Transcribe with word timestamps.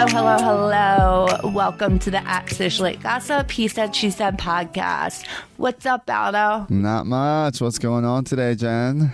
Hello, 0.00 0.36
hello, 0.38 0.38
hello. 0.38 1.50
Welcome 1.50 1.98
to 1.98 2.10
the 2.12 2.18
At 2.24 2.46
Socialite 2.46 3.02
Gossip, 3.02 3.50
He 3.50 3.66
Said, 3.66 3.96
She 3.96 4.10
Said 4.10 4.38
podcast. 4.38 5.26
What's 5.56 5.86
up, 5.86 6.08
Aldo? 6.08 6.66
Not 6.68 7.06
much. 7.06 7.60
What's 7.60 7.80
going 7.80 8.04
on 8.04 8.22
today, 8.22 8.54
Jen? 8.54 9.12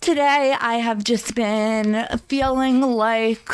Today, 0.00 0.56
I 0.58 0.76
have 0.76 1.04
just 1.04 1.34
been 1.34 2.06
feeling 2.26 2.80
like 2.80 3.50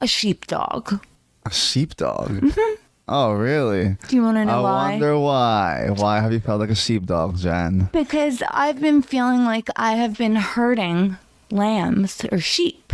a 0.00 0.06
sheepdog. 0.06 1.04
A 1.44 1.50
sheepdog. 1.50 2.30
Mm-hmm. 2.30 2.74
Oh, 3.08 3.32
really? 3.32 3.98
Do 4.08 4.16
you 4.16 4.22
want 4.22 4.38
to 4.38 4.46
know 4.46 4.60
I 4.60 4.62
why? 4.62 4.90
wonder 4.92 5.18
why. 5.18 5.88
Why 5.94 6.20
have 6.20 6.32
you 6.32 6.40
felt 6.40 6.60
like 6.60 6.70
a 6.70 6.74
sheepdog, 6.74 7.36
Jen? 7.36 7.90
Because 7.92 8.42
I've 8.50 8.80
been 8.80 9.02
feeling 9.02 9.44
like 9.44 9.68
I 9.76 9.96
have 9.96 10.16
been 10.16 10.36
herding 10.36 11.18
lambs 11.50 12.24
or 12.32 12.38
sheep. 12.38 12.89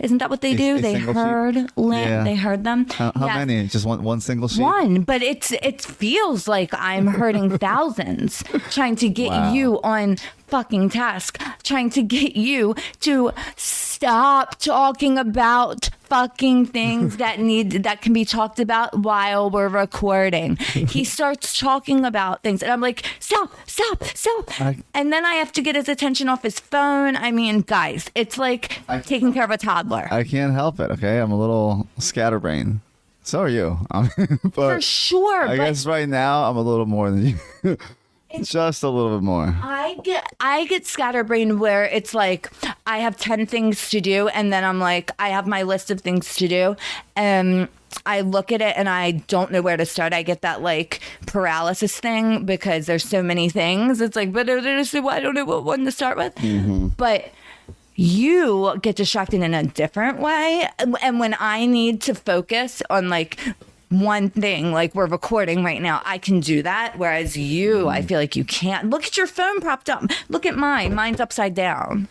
Isn't 0.00 0.18
that 0.18 0.30
what 0.30 0.40
they 0.40 0.54
do? 0.54 0.76
a 0.76 0.80
they 0.80 0.94
heard 0.94 1.14
herd. 1.16 1.56
Yeah. 1.76 2.24
They 2.24 2.34
heard 2.34 2.64
them. 2.64 2.86
How, 2.88 3.12
how 3.14 3.26
many? 3.26 3.66
Just 3.68 3.84
one, 3.86 4.02
one 4.02 4.20
single 4.20 4.48
sheep? 4.48 4.62
One, 4.62 5.02
but 5.02 5.22
it's 5.22 5.52
it 5.52 5.82
feels 5.82 6.48
like 6.48 6.72
I'm 6.74 7.06
hurting 7.06 7.58
thousands, 7.68 8.42
trying 8.70 8.96
to 8.96 9.08
get 9.08 9.28
Wow. 9.30 9.52
you 9.52 9.80
on 9.82 10.16
fucking 10.50 10.90
task, 10.90 11.40
trying 11.62 11.90
to 11.90 12.02
get 12.02 12.36
you 12.36 12.74
to 13.00 13.32
stop 13.56 14.58
talking 14.58 15.16
about 15.18 15.90
fucking 16.02 16.66
things 16.66 17.16
that 17.18 17.38
need 17.50 17.70
that 17.84 18.02
can 18.02 18.12
be 18.12 18.24
talked 18.24 18.58
about 18.58 18.98
while 18.98 19.48
we're 19.50 19.68
recording. 19.68 20.56
he 20.56 21.04
starts 21.16 21.58
talking 21.58 22.04
about 22.04 22.42
things 22.42 22.62
and 22.62 22.72
I'm 22.72 22.80
like, 22.80 23.04
"Stop, 23.20 23.50
stop, 23.66 24.02
stop." 24.04 24.60
I- 24.60 24.78
and 24.94 25.12
then 25.12 25.24
I 25.24 25.34
have 25.34 25.52
to 25.52 25.62
get 25.62 25.74
his 25.76 25.88
attention 25.88 26.28
off 26.28 26.42
his 26.42 26.58
phone. 26.58 27.16
I 27.16 27.30
mean, 27.30 27.60
guys, 27.60 28.10
it's 28.14 28.36
like 28.38 28.80
I- 28.88 28.98
taking 29.00 29.32
care 29.32 29.44
of 29.44 29.50
a 29.50 29.58
toddler. 29.58 30.08
I 30.10 30.24
can't 30.24 30.52
help 30.52 30.80
it, 30.80 30.90
okay? 30.92 31.18
I'm 31.18 31.30
a 31.32 31.38
little 31.38 31.86
scatterbrained. 31.98 32.80
So 33.22 33.40
are 33.40 33.48
you. 33.48 33.78
I 33.90 34.02
mean, 34.16 34.38
but 34.42 34.52
For 34.76 34.80
sure, 34.80 35.42
I 35.44 35.56
but 35.58 35.64
guess 35.66 35.86
right 35.86 36.08
now 36.08 36.48
I'm 36.50 36.56
a 36.56 36.62
little 36.62 36.86
more 36.86 37.10
than 37.10 37.38
you. 37.62 37.76
Just 38.42 38.82
a 38.82 38.88
little 38.88 39.18
bit 39.18 39.24
more. 39.24 39.54
I 39.62 39.98
get 40.04 40.32
I 40.38 40.66
get 40.66 40.86
scatterbrained 40.86 41.58
where 41.60 41.84
it's 41.84 42.14
like 42.14 42.50
I 42.86 42.98
have 42.98 43.16
ten 43.16 43.46
things 43.46 43.90
to 43.90 44.00
do 44.00 44.28
and 44.28 44.52
then 44.52 44.64
I'm 44.64 44.78
like 44.78 45.10
I 45.18 45.30
have 45.30 45.46
my 45.46 45.62
list 45.62 45.90
of 45.90 46.00
things 46.00 46.36
to 46.36 46.46
do 46.46 46.76
and 47.16 47.68
I 48.06 48.20
look 48.20 48.52
at 48.52 48.60
it 48.60 48.76
and 48.76 48.88
I 48.88 49.12
don't 49.12 49.50
know 49.50 49.62
where 49.62 49.76
to 49.76 49.84
start. 49.84 50.12
I 50.12 50.22
get 50.22 50.42
that 50.42 50.62
like 50.62 51.00
paralysis 51.26 51.98
thing 51.98 52.44
because 52.44 52.86
there's 52.86 53.04
so 53.04 53.22
many 53.22 53.48
things. 53.48 54.00
It's 54.00 54.16
like 54.16 54.32
but 54.32 54.48
I 54.48 55.20
don't 55.20 55.34
know 55.34 55.44
what 55.44 55.64
one 55.64 55.84
to 55.84 55.92
start 55.92 56.16
with. 56.16 56.34
Mm-hmm. 56.36 56.88
But 56.96 57.32
you 57.96 58.78
get 58.80 58.96
distracted 58.96 59.42
in 59.42 59.52
a 59.52 59.64
different 59.64 60.20
way 60.20 60.68
and 60.78 61.20
when 61.20 61.36
I 61.38 61.66
need 61.66 62.00
to 62.02 62.14
focus 62.14 62.80
on 62.88 63.08
like 63.08 63.38
one 63.90 64.30
thing 64.30 64.72
like 64.72 64.94
we're 64.94 65.06
recording 65.06 65.64
right 65.64 65.82
now 65.82 66.00
i 66.04 66.16
can 66.16 66.40
do 66.40 66.62
that 66.62 66.96
whereas 66.96 67.36
you 67.36 67.88
i 67.88 68.00
mm. 68.00 68.08
feel 68.08 68.18
like 68.18 68.36
you 68.36 68.44
can't 68.44 68.88
look 68.88 69.04
at 69.04 69.16
your 69.16 69.26
phone 69.26 69.60
propped 69.60 69.90
up 69.90 70.04
look 70.28 70.46
at 70.46 70.56
mine 70.56 70.94
mine's 70.94 71.20
upside 71.20 71.54
down 71.54 72.08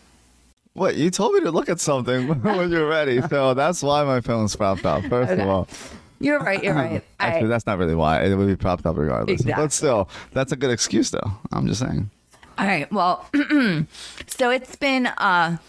What? 0.74 0.96
You 0.96 1.10
told 1.10 1.34
me 1.34 1.42
to 1.42 1.52
look 1.52 1.68
at 1.68 1.80
something 1.80 2.28
when 2.42 2.72
you're 2.72 2.88
ready. 2.88 3.22
So 3.24 3.54
that's 3.54 3.84
why 3.84 4.04
my 4.04 4.22
phone's 4.22 4.56
propped 4.56 4.86
up, 4.86 5.04
first 5.06 5.32
of 5.32 5.40
all. 5.42 5.68
you're 6.20 6.40
right 6.40 6.64
you're 6.64 6.74
right 6.76 7.04
Actually, 7.20 7.48
I, 7.48 7.50
that's 7.50 7.66
not 7.66 7.78
really 7.80 7.96
why. 7.96 8.24
It 8.24 8.36
would 8.36 8.48
be 8.48 8.56
propped 8.56 8.86
up 8.86 8.96
regardless. 8.98 9.42
Exactly. 9.42 9.64
But 9.64 9.74
still, 9.74 10.10
that's 10.32 10.52
a 10.52 10.56
good 10.56 10.70
excuse, 10.72 11.12
though. 11.12 11.32
I'm 11.52 11.68
just 11.68 11.82
saying. 11.82 12.10
all 12.58 12.66
right 12.66 12.92
well 12.92 13.26
so 14.28 14.50
it's 14.50 14.76
been 14.76 15.08
a 15.08 15.60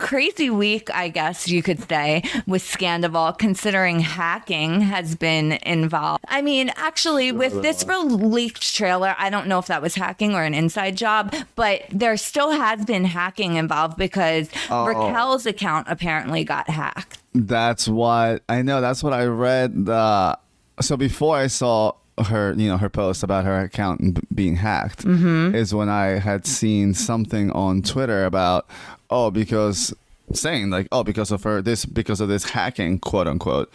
crazy 0.00 0.50
week 0.50 0.88
i 0.94 1.08
guess 1.08 1.46
you 1.48 1.62
could 1.62 1.78
say 1.88 2.22
with 2.46 2.62
scandival 2.62 3.36
considering 3.38 4.00
hacking 4.00 4.80
has 4.80 5.14
been 5.14 5.52
involved 5.62 6.24
i 6.28 6.40
mean 6.42 6.70
actually 6.76 7.30
with 7.30 7.60
this 7.62 7.84
leaked 7.86 8.74
trailer 8.74 9.14
i 9.18 9.28
don't 9.30 9.46
know 9.46 9.58
if 9.58 9.66
that 9.66 9.82
was 9.82 9.94
hacking 9.94 10.34
or 10.34 10.42
an 10.42 10.54
inside 10.54 10.96
job 10.96 11.34
but 11.54 11.82
there 11.90 12.16
still 12.16 12.50
has 12.50 12.84
been 12.84 13.04
hacking 13.04 13.54
involved 13.56 13.96
because 13.96 14.48
Oh. 14.70 14.86
raquel's 14.86 15.46
account 15.46 15.86
apparently 15.88 16.44
got 16.44 16.68
hacked 16.70 17.18
That's 17.34 17.86
what 17.86 18.42
I 18.48 18.62
know. 18.62 18.80
That's 18.80 19.04
what 19.04 19.12
I 19.12 19.24
read. 19.26 19.88
Uh, 19.88 20.34
so 20.80 20.96
before 20.96 21.36
I 21.36 21.46
saw 21.46 21.92
her, 22.24 22.54
you 22.56 22.66
know, 22.68 22.76
her 22.76 22.88
post 22.90 23.22
about 23.22 23.44
her 23.44 23.60
account 23.60 24.18
being 24.34 24.56
hacked, 24.56 25.04
is 25.04 25.72
when 25.72 25.88
I 25.88 26.18
had 26.18 26.44
seen 26.46 26.92
something 26.92 27.52
on 27.52 27.82
Twitter 27.82 28.24
about, 28.24 28.66
oh, 29.10 29.30
because 29.30 29.94
saying 30.32 30.70
like, 30.70 30.88
oh, 30.92 31.02
because 31.02 31.30
of 31.30 31.42
her 31.42 31.60
this, 31.60 31.84
because 31.84 32.20
of 32.20 32.28
this 32.28 32.50
hacking, 32.50 32.98
quote 32.98 33.26
unquote, 33.26 33.70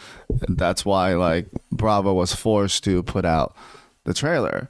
that's 0.47 0.85
why 0.85 1.13
like 1.13 1.47
Bravo 1.71 2.13
was 2.13 2.33
forced 2.33 2.83
to 2.85 3.03
put 3.03 3.25
out 3.25 3.55
the 4.05 4.13
trailer. 4.13 4.69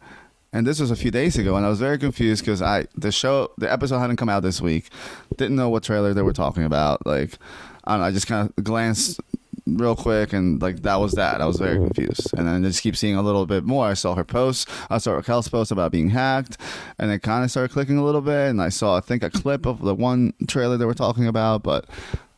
And 0.51 0.65
this 0.65 0.79
was 0.79 0.89
a 0.89 0.95
few 0.95 1.11
days 1.11 1.37
ago, 1.37 1.57
and 1.57 1.65
I 1.65 1.69
was 1.69 1.79
very 1.79 1.97
confused 1.97 2.43
because 2.43 2.61
I 2.61 2.87
the 2.95 3.11
show 3.11 3.51
the 3.57 3.71
episode 3.71 3.99
hadn't 3.99 4.15
come 4.15 4.29
out 4.29 4.41
this 4.41 4.61
week, 4.61 4.89
didn't 5.35 5.57
know 5.57 5.69
what 5.69 5.83
trailer 5.83 6.13
they 6.13 6.21
were 6.21 6.33
talking 6.33 6.63
about. 6.63 7.05
Like, 7.05 7.37
I 7.83 7.91
don't 7.91 7.99
know, 7.99 8.05
I 8.05 8.11
just 8.11 8.27
kind 8.27 8.49
of 8.49 8.63
glanced 8.63 9.19
real 9.67 9.95
quick, 9.95 10.31
and 10.33 10.61
like 10.61 10.83
that 10.83 10.99
was 10.99 11.13
that. 11.13 11.41
I 11.41 11.45
was 11.45 11.57
very 11.57 11.77
confused, 11.77 12.31
and 12.37 12.47
then 12.47 12.63
I 12.63 12.67
just 12.67 12.81
keep 12.83 12.95
seeing 12.95 13.15
a 13.15 13.21
little 13.21 13.45
bit 13.45 13.63
more. 13.63 13.87
I 13.87 13.93
saw 13.95 14.15
her 14.15 14.23
post, 14.23 14.69
I 14.89 14.97
saw 14.99 15.13
Raquel's 15.13 15.47
post 15.47 15.71
about 15.71 15.91
being 15.91 16.09
hacked, 16.11 16.57
and 16.99 17.11
it 17.11 17.19
kind 17.23 17.43
of 17.43 17.51
started 17.51 17.71
clicking 17.73 17.97
a 17.97 18.03
little 18.05 18.21
bit, 18.21 18.49
and 18.49 18.61
I 18.61 18.69
saw 18.69 18.97
I 18.97 18.99
think 18.99 19.23
a 19.23 19.29
clip 19.29 19.65
of 19.65 19.81
the 19.81 19.95
one 19.95 20.33
trailer 20.47 20.77
they 20.77 20.85
were 20.85 20.93
talking 20.93 21.27
about, 21.27 21.63
but 21.63 21.85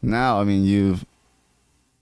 now 0.02 0.40
I 0.40 0.44
mean 0.44 0.64
you've 0.64 1.06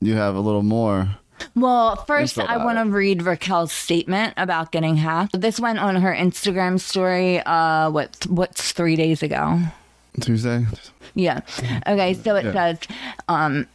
you 0.01 0.13
have 0.15 0.35
a 0.35 0.39
little 0.41 0.61
more. 0.63 1.17
Well, 1.53 1.95
first, 2.05 2.37
I 2.39 2.63
want 2.63 2.77
to 2.77 2.85
read 2.85 3.21
Raquel's 3.23 3.71
statement 3.71 4.33
about 4.37 4.71
getting 4.71 4.95
hacked. 4.97 5.39
This 5.41 5.59
went 5.59 5.79
on 5.79 5.97
her 5.97 6.13
Instagram 6.13 6.79
story. 6.79 7.39
Uh, 7.41 7.89
what 7.89 8.25
what's 8.29 8.71
three 8.71 8.95
days 8.95 9.21
ago? 9.23 9.59
Tuesday. 10.21 10.65
Yeah. 11.13 11.41
Okay. 11.87 12.13
So 12.13 12.35
it 12.35 12.45
Yeah. 12.45 12.51
says, 12.53 12.79
um, 13.27 13.67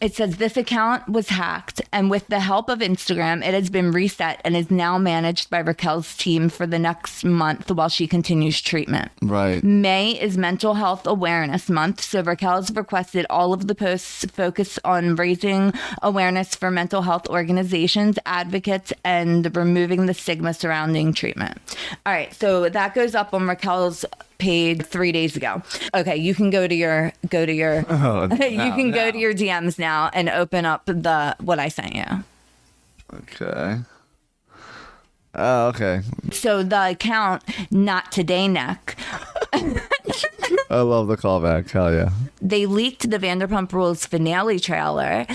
it 0.00 0.14
says 0.14 0.36
this 0.36 0.56
account 0.56 1.08
was 1.08 1.30
hacked, 1.30 1.80
and 1.92 2.10
with 2.10 2.26
the 2.28 2.40
help 2.40 2.68
of 2.68 2.80
Instagram, 2.80 3.38
it 3.38 3.54
has 3.54 3.70
been 3.70 3.92
reset 3.92 4.40
and 4.44 4.56
is 4.56 4.70
now 4.70 4.98
managed 4.98 5.48
by 5.48 5.58
Raquel's 5.58 6.16
team 6.16 6.48
for 6.48 6.66
the 6.66 6.78
next 6.78 7.24
month 7.24 7.70
while 7.70 7.88
she 7.88 8.06
continues 8.06 8.60
treatment. 8.60 9.10
Right. 9.22 9.62
May 9.64 10.12
is 10.12 10.36
Mental 10.36 10.74
Health 10.74 11.06
Awareness 11.06 11.70
Month, 11.70 12.02
so 12.02 12.22
Raquel 12.22 12.56
has 12.56 12.70
requested 12.74 13.26
all 13.30 13.52
of 13.52 13.66
the 13.66 13.74
posts 13.74 14.24
focus 14.26 14.78
on 14.84 15.16
raising 15.16 15.72
awareness 16.02 16.54
for 16.54 16.70
mental 16.70 17.02
health 17.02 17.28
organizations, 17.28 18.18
advocates, 18.26 18.92
and 19.04 19.56
removing 19.56 20.06
the 20.06 20.14
stigma 20.14 20.52
surrounding 20.52 21.14
treatment. 21.14 21.58
All 22.04 22.12
right, 22.12 22.34
so 22.34 22.68
that 22.68 22.94
goes 22.94 23.14
up 23.14 23.32
on 23.32 23.48
Raquel's 23.48 24.04
page 24.38 24.82
three 24.84 25.12
days 25.12 25.36
ago. 25.36 25.62
Okay, 25.94 26.16
you 26.16 26.34
can 26.34 26.50
go 26.50 26.66
to 26.66 26.74
your 26.74 27.12
go 27.28 27.46
to 27.46 27.52
your 27.52 27.84
Oh, 27.90 28.24
you 28.32 28.72
can 28.72 28.90
go 28.90 29.10
to 29.10 29.18
your 29.18 29.34
DMs 29.34 29.78
now 29.78 30.10
and 30.12 30.28
open 30.28 30.64
up 30.64 30.86
the 30.86 31.36
what 31.40 31.58
I 31.58 31.68
sent 31.68 31.94
you. 31.94 32.24
Okay. 33.12 33.78
Oh, 35.34 35.68
okay. 35.68 36.00
So 36.32 36.62
the 36.62 36.90
account 36.90 37.42
not 37.70 38.10
today 38.10 38.48
neck 38.48 38.96
I 39.52 40.80
love 40.80 41.08
the 41.08 41.16
callback. 41.16 41.70
Hell 41.70 41.92
yeah. 41.92 42.10
they 42.40 42.66
leaked 42.66 43.10
the 43.10 43.18
Vanderpump 43.18 43.72
Rules 43.72 44.06
finale 44.06 44.58
trailer 44.58 45.26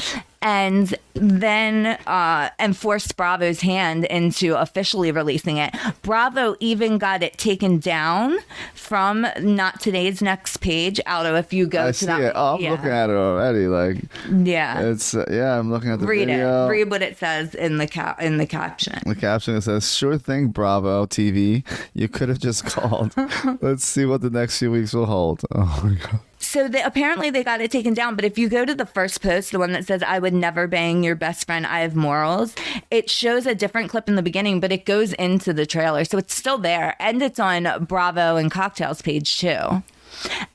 and 0.41 0.95
then 1.13 1.85
uh, 2.07 2.49
and 2.57 2.75
forced 2.75 3.15
Bravo's 3.15 3.61
hand 3.61 4.05
into 4.05 4.55
officially 4.55 5.11
releasing 5.11 5.57
it. 5.57 5.75
Bravo 6.01 6.55
even 6.59 6.97
got 6.97 7.21
it 7.21 7.37
taken 7.37 7.79
down 7.79 8.37
from 8.73 9.27
not 9.39 9.79
today's 9.79 10.21
next 10.21 10.57
page. 10.57 10.99
Aldo, 11.05 11.35
if 11.35 11.53
you 11.53 11.67
go 11.67 11.83
I 11.83 11.87
to 11.87 11.93
see 11.93 12.05
that, 12.07 12.21
it. 12.21 12.33
Oh, 12.35 12.55
I'm 12.55 12.61
yeah, 12.61 12.71
looking 12.71 12.87
at 12.87 13.09
it 13.09 13.13
already. 13.13 13.67
Like 13.67 13.97
yeah. 14.29 14.81
it's 14.81 15.13
uh, 15.13 15.25
yeah. 15.29 15.59
I'm 15.59 15.71
looking 15.71 15.91
at 15.91 15.99
the 15.99 16.07
Read 16.07 16.27
video. 16.27 16.65
it. 16.65 16.69
Read 16.69 16.89
what 16.89 17.01
it 17.01 17.17
says 17.17 17.53
in 17.53 17.77
the 17.77 17.87
cap 17.87 18.21
in 18.21 18.37
the 18.37 18.47
caption. 18.47 18.99
The 19.05 19.15
caption 19.15 19.55
it 19.55 19.61
says, 19.61 19.93
"Sure 19.93 20.17
thing, 20.17 20.47
Bravo 20.47 21.05
TV. 21.05 21.63
You 21.93 22.07
could 22.07 22.29
have 22.29 22.39
just 22.39 22.65
called. 22.65 23.13
Let's 23.61 23.85
see 23.85 24.05
what 24.05 24.21
the 24.21 24.29
next 24.29 24.57
few 24.59 24.71
weeks 24.71 24.93
will 24.93 25.05
hold." 25.05 25.41
Oh 25.53 25.81
my 25.83 25.95
god. 25.95 26.19
So 26.51 26.67
they, 26.67 26.81
apparently 26.81 27.29
they 27.29 27.45
got 27.45 27.61
it 27.61 27.71
taken 27.71 27.93
down. 27.93 28.17
But 28.17 28.25
if 28.25 28.37
you 28.37 28.49
go 28.49 28.65
to 28.65 28.75
the 28.75 28.85
first 28.85 29.21
post, 29.21 29.53
the 29.53 29.59
one 29.59 29.71
that 29.71 29.87
says 29.87 30.03
"I 30.03 30.19
would 30.19 30.33
never 30.33 30.67
bang 30.67 31.01
your 31.01 31.15
best 31.15 31.45
friend, 31.45 31.65
I 31.65 31.79
have 31.79 31.95
morals," 31.95 32.55
it 32.89 33.09
shows 33.09 33.45
a 33.45 33.55
different 33.55 33.89
clip 33.89 34.09
in 34.09 34.15
the 34.15 34.21
beginning, 34.21 34.59
but 34.59 34.69
it 34.69 34.85
goes 34.85 35.13
into 35.13 35.53
the 35.53 35.65
trailer, 35.65 36.03
so 36.03 36.17
it's 36.17 36.35
still 36.35 36.57
there, 36.57 36.97
and 36.99 37.21
it's 37.23 37.39
on 37.39 37.85
Bravo 37.85 38.35
and 38.35 38.51
Cocktails 38.51 39.01
page 39.01 39.37
too. 39.37 39.81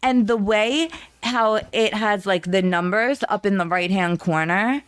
And 0.03 0.27
the 0.27 0.37
way 0.37 0.91
how 1.23 1.61
it 1.73 1.95
has 1.95 2.27
like 2.27 2.51
the 2.51 2.61
numbers 2.61 3.25
up 3.31 3.47
in 3.47 3.57
the 3.57 3.67
right 3.67 3.91
hand 3.91 4.21
corner, 4.21 4.83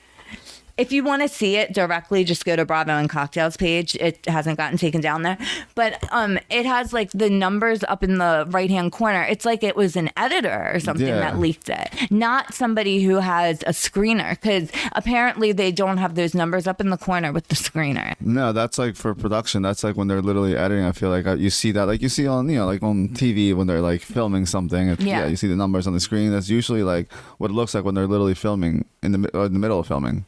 if 0.79 0.93
you 0.93 1.03
want 1.05 1.23
to 1.23 1.29
see 1.29 1.57
it 1.57 1.73
directly, 1.75 2.25
just 2.25 2.45
go 2.45 2.57
to 2.57 2.65
Bravo 2.65 2.93
and 2.93 3.11
Cocktails 3.11 3.57
page. 3.57 3.95
It 3.97 4.25
hasn't 4.27 4.57
gotten 4.57 4.79
taken 4.79 5.01
down 5.01 5.23
there, 5.23 5.37
but 5.75 6.03
um, 6.13 6.39
it 6.51 6.65
has 6.65 6.93
like 6.93 7.11
the 7.13 7.29
numbers 7.29 7.83
up 7.85 8.03
in 8.05 8.19
the 8.19 8.47
right 8.49 8.71
hand 8.71 8.93
corner. 8.93 9.23
It's 9.25 9.45
like 9.45 9.63
it 9.63 9.77
was 9.77 9.97
an 9.97 10.11
editor 10.17 10.71
or 10.73 10.81
something 10.81 11.07
Yeah. 11.07 11.21
that 11.21 11.39
leaked 11.39 11.69
it, 11.69 11.91
not 12.11 12.55
somebody 12.55 13.03
who 13.03 13.17
has 13.17 13.63
a 13.63 13.71
screener, 13.73 14.31
because 14.31 14.71
apparently 14.93 15.53
they 15.53 15.73
don't 15.73 15.99
have 15.99 16.15
those 16.15 16.35
numbers 16.35 16.67
up 16.67 16.81
in 16.81 16.91
the 16.91 16.97
corner 16.97 17.33
with 17.33 17.49
the 17.49 17.55
screener. 17.57 18.15
No, 18.21 18.53
that's 18.53 18.79
like 18.79 18.95
for 18.97 19.15
production. 19.15 19.63
That's 19.63 19.83
like 19.85 19.97
when 19.97 20.07
they're 20.09 20.23
literally 20.23 20.57
editing. 20.57 20.85
I 20.85 20.93
feel 20.93 21.11
like 21.11 21.27
uh, 21.27 21.35
you 21.35 21.51
see 21.51 21.73
that, 21.73 21.85
like 21.87 22.01
you 22.03 22.09
see 22.09 22.27
on, 22.27 22.49
you 22.49 22.57
know, 22.59 22.67
like 22.67 22.83
on 22.83 23.09
TV 23.09 23.53
when 23.55 23.67
they're 23.67 23.81
like 23.81 24.01
filming 24.01 24.47
something. 24.47 24.89
If, 24.89 25.01
Yeah. 25.01 25.27
you 25.27 25.37
see 25.37 25.49
the 25.49 25.57
numbers 25.57 25.87
on 25.87 25.93
the 25.95 26.01
screen. 26.01 26.31
That's 26.31 26.49
usually 26.49 26.83
like 26.83 27.13
what 27.39 27.51
it 27.51 27.55
looks 27.55 27.75
like 27.75 27.85
when 27.85 27.95
they're 27.95 28.07
literally 28.07 28.35
filming 28.35 28.85
in 29.03 29.13
the 29.13 29.29
in 29.45 29.53
the 29.53 29.59
middle 29.59 29.81
of 29.81 29.87
filming. 29.87 30.25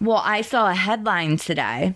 Well, 0.00 0.22
I 0.24 0.42
saw 0.42 0.70
a 0.70 0.74
headline 0.74 1.36
today. 1.36 1.94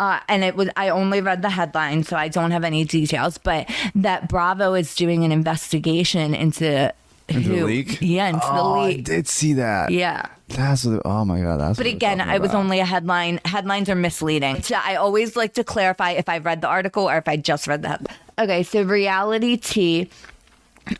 Uh, 0.00 0.18
and 0.28 0.42
it 0.42 0.56
was 0.56 0.68
I 0.76 0.88
only 0.88 1.20
read 1.20 1.42
the 1.42 1.50
headline, 1.50 2.02
so 2.02 2.16
I 2.16 2.28
don't 2.28 2.50
have 2.50 2.64
any 2.64 2.84
details. 2.84 3.38
But 3.38 3.70
that 3.94 4.28
Bravo 4.28 4.74
is 4.74 4.94
doing 4.94 5.24
an 5.24 5.30
investigation 5.30 6.34
into 6.34 6.92
Into 7.28 7.48
the 7.48 7.56
who, 7.56 7.66
leak? 7.66 7.98
Yeah, 8.02 8.28
into 8.28 8.40
oh, 8.44 8.56
the 8.56 8.80
leak. 8.80 8.98
I 8.98 9.00
did 9.00 9.28
see 9.28 9.54
that. 9.54 9.90
Yeah. 9.90 10.26
That's 10.48 10.84
what. 10.84 11.00
Oh 11.04 11.24
my 11.24 11.40
god, 11.40 11.58
that's. 11.58 11.78
But 11.78 11.86
again, 11.86 12.20
I 12.20 12.38
was 12.38 12.52
only 12.52 12.80
a 12.80 12.84
headline. 12.84 13.40
Headlines 13.44 13.88
are 13.88 13.94
misleading. 13.94 14.62
So 14.62 14.76
I 14.76 14.96
always 14.96 15.36
like 15.36 15.54
to 15.54 15.64
clarify 15.64 16.10
if 16.10 16.28
I've 16.28 16.44
read 16.44 16.60
the 16.60 16.68
article 16.68 17.08
or 17.08 17.16
if 17.16 17.26
I 17.26 17.36
just 17.36 17.66
read 17.66 17.82
the 17.82 17.88
headline. 17.88 18.16
Okay, 18.38 18.62
so 18.62 18.82
Reality 18.82 19.56
Tea 19.56 20.10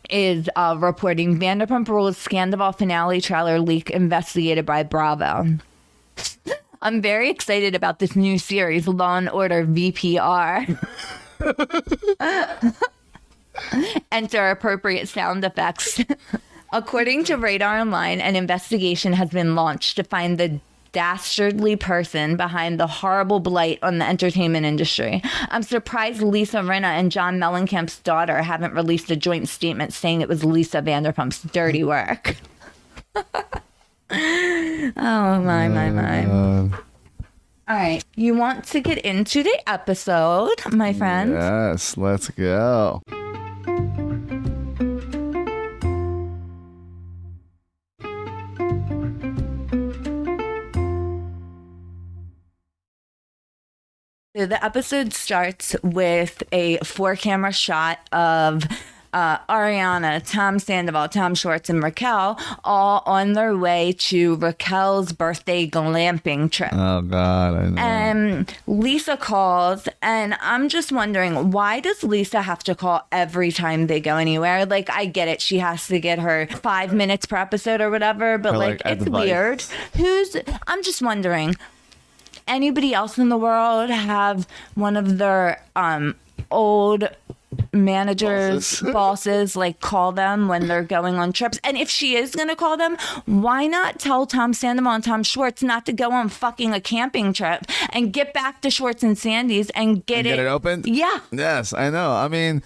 is 0.09 0.49
uh, 0.55 0.75
reporting 0.79 1.37
Vanderpump 1.37 1.87
Rules 1.89 2.17
Scandal 2.17 2.71
finale 2.71 3.21
trailer 3.21 3.59
leak 3.59 3.91
investigated 3.91 4.65
by 4.65 4.81
Bravo. 4.81 5.59
I'm 6.81 7.01
very 7.01 7.29
excited 7.29 7.73
about 7.73 7.99
this 7.99 8.15
new 8.15 8.37
series, 8.37 8.87
Law 8.87 9.17
and 9.17 9.29
Order 9.29 9.65
VPR. 9.65 10.77
Enter 14.11 14.49
appropriate 14.49 15.07
sound 15.07 15.43
effects. 15.43 16.01
According 16.71 17.23
to 17.25 17.37
Radar 17.37 17.79
Online, 17.79 18.21
an 18.21 18.35
investigation 18.35 19.13
has 19.13 19.29
been 19.29 19.55
launched 19.55 19.95
to 19.95 20.03
find 20.03 20.37
the 20.37 20.59
dastardly 20.91 21.75
person 21.75 22.37
behind 22.37 22.79
the 22.79 22.87
horrible 22.87 23.39
blight 23.39 23.79
on 23.81 23.97
the 23.97 24.07
entertainment 24.07 24.65
industry. 24.65 25.21
I'm 25.49 25.63
surprised 25.63 26.21
Lisa 26.21 26.59
Rinna 26.59 26.97
and 26.97 27.11
John 27.11 27.39
Mellencamp's 27.39 27.99
daughter 27.99 28.41
haven't 28.41 28.73
released 28.73 29.11
a 29.11 29.15
joint 29.15 29.49
statement 29.49 29.91
saying 29.91 30.21
it 30.21 30.29
was 30.29 30.45
Lisa 30.45 30.81
Vanderpump's 30.81 31.41
dirty 31.43 31.83
work. 31.83 32.37
oh 34.11 34.91
my 35.41 35.67
my 35.67 35.89
my. 35.89 36.25
Uh, 36.25 36.69
All 37.67 37.75
right, 37.75 38.03
you 38.15 38.35
want 38.35 38.65
to 38.65 38.79
get 38.79 38.99
into 38.99 39.41
the 39.41 39.69
episode, 39.69 40.53
my 40.71 40.93
friend? 40.93 41.31
yes, 41.33 41.97
let's 41.97 42.29
go. 42.29 43.01
So 54.35 54.45
the 54.45 54.63
episode 54.63 55.13
starts 55.13 55.75
with 55.81 56.43
a 56.51 56.77
four 56.79 57.15
camera 57.15 57.53
shot 57.53 57.99
of 58.11 58.63
uh, 59.15 59.37
Ariana, 59.49 60.21
Tom 60.29 60.59
Sandoval, 60.59 61.07
Tom 61.07 61.35
Schwartz, 61.35 61.69
and 61.69 61.81
Raquel 61.81 62.37
all 62.65 63.01
on 63.05 63.31
their 63.31 63.57
way 63.57 63.93
to 63.97 64.35
Raquel's 64.35 65.13
birthday 65.13 65.67
glamping 65.67 66.51
trip. 66.51 66.73
Oh 66.73 67.01
god, 67.01 67.55
I 67.55 67.69
know. 67.69 67.81
And 67.81 68.57
Lisa 68.67 69.15
calls, 69.15 69.87
and 70.01 70.35
I'm 70.41 70.67
just 70.67 70.91
wondering 70.91 71.51
why 71.51 71.79
does 71.79 72.03
Lisa 72.03 72.41
have 72.41 72.61
to 72.65 72.75
call 72.75 73.07
every 73.09 73.53
time 73.53 73.87
they 73.87 74.01
go 74.01 74.17
anywhere? 74.17 74.65
Like, 74.65 74.89
I 74.89 75.05
get 75.05 75.29
it, 75.29 75.39
she 75.41 75.59
has 75.59 75.87
to 75.87 75.97
get 75.99 76.19
her 76.19 76.47
five 76.47 76.93
minutes 76.93 77.25
per 77.25 77.37
episode 77.37 77.79
or 77.79 77.89
whatever, 77.89 78.37
but 78.37 78.51
Her, 78.51 78.57
like, 78.57 78.83
like, 78.83 78.97
it's 78.97 79.09
weird. 79.09 79.63
Who's, 79.95 80.35
I'm 80.67 80.83
just 80.83 81.01
wondering, 81.01 81.55
anybody 82.49 82.93
else 82.93 83.17
in 83.17 83.29
the 83.29 83.37
world 83.37 83.89
have 83.89 84.45
one 84.73 84.97
of 84.97 85.19
their 85.19 85.63
um 85.77 86.15
old 86.51 87.09
managers 87.75 88.79
Bosses. 88.81 88.93
bosses 88.93 89.55
like 89.55 89.79
call 89.81 90.11
them 90.11 90.47
when 90.47 90.67
they're 90.67 90.83
going 90.83 91.15
on 91.15 91.31
trips 91.33 91.59
and 91.63 91.77
if 91.77 91.89
she 91.89 92.15
is 92.15 92.33
going 92.33 92.47
to 92.47 92.55
call 92.55 92.77
them 92.77 92.97
why 93.25 93.67
not 93.67 93.99
tell 93.99 94.25
tom 94.25 94.53
sandoval 94.53 94.93
and 94.93 95.03
tom 95.03 95.21
schwartz 95.23 95.61
not 95.61 95.85
to 95.85 95.93
go 95.93 96.11
on 96.11 96.29
fucking 96.29 96.73
a 96.73 96.79
camping 96.79 97.33
trip 97.33 97.65
and 97.91 98.13
get 98.13 98.33
back 98.33 98.61
to 98.61 98.69
schwartz 98.69 99.03
and 99.03 99.17
sandy's 99.17 99.69
and 99.71 100.05
get, 100.05 100.19
And 100.19 100.25
get 100.25 100.39
it 100.39 100.47
open? 100.47 100.83
yeah 100.85 101.19
Yes, 101.31 101.73
I 101.73 101.89
know. 101.89 102.11
I 102.11 102.27
mean, 102.27 102.63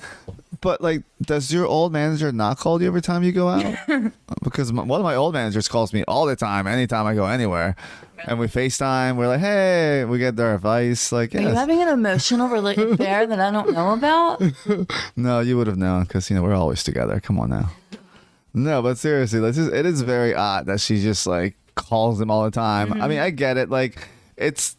but 0.62 0.82
like, 0.82 1.04
does 1.22 1.54
your 1.54 1.66
old 1.66 1.94
manager 1.94 2.32
not 2.32 2.58
call 2.58 2.82
you 2.82 2.88
every 2.88 3.02
time 3.02 3.24
you 3.24 3.32
go 3.32 3.48
out? 3.50 3.76
because 4.44 4.74
my, 4.74 4.84
one 4.84 5.00
of 5.00 5.04
my 5.04 5.16
old 5.16 5.34
managers 5.34 5.68
calls 5.68 5.94
me 5.94 6.04
all 6.08 6.26
the 6.26 6.36
time, 6.36 6.68
anytime 6.68 7.06
I 7.06 7.16
go 7.16 7.26
anywhere, 7.26 7.76
and 8.26 8.40
we 8.40 8.48
FaceTime. 8.48 9.16
We're 9.16 9.28
like, 9.28 9.40
hey, 9.40 10.06
we 10.06 10.18
get 10.18 10.36
their 10.36 10.54
advice. 10.54 11.12
Like, 11.12 11.34
are 11.36 11.40
you 11.40 11.48
having 11.50 11.82
an 11.82 11.88
emotional 11.88 12.50
rela- 12.50 12.92
affair 12.94 13.26
that 13.26 13.40
i 13.40 13.52
don't 13.52 13.74
know 13.74 13.94
about 13.94 14.42
no, 15.16 15.40
you 15.40 15.58
would 15.58 15.68
have 15.68 15.78
known 15.78 16.04
because 16.04 16.30
you 16.30 16.36
know 16.36 16.44
we're 16.44 16.56
always 16.56 16.84
together. 16.84 17.20
Come 17.20 17.40
on 17.40 17.50
now. 17.50 17.72
No, 18.54 18.82
but 18.82 18.98
seriously, 18.98 19.40
this 19.40 19.58
is 19.58 19.68
it 19.68 19.86
is 19.86 20.02
very 20.02 20.34
odd 20.34 20.66
that 20.66 20.82
she 20.82 21.02
just 21.02 21.26
like 21.28 21.56
calls 21.76 22.20
them 22.20 22.30
all 22.30 22.44
the 22.44 22.52
time. 22.52 22.92
I 22.92 22.98
mm-hmm. 22.98 23.10
mean, 23.10 23.20
I 23.20 23.30
get 23.30 23.58
it. 23.58 23.70
Like, 23.70 24.10
it's 24.36 24.76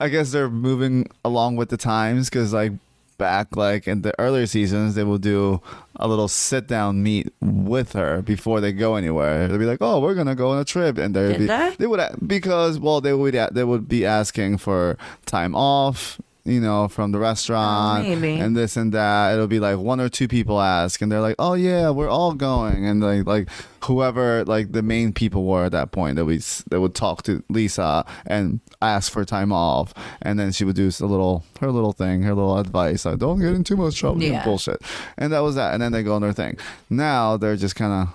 I 0.00 0.08
guess 0.08 0.32
they're 0.32 0.48
moving 0.48 1.08
along 1.24 1.56
with 1.56 1.68
the 1.68 1.76
times 1.76 2.30
because 2.30 2.52
like 2.52 2.72
back 3.18 3.56
like 3.56 3.86
in 3.86 4.02
the 4.02 4.12
earlier 4.20 4.46
seasons 4.46 4.94
they 4.94 5.04
will 5.04 5.18
do 5.18 5.60
a 5.96 6.08
little 6.08 6.28
sit 6.28 6.66
down 6.66 7.02
meet 7.02 7.32
with 7.40 7.92
her 7.92 8.22
before 8.22 8.60
they 8.60 8.72
go 8.72 8.96
anywhere 8.96 9.48
they'll 9.48 9.58
be 9.58 9.64
like 9.66 9.78
oh 9.80 10.00
we're 10.00 10.14
gonna 10.14 10.34
go 10.34 10.50
on 10.50 10.58
a 10.58 10.64
trip 10.64 10.98
and 10.98 11.14
they'd 11.14 11.28
Did 11.32 11.38
be 11.38 11.46
they? 11.46 11.74
they 11.78 11.86
would 11.86 12.00
because 12.26 12.78
well 12.78 13.00
they 13.00 13.12
would 13.12 13.34
they 13.52 13.64
would 13.64 13.88
be 13.88 14.04
asking 14.04 14.58
for 14.58 14.96
time 15.26 15.54
off 15.54 16.20
you 16.46 16.60
know 16.60 16.88
from 16.88 17.10
the 17.12 17.18
restaurant 17.18 18.04
Oh, 18.06 18.16
maybe. 18.16 18.38
and 18.40 18.54
this 18.54 18.76
and 18.76 18.92
that 18.92 19.32
it'll 19.32 19.46
be 19.46 19.60
like 19.60 19.78
one 19.78 19.98
or 20.00 20.08
two 20.10 20.28
people 20.28 20.60
ask 20.60 21.00
and 21.00 21.10
they're 21.10 21.20
like 21.22 21.36
oh 21.38 21.54
yeah 21.54 21.88
we're 21.90 22.08
all 22.10 22.34
going 22.34 22.84
and 22.86 23.00
like 23.02 23.26
like 23.26 23.48
whoever 23.84 24.44
like 24.44 24.72
the 24.72 24.82
main 24.82 25.12
people 25.12 25.44
were 25.46 25.64
at 25.64 25.72
that 25.72 25.90
point 25.90 26.16
that 26.16 26.26
we 26.26 26.36
that 26.70 26.80
would 26.82 26.94
talk 26.94 27.22
to 27.22 27.42
lisa 27.48 28.04
and 28.26 28.60
ask 28.82 29.10
for 29.10 29.24
time 29.24 29.52
off 29.52 29.94
and 30.20 30.38
then 30.38 30.52
she 30.52 30.64
would 30.64 30.76
do 30.76 30.90
a 31.00 31.06
little 31.06 31.44
her 31.60 31.70
little 31.70 31.92
thing 31.92 32.22
her 32.22 32.34
little 32.34 32.58
advice 32.58 33.06
like 33.06 33.18
don't 33.18 33.40
get 33.40 33.54
in 33.54 33.64
too 33.64 33.76
much 33.76 33.96
trouble 33.98 34.22
Yeah. 34.22 34.44
bullshit 34.44 34.82
and 35.16 35.32
that 35.32 35.40
was 35.40 35.54
that 35.54 35.72
and 35.72 35.82
then 35.82 35.92
they 35.92 36.02
go 36.02 36.14
on 36.14 36.20
their 36.22 36.32
thing 36.34 36.58
now 36.90 37.38
they're 37.38 37.56
just 37.56 37.74
kind 37.76 37.92
of 38.08 38.14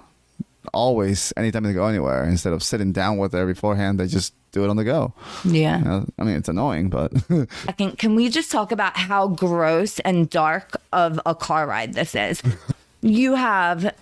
always 0.74 1.34
anytime 1.36 1.64
they 1.64 1.74
go 1.74 1.88
anywhere 1.88 2.24
instead 2.26 2.54
of 2.54 2.62
sitting 2.62 2.92
down 2.92 3.18
with 3.18 3.32
her 3.34 3.46
beforehand 3.48 4.00
they 4.00 4.06
just 4.06 4.34
do 4.52 4.64
it 4.64 4.70
on 4.70 4.76
the 4.78 4.84
go 4.84 5.14
yeah 5.46 5.82
Uh, 5.86 6.04
i 6.18 6.24
mean 6.24 6.36
it's 6.36 6.50
annoying 6.50 6.90
but 6.90 7.12
Second, 7.66 7.98
can 7.98 8.16
we 8.16 8.30
just 8.30 8.52
talk 8.52 8.72
about 8.72 8.98
how 8.98 9.28
gross 9.28 10.00
and 10.00 10.30
dark 10.30 10.76
of 10.92 11.20
a 11.26 11.36
car 11.36 11.68
ride 11.68 11.94
this 11.94 12.16
is? 12.16 12.42
you 13.02 13.36
have 13.36 13.94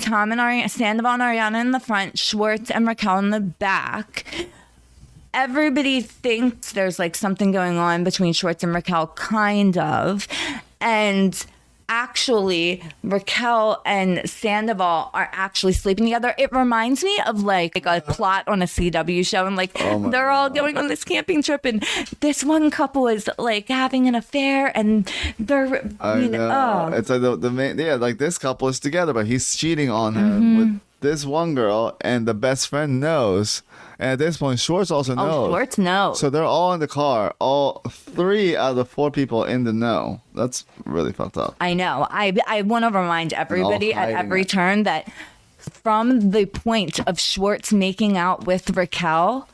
Tom 0.00 0.32
and 0.32 0.40
Ari- 0.40 0.68
Sandoval 0.68 1.12
and 1.12 1.22
Ariana 1.22 1.60
in 1.60 1.70
the 1.70 1.80
front, 1.80 2.18
Schwartz 2.18 2.70
and 2.70 2.86
Raquel 2.86 3.18
in 3.18 3.30
the 3.30 3.40
back. 3.40 4.24
Everybody 5.34 6.00
thinks 6.00 6.72
there's 6.72 6.98
like 6.98 7.14
something 7.14 7.52
going 7.52 7.76
on 7.78 8.04
between 8.04 8.32
Schwartz 8.32 8.62
and 8.64 8.74
Raquel, 8.74 9.08
kind 9.08 9.76
of. 9.78 10.26
And 10.80 11.44
actually, 11.88 12.82
Raquel 13.02 13.80
and 13.84 14.28
Sandoval 14.28 15.10
are 15.14 15.28
actually 15.32 15.72
sleeping 15.72 16.06
together. 16.06 16.34
It 16.38 16.52
reminds 16.52 17.02
me 17.02 17.18
of 17.26 17.42
like, 17.42 17.74
like 17.74 17.86
a 17.86 18.12
plot 18.12 18.46
on 18.48 18.62
a 18.62 18.66
CW 18.66 19.26
show. 19.26 19.46
And 19.46 19.56
like, 19.56 19.74
my 19.74 20.10
they're 20.10 20.30
all 20.30 20.50
going 20.50 20.76
on 20.76 20.88
this 20.88 21.04
camping 21.04 21.42
trip, 21.42 21.64
and 21.64 21.84
this 22.20 22.44
one 22.44 22.70
couple 22.70 23.08
is 23.08 23.28
like 23.38 23.68
having 23.68 24.06
an 24.06 24.14
affair, 24.14 24.70
and 24.76 25.10
they're, 25.38 25.88
I 26.00 26.18
you 26.20 26.28
know. 26.28 26.48
know, 26.48 26.90
oh. 26.92 26.96
It's 26.96 27.10
like 27.10 27.20
the, 27.20 27.36
the 27.36 27.50
main, 27.50 27.78
yeah, 27.78 27.94
like 27.94 28.18
this 28.18 28.38
couple 28.38 28.68
is 28.68 28.78
together, 28.80 29.12
but 29.12 29.26
he's 29.26 29.56
cheating 29.56 29.90
on 29.90 30.14
her 30.14 30.28
Mm-hmm. 30.28 30.58
with 30.58 30.80
this 31.00 31.24
one 31.24 31.54
girl, 31.54 31.96
and 32.00 32.26
the 32.26 32.34
best 32.34 32.68
friend 32.68 33.00
knows. 33.00 33.62
And 33.98 34.12
at 34.12 34.18
this 34.18 34.36
point, 34.36 34.60
Schwartz 34.60 34.90
also 34.90 35.14
knows. 35.14 35.24
Oh, 35.24 35.28
knows. 35.28 35.48
Schwartz 35.48 35.78
knows. 35.78 36.20
So 36.20 36.30
they're 36.30 36.44
all 36.44 36.72
in 36.72 36.80
the 36.80 36.88
car. 36.88 37.34
All 37.38 37.82
three 37.88 38.56
out 38.56 38.70
of 38.70 38.76
the 38.76 38.84
four 38.84 39.10
people 39.10 39.44
in 39.44 39.64
the 39.64 39.72
know. 39.72 40.20
That's 40.34 40.64
really 40.84 41.12
fucked 41.12 41.36
up. 41.36 41.56
I 41.60 41.74
know. 41.74 42.06
I 42.08 42.36
I 42.46 42.62
want 42.62 42.84
to 42.84 42.90
remind 42.90 43.32
everybody 43.32 43.94
oh, 43.94 43.98
at 43.98 44.10
every 44.10 44.42
it. 44.42 44.48
turn 44.48 44.84
that 44.84 45.10
from 45.58 46.30
the 46.30 46.46
point 46.46 47.00
of 47.08 47.18
Schwartz 47.18 47.72
making 47.72 48.16
out 48.16 48.46
with 48.46 48.76
Raquel, 48.76 49.48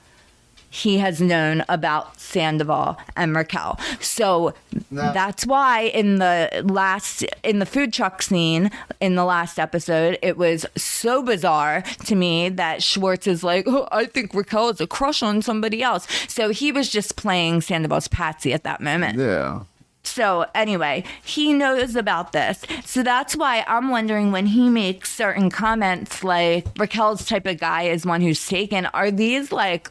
he 0.74 0.98
has 0.98 1.20
known 1.20 1.64
about 1.68 2.20
Sandoval 2.20 2.98
and 3.16 3.36
Raquel. 3.36 3.78
So 4.00 4.54
that's 4.90 5.46
why 5.46 5.82
in 5.82 6.16
the 6.16 6.64
last 6.64 7.24
in 7.44 7.60
the 7.60 7.66
food 7.66 7.92
truck 7.92 8.20
scene 8.22 8.72
in 9.00 9.14
the 9.14 9.24
last 9.24 9.60
episode, 9.60 10.18
it 10.20 10.36
was 10.36 10.66
so 10.76 11.22
bizarre 11.22 11.82
to 12.06 12.16
me 12.16 12.48
that 12.48 12.82
Schwartz 12.82 13.28
is 13.28 13.44
like, 13.44 13.68
oh, 13.68 13.86
I 13.92 14.06
think 14.06 14.34
Raquel 14.34 14.70
is 14.70 14.80
a 14.80 14.88
crush 14.88 15.22
on 15.22 15.42
somebody 15.42 15.80
else. 15.80 16.08
So 16.28 16.48
he 16.48 16.72
was 16.72 16.88
just 16.88 17.14
playing 17.14 17.60
Sandoval's 17.60 18.08
patsy 18.08 18.52
at 18.52 18.64
that 18.64 18.80
moment. 18.80 19.16
Yeah. 19.16 19.60
So 20.04 20.46
anyway, 20.54 21.04
he 21.24 21.52
knows 21.52 21.96
about 21.96 22.32
this. 22.32 22.62
So 22.84 23.02
that's 23.02 23.34
why 23.34 23.64
I'm 23.66 23.90
wondering 23.90 24.32
when 24.32 24.46
he 24.46 24.68
makes 24.68 25.12
certain 25.12 25.50
comments 25.50 26.22
like 26.22 26.66
Raquel's 26.78 27.24
type 27.26 27.46
of 27.46 27.58
guy 27.58 27.84
is 27.84 28.06
one 28.06 28.20
who's 28.20 28.46
taken. 28.46 28.86
Are 28.86 29.10
these 29.10 29.50
like 29.50 29.90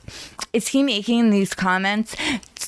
is 0.53 0.67
he 0.67 0.83
making 0.83 1.31
these 1.31 1.53
comments 1.55 2.15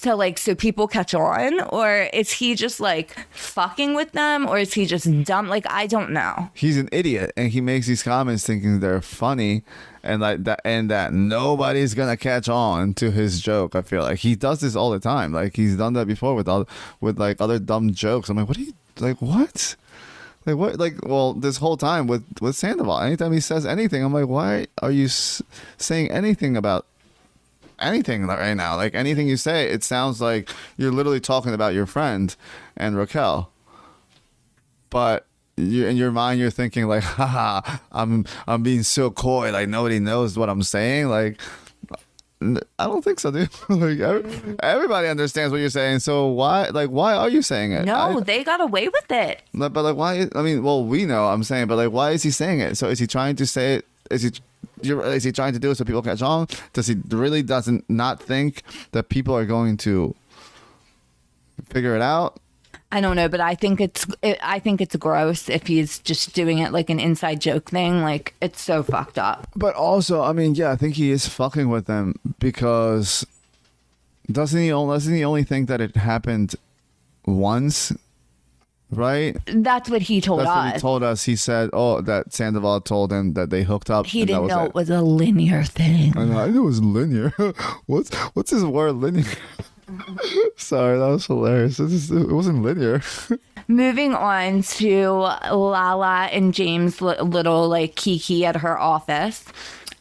to 0.02 0.16
like 0.16 0.38
so 0.38 0.56
people 0.56 0.88
catch 0.88 1.14
on? 1.14 1.62
Or 1.70 2.10
is 2.14 2.32
he 2.32 2.56
just 2.56 2.80
like 2.80 3.16
fucking 3.32 3.94
with 3.96 4.12
them? 4.14 4.48
Or 4.48 4.58
is 4.58 4.74
he 4.74 4.86
just 4.86 5.24
dumb? 5.24 5.48
Like 5.48 5.66
I 5.70 5.88
don't 5.88 6.12
know. 6.12 6.50
He's 6.54 6.78
an 6.78 6.90
idiot 6.92 7.32
and 7.38 7.50
he 7.52 7.62
makes 7.62 7.88
these 7.88 8.04
comments 8.04 8.46
thinking 8.46 8.80
they're 8.80 9.02
funny 9.02 9.64
and 10.06 10.22
like 10.22 10.44
that 10.44 10.62
and 10.64 10.90
that 10.90 11.14
nobody's 11.14 11.94
gonna 11.94 12.18
catch 12.18 12.48
on 12.50 12.94
to 12.96 13.12
his 13.12 13.42
joke. 13.42 13.76
I 13.76 13.82
feel 13.82 14.04
like 14.04 14.20
he 14.20 14.36
does 14.36 14.60
this 14.62 14.76
all 14.76 14.92
the 14.92 15.00
time. 15.00 15.32
Like 15.34 15.56
he's 15.56 15.76
done 15.78 15.94
that 15.94 16.08
before 16.08 16.36
with 16.36 16.48
all 16.48 16.68
with 17.02 17.20
like 17.20 17.42
other 17.42 17.60
dumb 17.60 17.94
jokes. 17.94 18.30
I'm 18.30 18.38
like, 18.38 18.48
what 18.48 18.58
are 18.58 18.62
you 18.62 18.74
like 19.00 19.22
what? 19.22 19.76
Like 20.46 20.58
what? 20.58 20.78
Like 20.80 21.04
well, 21.04 21.34
this 21.34 21.58
whole 21.58 21.78
time 21.78 22.08
with 22.08 22.24
with 22.40 22.56
Sandoval, 22.56 23.00
anytime 23.00 23.32
he 23.34 23.40
says 23.40 23.66
anything, 23.66 24.04
I'm 24.04 24.14
like, 24.14 24.28
why 24.28 24.68
are 24.82 24.92
you 24.92 25.06
s- 25.06 25.42
saying 25.78 26.12
anything 26.12 26.56
about 26.56 26.86
anything 27.80 28.28
right 28.28 28.54
now? 28.54 28.76
Like 28.76 28.94
anything 28.96 29.28
you 29.28 29.38
say, 29.38 29.70
it 29.70 29.84
sounds 29.84 30.22
like 30.22 30.50
you're 30.78 30.92
literally 30.92 31.20
talking 31.20 31.54
about 31.54 31.74
your 31.74 31.86
friend 31.86 32.36
and 32.78 32.96
Raquel. 32.96 33.50
But 34.90 35.26
you, 35.58 35.88
in 35.88 35.98
your 35.98 36.12
mind, 36.12 36.40
you're 36.40 36.52
thinking 36.52 36.88
like, 36.88 37.04
haha, 37.04 37.78
I'm 37.92 38.26
I'm 38.48 38.64
being 38.64 38.84
so 38.84 39.12
coy, 39.12 39.52
like 39.52 39.70
nobody 39.70 40.00
knows 40.00 40.38
what 40.38 40.50
I'm 40.50 40.64
saying. 40.64 41.08
Like, 41.08 41.40
i 42.42 42.86
don't 42.86 43.04
think 43.04 43.20
so, 43.20 43.32
dude. 43.32 43.50
like 43.70 43.98
mm. 43.98 44.60
everybody 44.62 45.08
understands 45.08 45.52
what 45.52 45.60
you're 45.60 45.70
saying. 45.70 46.00
So 46.00 46.28
why, 46.28 46.68
like, 46.70 46.90
why 46.90 47.14
are 47.14 47.30
you 47.30 47.42
saying 47.42 47.72
it? 47.72 47.86
No, 47.86 47.96
I- 47.96 48.20
they 48.22 48.44
got 48.44 48.62
away 48.62 48.88
with 48.88 49.12
it. 49.12 49.42
but 49.54 49.74
but, 49.74 49.84
like, 49.84 49.96
why? 49.96 50.28
I 50.36 50.42
mean, 50.42 50.64
well, 50.64 50.84
we 50.86 51.06
know. 51.06 51.28
I'm 51.28 51.44
saying, 51.44 51.68
but 51.68 51.78
like, 51.78 51.92
why 51.92 52.12
is 52.12 52.24
he 52.24 52.32
saying 52.32 52.60
it? 52.60 52.78
So 52.78 52.90
is 52.90 53.00
he 53.00 53.08
trying 53.08 53.36
to 53.38 53.46
say 53.46 53.76
it? 53.76 53.86
Is 54.12 54.24
he? 54.24 54.32
You're, 54.82 55.04
is 55.06 55.24
he 55.24 55.32
trying 55.32 55.54
to 55.54 55.60
do 55.60 55.72
it 55.72 55.76
so 55.76 55.86
people 55.86 56.02
catch 56.02 56.22
on? 56.22 56.48
Does 56.74 56.88
he 56.88 56.98
really 57.10 57.42
doesn't 57.42 57.90
not 57.90 58.22
think 58.22 58.62
that 58.92 59.08
people 59.10 59.36
are 59.36 59.46
going 59.46 59.78
to 59.78 60.14
figure 61.70 61.96
it 61.96 62.02
out? 62.02 62.40
I 62.96 63.02
don't 63.02 63.18
know, 63.18 63.28
but 63.28 63.42
I 63.42 63.56
think 63.56 63.82
it's 63.82 64.08
it, 64.22 64.40
I 64.42 64.60
think 64.60 64.80
it's 64.80 64.96
gross 64.96 65.50
if 65.50 65.68
he's 65.68 66.00
just 66.00 66.34
doing 66.34 66.60
it 66.60 66.72
like 66.72 66.90
an 66.90 67.02
inside 67.02 67.42
joke 67.42 67.70
thing. 67.70 68.02
Like 68.02 68.34
it's 68.40 68.62
so 68.62 68.84
fucked 68.84 69.18
up. 69.18 69.50
But 69.54 69.76
also, 69.76 70.22
I 70.22 70.32
mean, 70.32 70.56
yeah, 70.56 70.72
I 70.72 70.78
think 70.78 70.96
he 70.96 71.12
is 71.12 71.28
fucking 71.28 71.68
with 71.68 71.88
them 71.88 72.16
because 72.40 73.28
doesn't 74.32 74.62
he? 74.62 74.72
only 74.72 74.96
Doesn't 74.96 75.14
he 75.14 75.26
only 75.26 75.44
think 75.44 75.68
that 75.68 75.82
it 75.82 75.98
happened 75.98 76.56
once? 77.26 77.92
Right. 78.92 79.36
That's 79.46 79.90
what 79.90 80.04
he 80.04 80.22
told 80.22 80.40
That's 80.40 80.48
what 80.48 80.58
us. 80.58 80.74
he 80.76 80.80
told 80.80 81.04
us. 81.04 81.24
He 81.26 81.36
said, 81.36 81.72
"Oh, 81.74 82.00
that 82.00 82.34
Sandoval 82.34 82.80
told 82.80 83.12
him 83.12 83.34
that 83.34 83.50
they 83.50 83.64
hooked 83.64 83.90
up." 83.90 84.06
He 84.06 84.24
didn't 84.24 84.48
know 84.48 84.64
it. 84.64 84.68
it 84.68 84.74
was 84.74 84.90
a 84.90 85.02
linear 85.02 85.64
thing. 85.64 86.18
I 86.18 86.24
know. 86.24 86.40
I 86.40 86.48
knew 86.48 86.64
it 86.64 86.66
was 86.68 86.82
linear. 86.82 87.32
what's 87.88 88.16
what's 88.36 88.52
his 88.52 88.64
word 88.64 88.94
linear? 88.94 89.26
Sorry, 90.58 90.98
that 90.98 91.08
was 91.08 91.26
hilarious. 91.26 91.80
It, 91.80 92.32
wasn't 92.32 92.62
linear. 92.64 93.02
Moving 93.68 94.14
on 94.14 94.62
to 94.62 95.10
Lala 95.10 96.30
and 96.32 96.54
James' 96.54 97.02
little 97.02 97.68
like 97.68 97.96
Kiki 97.96 98.46
at 98.46 98.58
her 98.58 98.78
office. 98.78 99.46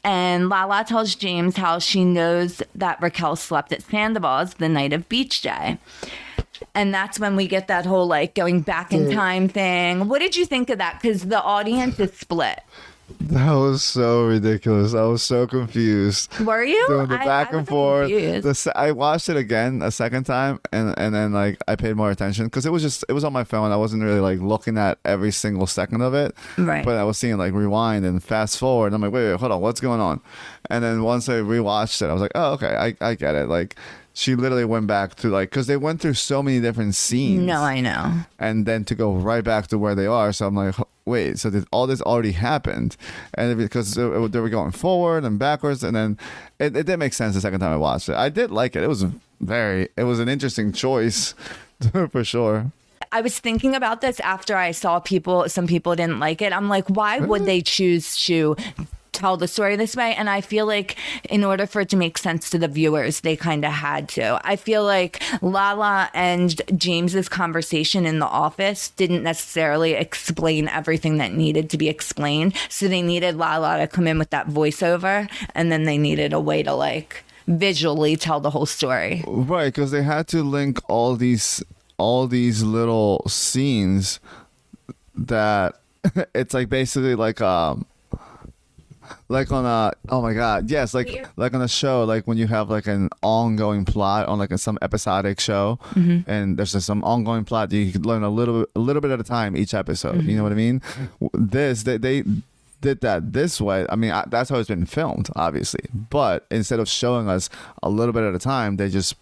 And 0.02 0.50
Lala 0.50 0.84
tells 0.84 1.14
James 1.14 1.56
how 1.56 1.78
she 1.78 2.04
knows 2.04 2.62
that 2.74 3.00
Raquel 3.00 3.36
slept 3.36 3.72
at 3.72 3.82
Sandoval's 3.82 4.54
the 4.54 4.68
night 4.68 4.92
of 4.92 5.08
beach 5.08 5.40
day. 5.40 5.78
And 6.74 6.92
that's 6.92 7.18
when 7.18 7.36
we 7.36 7.46
get 7.46 7.68
that 7.68 7.86
whole 7.86 8.06
like 8.06 8.34
going 8.34 8.60
back 8.60 8.92
in 8.92 9.10
time 9.10 9.48
thing. 9.48 10.08
What 10.08 10.18
did 10.18 10.36
you 10.36 10.44
think 10.44 10.68
of 10.68 10.78
that? 10.78 11.00
Because 11.00 11.26
the 11.26 11.42
audience 11.42 11.98
is 11.98 12.12
split. 12.12 12.60
That 13.20 13.52
was 13.52 13.82
so 13.82 14.26
ridiculous. 14.26 14.94
I 14.94 15.02
was 15.02 15.23
so 15.23 15.46
confused. 15.46 16.38
Were 16.40 16.64
you? 16.64 16.84
Doing 16.88 17.08
the 17.08 17.20
I- 17.20 17.25
back 17.25 17.52
I 17.52 17.58
and 17.58 17.68
forth. 17.68 18.08
The 18.08 18.73
I 18.75 18.92
watched 18.92 19.28
it 19.28 19.37
again 19.37 19.82
a 19.82 19.90
second 19.90 20.25
time, 20.25 20.58
and 20.73 20.94
and 20.99 21.14
then 21.14 21.32
like 21.32 21.58
I 21.68 21.76
paid 21.76 21.96
more 21.96 22.11
attention 22.11 22.46
because 22.46 22.64
it 22.66 22.73
was 22.73 22.82
just 22.82 23.04
it 23.08 23.12
was 23.12 23.25
on 23.25 23.32
my 23.32 23.44
phone. 23.44 23.73
I 23.73 23.76
wasn't 23.76 24.02
really 24.02 24.20
like 24.20 24.40
looking 24.40 24.78
at 24.78 24.99
every 25.04 25.32
single 25.32 25.66
second 25.66 26.00
of 26.00 26.14
it. 26.14 26.34
Right. 26.56 26.84
But 26.84 26.96
I 26.96 27.04
was 27.04 27.18
seeing 27.18 27.37
like 27.37 27.52
rewind 27.52 28.04
and 28.06 28.23
fast 28.23 28.58
forward. 28.58 28.87
And 28.88 28.94
I'm 28.96 29.02
like, 29.02 29.12
wait, 29.12 29.30
wait, 29.30 29.40
hold 29.40 29.52
on, 29.52 29.61
what's 29.61 29.80
going 29.80 30.00
on? 30.00 30.20
And 30.70 30.82
then 30.82 31.02
once 31.02 31.28
I 31.28 31.34
rewatched 31.34 32.00
it, 32.02 32.06
I 32.06 32.12
was 32.12 32.23
like, 32.23 32.32
oh, 32.34 32.52
okay, 32.54 32.75
I 32.76 32.96
I 33.11 33.14
get 33.14 33.34
it. 33.34 33.49
Like. 33.49 33.76
She 34.16 34.37
literally 34.37 34.64
went 34.64 34.87
back 34.87 35.16
to 35.16 35.28
like 35.28 35.50
because 35.50 35.66
they 35.66 35.76
went 35.76 36.00
through 36.00 36.14
so 36.14 36.40
many 36.40 36.61
different 36.61 36.94
scenes. 36.94 37.42
No, 37.42 37.62
I 37.62 37.80
know. 37.80 38.12
and 38.38 38.64
then 38.64 38.84
to 38.84 38.94
go 38.94 39.12
right 39.12 39.42
back 39.42 39.66
to 39.66 39.76
where 39.76 39.96
they 39.96 40.06
are. 40.06 40.32
So 40.32 40.46
I'm 40.46 40.54
like, 40.54 40.76
wait, 41.06 41.38
so 41.38 41.50
did 41.50 41.66
all 41.70 41.87
this 41.87 42.00
already 42.02 42.32
happened? 42.32 42.96
And 43.34 43.56
because 43.58 43.94
they 43.94 44.04
were 44.04 44.49
going 44.49 44.73
forward 44.73 45.25
and 45.25 45.38
backwards, 45.38 45.82
and 45.82 45.94
then 45.96 46.18
it, 46.58 46.76
it 46.76 46.87
did 46.87 46.99
make 46.99 47.12
sense 47.12 47.34
the 47.34 47.40
second 47.40 47.61
time 47.61 47.73
I 47.73 47.76
watched 47.76 48.08
it. 48.08 48.14
I 48.14 48.28
did 48.28 48.50
like 48.50 48.76
it. 48.76 48.82
It 48.82 48.88
was 48.88 49.04
very, 49.40 49.88
it 49.96 50.04
was 50.04 50.20
an 50.20 50.28
interesting 50.28 50.73
choice 50.73 51.34
for 52.11 52.25
sure. 52.25 52.73
I 53.12 53.20
was 53.20 53.38
thinking 53.38 53.75
about 53.75 54.00
this 54.00 54.18
after 54.20 54.56
I 54.56 54.73
saw 54.73 54.99
people, 54.99 55.49
some 55.49 55.66
people 55.66 55.94
didn't 55.94 56.18
like 56.18 56.42
it. 56.42 56.52
I'm 56.52 56.68
like, 56.68 56.88
why 56.88 57.20
would 57.20 57.44
they 57.44 57.61
choose 57.61 58.16
to 58.25 58.56
tell 59.14 59.37
the 59.37 59.49
story 59.49 59.76
this 59.76 59.97
way? 59.97 60.14
And 60.14 60.28
I 60.28 60.40
feel 60.40 60.66
like 60.66 60.97
in 61.30 61.44
order 61.44 61.66
for 61.66 61.80
it 61.80 61.88
to 61.90 61.97
make 61.97 62.18
sense 62.18 62.50
to 62.50 62.59
the 62.59 62.68
viewers, 62.68 63.21
they 63.21 63.37
kind 63.37 63.64
of 63.64 63.73
had 63.73 64.09
to. 64.11 64.40
I 64.44 64.56
feel 64.56 64.85
like 64.85 65.23
Lala 65.40 66.11
and 66.12 66.61
James's 66.78 67.28
conversation 67.28 68.04
in 68.04 68.18
the 68.18 68.26
office 68.26 68.90
didn't 68.90 69.23
necessarily 69.23 69.92
explain 69.92 70.68
everything 70.68 71.18
that 71.18 71.33
needed 71.33 71.71
to 71.71 71.78
be 71.78 71.88
explained. 71.88 72.54
So 72.68 72.88
they 72.88 73.02
needed 73.02 73.37
Lala 73.37 73.78
to 73.78 73.87
come 73.87 74.06
in 74.06 74.18
with 74.18 74.30
that 74.30 74.49
voiceover, 74.49 75.30
and 75.54 75.71
then 75.71 75.85
they 75.85 75.99
needed 75.99 76.33
a 76.33 76.40
way 76.40 76.62
to 76.62 76.75
like 76.75 77.25
visually 77.47 78.16
tell 78.16 78.40
the 78.40 78.50
whole 78.50 78.66
story. 78.66 79.23
Right, 79.26 79.66
because 79.66 79.90
they 79.90 80.02
had 80.02 80.28
to 80.28 80.42
link 80.42 80.78
all 80.88 81.16
these 81.16 81.62
all 81.97 82.26
these 82.26 82.62
little 82.62 83.23
scenes 83.28 84.18
that 85.14 85.76
it's 86.35 86.54
like 86.54 86.68
basically 86.68 87.14
like 87.14 87.40
um 87.40 87.87
like 89.28 89.50
on 89.52 89.64
a 89.64 89.92
oh 90.08 90.20
my 90.20 90.32
god 90.32 90.70
yes 90.70 90.94
like 90.94 91.26
like 91.37 91.54
on 91.54 91.62
a 91.62 91.68
show 91.68 92.04
like 92.04 92.26
when 92.26 92.37
you 92.37 92.46
have 92.46 92.70
like 92.70 92.87
an 92.87 93.08
ongoing 93.23 93.84
plot 93.84 94.26
on 94.26 94.38
like 94.38 94.50
a, 94.50 94.58
some 94.58 94.78
episodic 94.82 95.40
show 95.40 95.78
mm-hmm. 95.90 96.28
and 96.30 96.56
there's 96.56 96.73
just 96.73 96.87
some 96.87 97.02
ongoing 97.04 97.44
plot 97.44 97.70
that 97.70 97.76
you 97.76 97.92
can 97.92 98.02
learn 98.02 98.23
a 98.23 98.30
little 98.30 98.66
a 98.75 98.80
little 98.80 99.02
bit 99.02 99.11
at 99.11 99.20
a 99.20 99.25
time 99.25 99.56
each 99.56 99.75
episode 99.75 100.23
you 100.23 100.37
know 100.37 100.42
mm-hmm. 100.42 100.42
what 100.42 100.52
i 100.52 100.54
mean? 100.54 100.82
This 101.32 101.82
they, 101.82 101.96
they 101.96 102.25
did 102.80 103.00
that 103.00 103.32
this 103.32 103.61
way 103.61 103.87
i 103.88 103.96
mean 103.96 104.11
I, 104.11 104.25
that's 104.28 104.50
how 104.50 104.58
it's 104.58 104.68
been 104.68 104.87
filmed 104.87 105.30
obviously 105.37 105.84
but 105.92 106.46
instead 106.50 106.80
of 106.80 106.88
showing 106.88 107.28
us 107.28 107.49
a 107.82 107.88
little 107.88 108.12
bit 108.12 108.25
at 108.25 108.34
a 108.34 108.38
time 108.38 108.76
they 108.76 108.90
just 108.90 109.16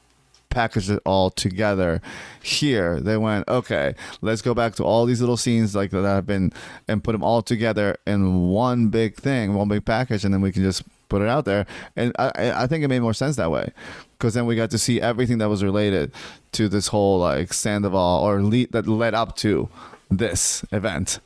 packaged 0.52 0.90
it 0.90 1.00
all 1.04 1.30
together 1.30 2.00
here. 2.42 3.00
They 3.00 3.16
went 3.16 3.48
okay 3.48 3.94
let's 4.20 4.42
go 4.42 4.54
back 4.54 4.74
to 4.76 4.84
all 4.84 5.06
these 5.06 5.20
little 5.20 5.36
scenes 5.36 5.74
like 5.74 5.90
that 5.90 6.02
have 6.04 6.26
been 6.26 6.52
and 6.88 7.02
put 7.02 7.12
them 7.12 7.24
all 7.24 7.42
together 7.42 7.96
in 8.06 8.48
one 8.48 8.88
big 8.88 9.16
thing 9.16 9.54
one 9.54 9.68
big 9.68 9.84
package 9.84 10.24
and 10.24 10.32
then 10.32 10.40
we 10.40 10.52
can 10.52 10.62
just 10.62 10.82
put 11.08 11.20
it 11.22 11.28
out 11.28 11.44
there. 11.44 11.66
And 11.96 12.12
i 12.18 12.30
I- 12.34 12.62
i 12.62 12.66
think 12.66 12.84
it 12.84 12.88
made 12.88 13.00
more 13.00 13.14
sense 13.14 13.36
that 13.36 13.50
way 13.50 13.72
because 14.18 14.34
then 14.34 14.46
we 14.46 14.54
got 14.56 14.70
to 14.70 14.78
see 14.78 15.00
everything 15.00 15.38
that 15.38 15.48
was 15.48 15.62
related 15.64 16.12
to 16.52 16.68
this 16.68 16.86
whole 16.88 17.18
like 17.18 17.52
sandoval 17.52 18.20
or 18.24 18.42
lead 18.42 18.72
that 18.72 18.86
led 18.86 19.14
up 19.14 19.36
to 19.36 19.68
this 20.10 20.64
event 20.72 21.18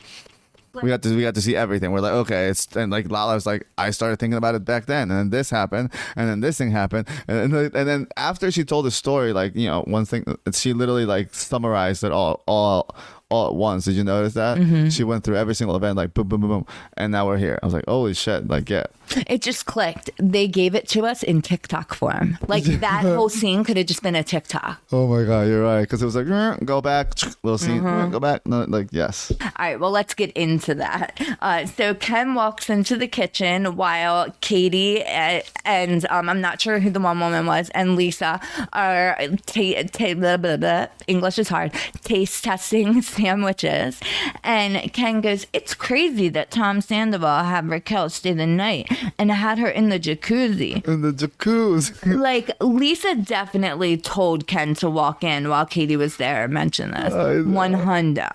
we 0.82 0.88
got 0.88 1.02
to 1.02 1.16
we 1.16 1.22
got 1.22 1.34
to 1.34 1.42
see 1.42 1.56
everything. 1.56 1.92
We're 1.92 2.00
like, 2.00 2.12
okay, 2.12 2.48
it's 2.48 2.66
and 2.76 2.92
like 2.92 3.10
Lala 3.10 3.34
was 3.34 3.46
like, 3.46 3.66
I 3.78 3.90
started 3.90 4.18
thinking 4.18 4.36
about 4.36 4.54
it 4.54 4.64
back 4.64 4.86
then, 4.86 5.10
and 5.10 5.18
then 5.18 5.30
this 5.30 5.50
happened, 5.50 5.92
and 6.16 6.28
then 6.28 6.40
this 6.40 6.58
thing 6.58 6.70
happened, 6.70 7.08
and 7.28 7.52
then, 7.52 7.70
and 7.74 7.88
then 7.88 8.06
after 8.16 8.50
she 8.50 8.64
told 8.64 8.84
the 8.84 8.90
story, 8.90 9.32
like 9.32 9.54
you 9.54 9.68
know, 9.68 9.82
one 9.82 10.04
thing 10.04 10.24
she 10.52 10.72
literally 10.72 11.06
like 11.06 11.34
summarized 11.34 12.04
it 12.04 12.12
all 12.12 12.42
all 12.46 12.94
all 13.28 13.48
at 13.48 13.54
once. 13.54 13.84
Did 13.86 13.94
you 13.94 14.04
notice 14.04 14.34
that? 14.34 14.58
Mm-hmm. 14.58 14.88
She 14.90 15.02
went 15.04 15.24
through 15.24 15.36
every 15.36 15.54
single 15.54 15.74
event, 15.76 15.96
like 15.96 16.14
boom, 16.14 16.28
boom, 16.28 16.40
boom, 16.42 16.50
boom, 16.50 16.66
and 16.96 17.10
now 17.12 17.26
we're 17.26 17.38
here. 17.38 17.58
I 17.62 17.66
was 17.66 17.74
like, 17.74 17.84
holy 17.88 18.14
shit! 18.14 18.46
Like, 18.48 18.70
yeah, 18.70 18.84
It 19.26 19.42
just 19.42 19.66
clicked. 19.66 20.10
They 20.18 20.46
gave 20.46 20.74
it 20.74 20.86
to 20.90 21.06
us 21.06 21.22
in 21.22 21.42
TikTok 21.42 21.94
form. 21.94 22.38
Like 22.46 22.62
that 22.80 23.02
whole 23.02 23.28
scene 23.28 23.64
could 23.64 23.76
have 23.76 23.86
just 23.86 24.02
been 24.02 24.14
a 24.14 24.22
TikTok. 24.22 24.80
Oh 24.92 25.08
my 25.08 25.24
god, 25.24 25.48
you're 25.48 25.62
right. 25.64 25.80
Because 25.82 26.02
it 26.02 26.04
was 26.04 26.14
like, 26.16 26.26
"Mm, 26.26 26.64
go 26.64 26.80
back, 26.80 27.14
little 27.42 27.58
scene, 27.58 27.80
Mm-hmm. 27.80 27.86
mm, 27.86 28.12
go 28.12 28.20
back. 28.20 28.46
No, 28.46 28.64
like, 28.68 28.88
yes. 28.92 29.32
All 29.40 29.50
right, 29.58 29.80
well, 29.80 29.90
let's 29.90 30.14
get 30.14 30.30
into 30.32 30.74
that. 30.76 31.20
Uh, 31.40 31.66
so 31.66 31.94
Ken 31.94 32.34
walks 32.34 32.70
into 32.70 32.96
the 32.96 33.08
kitchen 33.08 33.76
while 33.76 34.30
Katie 34.40 35.02
uh, 35.04 35.40
and 35.64 36.06
um, 36.10 36.28
I'm 36.28 36.40
not 36.40 36.60
sure 36.60 36.78
who 36.78 36.90
the 36.90 37.00
one 37.00 37.18
woman 37.18 37.46
was 37.46 37.70
and 37.70 37.96
Lisa 37.96 38.40
are 38.72 39.16
ta- 39.46 39.82
ta- 39.92 40.14
blah, 40.14 40.36
blah, 40.36 40.56
blah. 40.56 40.86
English 41.08 41.38
is 41.38 41.48
hard. 41.48 41.72
Taste 42.02 42.44
testing 42.44 43.02
sandwiches, 43.16 44.00
and 44.44 44.92
Ken 44.92 45.20
goes, 45.20 45.46
"It's 45.52 45.74
crazy 45.74 46.28
that 46.30 46.50
Tom 46.50 46.80
Sandoval 46.80 47.44
had 47.44 47.68
Raquel 47.68 48.08
stay 48.10 48.32
the 48.32 48.46
night 48.46 48.90
and 49.18 49.30
had 49.30 49.58
her 49.58 49.68
in 49.68 49.88
the 49.88 49.98
jacuzzi." 49.98 50.86
In 50.86 51.02
the 51.02 51.12
jacuzzi. 51.12 51.94
Like 52.26 52.50
Lisa 52.60 53.14
definitely 53.14 53.96
told 53.96 54.46
Ken 54.46 54.74
to 54.76 54.90
walk 54.90 55.22
in 55.22 55.48
while 55.48 55.64
Katie 55.66 55.96
was 55.96 56.16
there. 56.16 56.48
Mention 56.48 56.90
this 56.92 57.12
one 57.46 57.72
hundo. 57.74 58.30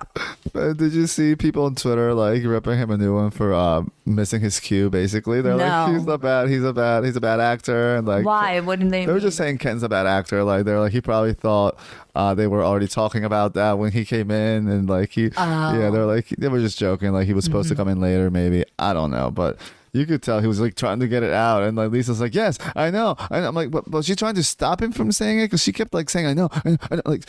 Uh, 0.56 0.74
Did 0.74 0.94
you 0.94 1.08
see 1.08 1.36
people 1.36 1.66
on 1.66 1.76
Twitter 1.76 2.14
like 2.14 2.44
ripping 2.44 2.78
him 2.78 2.90
a 2.92 2.98
new 2.98 3.16
one 3.16 3.32
for 3.32 3.54
uh, 3.54 3.84
missing 4.06 4.42
his 4.42 4.60
cue? 4.60 4.90
Basically, 4.90 5.42
they're 5.42 5.56
No. 5.58 5.66
like, 5.66 5.94
he's 5.94 6.08
a 6.08 6.18
bad, 6.18 6.50
he's 6.50 6.64
a 6.64 6.74
bad, 6.74 7.04
he's 7.06 7.16
a 7.16 7.22
bad 7.22 7.40
actor, 7.40 7.96
and 7.96 8.08
like, 8.08 8.26
Why? 8.26 8.60
What 8.62 8.80
did 8.80 8.90
they? 8.92 9.06
They 9.06 9.12
were 9.14 9.20
just 9.20 9.38
saying 9.38 9.58
Ken's 9.60 9.84
a 9.84 9.90
bad 9.90 10.06
actor. 10.08 10.44
Like 10.44 10.66
they're 10.66 10.80
like 10.80 10.92
he 10.92 11.02
probably 11.02 11.34
thought 11.34 11.78
uh, 12.16 12.34
they 12.34 12.48
were 12.48 12.64
already 12.64 12.88
talking 12.88 13.24
about 13.24 13.54
that 13.54 13.78
when 13.80 13.92
he 13.92 14.06
came 14.06 14.32
in, 14.32 14.68
and 14.68 14.90
like 14.90 15.12
he, 15.12 15.30
yeah, 15.36 15.90
they're 15.92 16.06
like 16.06 16.28
they 16.30 16.48
were 16.48 16.60
just 16.60 16.78
joking. 16.78 17.12
Like 17.12 17.28
he 17.28 17.34
was 17.34 17.46
supposed 17.46 17.70
to 17.70 17.76
come 17.76 17.88
in 17.88 18.00
later, 18.02 18.30
maybe 18.30 18.64
I 18.80 18.94
don't 18.94 19.12
know, 19.12 19.32
but 19.32 19.58
you 19.94 20.06
could 20.06 20.22
tell 20.24 20.40
he 20.40 20.48
was 20.48 20.60
like 20.62 20.76
trying 20.76 21.00
to 21.00 21.08
get 21.08 21.24
it 21.24 21.34
out, 21.34 21.64
and 21.64 21.76
like 21.78 21.92
Lisa's 21.92 22.22
like, 22.22 22.34
yes, 22.36 22.58
I 22.76 22.92
know, 22.92 23.16
and 23.30 23.46
I'm 23.46 23.56
like, 23.56 23.72
but 23.72 23.90
was 23.90 24.06
she 24.06 24.16
trying 24.16 24.36
to 24.36 24.44
stop 24.44 24.82
him 24.82 24.92
from 24.92 25.12
saying 25.12 25.40
it? 25.40 25.46
Because 25.46 25.64
she 25.64 25.72
kept 25.74 25.94
like 25.94 26.10
saying, 26.10 26.26
I 26.28 26.34
know, 26.34 26.50
I 26.52 26.70
know, 26.72 26.78
I 26.92 26.96
know. 26.96 27.02
like. 27.06 27.24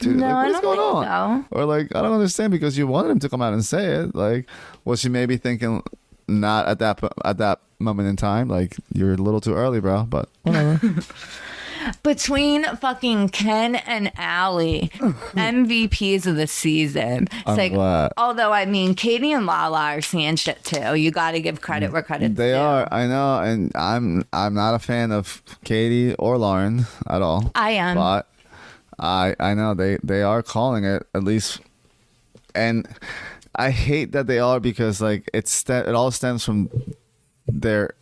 Dude, 0.00 0.16
No, 0.16 0.26
like, 0.26 0.46
what 0.46 0.54
is 0.56 0.60
going 0.60 0.80
on? 0.80 1.46
Or 1.52 1.64
like, 1.64 1.94
I 1.94 2.02
don't 2.02 2.12
understand 2.12 2.50
because 2.50 2.76
you 2.76 2.88
wanted 2.88 3.10
him 3.10 3.20
to 3.20 3.28
come 3.28 3.40
out 3.40 3.52
and 3.52 3.64
say 3.64 3.84
it. 3.92 4.12
Like, 4.12 4.48
was 4.84 4.98
she 4.98 5.08
maybe 5.08 5.36
thinking 5.36 5.84
not 6.26 6.66
at 6.66 6.80
that 6.80 7.00
at 7.24 7.38
that 7.38 7.60
moment 7.78 8.08
in 8.08 8.16
time? 8.16 8.48
Like, 8.48 8.74
you're 8.92 9.12
a 9.12 9.16
little 9.16 9.40
too 9.40 9.54
early, 9.54 9.78
bro. 9.80 10.02
But 10.02 10.28
whatever. 10.42 10.80
between 12.02 12.64
fucking 12.76 13.30
Ken 13.30 13.76
and 13.76 14.12
Allie, 14.16 14.90
mm-hmm. 14.94 15.38
MVPs 15.38 16.26
of 16.26 16.36
the 16.36 16.46
season. 16.46 17.24
It's 17.30 17.42
I'm 17.46 17.56
like, 17.56 17.72
glad. 17.72 18.12
although 18.16 18.52
I 18.52 18.66
mean, 18.66 18.94
Katie 18.94 19.32
and 19.32 19.46
Lala 19.46 19.94
are 19.94 20.00
seeing 20.00 20.36
shit 20.36 20.62
too. 20.64 20.94
You 20.94 21.10
got 21.10 21.32
to 21.32 21.40
give 21.40 21.60
credit 21.60 21.92
where 21.92 22.02
credit's 22.02 22.34
due. 22.34 22.42
They 22.42 22.50
due. 22.52 22.58
are, 22.58 22.88
I 22.92 23.06
know, 23.06 23.38
and 23.40 23.72
I'm 23.74 24.24
I'm 24.32 24.54
not 24.54 24.74
a 24.74 24.78
fan 24.78 25.12
of 25.12 25.42
Katie 25.64 26.14
or 26.14 26.38
Lauren 26.38 26.86
at 27.08 27.22
all. 27.22 27.50
I 27.54 27.70
am. 27.72 27.96
but 27.96 28.28
I 28.98 29.34
I 29.38 29.54
know 29.54 29.74
they 29.74 29.98
they 30.02 30.22
are 30.22 30.42
calling 30.42 30.84
it 30.84 31.06
at 31.14 31.24
least, 31.24 31.60
and 32.54 32.88
I 33.54 33.70
hate 33.70 34.12
that 34.12 34.26
they 34.26 34.38
are 34.38 34.60
because 34.60 35.00
like 35.00 35.28
it's 35.32 35.50
st- 35.50 35.86
it 35.86 35.94
all 35.94 36.10
stems 36.10 36.44
from 36.44 36.70
their 37.46 37.94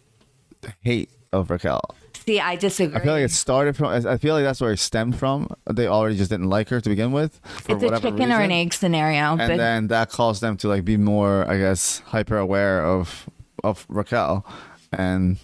hate 0.83 1.11
Oh, 1.33 1.41
of 1.41 1.51
Raquel. 1.51 1.95
See, 2.27 2.41
I 2.41 2.57
disagree. 2.57 2.97
I 2.99 3.05
feel 3.05 3.13
like 3.13 3.25
it 3.25 3.31
started 3.31 3.77
from. 3.77 3.87
I 3.87 4.17
feel 4.17 4.35
like 4.35 4.43
that's 4.43 4.61
where 4.61 4.73
it 4.73 4.79
stemmed 4.79 5.17
from. 5.17 5.49
They 5.71 5.87
already 5.87 6.17
just 6.17 6.31
didn't 6.31 6.49
like 6.49 6.69
her 6.71 6.81
to 6.81 6.89
begin 6.89 7.13
with. 7.13 7.41
It's 7.69 7.83
a 7.85 8.01
chicken 8.01 8.33
or 8.33 8.41
an 8.41 8.51
egg 8.51 8.75
scenario. 8.75 9.37
and 9.37 9.39
but 9.39 9.57
then 9.57 9.87
that 9.89 10.11
caused 10.11 10.41
them 10.41 10.57
to 10.59 10.69
like 10.69 10.85
be 10.85 10.97
more, 10.97 11.49
I 11.49 11.57
guess, 11.59 12.01
hyper 12.07 12.37
aware 12.37 12.85
of 12.85 13.31
of 13.63 13.87
Raquel, 13.89 14.45
and 14.93 15.37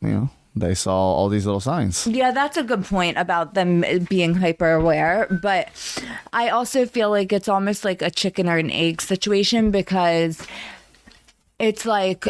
you 0.00 0.08
know 0.08 0.30
they 0.56 0.74
saw 0.74 0.94
all 0.94 1.28
these 1.28 1.44
little 1.44 1.60
signs. 1.60 2.06
Yeah, 2.06 2.30
that's 2.30 2.56
a 2.56 2.62
good 2.62 2.86
point 2.86 3.18
about 3.18 3.52
them 3.52 3.84
being 4.08 4.34
hyper 4.36 4.70
aware. 4.70 5.26
But 5.42 5.68
I 6.32 6.48
also 6.48 6.86
feel 6.86 7.10
like 7.10 7.34
it's 7.34 7.48
almost 7.48 7.84
like 7.84 8.00
a 8.00 8.10
chicken 8.10 8.48
or 8.48 8.56
an 8.56 8.70
egg 8.70 9.02
situation 9.02 9.70
because 9.70 10.46
it's 11.58 11.84
like. 11.84 12.26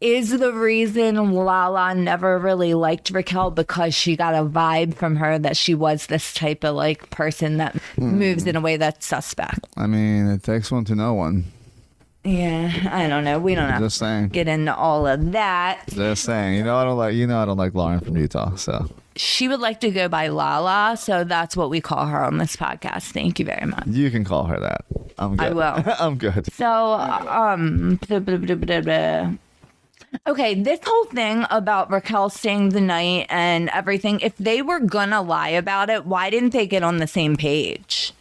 Is 0.00 0.30
the 0.38 0.52
reason 0.52 1.32
Lala 1.34 1.94
never 1.94 2.38
really 2.38 2.72
liked 2.72 3.10
Raquel 3.10 3.50
because 3.50 3.94
she 3.94 4.16
got 4.16 4.34
a 4.34 4.44
vibe 4.48 4.94
from 4.94 5.16
her 5.16 5.38
that 5.38 5.58
she 5.58 5.74
was 5.74 6.06
this 6.06 6.32
type 6.32 6.64
of 6.64 6.74
like 6.74 7.10
person 7.10 7.58
that 7.58 7.76
moves 7.98 8.46
in 8.46 8.56
a 8.56 8.60
way 8.62 8.78
that's 8.78 9.04
suspect? 9.04 9.66
I 9.76 9.86
mean, 9.86 10.26
it 10.28 10.42
takes 10.42 10.70
one 10.72 10.84
to 10.86 10.94
know 10.94 11.12
one. 11.12 11.44
Yeah, 12.24 12.72
I 12.90 13.08
don't 13.08 13.24
know. 13.24 13.38
We 13.38 13.54
don't 13.54 13.68
have 13.70 13.80
Just 13.82 13.98
to 13.98 14.04
saying. 14.04 14.28
get 14.28 14.46
into 14.48 14.74
all 14.74 15.06
of 15.06 15.32
that. 15.32 15.84
Just 15.88 16.24
saying. 16.24 16.56
You 16.56 16.64
know, 16.64 16.76
I 16.76 16.84
don't 16.84 16.96
like. 16.98 17.14
You 17.14 17.26
know, 17.26 17.38
I 17.38 17.44
don't 17.44 17.56
like 17.58 17.74
Lauren 17.74 18.00
from 18.00 18.16
Utah. 18.16 18.54
So 18.56 18.90
She 19.16 19.48
would 19.48 19.60
like 19.60 19.80
to 19.80 19.90
go 19.90 20.08
by 20.08 20.28
Lala, 20.28 20.96
so 20.98 21.24
that's 21.24 21.56
what 21.56 21.68
we 21.70 21.80
call 21.82 22.06
her 22.06 22.22
on 22.24 22.38
this 22.38 22.56
podcast. 22.56 23.12
Thank 23.12 23.38
you 23.38 23.44
very 23.46 23.66
much. 23.66 23.86
you 23.86 24.10
can 24.10 24.24
call 24.24 24.44
her 24.44 24.58
that. 24.60 24.84
I'm 25.18 25.36
good. 25.36 25.46
I 25.46 25.52
will. 25.52 25.94
I'm 25.98 26.16
good. 26.16 26.50
So, 26.54 26.66
um, 26.94 27.98
blah, 28.08 28.18
blah, 28.18 28.80
blah. 28.80 29.32
Okay, 30.26 30.54
this 30.54 30.80
whole 30.84 31.04
thing 31.06 31.44
about 31.50 31.90
Raquel 31.90 32.30
staying 32.30 32.70
the 32.70 32.80
night 32.80 33.26
and 33.30 33.68
everything, 33.70 34.20
if 34.20 34.36
they 34.36 34.62
were 34.62 34.80
gonna 34.80 35.22
lie 35.22 35.50
about 35.50 35.90
it, 35.90 36.06
why 36.06 36.30
didn't 36.30 36.50
they 36.50 36.66
get 36.66 36.82
on 36.82 36.98
the 36.98 37.06
same 37.06 37.36
page? 37.36 38.12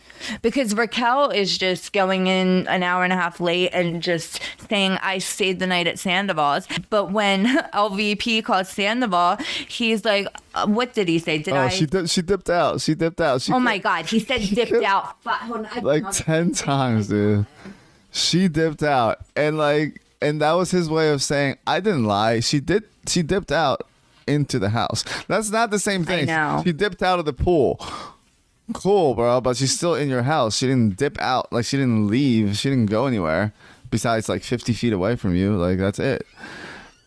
Because 0.41 0.75
Raquel 0.75 1.29
is 1.29 1.57
just 1.57 1.93
going 1.93 2.27
in 2.27 2.67
an 2.67 2.83
hour 2.83 3.05
and 3.05 3.13
a 3.13 3.15
half 3.15 3.39
late 3.39 3.69
and 3.71 4.03
just 4.03 4.41
saying, 4.69 4.97
I 5.01 5.19
stayed 5.19 5.59
the 5.59 5.65
night 5.65 5.87
at 5.87 5.97
Sandoval's. 5.97 6.67
But 6.89 7.11
when 7.11 7.45
LVP 7.73 8.43
calls 8.43 8.67
Sandoval, 8.67 9.37
he's 9.69 10.03
like, 10.03 10.27
uh, 10.55 10.67
What 10.67 10.93
did 10.93 11.07
he 11.07 11.19
say? 11.19 11.37
Did 11.37 11.53
Oh, 11.53 11.61
I? 11.61 11.69
she 11.69 11.85
dip, 11.85 12.09
she 12.09 12.21
dipped 12.21 12.49
out. 12.49 12.81
She 12.81 12.95
dipped 12.95 13.21
out. 13.21 13.41
She 13.41 13.53
oh 13.53 13.61
my 13.61 13.77
God, 13.77 14.07
he 14.07 14.19
said 14.19 14.41
dipped 14.53 14.83
out. 14.83 15.15
Hold 15.25 15.65
on, 15.65 15.83
like 15.83 16.03
ten 16.11 16.51
times, 16.51 17.07
dude. 17.07 17.45
She 18.11 18.49
dipped 18.49 18.83
out, 18.83 19.19
and 19.37 19.57
like, 19.57 20.01
and 20.21 20.41
that 20.41 20.53
was 20.53 20.71
his 20.71 20.89
way 20.89 21.09
of 21.11 21.21
saying 21.21 21.57
I 21.67 21.79
didn't 21.79 22.05
lie. 22.05 22.39
She 22.39 22.59
did. 22.59 22.83
She 23.07 23.21
dipped 23.21 23.51
out 23.51 23.87
into 24.27 24.59
the 24.59 24.69
house. 24.69 25.03
That's 25.27 25.49
not 25.49 25.71
the 25.71 25.79
same 25.79 26.03
thing. 26.05 26.27
know. 26.27 26.61
She 26.63 26.71
dipped 26.71 27.01
out 27.01 27.19
of 27.19 27.25
the 27.25 27.33
pool. 27.33 27.79
Cool, 28.73 29.15
bro, 29.15 29.41
but 29.41 29.57
she's 29.57 29.75
still 29.75 29.95
in 29.95 30.09
your 30.09 30.21
house. 30.23 30.57
She 30.57 30.67
didn't 30.67 30.95
dip 30.97 31.19
out. 31.19 31.51
Like 31.51 31.65
she 31.65 31.77
didn't 31.77 32.07
leave. 32.07 32.55
She 32.57 32.69
didn't 32.69 32.87
go 32.87 33.07
anywhere. 33.07 33.53
Besides, 33.89 34.29
like 34.29 34.43
fifty 34.43 34.73
feet 34.73 34.93
away 34.93 35.15
from 35.15 35.35
you. 35.35 35.55
Like 35.55 35.79
that's 35.79 35.97
it. 35.97 36.27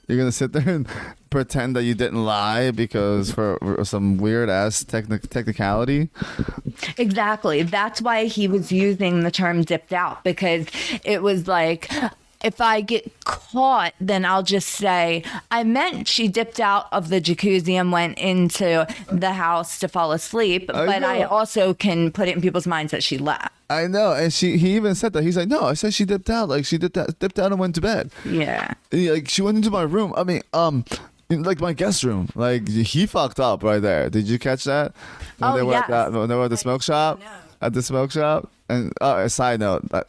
You're 0.08 0.18
gonna 0.18 0.32
sit 0.32 0.52
there 0.52 0.68
and 0.68 0.88
pretend 1.30 1.76
that 1.76 1.84
you 1.84 1.94
didn't 1.94 2.24
lie 2.24 2.72
because 2.72 3.30
for, 3.30 3.58
for 3.60 3.84
some 3.84 4.18
weird 4.18 4.50
ass 4.50 4.82
technic- 4.84 5.30
technicality. 5.30 6.10
Exactly. 6.98 7.62
That's 7.62 8.02
why 8.02 8.26
he 8.26 8.48
was 8.48 8.70
using 8.72 9.20
the 9.20 9.30
term 9.30 9.62
dipped 9.62 9.92
out 9.92 10.22
because 10.24 10.66
it 11.04 11.22
was 11.22 11.48
like, 11.48 11.88
if 12.44 12.60
I 12.60 12.80
get 12.80 13.10
caught, 13.24 13.94
then 14.00 14.24
I'll 14.24 14.42
just 14.42 14.68
say, 14.68 15.24
I 15.50 15.64
meant 15.64 16.08
she 16.08 16.28
dipped 16.28 16.60
out 16.60 16.86
of 16.92 17.08
the 17.08 17.20
jacuzzi 17.20 17.74
and 17.74 17.92
went 17.92 18.18
into 18.18 18.86
the 19.10 19.32
house 19.32 19.78
to 19.80 19.88
fall 19.88 20.12
asleep. 20.12 20.70
I 20.72 20.86
but 20.86 21.04
I 21.04 21.22
also 21.22 21.74
can 21.74 22.10
put 22.12 22.28
it 22.28 22.36
in 22.36 22.42
people's 22.42 22.66
minds 22.66 22.92
that 22.92 23.02
she 23.02 23.18
left. 23.18 23.48
I 23.70 23.86
know, 23.86 24.12
and 24.12 24.32
she 24.32 24.58
he 24.58 24.76
even 24.76 24.94
said 24.94 25.12
that 25.14 25.22
he's 25.22 25.36
like, 25.36 25.48
no, 25.48 25.64
I 25.64 25.74
said 25.74 25.94
she 25.94 26.04
dipped 26.04 26.28
out, 26.28 26.48
like 26.50 26.66
she 26.66 26.76
dipped 26.76 26.98
out, 26.98 27.18
dipped 27.18 27.38
out 27.38 27.52
and 27.52 27.58
went 27.60 27.74
to 27.76 27.80
bed. 27.80 28.10
Yeah. 28.26 28.74
Like 28.92 29.28
she 29.28 29.40
went 29.40 29.56
into 29.56 29.70
my 29.70 29.82
room. 29.82 30.12
I 30.16 30.24
mean, 30.24 30.42
um, 30.52 30.84
like 31.30 31.60
my 31.60 31.72
guest 31.72 32.04
room. 32.04 32.28
Like 32.34 32.68
he 32.68 33.06
fucked 33.06 33.40
up 33.40 33.62
right 33.62 33.80
there. 33.80 34.10
Did 34.10 34.28
you 34.28 34.38
catch 34.38 34.64
that? 34.64 34.92
When 35.38 35.52
Oh, 35.52 35.56
they 35.56 35.62
were 35.62 35.72
yes. 35.72 35.84
at 35.84 35.88
that, 35.90 36.12
when 36.12 36.28
they 36.28 36.34
were 36.34 36.44
at 36.44 36.50
the 36.50 36.56
smoke 36.58 36.82
shop. 36.82 37.20
At 37.62 37.72
the 37.74 37.82
smoke 37.82 38.10
shop, 38.10 38.50
and 38.68 38.92
uh, 39.00 39.22
a 39.24 39.28
side 39.30 39.60
note, 39.60 39.88
that 39.90 40.08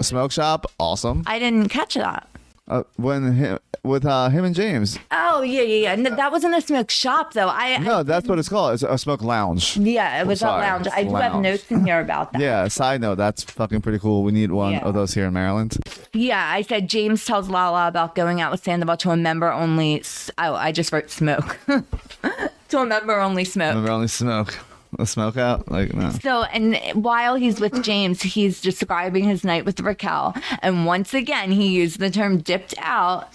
smoke 0.00 0.32
shop, 0.32 0.66
awesome. 0.78 1.22
I 1.26 1.38
didn't 1.38 1.68
catch 1.68 1.94
that. 1.94 2.26
Uh, 2.68 2.84
when 2.98 3.32
him, 3.32 3.58
with 3.82 4.06
uh, 4.06 4.28
him 4.28 4.44
and 4.44 4.54
James. 4.54 4.96
Oh, 5.10 5.42
yeah, 5.42 5.62
yeah, 5.62 5.74
yeah. 5.90 5.94
No, 5.96 6.14
that 6.14 6.30
wasn't 6.30 6.54
a 6.54 6.60
smoke 6.60 6.88
shop, 6.88 7.32
though. 7.32 7.48
I, 7.48 7.78
No, 7.78 8.04
that's 8.04 8.28
what 8.28 8.38
it's 8.38 8.48
called. 8.48 8.74
It's 8.74 8.84
a 8.84 8.96
smoke 8.96 9.22
lounge. 9.22 9.76
yeah, 9.76 10.20
it 10.20 10.26
was 10.28 10.40
a 10.42 10.46
lounge. 10.46 10.86
I 10.94 11.02
do 11.02 11.12
have 11.16 11.34
notes 11.40 11.68
in 11.72 11.84
here 11.84 11.98
about 12.00 12.30
that. 12.32 12.40
Yeah. 12.40 12.68
Side 12.68 13.00
note, 13.00 13.16
that's 13.16 13.42
fucking 13.42 13.80
pretty 13.80 13.98
cool. 13.98 14.22
We 14.22 14.30
need 14.30 14.52
one 14.52 14.74
Yeah. 14.74 14.84
of 14.84 14.94
those 14.94 15.12
here 15.14 15.26
in 15.26 15.32
Maryland. 15.32 15.78
Yeah, 16.12 16.48
I 16.48 16.62
said 16.62 16.88
James 16.88 17.24
tells 17.24 17.48
Lala 17.48 17.88
about 17.88 18.14
going 18.14 18.40
out 18.40 18.52
with 18.52 18.62
Sandoval 18.62 18.98
to 18.98 19.10
a 19.10 19.16
member 19.16 19.50
only. 19.52 20.04
Oh, 20.38 20.54
I 20.54 20.70
just 20.70 20.92
wrote 20.92 21.10
smoke. 21.10 21.58
to 22.68 22.78
a 22.78 22.86
member 22.86 23.18
only 23.18 23.44
smoke. 23.44 23.70
Remember 23.70 23.90
only 23.90 24.06
smoke. 24.08 24.56
A 24.98 25.06
smoke 25.06 25.36
out? 25.36 25.70
Like 25.70 25.94
no. 25.94 26.10
So, 26.10 26.42
and 26.44 26.76
while 26.94 27.36
he's 27.36 27.60
with 27.60 27.82
James, 27.82 28.22
he's 28.22 28.60
describing 28.60 29.24
his 29.24 29.44
night 29.44 29.64
with 29.64 29.80
Raquel. 29.80 30.34
And 30.62 30.84
once 30.84 31.14
again, 31.14 31.52
he 31.52 31.68
used 31.68 32.00
the 32.00 32.10
term 32.10 32.38
dipped 32.38 32.74
out. 32.78 33.28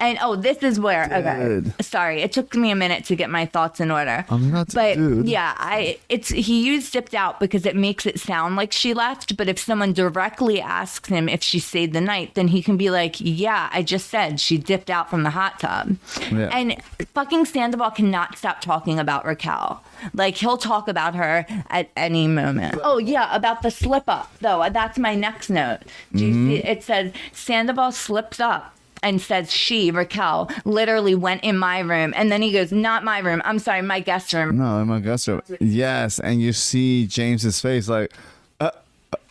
And 0.00 0.18
oh, 0.20 0.34
this 0.34 0.58
is 0.64 0.80
where 0.80 1.04
okay. 1.04 1.62
Sorry, 1.80 2.22
it 2.22 2.32
took 2.32 2.56
me 2.56 2.72
a 2.72 2.74
minute 2.74 3.04
to 3.04 3.14
get 3.14 3.30
my 3.30 3.46
thoughts 3.46 3.78
in 3.78 3.92
order. 3.92 4.26
I'm 4.30 4.50
not 4.50 4.74
But 4.74 4.96
dude. 4.96 5.28
yeah, 5.28 5.54
I 5.56 5.98
it's 6.08 6.28
he 6.28 6.66
used 6.66 6.92
dipped 6.92 7.14
out 7.14 7.38
because 7.38 7.64
it 7.64 7.76
makes 7.76 8.04
it 8.04 8.18
sound 8.18 8.56
like 8.56 8.72
she 8.72 8.94
left. 8.94 9.36
But 9.36 9.48
if 9.48 9.60
someone 9.60 9.92
directly 9.92 10.60
asks 10.60 11.08
him 11.08 11.28
if 11.28 11.40
she 11.44 11.60
stayed 11.60 11.92
the 11.92 12.00
night, 12.00 12.34
then 12.34 12.48
he 12.48 12.62
can 12.64 12.76
be 12.76 12.90
like, 12.90 13.14
"Yeah, 13.20 13.70
I 13.72 13.82
just 13.82 14.10
said 14.10 14.40
she 14.40 14.58
dipped 14.58 14.90
out 14.90 15.08
from 15.08 15.22
the 15.22 15.30
hot 15.30 15.60
tub." 15.60 15.96
Yeah. 16.32 16.48
And 16.52 16.82
fucking 17.14 17.44
Sandoval 17.44 17.92
cannot 17.92 18.36
stop 18.36 18.60
talking 18.60 18.98
about 18.98 19.24
Raquel. 19.24 19.84
Like 20.14 20.36
he'll 20.36 20.56
talk 20.56 20.88
about 20.88 21.14
her 21.14 21.46
at 21.70 21.90
any 21.96 22.26
moment. 22.26 22.78
Oh 22.82 22.98
yeah, 22.98 23.34
about 23.34 23.62
the 23.62 23.70
slip 23.70 24.04
up 24.08 24.30
though. 24.40 24.66
That's 24.70 24.98
my 24.98 25.14
next 25.14 25.50
note. 25.50 25.80
Do 26.14 26.24
you 26.26 26.32
see? 26.32 26.56
It 26.64 26.82
says 26.82 27.12
Sandoval 27.32 27.92
slips 27.92 28.40
up 28.40 28.74
and 29.04 29.20
says 29.20 29.50
she 29.50 29.90
Raquel 29.90 30.48
literally 30.64 31.14
went 31.16 31.42
in 31.42 31.58
my 31.58 31.80
room, 31.80 32.12
and 32.16 32.30
then 32.30 32.40
he 32.42 32.52
goes, 32.52 32.70
"Not 32.72 33.02
my 33.04 33.18
room. 33.18 33.42
I'm 33.44 33.58
sorry, 33.58 33.82
my 33.82 34.00
guest 34.00 34.32
room." 34.32 34.58
No, 34.58 34.80
in 34.80 34.88
my 34.88 35.00
guest 35.00 35.26
room. 35.28 35.42
Yes, 35.60 36.18
and 36.20 36.40
you 36.40 36.52
see 36.52 37.06
James's 37.08 37.60
face 37.60 37.88
like, 37.88 38.12
uh, 38.60 38.70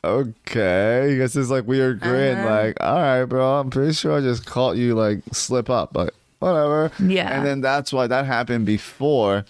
okay. 0.03 1.07
He 1.11 1.17
gets 1.17 1.33
this 1.33 1.49
like 1.49 1.67
weird 1.67 1.99
grin, 1.99 2.37
Uh-huh. 2.37 2.49
like, 2.49 2.77
all 2.81 2.95
right, 2.99 3.23
bro. 3.25 3.59
I'm 3.59 3.69
pretty 3.69 3.93
sure 3.93 4.17
I 4.17 4.21
just 4.21 4.45
caught 4.45 4.75
you 4.77 4.95
like 4.95 5.19
slip 5.31 5.69
up, 5.69 5.93
but 5.93 6.13
whatever. 6.39 6.91
Yeah. 6.99 7.35
And 7.37 7.45
then 7.45 7.61
that's 7.61 7.93
why 7.93 8.07
that 8.07 8.25
happened 8.25 8.65
before 8.65 9.45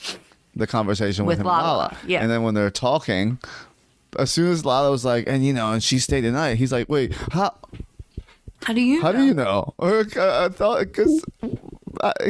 the 0.62 0.68
conversation 0.68 1.26
with, 1.26 1.40
With 1.40 1.42
him 1.42 1.48
Lala, 1.48 1.68
Lala. 1.68 1.98
yeah. 2.08 2.22
And 2.22 2.32
then 2.32 2.44
when 2.44 2.54
they're 2.54 2.72
talking, 2.72 3.38
as 4.18 4.32
soon 4.32 4.52
as 4.52 4.64
Lala 4.66 4.90
was 4.92 5.04
like, 5.04 5.26
and 5.28 5.46
you 5.46 5.52
know, 5.54 5.72
and 5.74 5.84
she 5.84 6.00
stayed 6.00 6.22
the 6.22 6.32
night, 6.32 6.58
he's 6.58 6.72
like, 6.72 6.88
wait, 6.88 7.14
how? 7.34 7.54
How 8.64 8.74
do 8.74 8.82
you? 8.82 9.02
How 9.02 9.12
know? 9.12 9.18
do 9.20 9.26
you 9.26 9.34
know? 9.34 9.74
Or, 9.80 10.06
uh, 10.16 10.46
I 10.46 10.50
thought 10.50 10.80
because 10.82 11.24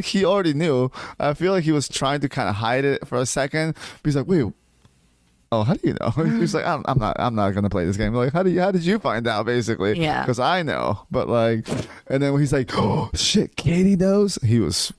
he 0.04 0.26
already 0.26 0.54
knew. 0.54 0.89
I 1.20 1.34
feel 1.34 1.52
like 1.52 1.63
he 1.63 1.72
was 1.72 1.88
trying 1.89 2.22
to 2.22 2.30
kind 2.30 2.48
of 2.50 2.56
hide 2.56 2.86
it 2.86 3.08
for 3.08 3.17
a 3.17 3.26
second. 3.26 3.74
But 3.74 4.02
he's 4.10 4.15
like, 4.15 4.28
"Wait, 4.28 4.46
oh, 5.52 5.63
how 5.63 5.74
do 5.74 5.80
you 5.84 5.96
know?" 6.00 6.10
he's 6.39 6.54
like, 6.54 6.65
I'm, 6.65 6.84
"I'm 6.88 6.98
not. 7.00 7.17
I'm 7.20 7.36
not 7.36 7.52
gonna 7.54 7.70
play 7.70 7.84
this 7.86 7.98
game." 7.98 8.13
Like, 8.13 8.32
how 8.34 8.44
do 8.44 8.50
you? 8.50 8.62
How 8.62 8.72
did 8.72 8.84
you 8.84 8.98
find 9.00 9.28
out? 9.28 9.46
Basically, 9.46 10.00
Yeah. 10.00 10.22
Because 10.22 10.39
I 10.39 10.63
know. 10.63 11.06
But 11.12 11.28
like, 11.28 11.67
and 12.08 12.24
then 12.24 12.32
when 12.32 12.41
he's 12.41 12.54
like, 12.54 12.72
"Oh 12.76 13.10
shit, 13.13 13.56
Katie 13.58 13.98
knows," 13.98 14.39
he 14.44 14.60
was 14.60 14.94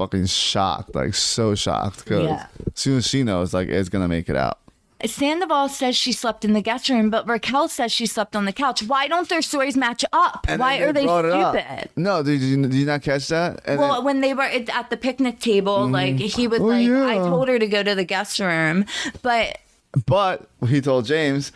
fucking 0.00 0.24
shocked, 0.26 0.94
like 0.94 1.12
so 1.14 1.54
shocked. 1.54 2.04
Because 2.04 2.24
Yeah. 2.24 2.46
as 2.66 2.72
soon 2.80 2.96
as 2.98 3.06
she 3.06 3.22
knows, 3.22 3.52
like, 3.52 3.68
it's 3.68 3.90
gonna 3.90 4.08
make 4.08 4.30
it 4.30 4.36
out. 4.36 4.58
Sandoval 5.04 5.68
says 5.68 5.96
she 5.96 6.12
slept 6.12 6.44
in 6.44 6.52
the 6.52 6.60
guest 6.60 6.88
room, 6.90 7.08
but 7.10 7.26
Raquel 7.28 7.68
says 7.68 7.90
she 7.92 8.06
slept 8.06 8.36
on 8.36 8.44
the 8.44 8.52
couch. 8.52 8.82
Why 8.82 9.08
don't 9.08 9.28
their 9.30 9.40
stories 9.42 9.76
match 9.76 10.04
up? 10.12 10.44
And 10.48 10.60
Why 10.60 10.76
are 10.78 10.92
they 10.92 11.06
stupid? 11.06 11.88
No, 11.96 12.22
did 12.22 12.40
you, 12.42 12.60
did 12.62 12.74
you 12.74 12.84
not 12.86 13.02
catch 13.02 13.28
that? 13.28 13.60
And 13.66 13.78
Well, 13.80 13.94
then- 13.96 14.04
when 14.04 14.20
they 14.20 14.34
were 14.34 14.42
at 14.42 14.90
the 14.90 14.96
picnic 14.98 15.38
table, 15.40 15.86
mm. 15.86 15.92
like 15.92 16.16
he 16.16 16.46
was 16.48 16.60
Oh, 16.60 16.64
like, 16.64 16.88
I 16.90 17.16
told 17.16 17.48
her 17.48 17.58
to 17.58 17.66
go 17.66 17.82
to 17.82 17.94
the 17.94 18.04
guest 18.04 18.38
room, 18.40 18.84
but 19.22 19.58
but 20.06 20.48
he 20.68 20.80
told 20.80 21.04
James. 21.06 21.52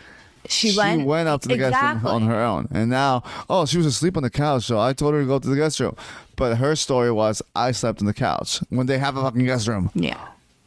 She, 0.48 0.70
she 0.70 0.76
went. 0.76 1.06
went 1.06 1.28
up 1.28 1.42
to 1.42 1.48
the 1.48 1.56
guest 1.56 1.82
room 1.82 2.06
on 2.06 2.22
her 2.22 2.40
own. 2.40 2.68
And 2.70 2.90
now, 2.90 3.22
oh, 3.48 3.66
she 3.66 3.76
was 3.76 3.86
asleep 3.86 4.16
on 4.16 4.22
the 4.22 4.30
couch, 4.30 4.64
so 4.64 4.78
I 4.78 4.92
told 4.92 5.14
her 5.14 5.20
to 5.20 5.26
go 5.26 5.38
to 5.38 5.48
the 5.48 5.56
guest 5.56 5.80
room. 5.80 5.96
But 6.36 6.56
her 6.56 6.76
story 6.76 7.12
was, 7.12 7.42
I 7.54 7.72
slept 7.72 8.00
on 8.00 8.06
the 8.06 8.14
couch 8.14 8.60
when 8.70 8.86
they 8.86 8.98
have 8.98 9.16
a 9.16 9.22
fucking 9.22 9.44
guest 9.44 9.68
room. 9.68 9.90
Yeah. 9.94 10.18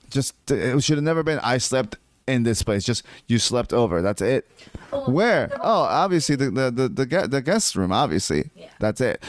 Just, 0.10 0.34
it 0.50 0.84
should 0.84 0.98
have 0.98 1.04
never 1.04 1.24
been, 1.24 1.40
I 1.40 1.58
slept 1.58 1.98
in 2.28 2.44
this 2.44 2.64
place. 2.64 2.84
Just, 2.84 3.04
you 3.28 3.40
slept 3.40 3.74
over. 3.74 4.02
That's 4.02 4.22
it. 4.22 4.48
Where? 5.06 5.50
Oh, 5.62 5.82
obviously, 5.82 6.36
the, 6.36 6.50
the, 6.50 6.72
the, 6.72 6.90
the, 6.90 7.28
the 7.28 7.42
guest 7.42 7.76
room, 7.76 7.92
obviously. 7.92 8.50
Yeah. 8.56 8.70
That's 8.80 9.02
it. 9.02 9.22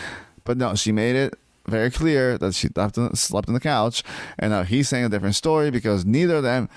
But 0.45 0.57
no, 0.57 0.75
she 0.77 0.93
made 0.93 1.17
it 1.17 1.39
very 1.69 1.91
clear 1.91 2.39
that 2.39 2.55
she 2.55 2.69
slept 2.69 2.99
on, 2.99 3.15
slept 3.15 3.49
on 3.49 3.55
the 3.55 3.61
couch. 3.61 4.03
And 4.39 4.51
now 4.53 4.63
he's 4.63 4.89
saying 4.89 5.05
a 5.05 5.09
different 5.09 5.35
story 5.35 5.71
because 5.71 6.05
neither 6.05 6.37
of 6.37 6.43
them 6.43 6.69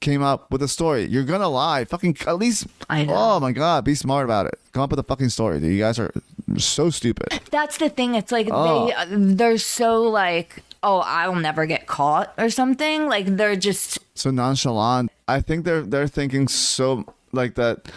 came 0.00 0.22
up 0.22 0.50
with 0.50 0.62
a 0.62 0.68
story. 0.68 1.04
You're 1.04 1.24
going 1.24 1.40
to 1.40 1.48
lie. 1.48 1.84
Fucking, 1.84 2.16
at 2.26 2.38
least, 2.38 2.66
I 2.88 3.04
know. 3.04 3.14
oh 3.16 3.40
my 3.40 3.52
God, 3.52 3.84
be 3.84 3.94
smart 3.94 4.24
about 4.24 4.46
it. 4.46 4.58
Come 4.72 4.82
up 4.82 4.90
with 4.90 4.98
a 4.98 5.02
fucking 5.04 5.28
story. 5.30 5.60
Dude. 5.60 5.72
You 5.72 5.78
guys 5.78 5.98
are 5.98 6.12
so 6.56 6.90
stupid. 6.90 7.40
That's 7.50 7.78
the 7.78 7.88
thing. 7.90 8.14
It's 8.14 8.32
like 8.32 8.48
Oh. 8.50 8.88
they 9.08 9.16
they're 9.34 9.58
so 9.58 10.02
like, 10.02 10.62
oh, 10.82 10.98
I'll 11.04 11.34
never 11.34 11.66
get 11.66 11.86
caught 11.86 12.32
or 12.38 12.48
something. 12.50 13.08
Like 13.08 13.26
they're 13.36 13.56
just 13.56 13.98
So 14.14 14.30
nonchalant. 14.30 15.10
I 15.26 15.40
think 15.40 15.64
they're 15.64 15.82
they're 15.82 16.08
thinking 16.08 16.48
so 16.48 17.04
like 17.32 17.54
that. 17.56 17.90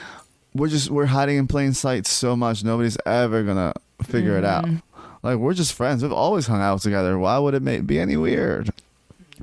We're 0.54 0.68
just 0.68 0.90
we're 0.90 1.06
hiding 1.06 1.38
in 1.38 1.48
plain 1.48 1.72
sight 1.74 2.06
so 2.06 2.36
much. 2.36 2.64
Nobody's 2.64 2.98
ever 3.06 3.44
gonna 3.44 3.74
figure 4.04 4.38
it 4.38 4.44
out. 4.44 4.66
Mm-hmm. 4.66 4.78
Like 5.24 5.38
we're 5.38 5.54
just 5.54 5.74
friends. 5.74 6.04
We've 6.04 6.12
always 6.12 6.48
hung 6.48 6.62
out 6.62 6.82
together. 6.82 7.18
Why 7.18 7.38
would 7.38 7.54
it 7.54 7.62
make, 7.62 7.86
be 7.86 8.00
any 8.00 8.18
weird? 8.18 8.72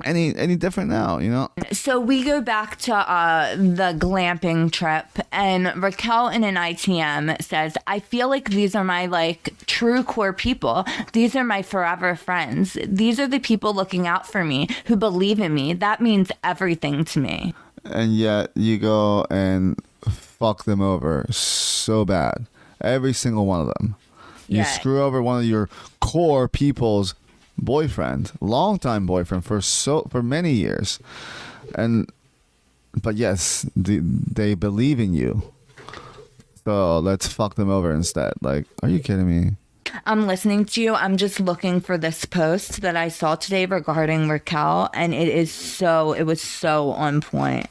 Any 0.05 0.33
any 0.35 0.55
different 0.55 0.89
now? 0.89 1.17
You 1.17 1.29
know? 1.29 1.51
So 1.73 1.99
we 1.99 2.23
go 2.23 2.39
back 2.39 2.77
to 2.79 2.95
uh, 2.95 3.55
the 3.57 3.93
glamping 3.97 4.71
trip, 4.71 5.05
and 5.29 5.73
Raquel 5.81 6.29
in 6.29 6.45
an 6.45 6.55
ITM 6.55 7.41
says, 7.41 7.75
"I 7.85 7.99
feel 7.99 8.29
like 8.29 8.49
these 8.49 8.75
are 8.75 8.85
my 8.85 9.07
like 9.07 9.53
true 9.65 10.03
core 10.03 10.31
people. 10.31 10.85
These 11.11 11.35
are 11.35 11.43
my 11.43 11.61
forever 11.61 12.15
friends. 12.15 12.77
These 12.87 13.19
are 13.19 13.27
the 13.27 13.39
people 13.39 13.73
looking 13.73 14.07
out 14.07 14.25
for 14.25 14.45
me 14.45 14.69
who 14.85 14.95
believe 14.95 15.39
in 15.39 15.53
me. 15.53 15.73
That 15.73 15.99
means 15.99 16.31
everything 16.43 17.03
to 17.05 17.19
me." 17.19 17.53
and 17.85 18.15
yet 18.15 18.51
you 18.55 18.77
go 18.77 19.25
and 19.29 19.79
fuck 20.07 20.65
them 20.65 20.81
over 20.81 21.25
so 21.29 22.05
bad. 22.05 22.45
Every 22.81 23.13
single 23.13 23.45
one 23.45 23.61
of 23.61 23.67
them. 23.79 23.95
You 24.57 24.63
screw 24.63 25.01
over 25.01 25.21
one 25.21 25.39
of 25.39 25.45
your 25.45 25.69
core 26.01 26.47
people's 26.47 27.15
boyfriend, 27.57 28.31
longtime 28.41 29.05
boyfriend 29.05 29.45
for 29.45 29.61
so 29.61 30.07
for 30.09 30.23
many 30.23 30.51
years, 30.51 30.99
and 31.75 32.11
but 33.01 33.15
yes, 33.15 33.65
they, 33.75 33.97
they 33.97 34.53
believe 34.55 34.99
in 34.99 35.13
you. 35.13 35.43
So 36.65 36.99
let's 36.99 37.27
fuck 37.27 37.55
them 37.55 37.69
over 37.69 37.91
instead. 37.91 38.33
Like, 38.41 38.65
are 38.83 38.89
you 38.89 38.99
kidding 38.99 39.27
me? 39.27 39.55
I'm 40.05 40.27
listening 40.27 40.65
to 40.65 40.81
you. 40.81 40.93
I'm 40.93 41.17
just 41.17 41.39
looking 41.39 41.81
for 41.81 41.97
this 41.97 42.25
post 42.25 42.81
that 42.81 42.95
I 42.95 43.09
saw 43.09 43.35
today 43.35 43.65
regarding 43.65 44.29
Raquel, 44.29 44.89
and 44.93 45.13
it 45.13 45.27
is 45.27 45.51
so, 45.51 46.13
it 46.13 46.23
was 46.23 46.41
so 46.41 46.91
on 46.91 47.21
point. 47.21 47.67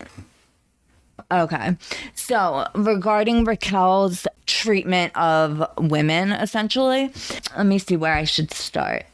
Okay. 1.31 1.77
So, 2.15 2.67
regarding 2.75 3.45
Raquel's 3.45 4.27
treatment 4.47 5.15
of 5.17 5.63
women, 5.79 6.33
essentially, 6.33 7.13
let 7.57 7.67
me 7.67 7.79
see 7.79 7.97
where 7.97 8.15
I 8.15 8.25
should 8.25 8.53
start. 8.53 9.05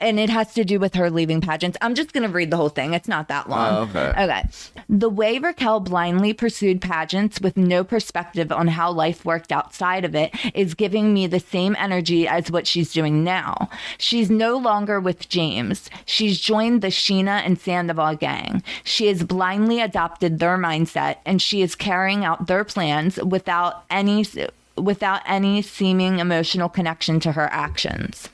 And 0.00 0.18
it 0.18 0.30
has 0.30 0.54
to 0.54 0.64
do 0.64 0.78
with 0.78 0.94
her 0.94 1.10
leaving 1.10 1.40
pageants. 1.40 1.76
I'm 1.80 1.94
just 1.94 2.12
going 2.12 2.22
to 2.22 2.28
read 2.28 2.50
the 2.50 2.56
whole 2.56 2.70
thing. 2.70 2.94
It's 2.94 3.08
not 3.08 3.28
that 3.28 3.48
long. 3.48 3.74
Oh, 3.74 3.82
okay. 3.82 4.22
Okay. 4.24 4.42
The 4.88 5.10
way 5.10 5.38
Raquel 5.38 5.80
blindly 5.80 6.32
pursued 6.32 6.80
pageants 6.80 7.40
with 7.40 7.56
no 7.56 7.84
perspective 7.84 8.50
on 8.50 8.68
how 8.68 8.90
life 8.90 9.24
worked 9.24 9.52
outside 9.52 10.04
of 10.04 10.14
it 10.14 10.34
is 10.54 10.74
giving 10.74 11.12
me 11.12 11.26
the 11.26 11.40
same 11.40 11.76
energy 11.78 12.26
as 12.26 12.50
what 12.50 12.66
she's 12.66 12.92
doing 12.92 13.22
now. 13.22 13.68
She's 13.98 14.30
no 14.30 14.56
longer 14.56 15.00
with 15.00 15.28
James. 15.28 15.90
She's 16.06 16.40
joined 16.40 16.80
the 16.80 16.88
Scheana 16.88 17.42
and 17.44 17.58
Sandoval 17.58 18.16
gang. 18.16 18.62
She 18.84 19.06
has 19.08 19.22
blindly 19.22 19.80
adopted 19.80 20.38
their 20.38 20.56
mindset 20.56 21.16
and 21.26 21.40
she 21.42 21.62
is 21.62 21.74
carrying 21.74 22.24
out 22.24 22.46
their 22.46 22.64
plans 22.64 23.16
without 23.22 23.84
any 23.90 24.24
without 24.80 25.22
any 25.26 25.62
seeming 25.62 26.18
emotional 26.18 26.68
connection 26.68 27.20
to 27.20 27.32
her 27.32 27.48
actions. 27.52 28.28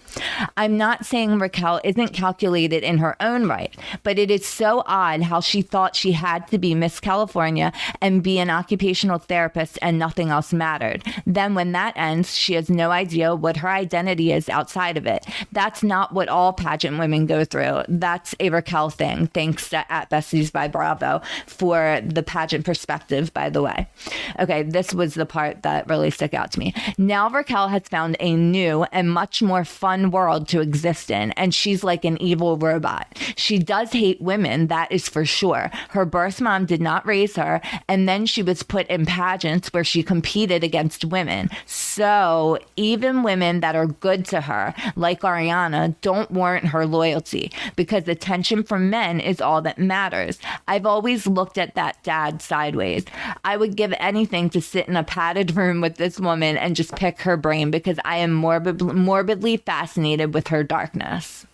I'm 0.56 0.76
not 0.76 1.04
saying 1.04 1.38
Raquel 1.38 1.80
isn't 1.85 2.12
calculated 2.12 2.82
in 2.82 2.98
her 2.98 3.20
own 3.20 3.48
right, 3.48 3.76
but 4.02 4.18
it 4.18 4.30
is 4.30 4.46
so 4.46 4.82
odd 4.87 5.22
how 5.22 5.40
she 5.40 5.62
thought 5.62 5.96
she 5.96 6.12
had 6.12 6.48
to 6.48 6.59
be 6.59 6.74
Miss 6.74 7.00
California 7.00 7.72
and 8.00 8.22
be 8.22 8.38
an 8.38 8.50
occupational 8.50 9.18
therapist 9.18 9.78
and 9.82 9.98
nothing 9.98 10.30
else 10.30 10.52
mattered. 10.52 11.04
Then, 11.26 11.54
when 11.54 11.72
that 11.72 11.96
ends, 11.96 12.35
she 12.35 12.54
has 12.54 12.70
no 12.70 12.90
idea 12.90 13.35
what 13.35 13.59
her 13.59 13.68
identity 13.68 14.32
is 14.32 14.48
outside 14.48 14.96
of 14.96 15.06
it. 15.06 15.26
That's 15.52 15.82
not 15.82 16.12
what 16.12 16.28
all 16.28 16.52
pageant 16.52 16.98
women 16.98 17.26
go 17.26 17.44
through. 17.44 17.82
That's 17.88 18.35
a 18.40 18.50
Raquel 18.50 18.90
thing. 18.90 19.26
Thanks 19.28 19.68
to 19.70 19.90
at 19.92 20.11
Besties 20.11 20.50
by 20.50 20.68
Bravo 20.68 21.20
for 21.46 22.00
the 22.02 22.22
pageant 22.22 22.64
perspective, 22.64 23.32
by 23.35 23.50
the 23.50 23.62
way. 23.62 23.88
Okay, 24.38 24.62
this 24.62 24.94
was 24.94 25.14
the 25.14 25.26
part 25.26 25.62
that 25.62 25.88
really 25.88 26.11
stuck 26.11 26.35
out 26.37 26.53
to 26.53 26.59
me. 26.59 26.75
Now 26.99 27.29
Raquel 27.29 27.68
has 27.68 27.83
found 27.88 28.16
a 28.20 28.35
new 28.35 28.85
and 28.92 29.11
much 29.11 29.42
more 29.42 29.64
fun 29.64 30.11
world 30.11 30.49
to 30.49 30.61
exist 30.61 31.11
in, 31.11 31.33
and 31.33 31.55
she's 31.55 31.83
like 31.83 32.05
an 32.05 32.20
evil 32.20 32.57
robot. 32.57 33.18
She 33.37 33.59
does 33.59 33.92
hate 33.92 34.20
women, 34.20 34.68
that 34.68 34.92
is 34.92 35.09
for 35.09 35.25
sure. 35.25 35.70
Her 35.90 36.05
birth 36.05 36.40
mom 36.40 36.66
did 36.66 36.81
not 36.81 37.07
raise 37.07 37.37
her, 37.37 37.61
and 37.88 38.09
then 38.09 38.27
she 38.27 38.42
was 38.42 38.62
put 38.62 38.87
in 38.88 39.07
pageants 39.07 39.72
where 39.72 39.85
she 39.85 40.03
competed 40.03 40.62
against 40.62 41.05
women. 41.05 41.51
So 41.66 42.59
even 42.77 43.22
women 43.22 43.61
that 43.61 43.75
are 43.75 43.87
good 43.87 44.25
to 44.27 44.42
her, 44.42 44.75
like 44.94 45.20
Ariana, 45.20 45.94
don't 46.01 46.31
warrant 46.31 46.66
her 46.66 46.87
loyalty 46.87 47.53
because 47.75 48.07
attention 48.09 48.62
from 48.62 48.90
men 48.90 49.20
is 49.20 49.40
all 49.40 49.62
that 49.62 49.79
matters. 49.79 50.38
I've 50.68 50.87
always 50.87 51.27
looked 51.27 51.59
at 51.59 51.75
that 51.75 52.03
dad 52.03 52.42
sideways. 52.42 53.05
I 53.44 53.57
would 53.57 53.77
give 53.77 53.94
anything 53.99 54.51
to 54.51 54.61
sit 54.61 54.88
in 54.88 54.96
a 54.96 55.05
padded 55.05 55.57
room 55.57 55.81
with 55.81 55.96
this 55.96 56.20
woman 56.26 56.56
and 56.56 56.76
just 56.76 56.94
pick 56.96 57.20
her 57.22 57.36
brain 57.36 57.70
because 57.70 57.98
I 58.04 58.16
am 58.18 58.32
morbid, 58.32 58.82
morbidly 58.82 59.56
fascinated 59.58 60.34
with 60.34 60.48
her 60.48 60.62
darkness. 60.62 61.46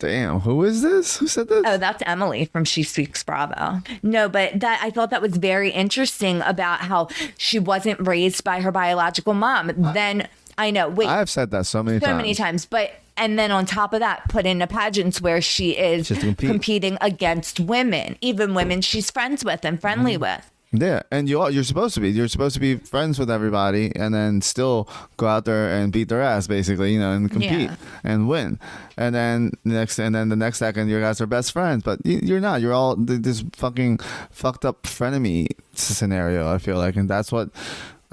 Damn, 0.00 0.40
who 0.40 0.62
is 0.64 0.82
this? 0.82 1.16
Who 1.18 1.28
said 1.28 1.48
this? 1.48 1.62
Oh, 1.66 1.76
that's 1.78 2.02
Emily 2.04 2.46
from 2.46 2.64
She 2.64 2.82
Speaks 2.82 3.22
Bravo. 3.22 3.80
No, 4.02 4.28
but 4.28 4.58
that 4.60 4.80
I 4.82 4.90
thought 4.90 5.10
that 5.10 5.22
was 5.22 5.36
very 5.36 5.70
interesting 5.70 6.42
about 6.42 6.80
how 6.80 7.08
she 7.38 7.58
wasn't 7.60 8.06
raised 8.06 8.42
by 8.42 8.60
her 8.60 8.72
biological 8.72 9.34
mom. 9.34 9.70
Then 9.94 10.28
I 10.58 10.70
know, 10.72 10.88
wait, 10.88 11.08
I've 11.08 11.30
said 11.30 11.52
that 11.52 11.64
so 11.66 11.82
many 11.82 12.00
so 12.00 12.06
times. 12.06 12.16
many 12.16 12.34
times, 12.34 12.66
but 12.66 12.90
and 13.16 13.38
then 13.38 13.52
on 13.52 13.66
top 13.66 13.92
of 13.94 14.00
that, 14.00 14.28
put 14.28 14.44
in 14.46 14.60
a 14.60 14.66
pageants 14.66 15.20
where 15.20 15.40
she 15.40 15.70
is 15.70 16.08
compete. 16.08 16.50
competing 16.50 16.98
against 17.00 17.60
women, 17.60 18.16
even 18.20 18.52
women 18.52 18.80
she's 18.80 19.10
friends 19.12 19.44
with 19.44 19.64
and 19.64 19.80
friendly 19.80 20.14
Mm-hmm. 20.14 20.22
with. 20.22 20.50
Yeah, 20.76 21.02
and 21.12 21.28
you 21.28 21.40
are, 21.40 21.52
you're 21.52 21.62
supposed 21.62 21.94
to 21.94 22.00
be. 22.00 22.10
You're 22.10 22.26
supposed 22.26 22.54
to 22.54 22.60
be 22.60 22.76
friends 22.78 23.18
with 23.18 23.30
everybody, 23.30 23.94
and 23.94 24.12
then 24.12 24.40
still 24.40 24.88
go 25.16 25.28
out 25.28 25.44
there 25.44 25.68
and 25.68 25.92
beat 25.92 26.08
their 26.08 26.20
ass, 26.20 26.48
basically, 26.48 26.92
you 26.94 26.98
know, 26.98 27.12
and 27.12 27.30
compete 27.30 27.70
Yeah. 27.70 27.76
and 28.02 28.28
win. 28.28 28.58
And 28.96 29.14
then 29.14 29.52
next, 29.64 30.00
and 30.00 30.14
then 30.16 30.30
the 30.30 30.36
next 30.36 30.58
second, 30.58 30.88
you 30.88 30.98
guys 31.00 31.20
are 31.20 31.26
best 31.26 31.52
friends, 31.52 31.84
but 31.84 32.04
you- 32.04 32.20
you're 32.24 32.40
not. 32.40 32.60
You're 32.60 32.72
all 32.72 32.96
this 32.96 33.44
fucking 33.52 33.98
fucked 34.30 34.64
up 34.64 34.82
frenemy 34.82 35.46
scenario. 35.74 36.52
I 36.52 36.58
feel 36.58 36.76
like, 36.78 36.96
and 36.96 37.08
that's 37.08 37.30
what. 37.30 37.50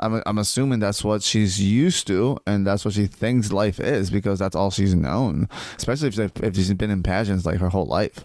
I'm, 0.04 0.24
I'm 0.26 0.40
assuming 0.40 0.80
that's 0.80 1.04
what 1.04 1.22
she's 1.22 1.62
used 1.62 2.08
to, 2.08 2.40
and 2.48 2.66
that's 2.66 2.84
what 2.86 2.96
she 2.96 3.06
thinks 3.06 3.52
life 3.52 3.80
is 3.80 4.10
because 4.10 4.40
that's 4.40 4.56
all 4.56 4.72
she's 4.72 4.96
known. 4.96 5.48
Especially 5.78 6.08
if, 6.08 6.18
if 6.42 6.56
she's 6.56 6.74
been 6.74 6.90
in 6.90 7.04
pageants 7.04 7.46
like 7.46 7.60
her 7.60 7.70
whole 7.70 7.86
life. 7.86 8.24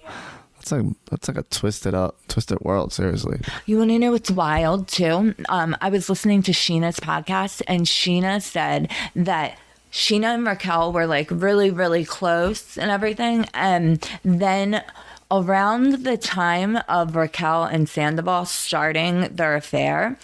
That's 0.67 0.85
like 0.85 0.97
that's 1.11 1.29
like 1.29 1.37
a 1.37 1.43
twisted 1.45 1.95
up, 1.95 2.17
twisted 2.27 2.59
world. 2.61 2.93
Seriously. 2.93 3.41
You 3.67 3.79
want 3.79 3.91
to 3.91 3.99
know 3.99 4.13
what's 4.13 4.31
wild 4.31 4.89
too? 4.89 5.35
Um, 5.49 5.77
I 5.81 5.91
was 5.91 6.09
listening 6.09 6.43
to 6.43 6.53
Scheana's 6.53 6.99
podcast, 6.99 7.63
and 7.69 7.87
Scheana 7.87 8.43
said 8.43 8.91
that 9.15 9.59
Scheana 9.93 10.35
and 10.35 10.45
Raquel 10.47 10.93
were 10.93 11.07
like 11.07 11.29
really, 11.31 11.71
really 11.71 12.05
close 12.05 12.77
and 12.77 12.91
everything. 12.91 13.47
And 13.55 14.09
then 14.25 14.83
around 15.31 16.05
the 16.05 16.17
time 16.17 16.79
of 16.89 17.15
Raquel 17.15 17.65
and 17.65 17.89
Sandoval 17.89 18.45
starting 18.47 19.35
their 19.35 19.55
affair, 19.55 20.19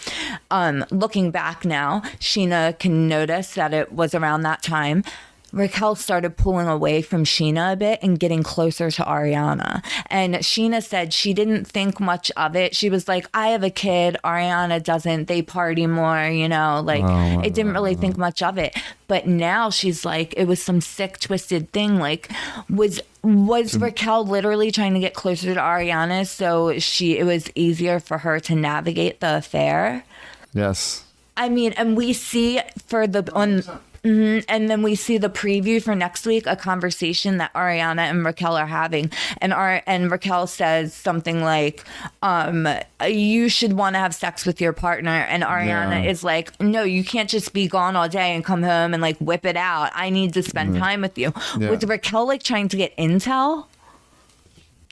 um, 0.51 0.83
looking 0.91 1.31
back 1.31 1.63
now, 1.63 2.01
Scheana 2.19 2.77
can 2.77 3.07
notice 3.07 3.53
that 3.53 3.73
it 3.73 3.93
was 3.93 4.13
around 4.13 4.41
that 4.41 4.61
time. 4.61 5.05
Raquel 5.53 5.95
started 5.95 6.35
pulling 6.35 6.67
away 6.67 7.03
from 7.03 7.23
Scheana 7.23 7.73
a 7.73 7.75
bit 7.75 7.99
and 8.01 8.19
getting 8.19 8.41
closer 8.41 8.89
to 8.89 9.03
Ariana. 9.03 9.83
And 10.07 10.33
Scheana 10.35 10.83
said 10.83 11.13
she 11.13 11.33
didn't 11.33 11.65
think 11.65 11.99
much 11.99 12.31
of 12.35 12.55
it. 12.55 12.75
She 12.75 12.89
was 12.89 13.07
like, 13.07 13.27
I 13.35 13.49
have 13.49 13.63
a 13.63 13.69
kid. 13.69 14.17
Ariana 14.23 14.83
doesn't. 14.83 15.27
They 15.27 15.43
party 15.43 15.85
more, 15.85 16.25
you 16.25 16.49
know, 16.49 16.81
like 16.83 17.03
oh, 17.05 17.41
it 17.41 17.53
didn't 17.53 17.73
really 17.73 17.93
think 17.93 18.17
much 18.17 18.41
of 18.41 18.57
it. 18.57 18.75
But 19.07 19.27
now 19.27 19.69
she's 19.69 20.03
like, 20.03 20.33
it 20.35 20.45
was 20.45 20.61
some 20.61 20.81
sick, 20.81 21.19
twisted 21.19 21.71
thing. 21.71 21.99
Like, 21.99 22.31
was 22.67 22.99
was 23.21 23.77
Raquel 23.77 24.25
literally 24.25 24.71
trying 24.71 24.95
to 24.95 24.99
get 24.99 25.13
closer 25.13 25.53
to 25.53 25.59
Ariana 25.59 26.27
so 26.27 26.79
she 26.79 27.19
it 27.19 27.25
was 27.25 27.49
easier 27.55 27.99
for 27.99 28.17
her 28.17 28.39
to 28.41 28.55
navigate 28.55 29.19
the 29.19 29.37
affair? 29.37 30.03
Yes. 30.53 31.05
I 31.37 31.49
mean, 31.49 31.73
and 31.73 31.95
we 31.95 32.13
see 32.13 32.59
for 32.87 33.05
the 33.05 33.31
on. 33.33 33.63
Mhm, 34.03 34.43
and 34.49 34.69
then 34.69 34.81
we 34.83 34.95
see 34.95 35.17
the 35.17 35.29
preview 35.29 35.81
for 35.81 35.95
next 35.95 36.25
week, 36.25 36.45
a 36.45 36.55
conversation 36.55 37.37
that 37.37 37.53
Ariana 37.53 38.09
and 38.09 38.25
Raquel 38.25 38.55
are 38.57 38.65
having, 38.67 39.11
and 39.39 39.53
Ar- 39.53 39.83
and 39.87 40.11
Raquel 40.11 40.47
says 40.47 40.93
something 40.93 41.41
like, 41.41 41.83
um, 42.21 42.67
"You 43.07 43.49
should 43.49 43.73
want 43.73 43.95
to 43.95 43.99
have 43.99 44.13
sex 44.13 44.45
with 44.45 44.59
your 44.61 44.73
partner," 44.73 45.11
and 45.29 45.43
Ariana 45.43 46.03
Yeah. 46.03 46.09
is 46.11 46.23
like, 46.23 46.51
"No, 46.61 46.83
you 46.83 47.03
can't 47.03 47.29
just 47.29 47.53
be 47.53 47.67
gone 47.67 47.95
all 47.95 48.09
day 48.09 48.35
and 48.35 48.43
come 48.43 48.63
home 48.63 48.93
and 48.93 49.01
like 49.01 49.17
whip 49.19 49.45
it 49.45 49.57
out. 49.57 49.91
I 49.95 50.09
need 50.09 50.33
to 50.33 50.43
spend 50.43 50.75
time 50.77 51.01
with 51.01 51.17
you." 51.17 51.33
Yeah. 51.59 51.69
Was 51.71 51.83
Raquel 51.85 52.27
like 52.27 52.43
trying 52.43 52.67
to 52.69 52.77
get 52.77 52.95
intel? 52.97 53.65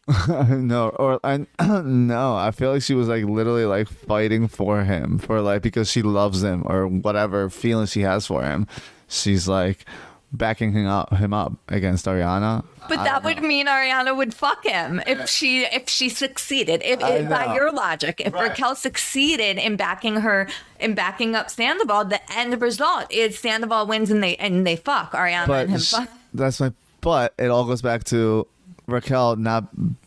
no, 0.27 0.89
or 0.89 1.19
I 1.23 1.45
no, 1.83 2.35
I 2.35 2.51
feel 2.51 2.71
like 2.73 2.81
she 2.81 2.93
was 2.95 3.07
like 3.07 3.23
literally 3.23 3.65
like 3.65 3.87
fighting 3.87 4.47
for 4.47 4.83
him 4.83 5.19
for 5.19 5.41
like 5.41 5.61
because 5.61 5.89
she 5.89 6.01
loves 6.01 6.43
him 6.43 6.63
or 6.65 6.87
whatever 6.87 7.49
feeling 7.49 7.85
she 7.85 8.01
has 8.01 8.25
for 8.27 8.43
him. 8.43 8.67
She's 9.11 9.47
like 9.47 9.85
backing 10.33 10.71
him 10.71 10.87
up 10.87 11.13
him 11.13 11.33
up 11.33 11.53
against 11.67 12.05
Ariana. 12.05 12.63
But 12.87 13.03
that 13.03 13.23
would 13.25 13.41
mean 13.43 13.67
Ariana 13.67 14.15
would 14.15 14.33
fuck 14.33 14.65
him 14.65 15.01
if 15.05 15.29
she 15.29 15.63
if 15.65 15.89
she 15.89 16.07
succeeded. 16.09 16.81
If, 16.83 17.01
if 17.01 17.29
by 17.29 17.53
your 17.53 17.71
logic, 17.71 18.21
if 18.25 18.33
Right. 18.33 18.49
Raquel 18.49 18.75
succeeded 18.75 19.57
in 19.57 19.75
backing 19.75 20.15
her 20.21 20.47
in 20.79 20.95
backing 20.95 21.35
up 21.35 21.49
Sandoval, 21.49 22.05
the 22.05 22.21
end 22.31 22.59
result 22.61 23.11
is 23.11 23.37
Sandoval 23.37 23.85
wins 23.87 24.09
and 24.09 24.23
they 24.23 24.35
and 24.37 24.65
they 24.65 24.77
fuck 24.77 25.11
Ariana 25.11 25.47
But 25.47 25.61
and 25.63 25.71
him 25.71 25.79
sh- 25.81 25.91
fuck. 25.91 26.09
that's 26.33 26.59
my 26.61 26.71
but 27.01 27.33
it 27.37 27.47
all 27.47 27.65
goes 27.65 27.81
back 27.81 28.05
to 28.05 28.47
Raquel 28.87 29.35
not 29.35 29.65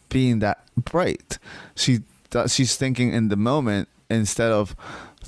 being 0.09 0.39
that 0.39 0.65
bright. 0.77 1.39
She 1.77 2.01
she's 2.49 2.77
thinking 2.77 3.13
in 3.13 3.29
the 3.29 3.37
moment 3.37 3.89
instead 4.11 4.51
of 4.53 4.75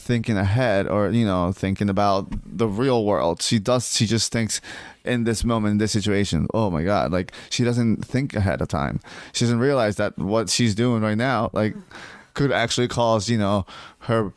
thinking 0.06 0.36
ahead 0.38 0.86
or 0.88 1.10
you 1.10 1.26
know 1.26 1.52
thinking 1.52 1.88
about 1.90 2.26
the 2.58 2.68
real 2.68 3.04
world. 3.04 3.42
She 3.42 3.58
does 3.58 3.94
she 3.96 4.06
just 4.06 4.32
thinks 4.32 4.60
in 5.04 5.24
this 5.24 5.44
moment 5.44 5.72
in 5.72 5.78
this 5.78 5.92
situation. 5.92 6.46
Oh 6.54 6.70
my 6.70 6.82
god, 6.84 7.12
like 7.12 7.32
she 7.50 7.64
doesn't 7.64 8.04
think 8.04 8.34
ahead 8.34 8.62
of 8.62 8.68
time. 8.68 9.00
She 9.32 9.44
doesn't 9.44 9.58
realize 9.60 9.96
that 9.96 10.16
what 10.18 10.48
she's 10.50 10.74
doing 10.74 11.02
right 11.02 11.18
now 11.18 11.50
like 11.52 11.74
could 12.34 12.52
actually 12.52 12.88
cause, 12.88 13.28
you 13.30 13.38
know, 13.38 13.64
her 14.00 14.32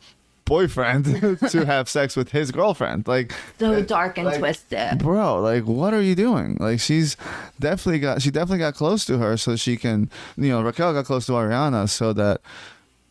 boyfriend 0.46 1.04
to 1.50 1.64
have 1.74 1.88
sex 1.88 2.16
with 2.16 2.30
his 2.32 2.50
girlfriend. 2.50 3.06
Like 3.06 3.32
So 3.58 3.72
eh, 3.72 3.82
dark 3.82 4.18
and 4.18 4.32
twisted. 4.38 4.98
bro 4.98 5.40
like 5.40 5.64
what 5.64 5.94
are 5.94 6.02
you 6.02 6.14
doing 6.16 6.56
like 6.58 6.80
she's 6.80 7.16
definitely 7.60 8.00
got 8.00 8.20
she 8.22 8.30
definitely 8.32 8.58
got 8.58 8.74
close 8.74 9.04
to 9.04 9.18
her 9.18 9.36
so 9.36 9.54
she 9.54 9.76
can 9.76 10.10
you 10.36 10.48
know 10.48 10.60
raquel 10.62 10.92
got 10.92 11.04
close 11.04 11.26
to 11.26 11.32
ariana 11.32 11.88
so 11.88 12.12
that 12.12 12.40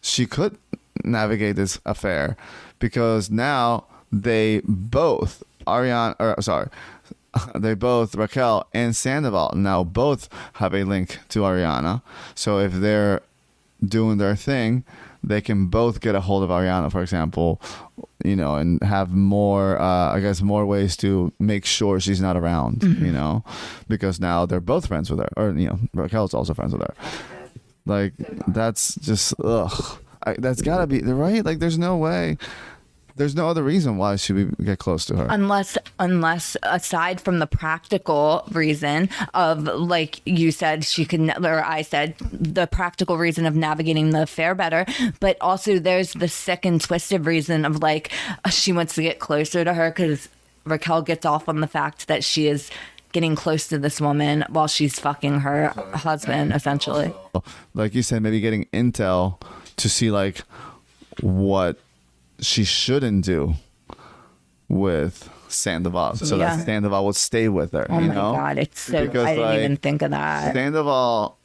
she 0.02 0.26
could 0.26 0.58
navigate 1.03 1.55
this 1.55 1.79
affair 1.85 2.35
because 2.79 3.29
now 3.29 3.85
they 4.12 4.62
both 4.65 5.43
ariana 5.67 6.15
or 6.19 6.41
sorry 6.41 6.67
they 7.55 7.73
both 7.73 8.15
raquel 8.15 8.65
and 8.73 8.95
sandoval 8.95 9.51
now 9.55 9.83
both 9.83 10.29
have 10.53 10.73
a 10.73 10.83
link 10.83 11.19
to 11.29 11.39
ariana 11.39 12.01
so 12.35 12.59
if 12.59 12.73
they're 12.73 13.21
doing 13.85 14.17
their 14.17 14.35
thing, 14.35 14.83
they 15.23 15.41
can 15.41 15.67
both 15.67 16.01
get 16.01 16.15
a 16.15 16.21
hold 16.21 16.43
of 16.43 16.49
Ariana, 16.49 16.91
for 16.91 17.01
example, 17.01 17.62
you 18.23 18.35
know, 18.35 18.55
and 18.55 18.81
have 18.83 19.12
more, 19.12 19.79
uh, 19.79 20.13
I 20.13 20.19
guess, 20.19 20.41
more 20.41 20.65
ways 20.65 20.95
to 20.97 21.31
make 21.39 21.65
sure 21.65 21.99
she's 21.99 22.21
not 22.21 22.38
around, 22.38 22.83
you 22.83 23.12
know, 23.12 23.43
because 23.88 24.19
now 24.19 24.45
they're 24.45 24.59
both 24.59 24.88
friends 24.88 25.09
with 25.09 25.19
her, 25.19 25.29
or 25.35 25.51
you 25.51 25.67
know, 25.67 25.79
Raquel's 25.93 26.33
also 26.33 26.53
friends 26.53 26.73
with 26.73 26.81
her. 26.81 26.93
Like 27.85 28.13
that's 28.47 28.95
just 28.95 29.33
ugh. 29.43 29.99
I, 30.23 30.34
that's 30.38 30.62
gotta 30.62 30.88
be 30.88 31.01
right. 31.01 31.43
Like 31.43 31.60
there's 31.60 31.77
no 31.77 31.97
way. 31.97 32.38
There's 33.15 33.36
no 33.36 33.49
other 33.49 33.63
reason 33.63 33.97
why 33.97 34.15
should 34.15 34.36
we 34.38 34.65
get 34.65 34.79
close 34.79 35.05
to 35.08 35.15
her. 35.17 35.27
unless 35.29 35.77
unless 35.99 36.55
aside 36.63 37.19
from 37.19 37.39
the 37.39 37.47
practical 37.47 38.43
reason 38.51 39.10
of 39.34 39.63
like 39.63 40.21
you 40.25 40.51
said 40.51 40.86
she 40.86 41.03
could 41.03 41.19
ne- 41.19 41.36
or 41.43 41.62
i 41.65 41.82
said 41.82 42.15
the 42.32 42.65
practical 42.65 43.17
reason 43.17 43.45
of 43.45 43.58
navigating 43.58 44.12
the 44.12 44.21
affair 44.21 44.55
better 44.55 44.86
but 45.19 45.36
also 45.41 45.79
there's 45.79 46.13
the 46.13 46.29
second 46.29 46.75
and 46.75 46.82
twisted 46.82 47.25
reason 47.25 47.65
of 47.65 47.82
like 47.84 48.10
uh, 48.45 48.49
she 48.49 48.71
wants 48.71 48.95
to 48.95 49.01
get 49.01 49.19
closer 49.19 49.65
to 49.65 49.73
her 49.73 49.89
because 49.89 50.29
raquel 50.63 51.01
gets 51.01 51.25
off 51.25 51.49
on 51.49 51.60
the 51.60 51.67
fact 51.67 52.08
that 52.08 52.23
she 52.23 52.47
is 52.47 52.69
getting 53.12 53.36
close 53.36 53.67
to 53.67 53.77
this 53.77 53.99
woman 53.99 54.45
while 54.47 54.67
she's 54.67 54.97
fucking 54.97 55.41
her 55.41 55.69
husband 55.93 56.53
essentially 56.53 57.12
like 57.73 57.93
you 57.93 58.01
said, 58.01 58.21
maybe 58.21 58.39
getting 58.39 58.63
intel 58.71 59.41
to 59.79 59.89
see 59.89 60.11
like 60.11 60.41
what 61.21 61.77
she 62.39 62.63
shouldn't 62.63 63.25
do 63.25 63.55
with 64.67 65.29
Sandoval, 65.47 66.15
so 66.15 66.37
Yeah. 66.37 66.55
that 66.57 66.65
Sandoval 66.65 67.05
would 67.07 67.15
stay 67.15 67.49
with 67.49 67.71
her. 67.73 67.87
oh 67.89 67.99
you 67.99 68.07
my 68.09 68.13
know, 68.13 68.31
god 68.33 68.57
it's 68.59 68.81
so 68.81 69.05
Because, 69.05 69.25
i 69.25 69.35
didn't 69.35 69.45
like, 69.49 69.59
even 69.59 69.77
think 69.77 70.01
of 70.03 70.11
that 70.11 70.53
Sandoval, 70.53 71.37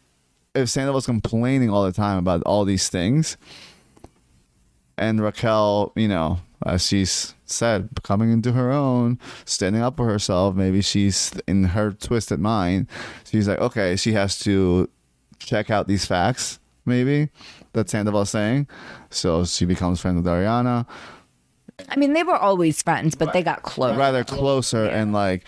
if 0.54 0.68
Sandoval's 0.68 1.06
complaining 1.06 1.70
all 1.70 1.84
the 1.84 1.92
time 1.92 2.18
about 2.18 2.42
all 2.44 2.64
these 2.64 2.88
things, 2.88 3.36
and 4.96 5.20
Raquel, 5.20 5.92
you 5.96 6.06
know, 6.06 6.38
as 6.64 6.86
she's 6.86 7.34
said, 7.46 7.88
coming 8.02 8.30
into 8.30 8.52
her 8.52 8.70
own, 8.70 9.18
standing 9.44 9.82
up 9.82 9.96
for 9.96 10.06
herself, 10.06 10.54
maybe 10.54 10.80
she's 10.82 11.32
in 11.48 11.64
her 11.64 11.90
twisted 11.92 12.38
mind. 12.40 12.86
She's 13.30 13.48
like, 13.48 13.58
okay, 13.58 13.96
she 13.96 14.12
has 14.12 14.38
to 14.40 14.88
check 15.40 15.68
out 15.70 15.88
these 15.88 16.04
facts, 16.06 16.60
maybe 16.86 17.28
that 17.72 17.90
Sandoval's 17.90 18.30
saying. 18.30 18.66
So 19.10 19.44
she 19.44 19.64
becomes 19.64 20.00
friends 20.00 20.16
with 20.16 20.26
Ariana, 20.26 20.86
i 21.88 21.96
mean 21.96 22.12
they 22.12 22.22
were 22.22 22.36
always 22.36 22.80
friends 22.82 23.16
but 23.16 23.32
they 23.32 23.42
got 23.42 23.62
closer. 23.62 23.98
rather 23.98 24.22
closer, 24.24 24.84
and 24.86 25.12
like 25.12 25.46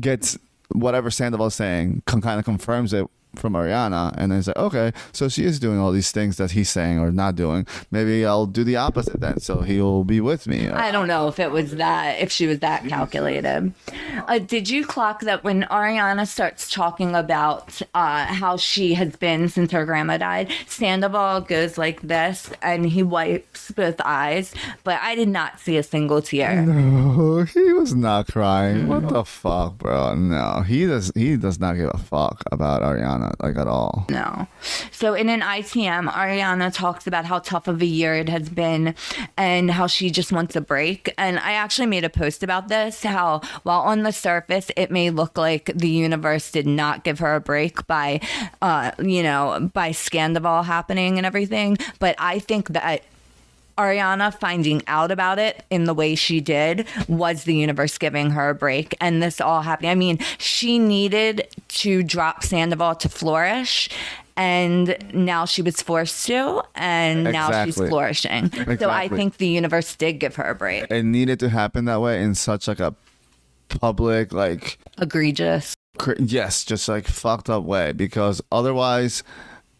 gets 0.00 0.38
whatever 0.72 1.10
Sandoval's 1.10 1.54
saying, 1.54 2.02
kind 2.06 2.38
of 2.38 2.44
confirms 2.44 2.92
it 2.92 3.06
from 3.36 3.54
Ariana, 3.54 4.14
and 4.16 4.32
then 4.32 4.42
like, 4.46 4.56
okay, 4.56 4.92
so 5.12 5.28
she 5.28 5.44
is 5.44 5.58
doing 5.58 5.78
all 5.78 5.92
these 5.92 6.10
things 6.10 6.36
that 6.36 6.52
he's 6.52 6.70
saying 6.70 6.98
or 6.98 7.10
not 7.10 7.34
doing. 7.34 7.66
Maybe 7.90 8.24
I'll 8.26 8.46
do 8.46 8.64
the 8.64 8.76
opposite 8.76 9.20
then, 9.20 9.40
so 9.40 9.60
he'll 9.60 10.04
be 10.04 10.20
with 10.20 10.46
me. 10.46 10.68
I 10.68 10.90
don't 10.90 11.08
know 11.08 11.28
if 11.28 11.38
it 11.38 11.50
was 11.50 11.76
that, 11.76 12.18
if 12.20 12.30
she 12.30 12.46
was 12.46 12.58
that 12.60 12.86
calculated. 12.88 13.72
Uh, 14.26 14.38
did 14.38 14.68
you 14.68 14.84
clock 14.86 15.20
that 15.22 15.44
when 15.44 15.62
Ariana 15.64 16.26
starts 16.26 16.70
talking 16.70 17.14
about 17.14 17.80
uh, 17.94 18.26
how 18.26 18.56
she 18.56 18.94
has 18.94 19.16
been 19.16 19.48
since 19.48 19.70
her 19.72 19.84
grandma 19.84 20.18
died? 20.18 20.52
Sandoval 20.66 21.42
goes 21.42 21.78
like 21.78 22.02
this 22.02 22.50
and 22.62 22.86
he 22.86 23.02
wipes 23.02 23.70
both 23.70 24.00
eyes, 24.04 24.54
but 24.84 25.00
I 25.02 25.14
did 25.14 25.28
not 25.28 25.60
see 25.60 25.76
a 25.76 25.82
single 25.82 26.22
tear. 26.22 26.62
No, 26.62 27.44
he 27.44 27.72
was 27.72 27.94
not 27.94 28.26
crying. 28.28 28.88
What 28.88 29.08
the 29.08 29.24
fuck, 29.24 29.78
bro? 29.78 30.14
No, 30.14 30.62
he 30.66 30.86
does. 30.86 31.12
He 31.14 31.36
does 31.36 31.58
not 31.58 31.74
give 31.74 31.90
a 31.92 31.98
fuck 31.98 32.42
about 32.50 32.82
Ariana 32.82 33.21
like 33.40 33.56
at 33.56 33.68
all. 33.68 34.06
No. 34.10 34.46
So 34.90 35.14
in 35.14 35.28
an 35.28 35.40
ITM, 35.40 36.10
Ariana 36.10 36.72
talks 36.72 37.06
about 37.06 37.24
how 37.24 37.38
tough 37.38 37.68
of 37.68 37.80
a 37.82 37.86
year 37.86 38.14
it 38.14 38.28
has 38.28 38.48
been 38.48 38.94
and 39.36 39.70
how 39.70 39.86
she 39.86 40.10
just 40.10 40.32
wants 40.32 40.56
a 40.56 40.60
break. 40.60 41.12
And 41.18 41.38
I 41.38 41.52
actually 41.52 41.86
made 41.86 42.04
a 42.04 42.10
post 42.10 42.42
about 42.42 42.68
this 42.68 43.02
how 43.02 43.40
while 43.62 43.80
on 43.80 44.02
the 44.02 44.12
surface 44.12 44.70
it 44.76 44.90
may 44.90 45.10
look 45.10 45.36
like 45.36 45.70
the 45.74 45.88
universe 45.88 46.50
did 46.50 46.66
not 46.66 47.04
give 47.04 47.18
her 47.18 47.34
a 47.34 47.40
break 47.40 47.86
by 47.86 48.20
uh 48.60 48.92
you 48.98 49.22
know 49.22 49.70
by 49.72 49.90
Scandival 49.90 50.64
happening 50.64 51.18
and 51.18 51.26
everything, 51.26 51.78
but 51.98 52.14
I 52.18 52.38
think 52.38 52.68
that 52.70 53.02
Ariana 53.82 54.32
finding 54.38 54.82
out 54.86 55.10
about 55.10 55.38
it 55.38 55.64
in 55.70 55.84
the 55.84 55.94
way 55.94 56.14
she 56.14 56.40
did 56.40 56.86
was 57.08 57.44
the 57.44 57.54
universe 57.54 57.98
giving 57.98 58.30
her 58.30 58.50
a 58.50 58.54
break. 58.54 58.94
And 59.00 59.22
this 59.22 59.40
all 59.40 59.62
happening. 59.62 59.90
I 59.90 59.94
mean, 59.94 60.18
she 60.38 60.78
needed 60.78 61.46
to 61.68 62.02
drop 62.02 62.42
Sandoval 62.44 62.94
to 62.96 63.08
flourish. 63.08 63.88
And 64.34 64.96
now 65.12 65.44
she 65.44 65.60
was 65.60 65.82
forced 65.82 66.26
to, 66.28 66.62
and 66.74 67.24
now 67.24 67.48
she's 67.64 67.74
Exactly. 67.76 67.88
flourishing. 67.90 68.50
So 68.78 68.88
I 68.88 69.06
think 69.08 69.36
the 69.36 69.46
universe 69.46 69.94
did 69.94 70.14
give 70.14 70.36
her 70.36 70.44
a 70.44 70.54
break. 70.54 70.90
It 70.90 71.02
needed 71.04 71.38
to 71.40 71.50
happen 71.50 71.84
that 71.84 72.00
way 72.00 72.22
in 72.22 72.34
such 72.34 72.66
like 72.66 72.80
a 72.80 72.94
public, 73.68 74.32
like 74.32 74.78
Egregious. 74.98 75.74
cr- 75.98 76.12
yes, 76.18 76.64
just 76.64 76.88
like 76.88 77.06
fucked 77.06 77.50
up 77.50 77.64
way. 77.64 77.92
Because 77.92 78.40
otherwise, 78.50 79.22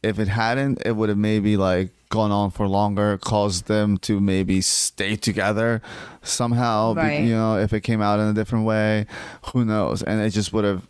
if 0.02 0.18
it 0.18 0.28
hadn't, 0.28 0.82
it 0.84 0.96
would 0.96 1.08
have 1.08 1.18
maybe 1.18 1.56
like 1.56 1.88
gone 2.12 2.30
on 2.30 2.50
for 2.50 2.68
longer, 2.68 3.18
caused 3.18 3.66
them 3.66 3.96
to 3.98 4.20
maybe 4.20 4.60
stay 4.60 5.16
together 5.16 5.80
somehow. 6.22 6.94
Right. 6.94 7.24
you 7.24 7.34
know, 7.34 7.58
if 7.58 7.72
it 7.72 7.80
came 7.80 8.00
out 8.02 8.20
in 8.20 8.26
a 8.28 8.34
different 8.34 8.66
way, 8.66 9.06
who 9.46 9.64
knows? 9.64 10.02
And 10.04 10.20
it 10.20 10.30
just 10.30 10.52
would 10.52 10.64
have. 10.64 10.86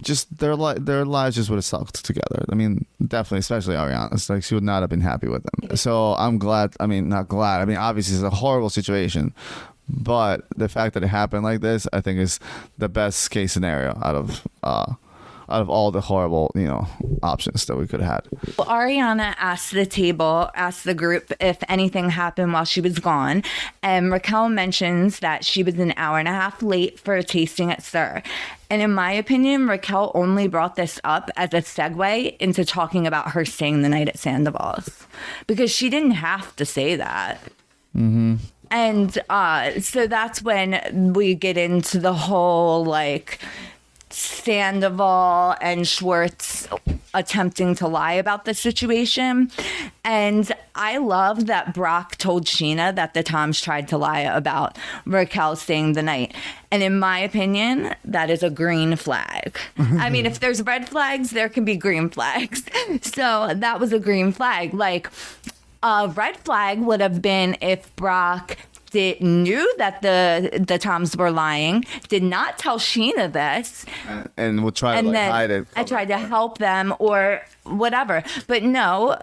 Just 0.00 0.38
their 0.38 0.54
li- 0.54 0.78
their 0.78 1.04
lives 1.04 1.34
just 1.34 1.50
would 1.50 1.56
have 1.56 1.64
sucked 1.64 2.04
together. 2.04 2.44
I 2.52 2.54
mean, 2.54 2.86
definitely, 3.04 3.40
especially 3.40 3.74
Ariana. 3.74 4.12
It's 4.12 4.30
like 4.30 4.44
she 4.44 4.54
would 4.54 4.62
not 4.62 4.80
have 4.82 4.90
been 4.90 5.00
happy 5.00 5.26
with 5.26 5.42
them. 5.42 5.76
So 5.76 6.14
I'm 6.14 6.38
glad. 6.38 6.74
I 6.78 6.86
mean, 6.86 7.08
not 7.08 7.26
glad. 7.26 7.60
I 7.60 7.64
mean, 7.64 7.78
obviously, 7.78 8.14
it's 8.14 8.22
a 8.22 8.30
horrible 8.30 8.70
situation, 8.70 9.34
but 9.88 10.44
the 10.56 10.68
fact 10.68 10.94
that 10.94 11.02
it 11.02 11.08
happened 11.08 11.42
like 11.42 11.62
this, 11.62 11.88
I 11.92 12.00
think, 12.00 12.20
is 12.20 12.38
the 12.76 12.88
best 12.88 13.30
case 13.32 13.52
scenario 13.52 13.98
out 14.00 14.14
of 14.14 14.46
uh, 14.62 14.94
out 15.50 15.62
of 15.62 15.70
all 15.70 15.90
the 15.90 16.00
horrible, 16.00 16.50
you 16.54 16.64
know, 16.64 16.86
options 17.22 17.64
that 17.66 17.76
we 17.76 17.86
could 17.86 18.00
have 18.00 18.24
had. 18.24 18.56
Well, 18.56 18.68
Ariana 18.68 19.34
asked 19.38 19.72
the 19.72 19.86
table, 19.86 20.50
asked 20.54 20.84
the 20.84 20.94
group 20.94 21.32
if 21.40 21.58
anything 21.68 22.10
happened 22.10 22.52
while 22.52 22.64
she 22.64 22.80
was 22.80 22.98
gone. 22.98 23.42
And 23.82 24.12
Raquel 24.12 24.48
mentions 24.48 25.20
that 25.20 25.44
she 25.44 25.62
was 25.62 25.78
an 25.78 25.94
hour 25.96 26.18
and 26.18 26.28
a 26.28 26.32
half 26.32 26.62
late 26.62 26.98
for 27.00 27.16
a 27.16 27.22
tasting 27.22 27.70
at 27.70 27.82
SUR. 27.82 28.22
And 28.70 28.82
in 28.82 28.92
my 28.92 29.12
opinion, 29.12 29.66
Raquel 29.66 30.12
only 30.14 30.46
brought 30.46 30.76
this 30.76 31.00
up 31.02 31.30
as 31.36 31.54
a 31.54 31.62
segue 31.62 32.36
into 32.36 32.64
talking 32.64 33.06
about 33.06 33.30
her 33.30 33.44
staying 33.44 33.82
the 33.82 33.88
night 33.88 34.08
at 34.08 34.18
Sandoval's 34.18 35.06
because 35.46 35.70
she 35.70 35.88
didn't 35.88 36.12
have 36.12 36.54
to 36.56 36.66
say 36.66 36.96
that. 36.96 37.40
And 38.70 39.18
uh, 39.30 39.80
so 39.80 40.06
that's 40.06 40.42
when 40.42 41.14
we 41.14 41.34
get 41.34 41.56
into 41.56 41.98
the 41.98 42.12
whole 42.12 42.84
like 42.84 43.40
Sandoval 44.10 45.56
and 45.60 45.86
Schwartz 45.86 46.68
attempting 47.14 47.74
to 47.76 47.88
lie 47.88 48.12
about 48.12 48.44
the 48.44 48.54
situation. 48.54 49.50
And 50.04 50.50
I 50.74 50.98
love 50.98 51.46
that 51.46 51.74
Brock 51.74 52.16
told 52.16 52.46
Scheana 52.46 52.94
that 52.94 53.14
the 53.14 53.22
Toms 53.22 53.60
tried 53.60 53.88
to 53.88 53.98
lie 53.98 54.20
about 54.20 54.78
Raquel 55.04 55.56
staying 55.56 55.94
the 55.94 56.02
night. 56.02 56.34
And 56.70 56.82
in 56.82 56.98
my 56.98 57.18
opinion, 57.18 57.94
that 58.04 58.30
is 58.30 58.42
a 58.42 58.50
green 58.50 58.96
flag. 58.96 59.58
I 59.78 60.10
mean, 60.10 60.26
if 60.26 60.40
there's 60.40 60.62
red 60.62 60.88
flags, 60.88 61.30
there 61.30 61.48
can 61.48 61.64
be 61.64 61.76
green 61.76 62.10
flags. 62.10 62.62
So 63.02 63.52
that 63.54 63.80
was 63.80 63.92
a 63.92 63.98
green 63.98 64.32
flag. 64.32 64.72
Like, 64.72 65.10
a 65.82 66.08
red 66.14 66.36
flag 66.38 66.80
would 66.80 67.00
have 67.00 67.20
been 67.20 67.56
if 67.60 67.94
Brock 67.96 68.56
did, 68.90 69.20
knew 69.20 69.72
that 69.78 70.02
the 70.02 70.64
the 70.66 70.78
Toms 70.78 71.16
were 71.16 71.30
lying, 71.30 71.84
did 72.08 72.22
not 72.22 72.58
tell 72.58 72.78
Scheana 72.78 73.32
this, 73.32 73.84
And 74.36 74.62
we'll 74.62 74.72
try 74.72 74.92
to 74.92 74.98
and 74.98 75.08
like, 75.08 75.30
hide 75.30 75.50
it. 75.50 75.66
I 75.76 75.84
tried 75.84 76.08
to 76.08 76.18
help 76.18 76.58
them 76.58 76.94
or 76.98 77.40
whatever. 77.64 78.22
But 78.46 78.62
no, 78.62 79.16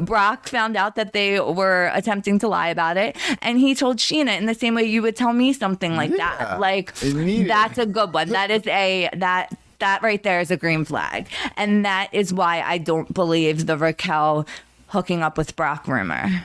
Brock 0.00 0.48
found 0.48 0.76
out 0.76 0.96
that 0.96 1.12
they 1.12 1.40
were 1.40 1.90
attempting 1.94 2.38
to 2.40 2.48
lie 2.48 2.68
about 2.68 2.96
it, 2.96 3.16
and 3.40 3.58
he 3.58 3.74
told 3.74 3.98
Scheana 3.98 4.36
in 4.38 4.46
the 4.46 4.54
same 4.54 4.74
way 4.74 4.84
you 4.84 5.02
would 5.02 5.16
tell 5.16 5.32
me 5.32 5.52
something 5.52 5.96
like 5.96 6.10
Yeah, 6.10 6.36
that. 6.38 6.60
Like 6.60 6.94
that's 6.94 7.78
a 7.78 7.86
good 7.86 8.12
one. 8.12 8.28
That 8.30 8.50
is 8.50 8.66
a 8.66 9.08
that. 9.16 9.56
That 9.78 10.00
right 10.00 10.22
there 10.22 10.38
is 10.38 10.52
a 10.52 10.56
green 10.56 10.84
flag. 10.84 11.26
And 11.56 11.84
that 11.84 12.08
is 12.12 12.32
why 12.32 12.60
I 12.62 12.78
don't 12.78 13.12
believe 13.12 13.66
the 13.66 13.76
Raquel 13.76 14.46
hooking 14.90 15.24
up 15.24 15.36
with 15.36 15.56
Brock 15.56 15.88
rumor. 15.88 16.44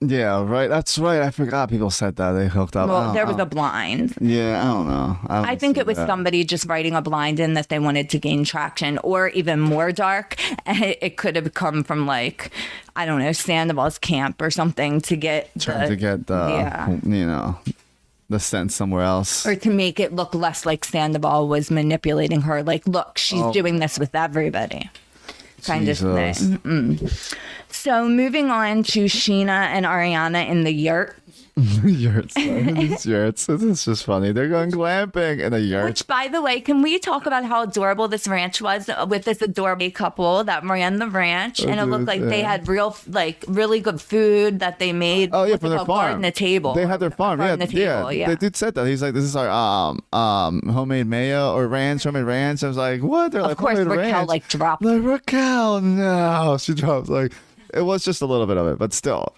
Yeah, 0.00 0.44
right. 0.44 0.68
That's 0.68 0.98
right. 0.98 1.22
I 1.22 1.30
forgot 1.30 1.70
people 1.70 1.88
said 1.90 2.16
that 2.16 2.32
they 2.32 2.48
hooked 2.48 2.76
up. 2.76 2.88
Well, 2.88 3.10
oh, 3.10 3.12
there 3.14 3.24
was 3.26 3.36
oh. 3.36 3.42
a 3.42 3.46
blind. 3.46 4.14
yeah. 4.20 4.60
I 4.60 4.64
don't 4.66 4.88
know. 4.88 5.18
I, 5.26 5.36
don't 5.36 5.48
I 5.48 5.56
think 5.56 5.78
it 5.78 5.86
was 5.86 5.96
that. 5.96 6.06
somebody 6.06 6.44
just 6.44 6.66
writing 6.66 6.94
a 6.94 7.00
blind 7.00 7.40
in 7.40 7.54
that 7.54 7.70
they 7.70 7.78
wanted 7.78 8.10
to 8.10 8.18
gain 8.18 8.44
traction, 8.44 8.98
or 8.98 9.28
even 9.28 9.60
more 9.60 9.92
dark. 9.92 10.36
It 10.68 11.16
could 11.16 11.36
have 11.36 11.54
come 11.54 11.84
from 11.84 12.06
like, 12.06 12.50
I 12.94 13.06
don't 13.06 13.20
know, 13.20 13.32
Sandoval's 13.32 13.98
camp 13.98 14.42
or 14.42 14.50
something 14.50 15.00
to 15.02 15.16
get 15.16 15.50
trying 15.58 15.82
the- 15.82 15.88
to 15.88 15.96
get 15.96 16.26
the 16.26 16.48
yeah. 16.48 16.90
you 16.90 17.24
know 17.26 17.58
the 18.28 18.40
sense 18.40 18.74
somewhere 18.74 19.02
else. 19.04 19.46
or 19.46 19.54
to 19.54 19.70
make 19.70 20.00
it 20.00 20.12
look 20.12 20.34
less 20.34 20.66
like 20.66 20.84
Sandoval 20.84 21.48
was 21.48 21.70
manipulating 21.70 22.42
her. 22.42 22.62
Like, 22.62 22.86
look, 22.86 23.18
she's 23.18 23.40
Oh. 23.42 23.52
doing 23.52 23.78
this 23.78 23.98
with 23.98 24.14
everybody. 24.14 24.90
Kind 25.64 25.86
Jesus. 25.86 26.02
of 26.02 26.14
thing. 26.16 26.58
Mm-mm. 26.58 27.34
So 27.70 28.08
moving 28.08 28.50
on 28.50 28.82
to 28.84 29.04
Scheana 29.04 29.66
and 29.66 29.86
Ariana 29.86 30.48
in 30.48 30.64
the 30.64 30.72
yurt. 30.72 31.16
yurts. 31.84 32.34
These 32.34 33.06
yurts. 33.06 33.46
This 33.46 33.62
is 33.62 33.84
just 33.84 34.04
funny. 34.04 34.32
They're 34.32 34.48
going 34.48 34.70
glamping 34.70 35.40
in 35.40 35.54
a 35.54 35.58
yurt. 35.58 35.84
Which, 35.86 36.06
by 36.06 36.28
the 36.28 36.42
way, 36.42 36.60
can 36.60 36.82
we 36.82 36.98
talk 36.98 37.24
about 37.26 37.44
how 37.44 37.62
adorable 37.62 38.08
this 38.08 38.28
ranch 38.28 38.60
was 38.60 38.90
with 39.08 39.24
this 39.24 39.40
adorable 39.40 39.90
couple 39.90 40.44
that 40.44 40.64
ran 40.64 40.98
the 40.98 41.08
ranch? 41.08 41.60
and 41.60 41.70
it 41.72 41.76
dude, 41.76 41.88
looked 41.88 42.04
like 42.06 42.20
they 42.20 42.42
had 42.42 42.68
real, 42.68 42.96
like, 43.08 43.42
really 43.48 43.80
good 43.80 44.00
food 44.02 44.58
that 44.60 44.78
they 44.78 44.92
made. 44.92 45.30
Oh 45.32 45.44
yeah, 45.44 45.56
from 45.56 45.70
their 45.70 45.78
farm. 45.78 45.88
Garden 46.20 46.22
to 46.22 46.30
table. 46.30 46.74
They 46.74 46.86
had 46.86 47.00
their 47.00 47.10
farm. 47.10 47.40
Yeah, 47.40 47.56
to 47.56 47.72
yeah. 47.76 48.10
yeah. 48.10 48.28
The 48.28 48.36
dude 48.36 48.56
said 48.56 48.74
that. 48.74 48.86
He's 48.86 49.02
like, 49.02 49.14
"This 49.14 49.24
is 49.24 49.34
our 49.34 49.48
um 49.48 50.00
um 50.12 50.60
homemade 50.68 51.06
mayo 51.06 51.54
or 51.54 51.66
ranch, 51.68 52.04
homemade 52.04 52.24
ranch." 52.26 52.62
I 52.64 52.68
was 52.68 52.76
like, 52.76 53.00
"What?" 53.02 53.32
They're 53.32 53.40
Of 53.40 53.48
like, 53.48 53.56
course, 53.56 53.78
"Homemade 53.78 53.96
Raquel, 53.98 54.12
ranch." 54.12 54.28
like, 54.28 54.48
dropped- 54.48 54.84
Like 54.84 55.02
Raquel, 55.02 55.80
no, 55.80 56.56
she 56.60 56.74
drops 56.74 57.08
like 57.08 57.32
it 57.72 57.82
was 57.82 58.04
just 58.04 58.20
a 58.22 58.26
little 58.26 58.46
bit 58.46 58.56
of 58.58 58.66
it, 58.68 58.78
but 58.78 58.92
still. 58.92 59.34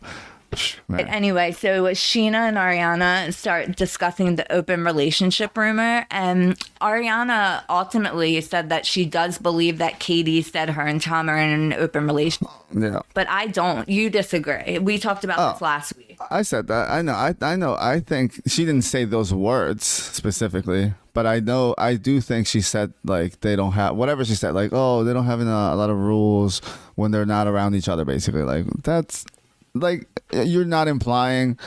Man. 0.88 1.06
Anyway, 1.08 1.52
so 1.52 1.84
Scheana 1.92 2.48
and 2.48 2.56
Ariana 2.56 3.32
start 3.34 3.76
discussing 3.76 4.36
the 4.36 4.50
open 4.50 4.82
relationship 4.84 5.56
rumor, 5.56 6.06
and 6.10 6.58
Ariana 6.80 7.62
ultimately 7.68 8.40
said 8.40 8.70
that 8.70 8.86
she 8.86 9.04
does 9.04 9.36
believe 9.38 9.78
that 9.78 10.00
Katie 10.00 10.40
said 10.42 10.70
her 10.70 10.82
and 10.82 11.00
Tom 11.02 11.28
are 11.28 11.36
in 11.38 11.50
an 11.50 11.72
open 11.74 12.06
relationship, 12.06 12.48
Yeah. 12.74 13.00
but 13.14 13.28
I 13.28 13.46
don't. 13.48 13.88
You 13.88 14.08
disagree. 14.10 14.78
We 14.78 14.98
talked 14.98 15.22
about 15.24 15.38
Oh. 15.38 15.52
this 15.52 15.60
last 15.62 15.96
week. 15.96 16.18
I 16.30 16.42
said 16.42 16.66
that. 16.68 16.90
I 16.90 17.02
know. 17.02 17.12
I 17.12 17.34
I 17.42 17.54
know. 17.56 17.76
I 17.78 18.00
think 18.00 18.40
she 18.46 18.64
didn't 18.64 18.82
say 18.82 19.04
those 19.04 19.32
words 19.32 19.84
specifically, 19.84 20.94
but 21.14 21.26
I 21.26 21.38
know. 21.40 21.74
I 21.78 21.94
do 21.94 22.20
think 22.20 22.46
she 22.46 22.60
said 22.60 22.92
like 23.04 23.40
they 23.40 23.54
don't 23.54 23.72
have 23.72 23.94
whatever 23.96 24.24
she 24.24 24.34
said. 24.34 24.54
Like 24.54 24.70
oh, 24.72 25.04
they 25.04 25.12
don't 25.12 25.26
have 25.26 25.40
a, 25.40 25.44
a 25.44 25.76
lot 25.76 25.90
of 25.90 25.96
rules 25.98 26.60
when 26.96 27.12
they're 27.12 27.26
not 27.26 27.46
around 27.46 27.74
each 27.76 27.88
other. 27.88 28.04
Basically, 28.04 28.42
like 28.42 28.64
that's 28.82 29.24
like 29.80 30.08
you're 30.32 30.64
not 30.64 30.88
implying 30.88 31.58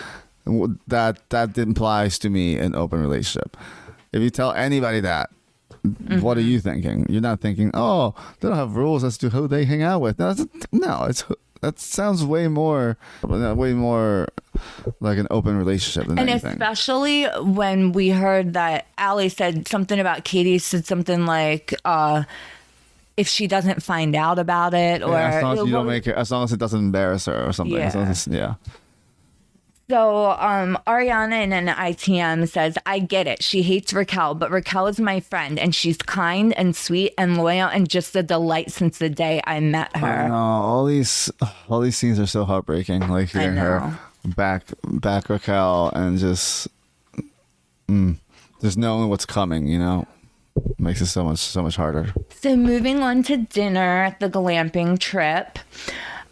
that 0.88 1.30
that 1.30 1.58
implies 1.58 2.18
to 2.20 2.30
me 2.30 2.58
an 2.58 2.76
open 2.76 3.02
relationship. 3.02 3.58
If 4.12 4.22
you 4.22 4.30
tell 4.30 4.52
anybody 4.54 5.00
that. 5.02 5.30
What 6.20 6.38
are 6.38 6.42
you 6.42 6.60
thinking? 6.60 7.08
You're 7.10 7.22
not 7.22 7.42
thinking, 7.42 7.72
oh, 7.74 8.14
they 8.40 8.48
don't 8.48 8.58
have 8.58 8.76
rules 8.76 9.04
as 9.04 9.18
to 9.18 9.30
who 9.30 9.48
they 9.48 9.66
hang 9.66 9.82
out 9.82 10.00
with. 10.00 10.20
No, 10.20 10.36
no, 10.72 11.06
it's 11.10 11.24
that 11.62 11.80
sounds 11.80 12.24
way 12.24 12.48
more, 12.48 12.98
way 13.24 13.74
more 13.74 14.28
like 15.00 15.18
an 15.18 15.28
open 15.32 15.58
relationship 15.58 16.08
than 16.08 16.20
And 16.20 16.30
anything. 16.30 16.52
especially 16.52 17.26
when 17.42 17.94
we 17.94 18.10
heard 18.10 18.54
that 18.54 18.88
Allie 19.00 19.30
said 19.30 19.68
something 19.68 20.00
about 20.00 20.24
Katie 20.24 20.60
said 20.60 20.86
something 20.86 21.26
like, 21.26 21.74
uh, 21.84 22.24
if 23.18 23.28
she 23.28 23.48
doesn't 23.48 23.84
find 23.84 24.16
out 24.16 24.40
about 24.40 24.74
it 24.74 25.04
or 25.04 25.12
Yeah, 25.12 25.30
as 25.30 25.44
long 25.44 25.58
as 25.60 25.66
you 25.66 25.72
don't 25.72 25.88
make 25.88 26.08
it, 26.08 26.16
as 26.16 26.32
long 26.32 26.44
as 26.44 26.54
it 26.54 26.60
doesn't 26.60 26.80
embarrass 26.80 27.26
her 27.26 27.48
or 27.48 27.52
something. 27.54 27.78
As 27.78 27.96
Yeah. 27.96 28.10
as, 28.10 28.28
yeah. 28.28 28.54
So, 29.90 30.32
um, 30.32 30.78
Ariana 30.88 31.44
in 31.44 31.52
an 31.52 31.68
ITM 31.68 32.48
says, 32.48 32.78
I 32.86 33.00
get 33.00 33.28
it. 33.28 33.44
She 33.44 33.62
hates 33.62 33.92
Raquel, 33.92 34.36
but 34.36 34.50
Raquel 34.50 34.88
is 34.88 35.02
my 35.02 35.20
friend 35.20 35.60
and 35.60 35.76
she's 35.76 35.98
kind 35.98 36.54
and 36.58 36.74
sweet 36.74 37.14
and 37.18 37.38
loyal 37.38 37.68
and 37.68 37.90
just 37.90 38.16
a 38.16 38.24
delight 38.24 38.72
since 38.72 39.00
the 39.00 39.10
day 39.10 39.42
I 39.46 39.60
met 39.60 39.94
her. 39.98 40.30
No, 40.30 40.34
all 40.36 40.86
these 40.86 41.30
all 41.68 41.82
these 41.82 41.98
scenes 41.98 42.20
are 42.20 42.26
so 42.26 42.46
heartbreaking. 42.46 43.10
Like 43.10 43.30
hearing 43.32 43.58
her 43.58 44.00
back 44.24 44.64
back 44.86 45.28
Raquel 45.30 45.92
and 45.94 46.18
just 46.18 46.70
mm, 47.90 48.16
just 48.62 48.78
knowing 48.78 49.10
what's 49.10 49.26
coming. 49.26 49.68
You 49.68 49.80
know, 49.80 50.08
makes 50.78 51.02
it 51.02 51.08
so 51.08 51.24
much 51.24 51.40
so 51.40 51.62
much 51.64 51.76
harder. 51.76 52.14
So, 52.42 52.56
moving 52.56 53.02
on 53.04 53.24
to 53.24 53.38
dinner 53.38 54.16
the 54.20 54.30
glamping 54.30 55.00
trip. 55.00 55.60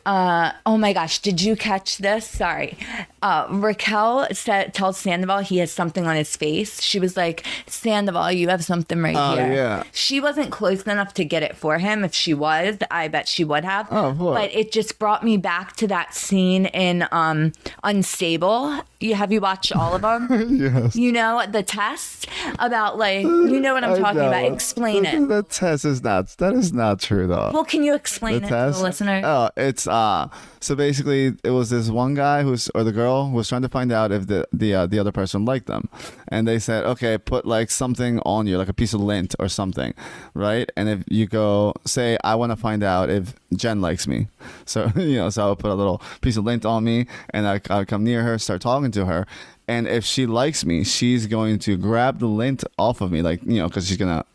Uh, 0.05 0.53
oh 0.65 0.75
my 0.75 0.91
gosh, 0.91 1.19
did 1.19 1.39
you 1.39 1.55
catch 1.55 1.99
this? 1.99 2.25
Sorry. 2.27 2.75
Uh, 3.21 3.45
Raquel 3.51 4.27
said, 4.31 4.73
tells 4.73 4.97
Sandoval 4.97 5.39
he 5.41 5.57
has 5.57 5.71
something 5.71 6.07
on 6.07 6.15
his 6.15 6.35
face. 6.35 6.81
She 6.81 6.99
was 6.99 7.15
like, 7.15 7.45
Sandoval, 7.67 8.31
you 8.31 8.49
have 8.49 8.63
something 8.63 8.99
right 9.03 9.15
Oh, 9.15 9.35
here. 9.35 9.53
yeah. 9.53 9.83
She 9.91 10.19
wasn't 10.19 10.49
close 10.51 10.81
enough 10.83 11.13
to 11.15 11.25
get 11.25 11.43
it 11.43 11.55
for 11.55 11.77
him. 11.77 12.03
If 12.03 12.15
she 12.15 12.33
was, 12.33 12.77
I 12.89 13.07
bet 13.07 13.27
she 13.27 13.43
would 13.43 13.65
have. 13.65 13.87
Oh, 13.91 14.15
course. 14.17 14.39
But 14.39 14.53
it 14.55 14.71
just 14.71 14.97
brought 14.97 15.23
me 15.23 15.37
back 15.37 15.75
to 15.75 15.87
that 15.89 16.15
scene 16.15 16.65
in 16.67 17.05
um, 17.11 17.51
Unstable. 17.83 18.79
You 19.01 19.15
have 19.15 19.31
you 19.31 19.39
watched 19.39 19.73
all 19.73 19.95
of 19.95 20.01
them? 20.01 20.27
yes. 20.57 20.93
you 20.93 21.13
know 21.13 21.45
the 21.49 21.63
test 21.63 22.27
about 22.59 22.97
like 22.97 23.23
you 23.23 23.59
know 23.61 23.73
what 23.73 23.85
I'm 23.85 23.97
talking 23.97 24.19
about. 24.19 24.43
Explain 24.43 25.05
it. 25.05 25.25
The 25.25 25.43
test 25.43 25.85
is 25.85 26.03
not 26.03 26.27
that 26.39 26.53
is 26.53 26.73
not 26.73 26.99
true 26.99 27.25
though. 27.25 27.51
Well, 27.53 27.63
can 27.63 27.81
you 27.83 27.95
explain 27.95 28.41
the 28.41 28.47
it 28.47 28.49
test. 28.49 28.77
to 28.77 28.79
the 28.79 28.87
listener? 28.89 29.21
Oh, 29.23 29.49
it's 29.55 29.87
uh. 29.87 30.27
So 30.61 30.75
basically, 30.75 31.37
it 31.45 31.51
was 31.51 31.69
this 31.69 31.89
one 31.89 32.15
guy 32.15 32.43
who's 32.43 32.67
or 32.75 32.83
the 32.83 32.91
girl 32.91 33.29
who 33.29 33.35
was 33.37 33.47
trying 33.47 33.61
to 33.61 33.69
find 33.69 33.93
out 33.93 34.11
if 34.11 34.27
the 34.27 34.45
the 34.51 34.75
uh, 34.75 34.85
the 34.85 34.99
other 34.99 35.13
person 35.13 35.45
liked 35.45 35.67
them, 35.67 35.87
and 36.27 36.45
they 36.45 36.59
said, 36.59 36.83
okay, 36.83 37.17
put 37.17 37.45
like 37.45 37.71
something 37.71 38.19
on 38.25 38.47
you, 38.47 38.57
like 38.57 38.67
a 38.67 38.73
piece 38.73 38.93
of 38.93 38.99
lint 38.99 39.33
or 39.39 39.47
something, 39.47 39.93
right? 40.33 40.69
And 40.75 40.89
if 40.89 41.03
you 41.07 41.27
go 41.27 41.73
say, 41.85 42.17
I 42.25 42.35
want 42.35 42.51
to 42.51 42.57
find 42.57 42.83
out 42.83 43.09
if 43.09 43.33
Jen 43.55 43.79
likes 43.79 44.05
me, 44.05 44.27
so 44.65 44.91
you 44.97 45.15
know, 45.15 45.29
so 45.29 45.45
I 45.45 45.49
would 45.49 45.59
put 45.59 45.71
a 45.71 45.75
little 45.75 46.01
piece 46.19 46.35
of 46.35 46.43
lint 46.43 46.65
on 46.65 46.83
me, 46.83 47.07
and 47.29 47.47
I 47.47 47.61
I 47.69 47.79
would 47.79 47.87
come 47.87 48.03
near 48.03 48.23
her, 48.23 48.37
start 48.37 48.59
talking 48.61 48.88
to 48.91 49.05
her. 49.05 49.25
And 49.67 49.87
if 49.87 50.03
she 50.03 50.25
likes 50.25 50.65
me, 50.65 50.83
she's 50.83 51.27
going 51.27 51.59
to 51.59 51.77
grab 51.77 52.19
the 52.19 52.27
lint 52.27 52.63
off 52.77 53.01
of 53.01 53.11
me, 53.11 53.21
like 53.21 53.43
you 53.43 53.59
know, 53.59 53.67
because 53.67 53.87
she's 53.87 53.97
gonna 53.97 54.25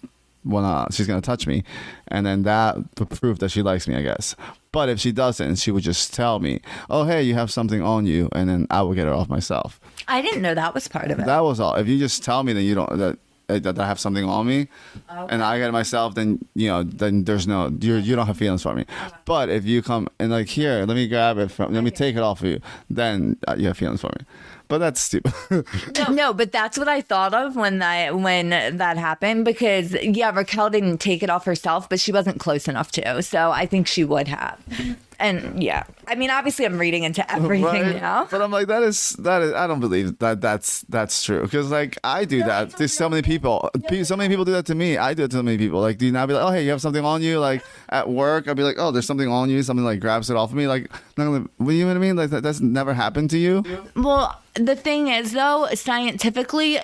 wanna 0.45 0.87
she's 0.93 1.07
gonna 1.07 1.21
touch 1.21 1.47
me, 1.47 1.65
and 2.09 2.25
then 2.25 2.43
that 2.45 2.77
would 2.99 3.11
prove 3.11 3.39
that 3.41 3.51
she 3.51 3.63
likes 3.63 3.89
me, 3.89 3.97
I 3.97 4.03
guess. 4.03 4.37
But 4.71 4.89
if 4.89 5.01
she 5.01 5.13
doesn't, 5.13 5.57
she 5.57 5.71
would 5.71 5.83
just 5.83 6.15
tell 6.15 6.39
me, 6.39 6.61
"Oh, 6.91 7.05
hey, 7.05 7.23
you 7.23 7.35
have 7.35 7.51
something 7.51 7.83
on 7.83 8.07
you," 8.07 8.29
and 8.33 8.49
then 8.49 8.67
I 8.71 8.83
will 8.83 8.95
get 8.95 9.07
it 9.07 9.13
off 9.13 9.29
myself. 9.29 9.81
I 10.07 10.21
didn't 10.23 10.43
know 10.43 10.55
that 10.55 10.75
was 10.75 10.89
part 10.89 11.11
of 11.11 11.19
it. 11.19 11.27
That 11.27 11.41
was 11.41 11.61
all. 11.61 11.75
If 11.77 11.89
you 11.89 11.99
just 11.99 12.23
tell 12.23 12.43
me 12.43 12.53
then 12.53 12.65
you 12.65 12.75
don't 12.75 12.99
that 12.99 13.19
that 13.49 13.79
I 13.79 13.87
have 13.87 13.99
something 13.99 14.25
on 14.25 14.47
me, 14.47 14.69
and 15.09 15.43
I 15.43 15.59
get 15.59 15.69
it 15.69 15.73
myself, 15.73 16.15
then 16.15 16.39
you 16.55 16.69
know, 16.69 16.83
then 16.83 17.25
there's 17.25 17.47
no 17.47 17.69
you 17.81 17.97
you 17.97 18.17
don't 18.17 18.27
have 18.27 18.37
feelings 18.37 18.63
for 18.63 18.75
me. 18.75 18.85
But 19.25 19.49
if 19.49 19.65
you 19.65 19.83
come 19.83 20.09
and 20.19 20.31
like 20.31 20.49
here, 20.49 20.85
let 20.87 20.95
me 20.95 21.09
grab 21.09 21.39
it 21.39 21.51
from, 21.51 21.73
let 21.75 21.85
me 21.85 21.91
take 21.91 22.17
it 22.17 22.23
off 22.23 22.41
of 22.41 22.49
you, 22.49 22.61
then 22.91 23.37
uh, 23.47 23.57
you 23.59 23.67
have 23.69 23.79
feelings 23.79 24.01
for 24.01 24.11
me. 24.19 24.27
But 24.69 24.79
that's 24.79 25.01
stupid. 25.01 25.35
no, 25.99 26.11
no, 26.11 26.33
but 26.33 26.51
that's 26.51 26.79
what 26.79 26.89
I 26.89 27.03
thought 27.03 27.35
of 27.35 27.55
when 27.55 27.79
that 27.81 28.17
when 28.17 28.51
that 28.51 28.97
happened 28.97 29.45
because 29.45 29.93
yeah, 30.03 30.35
Raquel 30.35 30.71
didn't 30.71 30.99
take 30.99 31.23
it 31.23 31.31
off 31.31 31.45
herself, 31.45 31.89
but 31.89 32.01
she 32.01 32.13
wasn't 32.13 32.41
close 32.41 32.67
enough 32.67 32.91
to. 32.93 33.23
So 33.23 33.51
I 33.51 33.67
think 33.67 33.87
she 33.87 34.05
would 34.05 34.29
have. 34.29 34.59
And 35.21 35.63
yeah, 35.63 35.85
I 36.09 36.15
mean, 36.15 36.31
obviously, 36.31 36.65
I'm 36.65 36.79
reading 36.79 37.05
into 37.05 37.23
everything 37.33 37.65
Right? 37.65 37.97
now. 38.01 38.27
But 38.31 38.43
I'm 38.43 38.51
like, 38.51 38.67
that 38.69 38.83
is 38.83 39.11
that 39.21 39.43
is. 39.43 39.53
I 39.53 39.67
don't 39.67 39.81
believe 39.81 40.19
that 40.19 40.41
that's 40.41 40.83
that's 40.89 41.23
true 41.25 41.43
because 41.43 41.71
like 41.71 41.99
I 42.05 42.25
do 42.25 42.43
that. 42.45 42.71
There's 42.77 42.93
so 42.93 43.09
many 43.09 43.23
people. 43.23 43.71
Pe- 43.89 44.03
So 44.05 44.17
many 44.17 44.29
people 44.29 44.45
do 44.45 44.53
that 44.53 44.67
to 44.67 44.75
me. 44.75 44.97
I 44.99 45.15
do 45.15 45.25
it 45.25 45.31
to 45.31 45.37
so 45.39 45.43
many 45.43 45.59
people. 45.59 45.81
Like, 45.81 45.99
do 45.99 46.07
you 46.07 46.13
not 46.13 46.29
be 46.29 46.35
like, 46.35 46.45
oh 46.45 46.51
hey, 46.51 46.65
you 46.65 46.71
have 46.71 46.81
something 46.81 47.05
on 47.05 47.23
you? 47.23 47.39
Like 47.39 47.63
at 47.89 48.09
work, 48.09 48.49
I'd 48.49 48.57
be 48.57 48.63
like, 48.65 48.77
oh, 48.79 48.91
there's 48.91 49.07
something 49.07 49.29
on 49.29 49.51
you. 49.51 49.63
Something 49.63 49.85
like 49.85 50.01
grabs 50.01 50.31
it 50.31 50.37
off 50.37 50.51
of 50.51 50.57
me. 50.57 50.67
Like, 50.67 50.91
what 51.17 51.25
do 51.25 51.73
you 51.73 51.85
know 51.85 51.89
what 51.89 51.97
I 51.97 52.01
mean? 52.01 52.17
Like 52.17 52.31
that, 52.31 52.43
that's 52.43 52.61
never 52.61 52.95
happened 52.95 53.31
to 53.31 53.39
you. 53.39 53.63
Well, 53.97 54.41
the 54.55 54.77
thing 54.77 55.09
is, 55.09 55.33
though, 55.33 55.69
scientifically, 55.75 56.79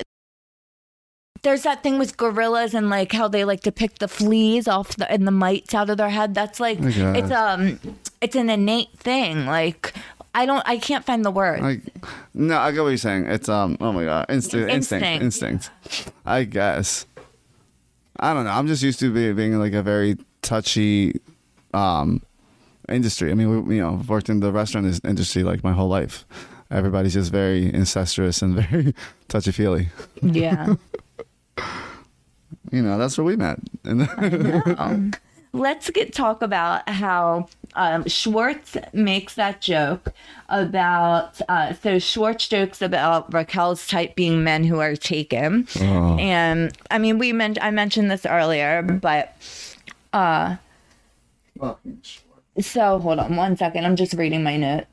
there's 1.43 1.63
that 1.63 1.83
thing 1.83 1.99
with 1.99 2.17
gorillas 2.17 2.75
and 2.75 2.91
like 2.91 3.13
how 3.13 3.29
they 3.29 3.45
like 3.45 3.61
to 3.63 3.73
pick 3.73 3.99
the 3.99 4.09
fleas 4.09 4.69
off 4.69 4.97
the 4.97 5.11
and 5.11 5.27
the 5.27 5.31
mites 5.33 5.75
out 5.75 5.89
of 5.91 5.97
their 5.97 6.11
head. 6.11 6.35
That's 6.35 6.61
like 6.61 6.79
it's 6.81 7.31
um 7.31 7.79
it's 8.21 8.37
an 8.37 8.51
innate 8.51 8.93
thing. 8.99 9.47
Like 9.47 9.95
I 10.35 10.47
don't 10.47 10.63
I 10.69 10.79
can't 10.79 11.05
find 11.05 11.25
the 11.25 11.31
word. 11.31 11.61
Like, 11.61 11.83
no, 12.35 12.59
I 12.59 12.71
get 12.73 12.83
what 12.83 12.89
you're 12.89 12.97
saying. 12.99 13.27
It's 13.27 13.49
um, 13.49 13.77
oh 13.81 13.93
my 13.93 14.05
god, 14.05 14.27
instinct, 14.29 14.71
instinct, 14.71 15.07
Instinct. 15.23 15.71
instinct. 15.85 16.13
I 16.25 16.45
guess. 16.45 17.07
I 18.19 18.35
don't 18.35 18.45
know. 18.45 18.51
I'm 18.51 18.67
just 18.67 18.83
used 18.83 19.01
to 19.01 19.13
be, 19.13 19.33
being 19.33 19.59
like 19.59 19.73
a 19.73 19.83
very 19.83 20.19
touchy, 20.43 21.19
um, 21.73 22.21
industry. 22.87 23.31
I 23.31 23.35
mean, 23.35 23.67
we, 23.67 23.77
you 23.77 23.83
know, 23.83 23.95
I've 23.95 24.09
worked 24.11 24.29
in 24.29 24.41
the 24.41 24.53
restaurant 24.53 25.01
industry 25.05 25.43
like 25.43 25.65
my 25.65 25.73
whole 25.73 25.89
life. 25.89 26.27
Everybody's 26.71 27.15
just 27.15 27.33
very 27.33 27.73
incestuous 27.73 28.43
and 28.43 28.55
very 28.63 28.95
touchy 29.29 29.53
feely. 29.53 29.89
yeah. 30.23 30.75
You 32.73 32.83
know, 32.83 32.99
that's 32.99 33.19
where 33.19 33.25
we 33.25 33.35
met. 33.37 33.59
And 33.85 35.19
let's 35.53 35.91
get 35.91 36.13
talk 36.15 36.41
about 36.43 36.89
how 36.89 37.49
um, 37.75 38.07
Schwartz 38.07 38.77
makes 38.93 39.35
that 39.35 39.61
joke 39.61 40.13
about. 40.49 41.41
Uh, 41.49 41.73
so 41.75 41.99
Schwartz 41.99 42.47
jokes 42.47 42.81
about 42.81 43.33
Raquel's 43.33 43.85
type 43.89 44.15
being 44.15 44.45
men 44.45 44.63
who 44.63 44.79
are 44.79 44.95
taken, 44.95 45.67
Oh. 45.81 46.17
and 46.19 46.73
I 46.93 46.99
mean 46.99 47.19
we 47.19 47.33
meant 47.33 47.59
I 47.61 47.73
mentioned 47.73 48.09
this 48.09 48.25
earlier, 48.25 48.83
but 48.83 49.35
uh, 50.13 50.57
so 52.61 52.99
hold 53.01 53.19
on 53.19 53.35
one 53.35 53.57
second. 53.57 53.85
I'm 53.85 53.97
just 53.97 54.13
reading 54.15 54.45
my 54.45 54.57
note. 54.57 54.85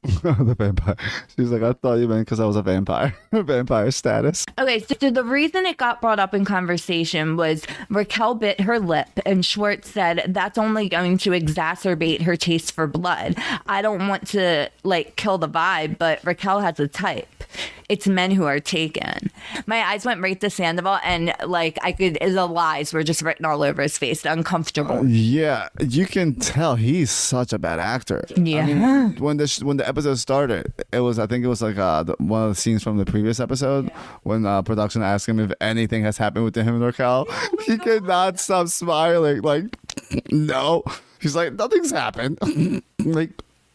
the 0.22 0.54
vampire. 0.56 0.96
She's 1.36 1.50
like, 1.50 1.62
I 1.62 1.72
thought 1.72 1.94
you 1.94 2.06
meant 2.06 2.24
because 2.24 2.38
I 2.38 2.46
was 2.46 2.54
a 2.54 2.62
vampire. 2.62 3.16
vampire 3.32 3.90
status. 3.90 4.44
Okay, 4.56 4.78
so, 4.78 5.10
the 5.10 5.24
reason 5.24 5.66
it 5.66 5.76
got 5.76 6.00
brought 6.00 6.20
up 6.20 6.34
in 6.34 6.44
conversation 6.44 7.36
was 7.36 7.66
Raquel 7.90 8.36
bit 8.36 8.60
her 8.60 8.78
lip, 8.78 9.08
and 9.26 9.44
Schwartz 9.44 9.90
said 9.90 10.22
that's 10.28 10.56
only 10.56 10.88
going 10.88 11.18
to 11.18 11.30
exacerbate 11.30 12.22
her 12.22 12.36
taste 12.36 12.72
for 12.72 12.86
blood. 12.86 13.36
I 13.66 13.82
don't 13.82 14.06
want 14.06 14.28
to 14.28 14.70
like 14.84 15.16
kill 15.16 15.36
the 15.36 15.48
vibe, 15.48 15.98
but 15.98 16.24
Raquel 16.24 16.60
has 16.60 16.78
a 16.78 16.86
type. 16.86 17.44
It's 17.88 18.06
men 18.06 18.30
who 18.30 18.44
are 18.44 18.60
taken. 18.60 19.30
My 19.66 19.82
eyes 19.82 20.04
went 20.04 20.20
right 20.20 20.38
to 20.40 20.50
Sandoval, 20.50 20.98
and 21.02 21.34
like 21.46 21.78
I 21.82 21.92
could, 21.92 22.18
the 22.20 22.46
lies 22.46 22.92
were 22.92 23.02
just 23.02 23.22
written 23.22 23.46
all 23.46 23.62
over 23.62 23.80
his 23.80 23.96
face. 23.96 24.24
Uncomfortable. 24.24 25.06
Yeah, 25.06 25.68
you 25.80 26.06
can 26.06 26.34
tell 26.34 26.76
he's 26.76 27.10
such 27.10 27.52
a 27.52 27.58
bad 27.58 27.78
actor. 27.78 28.24
Yeah. 28.36 28.64
I 28.64 28.66
mean, 28.66 29.16
when 29.16 29.38
the 29.38 29.46
sh- 29.46 29.62
when 29.62 29.78
the 29.78 29.88
episode 29.88 30.16
started, 30.16 30.72
it 30.92 31.00
was 31.00 31.18
I 31.18 31.26
think 31.26 31.44
it 31.44 31.48
was 31.48 31.62
like 31.62 31.78
uh, 31.78 32.02
the, 32.02 32.16
one 32.18 32.42
of 32.42 32.48
the 32.50 32.60
scenes 32.60 32.82
from 32.82 32.98
the 32.98 33.06
previous 33.06 33.40
episode 33.40 33.90
when 34.22 34.44
uh, 34.44 34.62
production 34.62 35.02
asked 35.02 35.28
him 35.28 35.40
if 35.40 35.52
anything 35.60 36.02
has 36.04 36.18
happened 36.18 36.44
with 36.44 36.56
him 36.56 36.68
and 36.68 36.84
Raquel. 36.84 37.26
He 37.66 37.78
could 37.78 38.04
not 38.04 38.38
stop 38.38 38.68
smiling. 38.68 39.42
Like, 39.42 39.76
no, 40.30 40.82
he's 41.20 41.34
like 41.34 41.54
nothing's 41.54 41.90
happened. 41.90 42.38
like, 43.04 43.30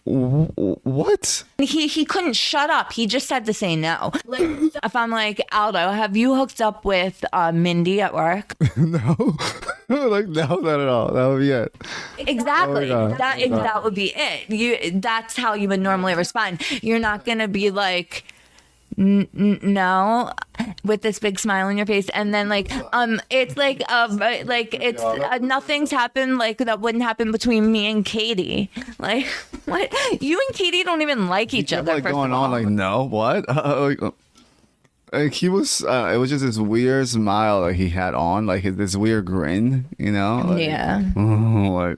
what? 0.05 1.43
He 1.59 1.87
he 1.87 2.03
couldn't 2.03 2.33
shut 2.33 2.69
up. 2.69 2.91
He 2.91 3.07
just 3.07 3.29
had 3.29 3.45
to 3.45 3.53
say 3.53 3.75
no. 3.75 4.11
Like, 4.25 4.41
if 4.83 4.95
I'm 4.95 5.11
like 5.11 5.41
Aldo, 5.51 5.91
have 5.91 6.17
you 6.17 6.35
hooked 6.35 6.59
up 6.59 6.83
with 6.83 7.23
uh, 7.31 7.51
Mindy 7.53 8.01
at 8.01 8.13
work? 8.13 8.53
no, 8.77 9.35
like 9.89 10.27
no, 10.27 10.55
not 10.57 10.79
at 10.79 10.87
all. 10.87 11.13
That 11.13 11.27
would 11.27 11.39
be 11.39 11.51
it. 11.51 11.75
Exactly. 12.17 12.91
Oh. 12.91 13.09
That 13.09 13.39
God. 13.39 13.63
that 13.63 13.83
would 13.83 13.95
be 13.95 14.13
it. 14.15 14.49
You 14.49 14.99
that's 14.99 15.37
how 15.37 15.53
you 15.53 15.69
would 15.69 15.79
normally 15.79 16.15
respond. 16.15 16.61
You're 16.83 16.99
not 16.99 17.23
gonna 17.23 17.47
be 17.47 17.71
like 17.71 18.25
"N- 18.97 19.27
n- 19.37 19.59
no 19.61 20.31
with 20.83 21.01
this 21.01 21.19
big 21.19 21.39
smile 21.39 21.67
on 21.67 21.77
your 21.77 21.85
face. 21.85 22.09
And 22.09 22.33
then 22.33 22.49
like 22.49 22.71
um 22.93 23.21
it's 23.29 23.57
like 23.57 23.81
uh 23.89 24.07
like 24.45 24.73
it's 24.73 25.01
uh, 25.01 25.37
nothing's 25.41 25.91
happened 25.91 26.37
like 26.37 26.57
that 26.59 26.79
wouldn't 26.79 27.03
happen 27.03 27.31
between 27.31 27.71
me 27.71 27.89
and 27.89 28.05
Katie. 28.05 28.69
Like 28.99 29.25
what? 29.65 29.91
You 30.21 30.41
and 30.47 30.55
Katie 30.55 30.83
don't 30.83 31.01
even 31.01 31.27
like 31.27 31.53
each 31.53 31.71
kept, 31.71 31.81
other 31.81 31.95
like 31.95 32.03
going 32.05 32.31
on 32.31 32.51
like 32.51 32.67
no 32.67 33.03
what? 33.03 33.45
Uh, 33.53 33.93
like, 34.01 34.13
like 35.11 35.33
he 35.33 35.49
was 35.49 35.83
uh, 35.83 36.11
it 36.13 36.17
was 36.17 36.29
just 36.29 36.43
this 36.43 36.57
weird 36.57 37.07
smile 37.07 37.65
that 37.65 37.73
he 37.73 37.89
had 37.89 38.13
on 38.13 38.45
like 38.45 38.63
this 38.63 38.95
weird 38.95 39.25
grin 39.25 39.85
you 39.97 40.11
know? 40.11 40.43
Like, 40.47 40.61
yeah. 40.61 41.01
like 41.15 41.97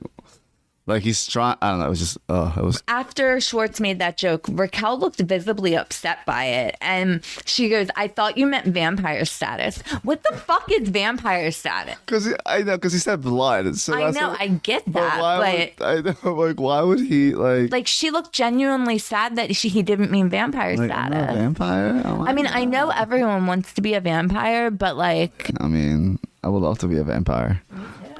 Like 0.87 1.01
he's 1.01 1.25
trying. 1.25 1.57
I 1.63 1.71
don't 1.71 1.79
know. 1.79 1.87
It 1.87 1.89
was 1.89 1.99
just. 1.99 2.17
Oh, 2.29 2.53
it 2.55 2.63
was. 2.63 2.83
After 2.87 3.41
Schwartz 3.41 3.79
made 3.79 3.97
that 3.99 4.17
joke, 4.17 4.45
Raquel 4.51 4.99
looked 4.99 5.19
visibly 5.19 5.75
upset 5.75 6.19
by 6.27 6.45
it. 6.45 6.77
And 6.79 7.23
she 7.45 7.69
goes, 7.69 7.87
I 7.95 8.07
thought 8.07 8.37
you 8.37 8.45
meant 8.45 8.67
vampire 8.67 9.25
status. 9.25 9.81
What 10.03 10.21
the 10.29 10.37
fuck 10.37 10.71
is 10.71 10.87
vampire 10.89 11.49
status? 11.51 11.95
Because 12.05 12.31
I 12.45 12.61
know. 12.61 12.77
Because 12.77 12.93
he 12.93 12.99
said 12.99 13.21
blood. 13.21 13.75
So 13.77 13.95
I 13.95 14.11
know, 14.11 14.29
what- 14.29 14.41
I 14.41 14.47
get 14.47 14.83
But 14.85 14.93
that. 15.01 15.21
why 15.21 15.73
But, 15.79 15.87
would 16.03 16.07
I 16.07 16.11
know? 16.29 16.35
Like, 16.45 16.59
why 16.59 16.81
would 16.81 16.99
he 16.99 17.33
like? 17.33 17.71
like, 17.71 17.87
she 17.87 18.11
looked 18.11 18.31
genuinely 18.31 18.99
sad 18.99 19.37
that 19.37 19.55
she, 19.55 19.69
he 19.69 19.81
didn't 19.81 20.11
mean 20.11 20.29
vampire 20.29 20.77
like, 20.77 20.91
status. 20.91 21.33
vampire. 21.35 22.01
Oh 22.05 22.25
I 22.27 22.33
mean, 22.33 22.45
I 22.45 22.65
know 22.65 22.89
everyone 22.91 23.47
wants 23.47 23.73
to 23.73 23.81
be 23.81 23.95
a 23.95 24.01
vampire, 24.01 24.69
but 24.69 24.97
like, 24.97 25.49
I 25.59 25.67
mean, 25.67 26.19
I 26.43 26.49
would 26.49 26.61
love 26.61 26.77
to 26.79 26.87
be 26.87 26.97
a 26.97 27.03
vampire. 27.03 27.63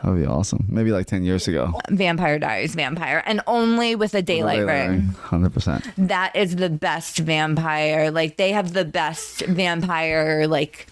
That 0.05 0.11
would 0.11 0.21
be 0.21 0.27
awesome. 0.27 0.67
Maybe 0.69 0.91
like 0.91 1.07
ten 1.07 1.23
years 1.23 1.47
ago. 1.47 1.73
Vampire 1.89 2.37
Diaries 2.37 2.75
vampire, 2.75 3.23
and 3.25 3.41
only 3.47 3.95
with 3.95 4.13
a 4.13 4.21
daylight 4.21 4.63
ring. 4.63 5.01
Hundred 5.19 5.51
percent. 5.51 5.89
That 5.97 6.35
is 6.35 6.57
the 6.57 6.69
best 6.69 7.17
vampire. 7.17 8.11
Like 8.11 8.37
they 8.37 8.51
have 8.51 8.73
the 8.73 8.85
best 8.85 9.41
vampire 9.47 10.45
like 10.45 10.85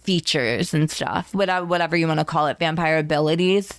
features 0.00 0.74
and 0.74 0.90
stuff. 0.90 1.32
Whatever, 1.32 1.64
whatever 1.64 1.96
you 1.96 2.08
want 2.08 2.18
to 2.18 2.24
call 2.24 2.48
it, 2.48 2.58
vampire 2.58 2.98
abilities, 2.98 3.70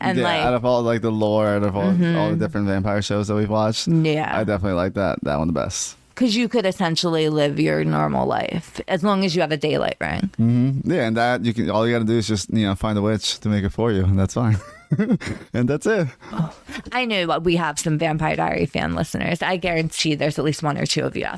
and 0.00 0.18
Yeah, 0.18 0.24
like 0.24 0.42
out 0.42 0.54
of 0.54 0.64
all 0.64 0.80
like 0.82 1.02
the 1.02 1.10
lore, 1.10 1.48
out 1.48 1.64
of 1.64 1.74
all, 1.74 1.82
all 1.86 1.90
the 1.90 2.04
mm-hmm. 2.04 2.38
different 2.38 2.68
vampire 2.68 3.02
shows 3.02 3.26
that 3.26 3.34
we've 3.34 3.50
watched, 3.50 3.88
Yeah. 3.88 4.30
I 4.32 4.44
definitely 4.44 4.76
like 4.76 4.94
that. 4.94 5.18
That 5.24 5.38
one 5.38 5.48
the 5.48 5.54
best. 5.54 5.96
Because 6.16 6.34
you 6.34 6.48
could 6.48 6.64
essentially 6.64 7.28
live 7.28 7.60
your 7.60 7.84
normal 7.84 8.26
life 8.26 8.80
as 8.88 9.04
long 9.04 9.22
as 9.22 9.36
you 9.36 9.42
have 9.42 9.52
a 9.52 9.56
daylight 9.56 9.98
ring. 10.00 10.30
Mm-hmm. 10.40 10.90
Yeah, 10.90 11.06
and 11.06 11.16
that 11.16 11.44
you 11.44 11.52
can. 11.52 11.70
All 11.70 11.86
you 11.86 11.92
got 11.92 12.00
to 12.00 12.06
do 12.06 12.16
is 12.16 12.26
just 12.26 12.50
you 12.50 12.66
know 12.66 12.74
find 12.74 12.96
a 12.96 13.02
witch 13.02 13.38
to 13.40 13.48
make 13.50 13.64
it 13.64 13.68
for 13.68 13.92
you, 13.92 14.02
and 14.02 14.18
that's 14.18 14.34
fine. 14.34 14.56
and 15.52 15.68
that's 15.68 15.86
it. 15.86 16.08
Oh, 16.32 16.56
I 16.92 17.04
knew 17.04 17.28
we 17.42 17.56
have 17.56 17.78
some 17.78 17.98
Vampire 17.98 18.36
Diary 18.36 18.66
fan 18.66 18.94
listeners. 18.94 19.42
I 19.42 19.58
guarantee 19.58 20.14
there's 20.14 20.38
at 20.38 20.44
least 20.44 20.62
one 20.62 20.78
or 20.78 20.86
two 20.86 21.04
of 21.04 21.16
you. 21.16 21.28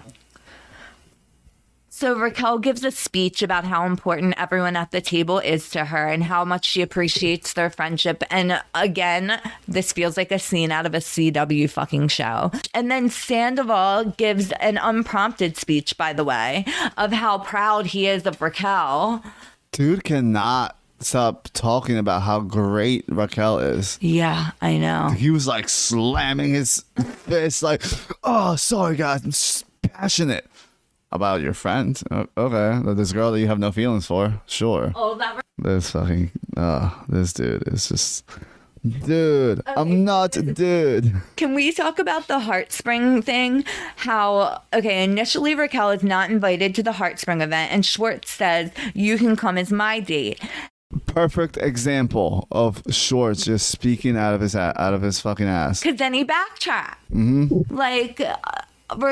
So 1.99 2.17
Raquel 2.17 2.61
gives 2.61 2.85
a 2.85 2.93
speech 2.93 3.43
about 3.43 3.65
how 3.65 3.85
important 3.85 4.35
everyone 4.37 4.77
at 4.77 4.93
the 4.93 5.01
table 5.01 5.41
is 5.41 5.69
to 5.71 5.87
her 5.87 6.07
and 6.07 6.23
how 6.23 6.45
much 6.45 6.65
she 6.65 6.81
appreciates 6.81 7.55
their 7.55 7.71
friendship. 7.71 8.23
And 8.31 8.63
again, 8.73 9.41
this 9.67 9.93
feels 9.93 10.17
like 10.17 10.31
a 10.31 10.39
scene 10.39 10.71
out 10.71 10.87
of 10.87 10.95
a 10.95 10.99
CW 10.99 11.69
fucking 11.69 12.07
show. 12.07 12.53
And 12.73 12.89
then 12.89 13.11
Sandoval 13.11 14.15
gives 14.17 14.53
an 14.61 14.79
unprompted 14.79 15.57
speech, 15.57 15.99
by 15.99 16.13
the 16.13 16.23
way, 16.23 16.65
of 16.97 17.11
how 17.11 17.39
proud 17.39 17.87
he 17.87 18.07
is 18.07 18.27
of 18.27 18.41
Raquel. 18.41 19.21
Dude 19.73 20.05
cannot 20.05 20.77
stop 21.01 21.49
talking 21.53 21.99
about 21.99 22.23
how 22.23 22.39
great 22.39 23.07
Raquel 23.09 23.59
is. 23.59 23.99
Yeah, 24.01 24.53
I 24.63 24.79
know. 24.79 25.09
He 25.09 25.31
was 25.31 25.49
like 25.49 25.69
slamming 25.69 26.55
his 26.55 26.85
fist, 27.27 27.65
like, 27.65 27.83
"Oh, 28.23 28.55
sorry, 28.55 28.95
guys, 28.95 29.25
I'm 29.25 29.91
passionate 29.91 30.49
about 31.13 31.41
your 31.41 31.55
friend." 31.55 32.01
Okay, 32.37 32.93
this 32.95 33.13
girl 33.13 33.33
that 33.33 33.41
you 33.41 33.47
have 33.47 33.59
no 33.59 33.73
feelings 33.73 34.07
for, 34.07 34.41
sure. 34.47 34.93
Oh, 34.95 35.17
that 35.17 35.41
This 35.59 35.91
fucking, 35.91 36.31
uh, 36.57 36.91
this 37.09 37.33
dude 37.33 37.67
is 37.67 37.89
just, 37.89 38.25
dude. 39.05 39.61
I'm 39.67 40.05
not 40.05 40.37
a 40.37 40.43
dude. 40.43 41.15
Can 41.37 41.55
we 41.55 41.73
talk 41.73 41.99
about 41.99 42.29
the 42.29 42.39
Heartspring 42.39 43.25
thing? 43.25 43.65
How, 43.97 44.63
okay, 44.73 45.03
initially 45.03 45.55
Raquel 45.57 45.91
is 45.91 46.03
not 46.05 46.31
invited 46.31 46.75
to 46.77 46.83
the 46.83 46.93
Heartspring 46.93 47.43
event, 47.43 47.73
and 47.73 47.85
Schwartz 47.85 48.31
says, 48.31 48.71
You 48.95 49.19
can 49.19 49.35
come 49.35 49.59
as 49.59 49.73
my 49.73 49.99
date. 50.01 50.41
Perfect 51.07 51.57
example 51.59 52.47
of 52.51 52.83
Schwartz 52.91 53.45
just 53.45 53.69
speaking 53.69 54.17
out 54.17 54.33
of 54.35 54.41
his 54.41 54.57
out 54.57 54.95
of 54.95 55.03
his 55.03 55.21
fucking 55.21 55.47
ass. 55.47 55.83
Because 55.83 55.99
then 55.99 56.15
he 56.15 56.25
backtracked. 56.25 57.13
Mm-hmm. 57.13 57.75
Like, 57.75 58.21
uh, 58.21 58.35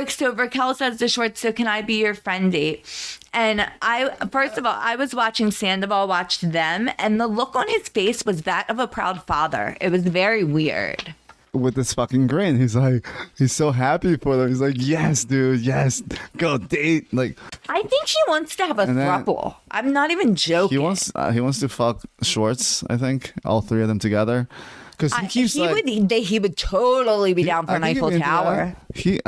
So 0.08 0.32
Raquel 0.32 0.74
says 0.74 0.98
to 0.98 1.08
Schwartz, 1.08 1.40
So 1.40 1.52
can 1.52 1.66
I 1.66 1.82
be 1.82 1.94
your 1.94 2.14
friend 2.14 2.50
date? 2.52 2.84
And 3.32 3.66
I, 3.82 4.08
first 4.30 4.56
of 4.56 4.64
all, 4.64 4.76
I 4.78 4.96
was 4.96 5.14
watching 5.14 5.50
Sandoval 5.50 6.08
watch 6.08 6.40
them, 6.40 6.88
and 6.98 7.20
the 7.20 7.26
look 7.26 7.54
on 7.54 7.68
his 7.68 7.88
face 7.88 8.24
was 8.24 8.42
that 8.42 8.68
of 8.70 8.78
a 8.78 8.86
proud 8.86 9.22
father. 9.24 9.76
It 9.80 9.90
was 9.92 10.04
very 10.04 10.42
weird. 10.42 11.14
with 11.52 11.74
this 11.74 11.92
fucking 11.94 12.26
grin. 12.26 12.58
He's 12.58 12.74
like, 12.76 13.06
he's 13.36 13.52
so 13.52 13.70
happy 13.72 14.16
for 14.16 14.36
them. 14.36 14.48
He's 14.48 14.60
like, 14.60 14.76
yes, 14.78 15.24
dude, 15.24 15.60
yes, 15.60 16.02
go 16.36 16.56
date. 16.58 17.12
Like 17.12 17.38
I 17.68 17.82
think 17.82 18.06
she 18.06 18.18
wants 18.28 18.56
to 18.56 18.66
have 18.66 18.78
a 18.78 18.86
throuple. 18.86 19.56
I'm 19.70 19.92
not 19.92 20.10
even 20.10 20.34
joking. 20.34 20.76
he 20.76 20.82
wants, 20.82 21.10
uh, 21.14 21.30
he 21.32 21.40
wants 21.40 21.60
to 21.60 21.68
fuck 21.68 22.02
Schwartz. 22.22 22.84
I 22.90 22.96
think 22.96 23.32
all 23.44 23.60
three 23.62 23.80
of 23.82 23.88
them 23.88 23.98
together, 23.98 24.48
because 24.96 25.14
he 25.16 25.26
keeps 25.28 25.54
he 25.54 25.60
like. 25.60 25.84
would 25.84 26.08
they, 26.08 26.20
he 26.22 26.38
would 26.38 26.56
totally 26.56 27.34
be 27.34 27.44
down 27.44 27.66
for 27.66 27.72
I 27.72 27.76
an 27.76 27.84
Eiffel 27.84 28.08
he'd 28.08 28.14
be 28.14 28.14
into 28.16 28.26
Tower. 28.26 28.76
that. 28.90 28.96
He. 28.96 29.20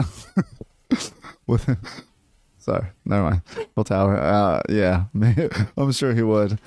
with, 1.47 1.77
sorry, 2.59 2.87
never 3.05 3.31
mind. 3.31 3.43
Eiffel 3.57 3.85
Tower. 3.85 4.17
Uh, 4.17 4.63
yeah, 4.69 5.05
I'm 5.77 5.93
sure 5.93 6.15
he 6.15 6.23
would. 6.23 6.59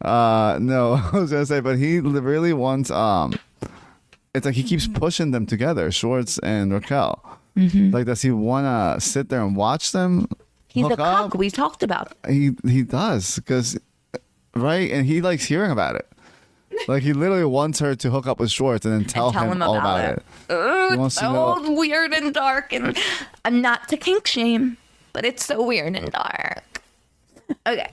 Uh, 0.00 0.58
no, 0.60 0.94
I 1.12 1.18
was 1.18 1.30
gonna 1.30 1.46
say, 1.46 1.60
but 1.60 1.78
he 1.78 2.00
really 2.00 2.52
wants. 2.52 2.90
Um, 2.90 3.34
it's 4.34 4.44
like 4.44 4.54
he 4.54 4.62
keeps 4.62 4.86
pushing 4.86 5.30
them 5.30 5.46
together, 5.46 5.90
Schwartz 5.90 6.38
and 6.38 6.72
Raquel. 6.72 7.22
Like, 7.56 8.04
does 8.04 8.20
he 8.20 8.30
want 8.30 8.66
to 8.66 9.00
sit 9.00 9.30
there 9.30 9.40
and 9.40 9.56
watch 9.56 9.92
them? 9.92 10.24
Mm-hmm. 10.24 10.42
He's 10.68 10.82
hook 10.82 10.92
a 10.92 10.96
cock. 10.96 11.34
up? 11.34 11.36
We 11.36 11.48
talked 11.48 11.82
about. 11.82 12.14
it. 12.28 12.30
He 12.30 12.50
he 12.70 12.82
does 12.82 13.36
because, 13.36 13.78
right, 14.54 14.90
and 14.90 15.06
he 15.06 15.22
likes 15.22 15.46
hearing 15.46 15.70
about 15.70 15.96
it. 15.96 16.06
Like 16.88 17.02
he 17.02 17.12
literally 17.12 17.44
wants 17.44 17.78
her 17.80 17.94
to 17.96 18.10
hook 18.10 18.26
up 18.26 18.38
with 18.38 18.50
Schwartz 18.50 18.84
and 18.86 18.94
then 18.94 19.04
tell, 19.04 19.32
tell 19.32 19.44
him, 19.44 19.52
him 19.52 19.62
all 19.62 19.76
about 19.76 19.98
about 19.98 20.10
it. 20.18 20.24
it. 20.48 20.54
Ugh, 20.54 20.90
He 20.92 20.96
wants 20.98 21.16
it's 21.16 21.20
to 21.22 21.32
know- 21.32 21.62
so 21.64 21.72
weird 21.72 22.12
and 22.12 22.32
dark, 22.34 22.72
and 22.72 22.96
I'm 23.44 23.60
not 23.60 23.88
to 23.88 23.96
kink 23.96 24.26
shame, 24.26 24.76
but 25.12 25.24
it's 25.24 25.44
so 25.44 25.62
weird 25.64 25.96
and 25.96 26.10
dark. 26.12 26.82
Okay, 27.66 27.90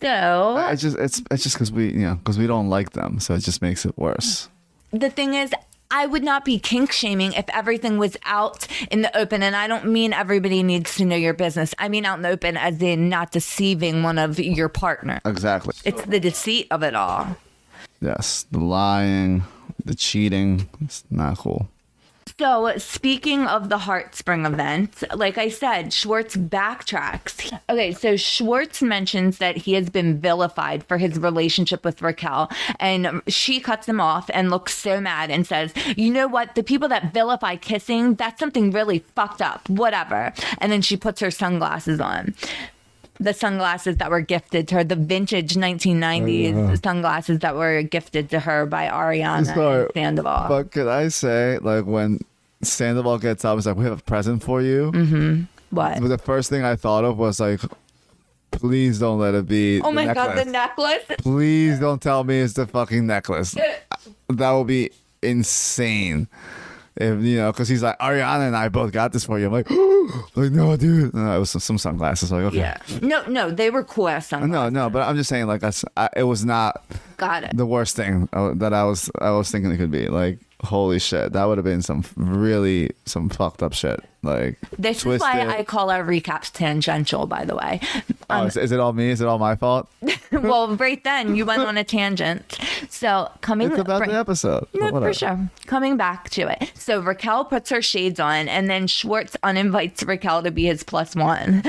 so 0.00 0.56
It's 0.70 0.82
just 0.82 0.96
it's 0.98 1.22
it's 1.30 1.42
just 1.42 1.56
because 1.56 1.70
we 1.72 1.90
you 1.92 2.00
know 2.00 2.14
because 2.16 2.38
we 2.38 2.46
don't 2.46 2.68
like 2.68 2.92
them, 2.92 3.20
so 3.20 3.34
it 3.34 3.40
just 3.40 3.62
makes 3.62 3.84
it 3.84 3.96
worse. 3.98 4.48
the 4.92 5.10
thing 5.10 5.34
is. 5.34 5.50
I 5.94 6.06
would 6.06 6.24
not 6.24 6.46
be 6.46 6.58
kink 6.58 6.90
shaming 6.90 7.34
if 7.34 7.44
everything 7.52 7.98
was 7.98 8.16
out 8.24 8.66
in 8.90 9.02
the 9.02 9.14
open. 9.14 9.42
And 9.42 9.54
I 9.54 9.66
don't 9.66 9.88
mean 9.88 10.14
everybody 10.14 10.62
needs 10.62 10.96
to 10.96 11.04
know 11.04 11.16
your 11.16 11.34
business. 11.34 11.74
I 11.78 11.90
mean 11.90 12.06
out 12.06 12.16
in 12.16 12.22
the 12.22 12.30
open 12.30 12.56
as 12.56 12.80
in 12.80 13.10
not 13.10 13.30
deceiving 13.30 14.02
one 14.02 14.16
of 14.16 14.40
your 14.40 14.70
partner. 14.70 15.20
Exactly. 15.26 15.74
It's 15.84 16.00
the 16.06 16.18
deceit 16.18 16.68
of 16.70 16.82
it 16.82 16.94
all. 16.94 17.36
Yes, 18.02 18.46
the 18.50 18.58
lying, 18.58 19.44
the 19.84 19.94
cheating. 19.94 20.68
It's 20.80 21.04
not 21.08 21.38
cool. 21.38 21.68
So, 22.38 22.72
speaking 22.78 23.46
of 23.46 23.68
the 23.68 23.78
Heartspring 23.78 24.44
event, 24.46 25.04
like 25.14 25.38
I 25.38 25.48
said, 25.48 25.92
Schwartz 25.92 26.34
backtracks. 26.34 27.56
Okay, 27.70 27.92
so 27.92 28.16
Schwartz 28.16 28.82
mentions 28.82 29.38
that 29.38 29.56
he 29.56 29.74
has 29.74 29.88
been 29.90 30.18
vilified 30.18 30.82
for 30.84 30.98
his 30.98 31.18
relationship 31.18 31.84
with 31.84 32.02
Raquel, 32.02 32.50
and 32.80 33.22
she 33.28 33.60
cuts 33.60 33.86
him 33.86 34.00
off 34.00 34.28
and 34.34 34.50
looks 34.50 34.74
so 34.74 35.00
mad 35.00 35.30
and 35.30 35.46
says, 35.46 35.72
You 35.96 36.12
know 36.12 36.26
what? 36.26 36.56
The 36.56 36.64
people 36.64 36.88
that 36.88 37.12
vilify 37.12 37.56
kissing, 37.56 38.14
that's 38.14 38.40
something 38.40 38.72
really 38.72 39.00
fucked 39.14 39.42
up, 39.42 39.68
whatever. 39.68 40.32
And 40.58 40.72
then 40.72 40.82
she 40.82 40.96
puts 40.96 41.20
her 41.20 41.30
sunglasses 41.30 42.00
on. 42.00 42.34
The 43.22 43.32
sunglasses 43.32 43.96
that 43.98 44.10
were 44.10 44.20
gifted 44.20 44.68
to 44.68 44.76
her, 44.76 44.84
the 44.84 44.96
vintage 44.96 45.54
1990s 45.54 46.82
sunglasses 46.82 47.38
that 47.40 47.54
were 47.54 47.82
gifted 47.82 48.30
to 48.30 48.40
her 48.40 48.66
by 48.66 48.88
Ariana 48.88 49.46
Sorry, 49.46 49.88
Sandoval. 49.94 50.48
But 50.48 50.72
could 50.72 50.88
I 50.88 51.08
say 51.08 51.58
like 51.58 51.84
when 51.84 52.20
Sandoval 52.62 53.18
gets 53.18 53.44
up, 53.44 53.56
he's 53.56 53.66
like, 53.66 53.76
"We 53.76 53.84
have 53.84 53.98
a 53.98 54.02
present 54.02 54.42
for 54.42 54.60
you." 54.60 54.92
Mm-hmm. 54.92 55.42
what? 55.70 56.00
But 56.00 56.08
the 56.08 56.18
first 56.18 56.50
thing 56.50 56.64
I 56.64 56.76
thought 56.76 57.04
of 57.04 57.18
was 57.18 57.38
like, 57.40 57.60
"Please 58.50 58.98
don't 58.98 59.18
let 59.18 59.34
it 59.34 59.46
be." 59.46 59.80
Oh 59.80 59.90
the 59.90 59.92
my 59.92 60.14
god, 60.14 60.36
the 60.36 60.44
necklace. 60.44 60.98
necklace. 61.08 61.20
Please 61.22 61.78
don't 61.78 62.02
tell 62.02 62.24
me 62.24 62.40
it's 62.40 62.54
the 62.54 62.66
fucking 62.66 63.06
necklace. 63.06 63.56
that 64.28 64.50
will 64.50 64.64
be 64.64 64.90
insane. 65.22 66.28
If 66.96 67.22
you 67.24 67.38
know, 67.38 67.50
because 67.52 67.68
he's 67.68 67.82
like 67.82 67.98
Ariana 67.98 68.46
and 68.46 68.56
I 68.56 68.68
both 68.68 68.92
got 68.92 69.12
this 69.12 69.24
for 69.24 69.38
you. 69.38 69.46
I'm 69.46 69.52
like, 69.52 69.70
like 70.36 70.52
no, 70.52 70.76
dude. 70.76 71.14
No, 71.14 71.36
it 71.36 71.38
was 71.38 71.50
some, 71.50 71.60
some 71.60 71.78
sunglasses. 71.78 72.30
Like, 72.30 72.44
okay, 72.44 72.58
Yeah. 72.58 72.76
No, 73.00 73.24
no, 73.26 73.50
they 73.50 73.70
were 73.70 73.82
cool 73.82 74.08
ass 74.08 74.28
sunglasses. 74.28 74.52
no, 74.52 74.68
no. 74.68 74.90
But 74.90 75.08
I'm 75.08 75.16
just 75.16 75.30
saying, 75.30 75.46
like, 75.46 75.62
that's, 75.62 75.84
I, 75.96 76.10
it 76.16 76.24
was 76.24 76.44
not 76.44 76.84
Got 77.16 77.44
it. 77.44 77.56
the 77.56 77.64
worst 77.66 77.96
thing 77.96 78.28
uh, 78.34 78.52
that 78.56 78.74
I 78.74 78.84
was 78.84 79.10
I 79.20 79.30
was 79.30 79.50
thinking 79.50 79.70
it 79.70 79.78
could 79.78 79.90
be. 79.90 80.08
Like, 80.08 80.38
holy 80.62 80.98
shit, 80.98 81.32
that 81.32 81.44
would 81.44 81.56
have 81.56 81.64
been 81.64 81.82
some 81.82 82.04
really 82.16 82.90
some 83.06 83.28
fucked 83.30 83.62
up 83.62 83.72
shit. 83.72 83.98
Like, 84.22 84.58
This 84.78 85.04
is 85.04 85.20
why 85.20 85.40
I 85.48 85.64
call 85.64 85.90
our 85.90 86.04
recaps 86.04 86.52
tangential, 86.52 87.26
by 87.26 87.44
the 87.44 87.56
way. 87.56 87.80
Oh, 88.30 88.40
um, 88.42 88.46
is, 88.46 88.56
is 88.56 88.70
it 88.70 88.78
all 88.78 88.92
me? 88.92 89.10
Is 89.10 89.20
it 89.20 89.26
all 89.26 89.38
my 89.38 89.56
fault? 89.56 89.88
well, 90.32 90.76
right 90.76 91.02
then 91.02 91.34
you 91.34 91.44
went 91.44 91.62
on 91.62 91.76
a 91.76 91.82
tangent. 91.82 92.58
So 92.88 93.30
coming 93.40 93.70
It's 93.72 93.80
about 93.80 94.06
the 94.06 94.14
episode. 94.14 94.68
No, 94.74 94.90
for 94.90 95.12
sure. 95.12 95.50
Coming 95.66 95.96
back 95.96 96.30
to 96.30 96.48
it. 96.48 96.70
So 96.74 97.00
Raquel 97.00 97.44
puts 97.44 97.70
her 97.70 97.82
shades 97.82 98.20
on, 98.20 98.48
and 98.48 98.70
then 98.70 98.86
Schwartz 98.86 99.36
uninvites 99.42 100.04
Raquel 100.04 100.44
to 100.44 100.52
be 100.52 100.66
his 100.66 100.84
plus 100.84 101.16
one. 101.16 101.62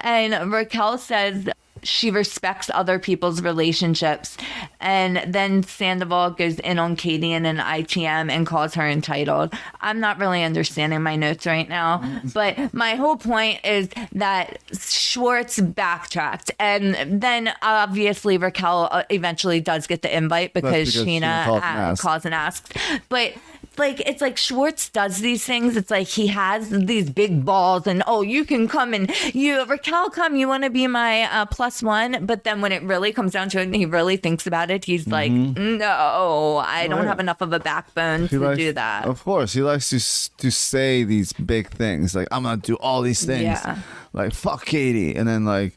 And 0.00 0.50
Raquel 0.50 0.96
says, 0.96 1.48
she 1.82 2.10
respects 2.10 2.70
other 2.72 2.98
people's 2.98 3.42
relationships. 3.42 4.36
And 4.80 5.22
then 5.26 5.62
Sandoval 5.62 6.30
goes 6.30 6.58
in 6.60 6.78
on 6.78 6.96
Katie 6.96 7.32
in 7.32 7.46
an 7.46 7.58
ITM 7.58 8.30
and 8.30 8.46
calls 8.46 8.74
her 8.74 8.88
entitled. 8.88 9.52
I'm 9.80 10.00
not 10.00 10.18
really 10.18 10.42
understanding 10.42 11.02
my 11.02 11.16
notes 11.16 11.46
right 11.46 11.68
now, 11.68 11.97
but 12.34 12.72
my 12.74 12.94
whole 12.94 13.16
point 13.16 13.64
is 13.64 13.88
that 14.12 14.58
Schwartz 14.72 15.60
backtracked. 15.60 16.50
And 16.58 17.20
then 17.22 17.52
obviously 17.62 18.38
Raquel 18.38 18.88
uh, 18.90 19.04
eventually 19.10 19.60
does 19.60 19.86
get 19.86 20.02
the 20.02 20.14
invite 20.14 20.52
because, 20.54 20.94
because 20.94 21.06
Scheana 21.06 21.44
Scheana 21.44 21.54
and 21.56 21.64
asks. 21.64 22.02
calls 22.02 22.24
and 22.24 22.34
asks. 22.34 22.70
But 23.08 23.34
like 23.78 24.00
it's 24.06 24.20
like 24.20 24.36
Schwartz 24.36 24.88
does 24.90 25.20
these 25.20 25.44
things. 25.44 25.76
It's 25.76 25.90
like 25.90 26.06
he 26.08 26.26
has 26.28 26.70
these 26.70 27.10
big 27.10 27.44
balls, 27.44 27.86
and 27.86 28.02
oh, 28.06 28.22
you 28.22 28.44
can 28.44 28.68
come 28.68 28.94
and 28.94 29.10
you 29.34 29.64
Raquel, 29.64 30.10
come. 30.10 30.36
You 30.36 30.48
want 30.48 30.64
to 30.64 30.70
be 30.70 30.86
my 30.86 31.22
uh, 31.22 31.46
plus 31.46 31.82
one, 31.82 32.26
but 32.26 32.44
then 32.44 32.60
when 32.60 32.72
it 32.72 32.82
really 32.82 33.12
comes 33.12 33.32
down 33.32 33.48
to 33.50 33.60
it, 33.60 33.64
and 33.64 33.74
he 33.74 33.86
really 33.86 34.16
thinks 34.16 34.46
about 34.46 34.70
it, 34.70 34.84
he's 34.84 35.06
like, 35.06 35.30
no, 35.32 36.58
I 36.64 36.86
don't 36.88 37.06
have 37.06 37.20
enough 37.20 37.40
of 37.40 37.52
a 37.52 37.60
backbone 37.60 38.22
He 38.22 38.28
to 38.28 38.40
likes- 38.40 38.58
do 38.58 38.72
that. 38.72 39.06
Of 39.06 39.22
course, 39.24 39.52
he 39.52 39.62
likes 39.62 39.90
to 39.90 39.98
to 40.38 40.50
say 40.50 41.04
these 41.04 41.32
big 41.32 41.68
things 41.70 42.14
like 42.14 42.28
I'm 42.30 42.42
gonna 42.42 42.56
do 42.60 42.76
all 42.76 43.02
these 43.02 43.24
things, 43.24 43.42
Yeah. 43.42 43.78
like 44.12 44.32
fuck 44.34 44.64
Katie, 44.66 45.14
and 45.16 45.26
then 45.28 45.44
like 45.44 45.76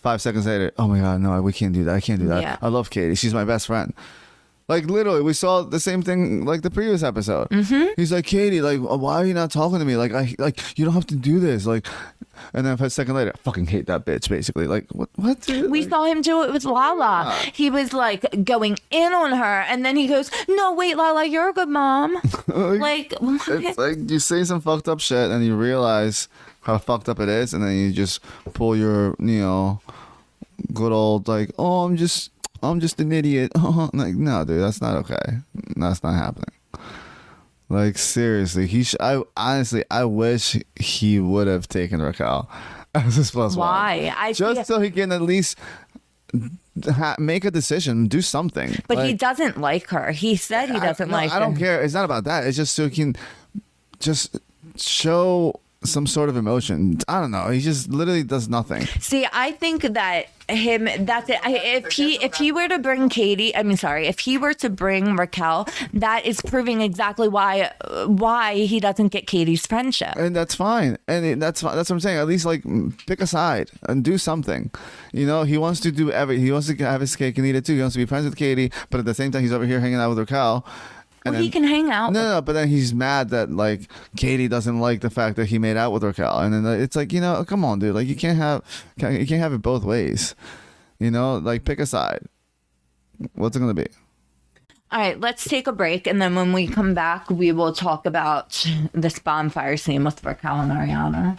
five 0.00 0.20
seconds 0.20 0.46
later, 0.46 0.70
oh 0.78 0.86
my 0.88 1.00
god, 1.00 1.20
no, 1.20 1.40
we 1.40 1.52
can't 1.52 1.72
do 1.72 1.84
that. 1.84 1.94
I 1.94 2.00
can't 2.00 2.20
do 2.20 2.26
that. 2.28 2.42
Yeah. 2.42 2.56
I 2.60 2.68
love 2.68 2.90
Katie. 2.90 3.14
She's 3.14 3.32
my 3.34 3.44
best 3.44 3.66
friend. 3.68 3.94
Like 4.66 4.86
literally, 4.86 5.20
we 5.20 5.34
saw 5.34 5.62
the 5.62 5.78
same 5.80 6.00
thing 6.02 6.46
like 6.46 6.62
the 6.62 6.70
previous 6.70 7.02
episode. 7.02 7.48
Mm-hmm. 7.50 7.92
He's 7.96 8.10
like, 8.12 8.24
Katie, 8.24 8.62
like, 8.62 8.80
why 8.80 9.16
are 9.16 9.26
you 9.26 9.34
not 9.34 9.50
talking 9.50 9.78
to 9.78 9.84
me? 9.84 9.96
Like, 9.96 10.12
I 10.14 10.34
like 10.38 10.58
you 10.78 10.84
don't 10.86 10.94
have 10.94 11.06
to 11.08 11.16
do 11.16 11.38
this. 11.38 11.66
Like, 11.66 11.86
and 12.54 12.64
then 12.66 12.80
a 12.80 12.88
second 12.88 13.14
later, 13.14 13.32
I 13.34 13.38
fucking 13.38 13.66
hate 13.66 13.86
that 13.88 14.06
bitch. 14.06 14.30
Basically, 14.30 14.66
like, 14.66 14.86
what? 14.92 15.10
What? 15.16 15.40
Dude? 15.42 15.70
We 15.70 15.82
Like- 15.82 15.90
saw 15.90 16.04
him 16.04 16.22
do 16.22 16.42
it 16.44 16.52
with 16.52 16.64
Lala. 16.64 17.30
He 17.52 17.68
was 17.68 17.92
like 17.92 18.24
going 18.44 18.78
in 18.90 19.12
on 19.12 19.32
her, 19.32 19.60
and 19.68 19.84
then 19.84 19.96
he 19.96 20.06
goes, 20.06 20.30
"No, 20.48 20.72
wait, 20.72 20.96
Lala, 20.96 21.26
you're 21.26 21.50
a 21.50 21.52
good 21.52 21.68
mom." 21.68 22.14
like, 22.46 23.12
what? 23.20 23.42
it's 23.48 23.76
like 23.76 24.10
you 24.10 24.18
say 24.18 24.44
some 24.44 24.62
fucked 24.62 24.88
up 24.88 25.00
shit 25.00 25.30
and 25.30 25.44
you 25.44 25.56
realize 25.56 26.28
how 26.62 26.78
fucked 26.78 27.10
up 27.10 27.20
it 27.20 27.28
is 27.28 27.52
and 27.52 27.62
then 27.62 27.76
you 27.76 27.92
just 27.92 28.20
pull 28.54 28.74
your 28.74 29.14
you 29.18 29.40
know 29.40 29.82
good 30.72 30.92
old 30.92 31.28
like 31.28 31.50
oh 31.58 31.84
i'm 31.84 31.94
just 31.94 32.30
i'm 32.70 32.80
just 32.80 33.00
an 33.00 33.12
idiot 33.12 33.52
like 33.92 34.14
no 34.14 34.44
dude 34.44 34.60
that's 34.60 34.80
not 34.80 34.96
okay 34.96 35.38
that's 35.76 36.02
not 36.02 36.14
happening 36.14 36.54
like 37.68 37.96
seriously 37.98 38.66
he 38.66 38.82
sh- 38.82 38.96
i 39.00 39.22
honestly 39.36 39.84
i 39.90 40.04
wish 40.04 40.56
he 40.76 41.18
would 41.18 41.46
have 41.46 41.66
taken 41.68 42.00
raquel 42.02 42.48
as 42.94 43.16
his 43.16 43.30
plus 43.30 43.56
one 43.56 43.66
why? 43.68 44.14
I 44.16 44.32
just 44.32 44.54
feel- 44.56 44.64
so 44.64 44.80
he 44.80 44.90
can 44.90 45.10
at 45.12 45.22
least 45.22 45.58
ha- 46.84 47.16
make 47.18 47.44
a 47.44 47.50
decision 47.50 48.06
do 48.06 48.20
something 48.20 48.76
but 48.88 49.04
he 49.06 49.14
doesn't 49.14 49.60
like 49.60 49.88
her. 49.88 50.12
He 50.12 50.36
said 50.36 50.70
he 50.70 50.78
doesn't 50.80 51.08
I, 51.08 51.10
no, 51.10 51.16
like 51.16 51.32
I 51.32 51.38
don't 51.38 51.56
care. 51.56 51.82
It's 51.82 51.94
not 51.94 52.04
about 52.04 52.24
that. 52.24 52.46
It's 52.46 52.56
just 52.56 52.74
so 52.74 52.88
he 52.88 52.94
can 52.94 53.16
just 54.00 54.36
show 54.76 55.60
some 55.84 56.06
sort 56.06 56.28
of 56.28 56.36
emotion. 56.36 56.98
I 57.08 57.20
don't 57.20 57.30
know. 57.30 57.48
He 57.48 57.60
just 57.60 57.88
literally 57.90 58.22
does 58.22 58.48
nothing. 58.48 58.86
See, 59.00 59.26
I 59.32 59.52
think 59.52 59.82
that 59.82 60.26
him 60.48 60.88
that's 61.06 61.30
it. 61.30 61.38
I, 61.42 61.56
if 61.56 61.92
he 61.92 62.22
if 62.22 62.34
he 62.34 62.52
were 62.52 62.68
to 62.68 62.78
bring 62.78 63.08
Katie, 63.08 63.54
I 63.56 63.62
mean, 63.62 63.76
sorry, 63.76 64.06
if 64.06 64.20
he 64.20 64.36
were 64.36 64.54
to 64.54 64.68
bring 64.68 65.16
Raquel, 65.16 65.68
that 65.94 66.26
is 66.26 66.40
proving 66.42 66.80
exactly 66.80 67.28
why 67.28 67.72
why 68.06 68.56
he 68.56 68.80
doesn't 68.80 69.08
get 69.08 69.26
Katie's 69.26 69.66
friendship. 69.66 70.14
And 70.16 70.36
that's 70.36 70.54
fine. 70.54 70.98
And 71.08 71.24
it, 71.24 71.40
that's 71.40 71.62
fi- 71.62 71.74
that's 71.74 71.88
what 71.88 71.96
I'm 71.96 72.00
saying. 72.00 72.18
At 72.18 72.26
least 72.26 72.44
like 72.44 72.62
pick 73.06 73.20
a 73.20 73.26
side 73.26 73.70
and 73.88 74.04
do 74.04 74.18
something. 74.18 74.70
You 75.12 75.26
know, 75.26 75.44
he 75.44 75.56
wants 75.56 75.80
to 75.80 75.92
do 75.92 76.10
every. 76.10 76.38
He 76.38 76.52
wants 76.52 76.66
to 76.66 76.76
have 76.76 77.00
his 77.00 77.16
cake 77.16 77.38
and 77.38 77.46
eat 77.46 77.56
it 77.56 77.64
too. 77.64 77.74
He 77.74 77.80
wants 77.80 77.94
to 77.94 77.98
be 77.98 78.06
friends 78.06 78.26
with 78.26 78.36
Katie, 78.36 78.70
but 78.90 78.98
at 78.98 79.06
the 79.06 79.14
same 79.14 79.30
time, 79.30 79.42
he's 79.42 79.52
over 79.52 79.66
here 79.66 79.80
hanging 79.80 79.98
out 79.98 80.10
with 80.10 80.18
Raquel. 80.18 80.66
Well, 81.24 81.40
he 81.40 81.50
can 81.50 81.64
hang 81.64 81.90
out. 81.90 82.12
No, 82.12 82.34
no, 82.34 82.42
but 82.42 82.52
then 82.52 82.68
he's 82.68 82.92
mad 82.92 83.30
that 83.30 83.50
like 83.50 83.90
Katie 84.16 84.48
doesn't 84.48 84.78
like 84.78 85.00
the 85.00 85.10
fact 85.10 85.36
that 85.36 85.46
he 85.46 85.58
made 85.58 85.76
out 85.76 85.92
with 85.92 86.04
Raquel, 86.04 86.38
and 86.38 86.52
then 86.52 86.80
it's 86.80 86.96
like 86.96 87.12
you 87.12 87.20
know, 87.20 87.44
come 87.44 87.64
on, 87.64 87.78
dude, 87.78 87.94
like 87.94 88.06
you 88.06 88.14
can't 88.16 88.36
have 88.36 88.62
you 88.98 89.26
can't 89.26 89.40
have 89.40 89.52
it 89.54 89.62
both 89.62 89.84
ways, 89.84 90.34
you 90.98 91.10
know, 91.10 91.36
like 91.38 91.64
pick 91.64 91.78
a 91.80 91.86
side. 91.86 92.20
What's 93.34 93.56
it 93.56 93.60
gonna 93.60 93.74
be? 93.74 93.86
All 94.92 95.00
right, 95.00 95.18
let's 95.18 95.44
take 95.44 95.66
a 95.66 95.72
break, 95.72 96.06
and 96.06 96.20
then 96.20 96.34
when 96.34 96.52
we 96.52 96.66
come 96.66 96.94
back, 96.94 97.30
we 97.30 97.52
will 97.52 97.72
talk 97.72 98.06
about 98.06 98.66
this 98.92 99.18
bonfire 99.18 99.76
scene 99.76 100.04
with 100.04 100.22
Raquel 100.22 100.60
and 100.60 100.70
Ariana. 100.70 101.38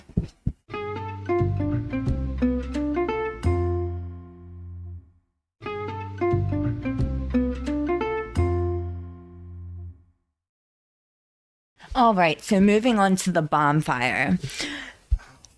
All 11.96 12.14
right, 12.14 12.42
so 12.44 12.60
moving 12.60 13.00
on 13.00 13.16
to 13.18 13.32
the 13.32 13.42
bonfire. 13.42 14.38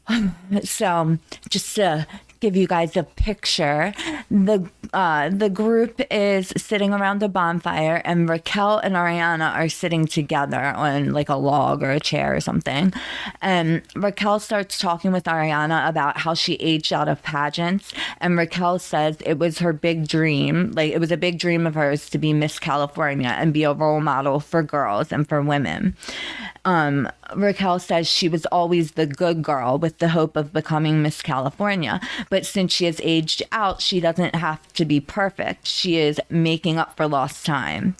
So, 0.63 1.17
just 1.49 1.75
to 1.75 2.07
give 2.39 2.55
you 2.55 2.67
guys 2.67 2.95
a 2.97 3.03
picture, 3.03 3.93
the 4.29 4.69
uh, 4.93 5.29
the 5.29 5.49
group 5.49 6.01
is 6.09 6.53
sitting 6.57 6.93
around 6.93 7.21
a 7.23 7.27
bonfire, 7.27 8.01
and 8.05 8.29
Raquel 8.29 8.77
and 8.79 8.95
Ariana 8.95 9.53
are 9.53 9.69
sitting 9.69 10.05
together 10.05 10.61
on 10.61 11.11
like 11.11 11.29
a 11.29 11.35
log 11.35 11.83
or 11.83 11.91
a 11.91 11.99
chair 11.99 12.35
or 12.35 12.39
something. 12.39 12.93
And 13.41 13.81
Raquel 13.95 14.39
starts 14.39 14.77
talking 14.77 15.11
with 15.11 15.25
Ariana 15.25 15.87
about 15.87 16.17
how 16.19 16.33
she 16.33 16.53
aged 16.55 16.93
out 16.93 17.07
of 17.09 17.21
pageants, 17.23 17.93
and 18.19 18.37
Raquel 18.37 18.79
says 18.79 19.17
it 19.25 19.39
was 19.39 19.59
her 19.59 19.73
big 19.73 20.07
dream, 20.07 20.71
like 20.71 20.91
it 20.91 20.99
was 20.99 21.11
a 21.11 21.17
big 21.17 21.39
dream 21.39 21.67
of 21.67 21.75
hers 21.75 22.09
to 22.09 22.17
be 22.17 22.33
Miss 22.33 22.59
California 22.59 23.35
and 23.37 23.53
be 23.53 23.63
a 23.63 23.73
role 23.73 24.01
model 24.01 24.39
for 24.39 24.63
girls 24.63 25.11
and 25.11 25.27
for 25.27 25.41
women 25.41 25.95
um, 26.67 27.09
Raquel 27.33 27.79
says 27.79 28.09
she 28.09 28.27
was 28.27 28.45
always 28.47 28.91
the 28.91 29.05
good 29.05 29.41
girl 29.41 29.77
with 29.77 29.99
the 29.99 30.09
hope 30.09 30.35
of 30.35 30.51
becoming 30.51 31.01
Miss 31.01 31.21
California. 31.21 32.01
But 32.29 32.45
since 32.45 32.73
she 32.73 32.85
has 32.85 33.01
aged 33.03 33.43
out, 33.51 33.81
she 33.81 33.99
doesn't 33.99 34.35
have 34.35 34.65
to 34.73 34.85
be 34.85 34.99
perfect. 34.99 35.67
She 35.67 35.97
is 35.97 36.19
making 36.29 36.77
up 36.77 36.95
for 36.97 37.07
lost 37.07 37.45
time. 37.45 37.95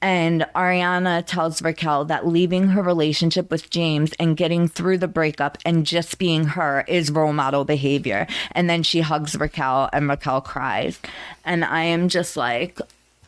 And 0.00 0.46
Ariana 0.54 1.24
tells 1.24 1.62
Raquel 1.62 2.04
that 2.06 2.26
leaving 2.26 2.68
her 2.68 2.82
relationship 2.82 3.50
with 3.50 3.70
James 3.70 4.12
and 4.18 4.36
getting 4.36 4.68
through 4.68 4.98
the 4.98 5.08
breakup 5.08 5.58
and 5.64 5.86
just 5.86 6.18
being 6.18 6.44
her 6.44 6.84
is 6.88 7.10
role 7.10 7.32
model 7.32 7.64
behavior. 7.64 8.26
And 8.50 8.68
then 8.68 8.82
she 8.82 9.00
hugs 9.00 9.36
Raquel 9.36 9.88
and 9.92 10.08
Raquel 10.08 10.40
cries. 10.40 10.98
And 11.44 11.64
I 11.64 11.82
am 11.82 12.08
just 12.08 12.36
like, 12.36 12.80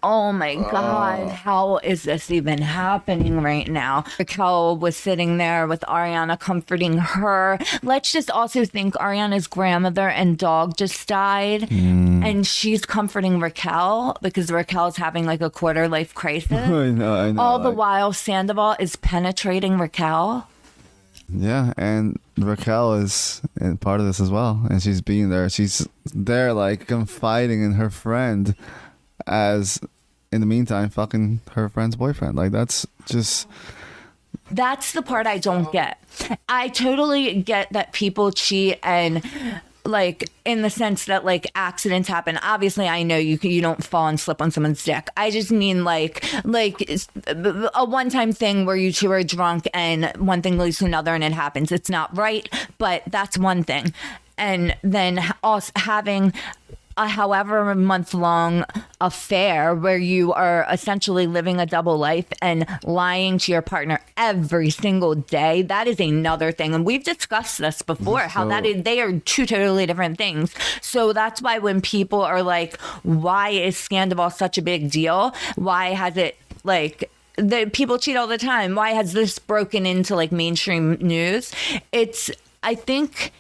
Oh 0.06 0.32
my 0.32 0.56
God, 0.56 1.20
oh. 1.22 1.28
how 1.28 1.76
is 1.78 2.02
this 2.02 2.30
even 2.30 2.60
happening 2.60 3.40
right 3.40 3.66
now? 3.66 4.04
Raquel 4.18 4.76
was 4.76 4.98
sitting 4.98 5.38
there 5.38 5.66
with 5.66 5.80
Ariana 5.88 6.38
comforting 6.38 6.98
her. 6.98 7.58
Let's 7.82 8.12
just 8.12 8.30
also 8.30 8.66
think 8.66 8.92
Ariana's 8.96 9.46
grandmother 9.46 10.10
and 10.10 10.36
dog 10.36 10.76
just 10.76 11.08
died, 11.08 11.62
mm. 11.62 12.22
and 12.22 12.46
she's 12.46 12.84
comforting 12.84 13.40
Raquel 13.40 14.18
because 14.20 14.52
Raquel's 14.52 14.98
having 14.98 15.24
like 15.24 15.40
a 15.40 15.48
quarter 15.48 15.88
life 15.88 16.14
crisis. 16.14 16.52
I 16.52 16.90
know, 16.90 17.14
I 17.14 17.32
know. 17.32 17.40
All 17.40 17.58
the 17.58 17.70
while, 17.70 18.12
Sandoval 18.12 18.76
is 18.78 18.96
penetrating 18.96 19.78
Raquel. 19.78 20.46
Yeah, 21.30 21.72
and 21.78 22.20
Raquel 22.36 22.94
is 22.94 23.40
eh, 23.58 23.72
part 23.80 24.00
of 24.00 24.06
this 24.06 24.20
as 24.20 24.30
well, 24.30 24.66
and 24.68 24.82
she's 24.82 25.00
being 25.00 25.30
there. 25.30 25.48
She's 25.48 25.88
there, 26.14 26.52
like 26.52 26.88
confiding 26.88 27.64
in 27.64 27.72
her 27.72 27.88
friend, 27.88 28.54
as 29.26 29.80
in 30.32 30.40
the 30.40 30.46
meantime, 30.46 30.88
fucking 30.90 31.40
her 31.52 31.68
friend's 31.68 31.96
boyfriend. 31.96 32.36
Like 32.36 32.52
that's 32.52 32.86
just 33.06 33.46
That's 34.50 34.92
the 34.92 35.02
part 35.02 35.26
I 35.26 35.38
don't 35.38 35.70
get. 35.72 35.98
I 36.48 36.68
totally 36.68 37.42
get 37.42 37.72
that 37.72 37.92
people 37.92 38.30
cheat 38.30 38.78
and 38.82 39.22
like 39.86 40.30
in 40.44 40.62
the 40.62 40.70
sense 40.70 41.04
that 41.06 41.24
like 41.24 41.46
accidents 41.54 42.08
happen. 42.08 42.38
Obviously, 42.38 42.88
I 42.88 43.02
know 43.02 43.16
you 43.16 43.38
you 43.42 43.60
don't 43.60 43.84
fall 43.84 44.08
and 44.08 44.18
slip 44.18 44.40
on 44.42 44.50
someone's 44.50 44.82
dick. 44.82 45.08
I 45.16 45.30
just 45.30 45.50
mean 45.50 45.84
like 45.84 46.24
like 46.44 46.90
a 47.26 47.84
one 47.84 48.10
time 48.10 48.32
thing 48.32 48.66
where 48.66 48.76
you 48.76 48.92
two 48.92 49.10
are 49.12 49.22
drunk 49.22 49.68
and 49.72 50.06
one 50.16 50.42
thing 50.42 50.58
leads 50.58 50.78
to 50.78 50.84
another 50.86 51.14
and 51.14 51.24
it 51.24 51.32
happens. 51.32 51.72
It's 51.72 51.90
not 51.90 52.16
right, 52.16 52.48
but 52.78 53.02
that's 53.06 53.38
one 53.38 53.62
thing. 53.62 53.94
And 54.36 54.76
then 54.82 55.20
also 55.42 55.72
having 55.76 56.32
a 56.96 57.08
however 57.08 57.74
month 57.74 58.14
long 58.14 58.64
affair 59.00 59.74
where 59.74 59.98
you 59.98 60.32
are 60.32 60.66
essentially 60.70 61.26
living 61.26 61.60
a 61.60 61.66
double 61.66 61.98
life 61.98 62.26
and 62.40 62.66
lying 62.84 63.38
to 63.38 63.52
your 63.52 63.62
partner 63.62 64.00
every 64.16 64.70
single 64.70 65.14
day 65.14 65.62
that 65.62 65.86
is 65.86 65.98
another 66.00 66.52
thing. 66.52 66.74
And 66.74 66.84
we've 66.84 67.04
discussed 67.04 67.58
this 67.58 67.82
before 67.82 68.20
how 68.20 68.44
that 68.46 68.64
So- 68.64 68.70
is 68.70 68.82
they 68.84 69.00
are 69.00 69.18
two 69.20 69.46
totally 69.46 69.86
different 69.86 70.18
things. 70.18 70.54
So 70.80 71.12
that's 71.12 71.42
why 71.42 71.58
when 71.58 71.80
people 71.80 72.22
are 72.22 72.42
like 72.42 72.80
why 73.02 73.50
is 73.50 73.76
scandal 73.76 74.30
such 74.30 74.58
a 74.58 74.62
big 74.62 74.90
deal? 74.90 75.34
Why 75.56 75.90
has 75.90 76.16
it 76.16 76.36
like 76.62 77.10
the 77.36 77.68
people 77.72 77.98
cheat 77.98 78.16
all 78.16 78.28
the 78.28 78.38
time. 78.38 78.76
Why 78.76 78.90
has 78.90 79.12
this 79.12 79.40
broken 79.40 79.86
into 79.86 80.14
like 80.14 80.30
mainstream 80.30 80.92
news? 81.00 81.52
It's 81.92 82.30
i 82.62 82.74
think 82.74 83.32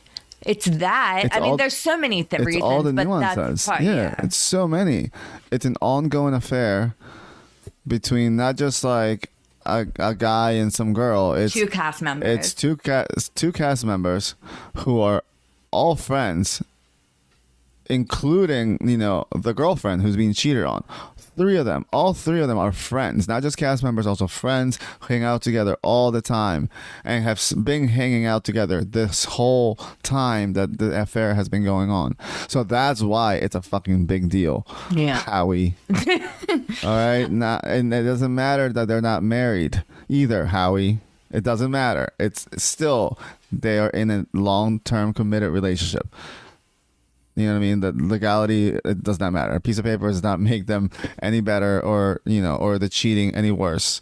It's 0.46 0.66
that. 0.66 1.22
It's 1.26 1.36
I 1.36 1.40
mean, 1.40 1.56
there's 1.56 1.76
so 1.76 1.96
many 1.96 2.24
th- 2.24 2.40
it's 2.40 2.46
reasons, 2.46 2.64
all 2.64 2.82
the 2.82 2.92
but 2.92 3.04
nuances. 3.06 3.36
that's 3.36 3.66
part, 3.66 3.80
yeah, 3.82 3.94
yeah. 3.94 4.14
it's 4.22 4.36
so 4.36 4.68
many. 4.68 5.10
It's 5.50 5.64
an 5.64 5.76
ongoing 5.80 6.34
affair 6.34 6.94
between 7.86 8.36
not 8.36 8.56
just 8.56 8.84
like 8.84 9.30
a, 9.66 9.86
a 9.98 10.14
guy 10.14 10.52
and 10.52 10.72
some 10.72 10.92
girl. 10.92 11.34
It's 11.34 11.54
two 11.54 11.66
cast 11.66 12.02
members. 12.02 12.28
it's 12.38 12.54
two 12.54 12.76
cast 12.76 13.34
two 13.34 13.52
cast 13.52 13.84
members 13.84 14.34
who 14.78 15.00
are 15.00 15.22
all 15.70 15.96
friends, 15.96 16.62
including 17.86 18.78
you 18.82 18.96
know 18.96 19.26
the 19.34 19.54
girlfriend 19.54 20.02
who's 20.02 20.16
being 20.16 20.32
cheated 20.32 20.64
on. 20.64 20.84
Three 21.36 21.56
of 21.56 21.64
them, 21.64 21.84
all 21.92 22.14
three 22.14 22.40
of 22.40 22.46
them 22.46 22.58
are 22.58 22.70
friends, 22.70 23.26
not 23.26 23.42
just 23.42 23.56
cast 23.56 23.82
members, 23.82 24.06
also 24.06 24.28
friends, 24.28 24.78
hang 25.08 25.24
out 25.24 25.42
together 25.42 25.76
all 25.82 26.12
the 26.12 26.22
time, 26.22 26.68
and 27.02 27.24
have 27.24 27.42
been 27.64 27.88
hanging 27.88 28.24
out 28.24 28.44
together 28.44 28.84
this 28.84 29.24
whole 29.24 29.74
time 30.04 30.52
that 30.52 30.78
the 30.78 31.00
affair 31.00 31.34
has 31.34 31.48
been 31.48 31.64
going 31.64 31.90
on. 31.90 32.16
So 32.46 32.62
that's 32.62 33.02
why 33.02 33.34
it's 33.34 33.56
a 33.56 33.62
fucking 33.62 34.06
big 34.06 34.28
deal. 34.28 34.64
Yeah. 34.92 35.18
Howie. 35.26 35.74
all 36.84 36.96
right, 36.96 37.26
not, 37.28 37.64
and 37.64 37.92
it 37.92 38.04
doesn't 38.04 38.32
matter 38.32 38.68
that 38.68 38.86
they're 38.86 39.00
not 39.00 39.24
married 39.24 39.82
either, 40.08 40.46
Howie. 40.46 41.00
It 41.32 41.42
doesn't 41.42 41.72
matter. 41.72 42.12
It's 42.20 42.46
still 42.62 43.18
they 43.50 43.80
are 43.80 43.90
in 43.90 44.10
a 44.10 44.26
long-term 44.32 45.14
committed 45.14 45.50
relationship. 45.50 46.06
You 47.36 47.46
know 47.46 47.52
what 47.52 47.56
I 47.56 47.60
mean? 47.60 47.80
The 47.80 47.92
legality 47.92 48.68
it 48.84 49.02
does 49.02 49.18
not 49.18 49.32
matter. 49.32 49.52
A 49.52 49.60
piece 49.60 49.78
of 49.78 49.84
paper 49.84 50.08
does 50.08 50.22
not 50.22 50.40
make 50.50 50.66
them 50.66 50.90
any 51.20 51.40
better 51.40 51.80
or 51.80 52.20
you 52.24 52.40
know, 52.42 52.56
or 52.56 52.78
the 52.78 52.88
cheating 52.88 53.34
any 53.34 53.50
worse. 53.50 54.00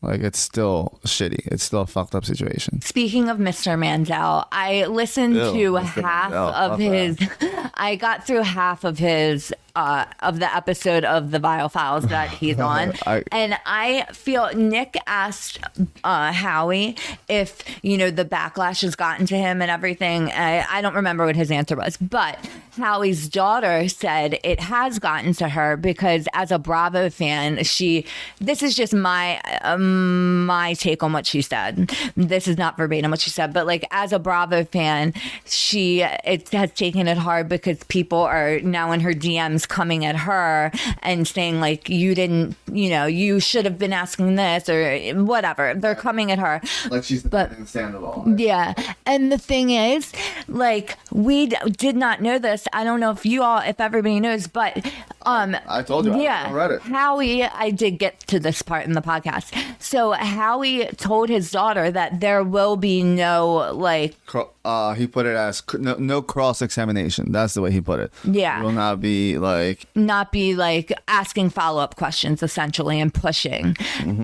Like 0.00 0.20
it's 0.20 0.38
still 0.38 1.00
shitty. 1.04 1.46
It's 1.46 1.64
still 1.64 1.80
a 1.80 1.86
fucked 1.86 2.14
up 2.14 2.24
situation. 2.24 2.80
Speaking 2.82 3.28
of 3.28 3.38
Mr. 3.38 3.76
Mandel, 3.76 4.46
I 4.52 4.86
listened 4.86 5.34
Ew, 5.34 5.40
to 5.42 5.72
Mr. 5.72 6.02
half 6.02 6.30
Mandel, 6.30 6.48
of 6.48 6.70
love 6.70 6.78
his. 6.78 7.18
I 7.74 7.96
got 7.96 8.24
through 8.26 8.42
half 8.42 8.84
of 8.84 8.98
his 8.98 9.52
uh, 9.78 10.04
of 10.20 10.40
the 10.40 10.54
episode 10.54 11.04
of 11.04 11.30
the 11.30 11.38
Viall 11.38 11.70
Files 11.70 12.04
that 12.08 12.30
he's 12.30 12.58
on, 12.72 12.92
I- 13.06 13.22
and 13.30 13.56
I 13.64 14.06
feel 14.12 14.50
Nick 14.54 14.96
asked 15.06 15.60
uh, 16.02 16.32
Howie 16.32 16.96
if 17.28 17.62
you 17.82 17.96
know 17.96 18.10
the 18.10 18.24
backlash 18.24 18.82
has 18.82 18.96
gotten 18.96 19.26
to 19.26 19.36
him 19.36 19.62
and 19.62 19.70
everything. 19.70 20.30
I, 20.32 20.64
I 20.68 20.80
don't 20.82 20.94
remember 20.94 21.24
what 21.26 21.36
his 21.36 21.50
answer 21.50 21.76
was, 21.76 21.96
but 21.96 22.38
Howie's 22.76 23.28
daughter 23.28 23.88
said 23.88 24.38
it 24.42 24.60
has 24.60 24.98
gotten 24.98 25.32
to 25.34 25.48
her 25.48 25.76
because 25.76 26.26
as 26.32 26.50
a 26.50 26.58
Bravo 26.58 27.08
fan, 27.10 27.62
she. 27.64 28.04
This 28.40 28.62
is 28.62 28.74
just 28.74 28.94
my 28.94 29.40
um, 29.62 30.46
my 30.46 30.74
take 30.74 31.02
on 31.02 31.12
what 31.12 31.26
she 31.26 31.42
said. 31.42 31.90
This 32.16 32.48
is 32.48 32.56
not 32.58 32.76
verbatim 32.76 33.10
what 33.10 33.20
she 33.20 33.30
said, 33.30 33.52
but 33.52 33.66
like 33.66 33.84
as 33.90 34.12
a 34.12 34.18
Bravo 34.18 34.64
fan, 34.64 35.12
she 35.44 36.02
it 36.02 36.48
has 36.50 36.72
taken 36.72 37.06
it 37.08 37.18
hard 37.18 37.48
because 37.48 37.82
people 37.84 38.22
are 38.22 38.58
now 38.60 38.92
in 38.92 39.00
her 39.00 39.12
DMs 39.12 39.67
coming 39.68 40.04
at 40.04 40.16
her 40.16 40.70
and 41.02 41.26
saying 41.28 41.60
like 41.60 41.88
you 41.88 42.14
didn't, 42.14 42.56
you 42.72 42.90
know, 42.90 43.06
you 43.06 43.40
should 43.40 43.64
have 43.64 43.78
been 43.78 43.92
asking 43.92 44.34
this 44.36 44.68
or 44.68 44.98
whatever. 45.24 45.74
They're 45.74 45.94
coming 45.94 46.32
at 46.32 46.38
her. 46.38 46.60
Like 46.90 47.04
she's 47.04 47.22
But- 47.22 47.50
understandable. 47.52 48.24
Yeah. 48.36 48.74
And 49.06 49.30
the 49.32 49.38
thing 49.38 49.70
is, 49.70 50.12
like, 50.48 50.96
we 51.12 51.46
d- 51.46 51.56
did 51.76 51.96
not 51.96 52.20
know 52.22 52.38
this. 52.38 52.66
I 52.72 52.84
don't 52.84 53.00
know 53.00 53.10
if 53.10 53.24
you 53.26 53.42
all, 53.42 53.58
if 53.60 53.80
everybody 53.80 54.20
knows, 54.20 54.46
but, 54.46 54.84
um, 55.28 55.56
I 55.68 55.82
told 55.82 56.06
you, 56.06 56.20
yeah. 56.20 56.46
I 56.48 56.52
read 56.52 56.70
it. 56.70 56.80
Howie, 56.82 57.42
I 57.42 57.70
did 57.70 57.98
get 57.98 58.20
to 58.28 58.40
this 58.40 58.62
part 58.62 58.86
in 58.86 58.92
the 58.92 59.02
podcast. 59.02 59.52
So 59.78 60.12
Howie 60.12 60.86
told 60.96 61.28
his 61.28 61.50
daughter 61.50 61.90
that 61.90 62.20
there 62.20 62.42
will 62.42 62.76
be 62.76 63.02
no, 63.02 63.72
like, 63.74 64.16
Uh, 64.64 64.94
he 64.94 65.06
put 65.06 65.26
it 65.26 65.36
as 65.36 65.62
no, 65.74 65.94
no 65.96 66.20
cross 66.22 66.60
examination. 66.62 67.32
That's 67.32 67.54
the 67.54 67.62
way 67.62 67.70
he 67.70 67.80
put 67.80 68.00
it. 68.00 68.12
Yeah. 68.24 68.62
Will 68.62 68.72
not 68.72 69.00
be 69.00 69.38
like 69.38 69.86
not 69.94 70.30
be 70.32 70.54
like 70.54 70.92
asking 71.08 71.50
follow 71.50 71.80
up 71.80 71.96
questions 71.96 72.42
essentially 72.42 73.00
and 73.00 73.12
pushing. 73.12 73.76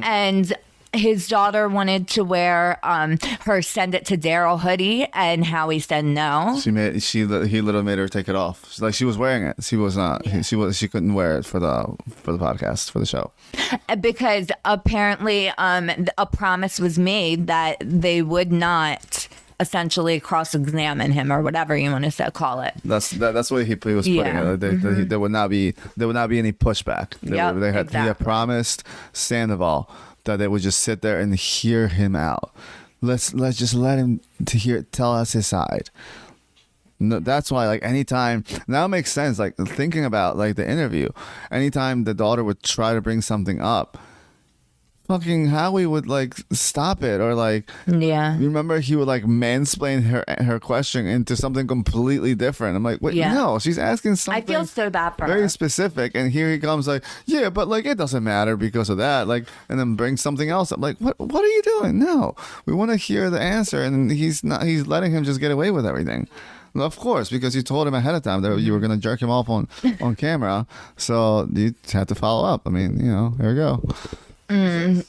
And 0.03 0.53
his 0.95 1.29
daughter 1.29 1.69
wanted 1.69 2.09
to 2.09 2.25
wear 2.25 2.79
um, 2.83 3.19
her 3.43 3.61
send 3.63 3.95
it 3.95 4.07
to 4.07 4.17
Daryl 4.17 4.61
hoodie, 4.61 5.07
and 5.13 5.45
Howie 5.45 5.79
said 5.81 6.05
no. 6.05 6.59
she 6.63 6.71
made 6.71 7.03
she 7.03 7.21
he 7.21 7.25
literally 7.61 7.83
made 7.83 7.99
her 7.99 8.09
take 8.09 8.29
it 8.29 8.35
off. 8.37 8.71
She's 8.71 8.81
like 8.83 8.95
she 8.95 9.05
was 9.05 9.19
wearing 9.19 9.43
it. 9.45 9.57
She 9.63 9.77
was 9.77 9.97
not. 9.97 10.23
She 10.45 10.57
was 10.57 10.77
she 10.77 10.89
couldn't 10.89 11.15
wear 11.15 11.37
it 11.39 11.45
for 11.45 11.59
the 11.61 11.95
for 12.17 12.33
the 12.33 12.39
podcast 12.39 12.91
for 12.91 12.99
the 12.99 13.07
show. 13.07 13.33
because 14.01 14.49
apparently 14.65 15.49
um, 15.59 15.91
a 16.19 16.27
promise 16.27 16.79
was 16.79 16.99
made 16.99 17.47
that 17.49 17.77
they 17.81 18.23
would 18.23 18.53
not 18.53 19.29
essentially 19.61 20.19
cross-examine 20.19 21.13
him 21.13 21.33
or 21.33 21.41
whatever 21.41 21.77
you 21.77 21.89
want 21.91 22.05
to 22.05 22.11
say, 22.11 22.29
call 22.35 22.61
it. 22.61 22.75
That's 22.85 23.11
that, 23.13 23.35
that's 23.35 23.53
what 23.53 23.65
he, 23.65 23.77
he 23.83 23.95
was 23.95 24.05
putting 24.07 24.17
Yeah. 24.17 24.53
it. 24.55 24.61
There, 24.61 24.73
there- 24.73 25.05
there 25.05 25.21
would 25.21 25.31
not 25.31 25.49
be 25.49 25.75
there 25.97 26.07
would 26.09 26.15
not 26.15 26.29
be 26.29 26.39
any 26.39 26.53
pushback. 26.53 27.15
They, 27.23 27.37
Yep, 27.37 27.57
they 27.61 27.67
had 27.73 27.89
he 27.91 27.97
had 27.97 28.03
exactly. 28.09 28.25
promised 28.25 28.83
Sandoval 29.13 29.89
that 30.25 30.39
they 30.39 30.49
would 30.49 30.62
just 30.62 30.81
sit 30.81 31.03
there 31.03 31.20
and 31.20 31.35
hear 31.35 31.89
him 31.89 32.16
out. 32.16 32.55
Let's 33.01 33.35
let's 33.35 33.59
just 33.59 33.75
let 33.75 33.99
him 33.99 34.20
to 34.47 34.59
hear 34.59 34.83
tell 34.83 35.12
us 35.12 35.33
his 35.33 35.47
side. 35.47 35.91
No, 37.01 37.18
that's 37.18 37.51
why 37.51 37.66
like 37.66 37.83
anytime 37.83 38.45
now 38.66 38.87
makes 38.87 39.12
sense 39.12 39.39
like 39.39 39.57
thinking 39.57 40.05
about 40.05 40.37
like 40.37 40.55
the 40.55 40.68
interview 40.68 41.09
anytime 41.51 42.05
the 42.05 42.14
daughter 42.14 42.45
would 42.45 42.62
try 42.62 42.95
to 42.95 43.01
bring 43.01 43.20
something 43.20 43.61
up 43.61 43.99
fucking 45.07 45.47
howie 45.49 45.85
would 45.87 46.07
like 46.07 46.35
stop 46.53 47.03
it 47.03 47.21
or 47.21 47.35
like 47.35 47.69
Yeah. 47.87 48.39
you 48.39 48.47
remember 48.47 48.81
he 48.81 48.97
would 48.97 49.07
like 49.07 49.25
mansplain 49.25 50.05
her 50.05 50.25
her 50.43 50.59
question 50.59 51.07
into 51.07 51.37
something 51.37 51.67
completely 51.67 52.35
different. 52.35 52.77
I'm 52.77 52.83
like, 52.83 53.03
wait, 53.03 53.15
Yeah. 53.15 53.35
no, 53.35 53.59
she's 53.59 53.79
asking 53.79 54.17
something. 54.17 54.43
I 54.43 54.47
feel 54.47 54.65
so 54.65 54.89
bad 54.91 55.11
for 55.11 55.27
very 55.27 55.43
her. 55.43 55.49
specific, 55.49 56.13
and 56.15 56.31
here 56.33 56.51
he 56.51 56.59
comes 56.59 56.89
like, 56.89 57.05
yeah, 57.27 57.51
but 57.51 57.69
like 57.69 57.85
it 57.87 57.99
doesn't 57.99 58.25
matter 58.25 58.57
because 58.57 58.89
of 58.89 58.97
that. 58.99 59.29
Like, 59.29 59.45
and 59.69 59.79
then 59.79 59.95
bring 59.95 60.17
something 60.17 60.49
else. 60.49 60.73
I'm 60.73 60.81
like, 60.81 60.97
what? 60.99 61.19
What 61.19 61.45
are 61.45 61.49
you 61.49 61.63
doing? 61.63 61.99
No, 61.99 62.35
we 62.67 62.73
want 62.73 62.91
to 62.91 62.97
hear 62.97 63.29
the 63.31 63.41
answer, 63.41 63.83
and 63.83 64.11
he's 64.11 64.43
not. 64.43 64.63
He's 64.65 64.87
letting 64.87 65.13
him 65.13 65.25
just 65.25 65.39
get 65.41 65.51
away 65.51 65.71
with 65.71 65.85
everything. 65.87 66.29
Of 66.77 66.99
course, 66.99 67.31
because 67.31 67.55
you 67.55 67.63
told 67.63 67.87
him 67.87 67.95
ahead 67.95 68.17
of 68.17 68.23
time 68.23 68.43
that 68.43 68.59
you 68.59 68.73
were 68.73 68.81
going 68.81 68.91
to 68.91 68.97
jerk 68.99 69.23
him 69.23 69.31
off 69.31 69.49
on 69.49 69.69
on 70.01 70.17
camera, 70.17 70.67
so 70.97 71.47
you 71.53 71.75
had 71.93 72.09
to 72.09 72.15
follow 72.17 72.49
up. 72.49 72.63
I 72.67 72.71
mean, 72.71 72.99
you 72.99 73.13
know, 73.13 73.35
here 73.39 73.51
we 73.51 73.55
go. 73.55 73.81
Mm. 74.49 75.07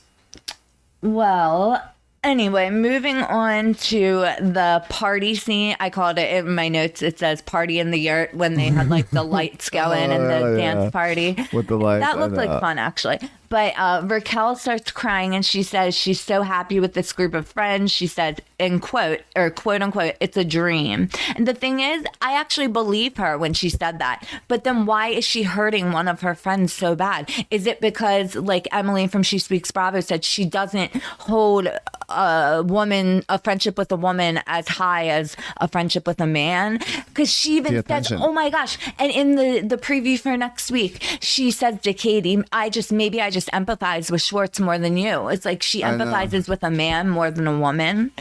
Well, 1.01 1.81
anyway, 2.23 2.69
moving 2.69 3.17
on 3.17 3.75
to 3.75 4.19
the 4.39 4.83
party 4.89 5.35
scene. 5.35 5.75
I 5.79 5.89
called 5.89 6.17
it 6.17 6.33
in 6.45 6.55
my 6.55 6.67
notes. 6.67 7.01
It 7.01 7.19
says 7.19 7.41
"party 7.41 7.79
in 7.79 7.91
the 7.91 7.99
yurt" 7.99 8.33
when 8.33 8.55
they 8.55 8.69
had 8.69 8.89
like 8.89 9.09
the 9.11 9.23
lights 9.23 9.69
going 9.69 10.11
and 10.11 10.25
the 10.25 10.39
Oh, 10.43 10.55
yeah. 10.55 10.73
dance 10.73 10.91
party. 10.91 11.37
With 11.53 11.67
the 11.67 11.77
lights, 11.77 12.05
that 12.05 12.17
looked 12.19 12.35
like 12.35 12.49
uh, 12.49 12.59
fun 12.59 12.79
actually. 12.79 13.19
But 13.49 13.73
uh, 13.77 14.01
Raquel 14.05 14.55
starts 14.55 14.91
crying 14.91 15.35
and 15.35 15.45
she 15.45 15.63
says 15.63 15.95
she's 15.95 16.21
so 16.21 16.41
happy 16.41 16.79
with 16.79 16.93
this 16.93 17.13
group 17.13 17.33
of 17.33 17.47
friends. 17.47 17.91
She 17.91 18.07
says, 18.07 18.37
in 18.59 18.79
quote 18.79 19.21
or 19.35 19.49
quote 19.49 19.81
unquote, 19.81 20.15
it's 20.19 20.37
a 20.37 20.43
dream. 20.45 21.09
And 21.35 21.47
the 21.47 21.53
thing 21.53 21.79
is, 21.79 22.05
I 22.21 22.33
actually 22.33 22.67
believe 22.67 23.17
her 23.17 23.37
when 23.37 23.53
she 23.53 23.69
said 23.69 23.99
that. 23.99 24.25
But 24.47 24.63
then 24.63 24.85
why 24.85 25.09
is 25.09 25.25
she 25.25 25.43
hurting 25.43 25.91
one 25.91 26.07
of 26.07 26.21
her 26.21 26.35
friends 26.35 26.73
so 26.73 26.95
bad? 26.95 27.29
Is 27.51 27.67
it 27.67 27.81
because, 27.81 28.35
like 28.35 28.67
Emily 28.71 29.07
from 29.07 29.23
She 29.23 29.39
Speaks 29.39 29.71
Bravo 29.71 29.99
said, 29.99 30.23
she 30.23 30.45
doesn't 30.45 30.95
hold 31.19 31.67
a 32.07 32.63
woman, 32.65 33.23
a 33.29 33.39
friendship 33.39 33.77
with 33.77 33.91
a 33.91 33.95
woman 33.95 34.39
as 34.47 34.67
high 34.67 35.07
as 35.07 35.35
a 35.57 35.67
friendship 35.67 36.07
with 36.07 36.21
a 36.21 36.27
man? 36.27 36.79
Because 37.07 37.31
she 37.31 37.57
even 37.57 37.83
says, 37.83 38.11
oh 38.11 38.31
my 38.31 38.49
gosh. 38.49 38.77
And 38.99 39.11
in 39.11 39.35
the, 39.35 39.61
the 39.61 39.77
preview 39.77 40.19
for 40.19 40.35
next 40.37 40.71
week, 40.71 41.03
she 41.21 41.51
says 41.51 41.81
to 41.81 41.93
Katie, 41.93 42.41
I 42.51 42.69
just, 42.69 42.91
maybe 42.91 43.21
I 43.21 43.29
just 43.35 43.51
empathize 43.51 44.09
with 44.09 44.21
Schwartz 44.21 44.59
more 44.61 44.79
than 44.79 44.95
you. 44.95 45.27
It's 45.27 45.45
like 45.45 45.61
she 45.61 45.83
I 45.83 45.95
know. 45.95 46.05
empathizes 46.05 46.47
with 46.47 46.63
a 46.63 46.71
man 46.71 47.09
more 47.09 47.29
than 47.29 47.45
a 47.45 47.59
woman. 47.59 48.11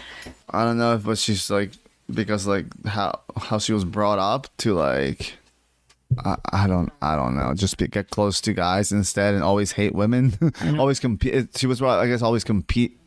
I 0.51 0.65
don't 0.65 0.77
know 0.77 0.95
if 0.95 1.05
but 1.05 1.19
she's 1.19 1.49
like 1.51 1.71
because 2.13 2.47
like 2.47 2.67
how 2.85 3.21
how 3.37 3.59
she 3.59 3.73
was 3.73 3.85
brought 3.85 4.19
up 4.19 4.49
to 4.59 4.75
like 4.75 5.35
I, 6.19 6.37
I 6.53 6.67
don't 6.67 6.93
I 7.01 7.15
don't 7.15 7.37
know 7.37 7.55
just 7.55 7.79
be, 7.79 7.87
get 7.87 8.11
close 8.11 8.41
to 8.43 8.53
guys 8.53 8.91
instead 8.91 9.35
and 9.35 9.43
always 9.43 9.73
hate 9.73 9.95
women 9.95 10.31
mm-hmm. 10.33 10.81
always 10.81 11.01
compete 11.01 11.57
she 11.57 11.67
was 11.67 11.79
brought 11.79 12.01
I 12.01 12.09
guess 12.09 12.21
always 12.21 12.45
compete 12.45 12.99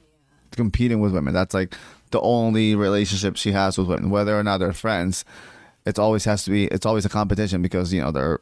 competing 0.52 1.02
with 1.02 1.14
women 1.14 1.34
that's 1.34 1.54
like 1.54 1.76
the 2.12 2.22
only 2.22 2.74
relationship 2.74 3.36
she 3.36 3.52
has 3.52 3.78
with 3.78 3.88
women 3.88 4.10
whether 4.10 4.38
or 4.40 4.44
not 4.44 4.58
they're 4.60 4.74
friends 4.74 5.26
it 5.86 6.00
always 6.00 6.26
has 6.26 6.44
to 6.46 6.52
be 6.52 6.66
it's 6.68 6.86
always 6.86 7.06
a 7.06 7.10
competition 7.10 7.62
because 7.62 7.94
you 7.94 8.02
know 8.02 8.12
they're 8.12 8.40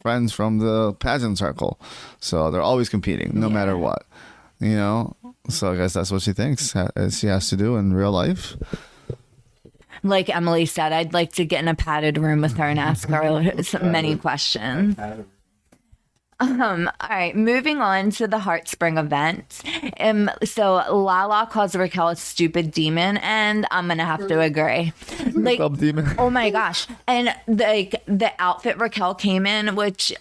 friends 0.00 0.32
from 0.32 0.58
the 0.58 0.94
pageant 0.94 1.38
circle. 1.38 1.78
So 2.20 2.50
they're 2.50 2.62
always 2.62 2.88
competing 2.88 3.32
no 3.34 3.48
matter 3.50 3.76
what 3.76 4.06
you 4.62 4.76
know? 4.76 5.16
So 5.48 5.72
I 5.72 5.76
guess 5.76 5.92
that's 5.92 6.10
what 6.10 6.22
she 6.22 6.32
thinks 6.32 6.72
ha- 6.72 6.90
uh, 6.96 7.10
she 7.10 7.26
has 7.26 7.48
to 7.50 7.56
do 7.56 7.76
in 7.76 7.92
real 7.92 8.12
life. 8.12 8.56
Like 10.04 10.34
Emily 10.34 10.66
said, 10.66 10.92
I'd 10.92 11.12
like 11.12 11.32
to 11.34 11.44
get 11.44 11.60
in 11.60 11.68
a 11.68 11.74
padded 11.74 12.16
room 12.16 12.40
with 12.40 12.56
her 12.56 12.64
and 12.64 12.78
ask 12.78 13.08
her 13.08 13.62
so 13.62 13.78
many 13.80 14.16
questions. 14.16 14.96
Um, 16.42 16.90
all 17.00 17.08
right, 17.08 17.36
moving 17.36 17.78
on 17.78 18.10
to 18.12 18.26
the 18.26 18.38
Heartspring 18.38 18.98
event. 18.98 19.62
Um, 20.00 20.30
so 20.44 20.74
Lala 20.90 21.48
calls 21.50 21.76
Raquel 21.76 22.08
a 22.08 22.16
stupid 22.16 22.72
demon, 22.72 23.18
and 23.18 23.66
I'm 23.70 23.86
gonna 23.86 24.04
have 24.04 24.26
to 24.26 24.40
agree. 24.40 24.92
Like, 25.32 25.60
demon. 25.78 26.14
oh 26.18 26.30
my 26.30 26.50
gosh, 26.50 26.86
and 27.06 27.34
like 27.46 28.02
the 28.06 28.32
outfit 28.38 28.78
Raquel 28.78 29.14
came 29.14 29.46
in, 29.46 29.76
which 29.76 30.12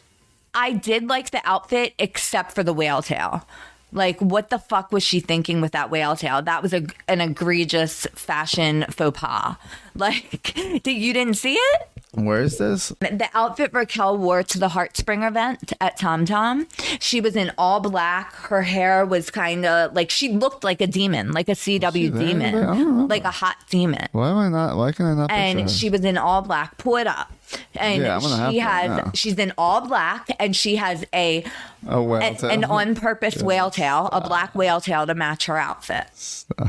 I 0.53 0.73
did 0.73 1.07
like 1.07 1.31
the 1.31 1.41
outfit 1.43 1.93
except 1.97 2.53
for 2.53 2.63
the 2.63 2.73
whale 2.73 3.01
tail. 3.01 3.47
Like, 3.93 4.19
what 4.21 4.49
the 4.49 4.59
fuck 4.59 4.91
was 4.91 5.03
she 5.03 5.19
thinking 5.19 5.59
with 5.59 5.73
that 5.73 5.89
whale 5.89 6.15
tail? 6.15 6.41
That 6.41 6.63
was 6.63 6.73
a, 6.73 6.85
an 7.09 7.19
egregious 7.19 8.07
fashion 8.13 8.85
faux 8.89 9.19
pas. 9.19 9.57
Like, 9.93 10.53
did, 10.53 10.87
you 10.87 11.11
didn't 11.11 11.33
see 11.33 11.55
it? 11.55 11.89
Where 12.13 12.41
is 12.41 12.57
this? 12.57 12.89
The 12.99 13.29
outfit 13.33 13.71
Raquel 13.73 14.17
wore 14.17 14.43
to 14.43 14.59
the 14.59 14.67
Heartspring 14.69 15.25
event 15.25 15.71
at 15.79 15.97
Tom 15.97 16.25
Tom, 16.25 16.67
she 16.99 17.21
was 17.21 17.37
in 17.37 17.51
all 17.57 17.79
black. 17.79 18.33
Her 18.33 18.63
hair 18.63 19.05
was 19.05 19.29
kind 19.31 19.65
of 19.65 19.93
like 19.93 20.09
she 20.09 20.29
looked 20.29 20.63
like 20.63 20.81
a 20.81 20.87
demon, 20.87 21.31
like 21.31 21.47
a 21.47 21.53
CW 21.53 22.17
demon, 22.17 22.53
I 22.55 22.59
don't 22.59 22.77
remember. 22.77 23.07
like 23.07 23.23
a 23.23 23.31
hot 23.31 23.55
demon. 23.69 24.07
Why 24.11 24.29
am 24.29 24.37
I 24.37 24.49
not? 24.49 24.75
Why 24.75 24.91
can 24.91 25.05
I 25.05 25.13
not? 25.13 25.31
And 25.31 25.71
she 25.71 25.89
was 25.89 26.03
in 26.03 26.17
all 26.17 26.41
black. 26.41 26.77
Pull 26.77 26.97
it 26.97 27.07
up. 27.07 27.31
And 27.75 28.01
Yeah, 28.03 28.15
I'm 28.15 28.21
gonna 28.21 28.35
have 28.37 28.51
she 28.53 28.59
has, 28.59 28.87
now. 28.89 29.11
she's 29.13 29.37
in 29.39 29.53
all 29.57 29.87
black, 29.87 30.27
and 30.39 30.55
she 30.55 30.75
has 30.77 31.05
a 31.13 31.43
Oh 31.87 32.03
well. 32.03 32.21
an, 32.21 32.37
an 32.51 32.63
on-purpose 32.63 33.41
whale 33.41 33.71
tail, 33.71 34.07
a 34.11 34.21
black 34.21 34.53
whale 34.53 34.79
tail 34.81 35.05
to 35.07 35.15
match 35.15 35.45
her 35.47 35.57
outfit. 35.57 36.05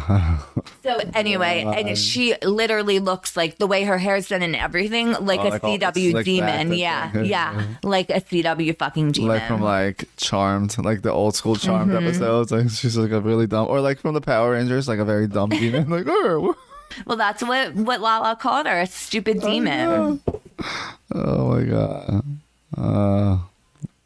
So 0.83 0.99
anyway, 1.15 1.63
and 1.65 1.97
she 1.97 2.35
literally 2.43 2.99
looks 2.99 3.37
like 3.37 3.59
the 3.59 3.69
way 3.69 3.85
her 3.85 3.99
hair's 3.99 4.29
done 4.29 4.43
and 4.43 4.57
everything, 4.57 5.13
like 5.13 5.39
Oh, 5.41 5.47
a 5.47 5.51
like 5.51 5.63
CW 5.63 6.25
demon. 6.25 6.73
Yeah, 6.73 7.17
yeah, 7.23 7.67
like 7.85 8.11
a 8.11 8.21
CW 8.21 8.77
fucking 8.77 9.13
demon. 9.13 9.29
like 9.29 9.47
from 9.47 9.61
like 9.63 10.09
Charmed, 10.17 10.77
like 10.79 11.03
the 11.03 11.13
old 11.13 11.37
school 11.37 11.55
Charmed 11.57 11.93
Mm-hmm. 11.93 12.07
episodes. 12.07 12.51
Like 12.51 12.69
she's 12.71 12.97
like 12.97 13.13
a 13.13 13.21
really 13.21 13.47
dumb, 13.47 13.69
or 13.69 13.81
like 13.81 14.01
from 14.01 14.15
the 14.15 14.21
Power 14.21 14.53
Rangers, 14.53 14.89
like 14.89 14.99
a 14.99 15.05
very 15.05 15.29
dumb 15.29 15.51
demon. 15.51 15.89
Like, 15.93 16.05
oh, 16.09 16.57
well, 17.07 17.17
that's 17.17 17.43
what 17.43 17.75
what 17.75 18.01
Lala 18.01 18.37
called 18.37 18.67
her, 18.67 18.81
a 18.81 18.87
stupid 18.87 19.41
demon. 19.41 20.21
oh 21.15 21.49
my 21.55 21.63
god. 21.65 22.25
Uh, 22.77 23.39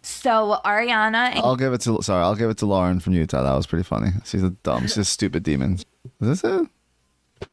So 0.03 0.61
Ariana 0.64 1.30
and 1.34 1.39
I'll 1.41 1.57
give 1.57 1.72
it 1.72 1.80
to 1.82 2.01
sorry, 2.03 2.22
I'll 2.22 2.34
give 2.37 2.51
it 2.51 2.59
to 2.59 2.66
Lauren 2.66 3.01
from 3.01 3.12
Utah. 3.12 3.43
That 3.43 3.55
was 3.55 3.66
pretty 3.66 3.82
funny. 3.84 4.11
She's 4.24 4.43
a 4.43 4.51
dumb, 4.51 4.82
she's 4.82 4.99
a 4.99 5.05
stupid 5.05 5.43
demon. 5.43 5.74
Is 5.74 6.43
this 6.43 6.45
it? 6.45 6.68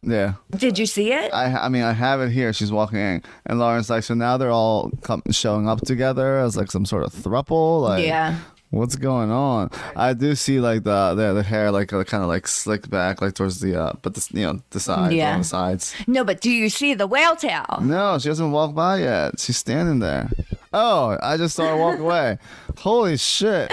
Yeah, 0.02 0.36
did 0.56 0.80
you 0.80 0.86
see 0.86 1.12
it? 1.12 1.34
I 1.34 1.66
I 1.66 1.68
mean 1.70 1.84
I 1.84 1.92
have 1.92 2.22
it 2.22 2.30
here. 2.32 2.54
She's 2.54 2.72
walking 2.72 3.00
in, 3.00 3.22
and 3.46 3.60
Lauren's 3.60 3.90
like, 3.90 4.04
so 4.04 4.14
now 4.14 4.38
they're 4.38 4.50
all 4.52 4.90
come, 5.02 5.22
showing 5.32 5.68
up 5.68 5.82
together 5.82 6.40
as 6.40 6.56
like 6.56 6.72
some 6.72 6.86
sort 6.86 7.04
of 7.04 7.12
thruple. 7.14 7.82
Like, 7.82 8.06
yeah. 8.06 8.38
What's 8.74 8.96
going 8.96 9.30
on? 9.30 9.70
I 9.96 10.14
do 10.14 10.34
see 10.34 10.60
like 10.60 10.84
the 10.84 11.14
the, 11.14 11.34
the 11.34 11.44
hair 11.44 11.70
like 11.70 11.94
uh, 11.94 12.04
kind 12.04 12.24
of 12.24 12.28
like 12.30 12.48
slicked 12.48 12.90
back 12.90 13.22
like 13.22 13.36
towards 13.36 13.60
the 13.60 13.80
uh 13.80 13.94
but 14.02 14.16
the 14.16 14.28
you 14.34 14.46
know 14.48 14.62
the 14.72 14.80
sides 14.80 15.14
Yeah. 15.14 15.34
on 15.34 15.40
the 15.40 15.44
sides. 15.46 15.94
No, 16.08 16.24
but 16.24 16.42
do 16.42 16.50
you 16.50 16.70
see 16.70 16.96
the 16.96 17.06
whale 17.06 17.36
tail? 17.36 17.66
No, 17.82 18.18
she 18.18 18.30
hasn't 18.30 18.52
walked 18.52 18.74
by 18.74 18.98
yet. 19.02 19.40
She's 19.40 19.58
standing 19.58 20.00
there. 20.00 20.28
Oh, 20.74 21.18
I 21.22 21.38
just 21.38 21.56
saw 21.56 21.68
her 21.68 21.78
walk 21.78 22.00
away. 22.08 22.40
Holy 22.80 23.16
shit, 23.18 23.72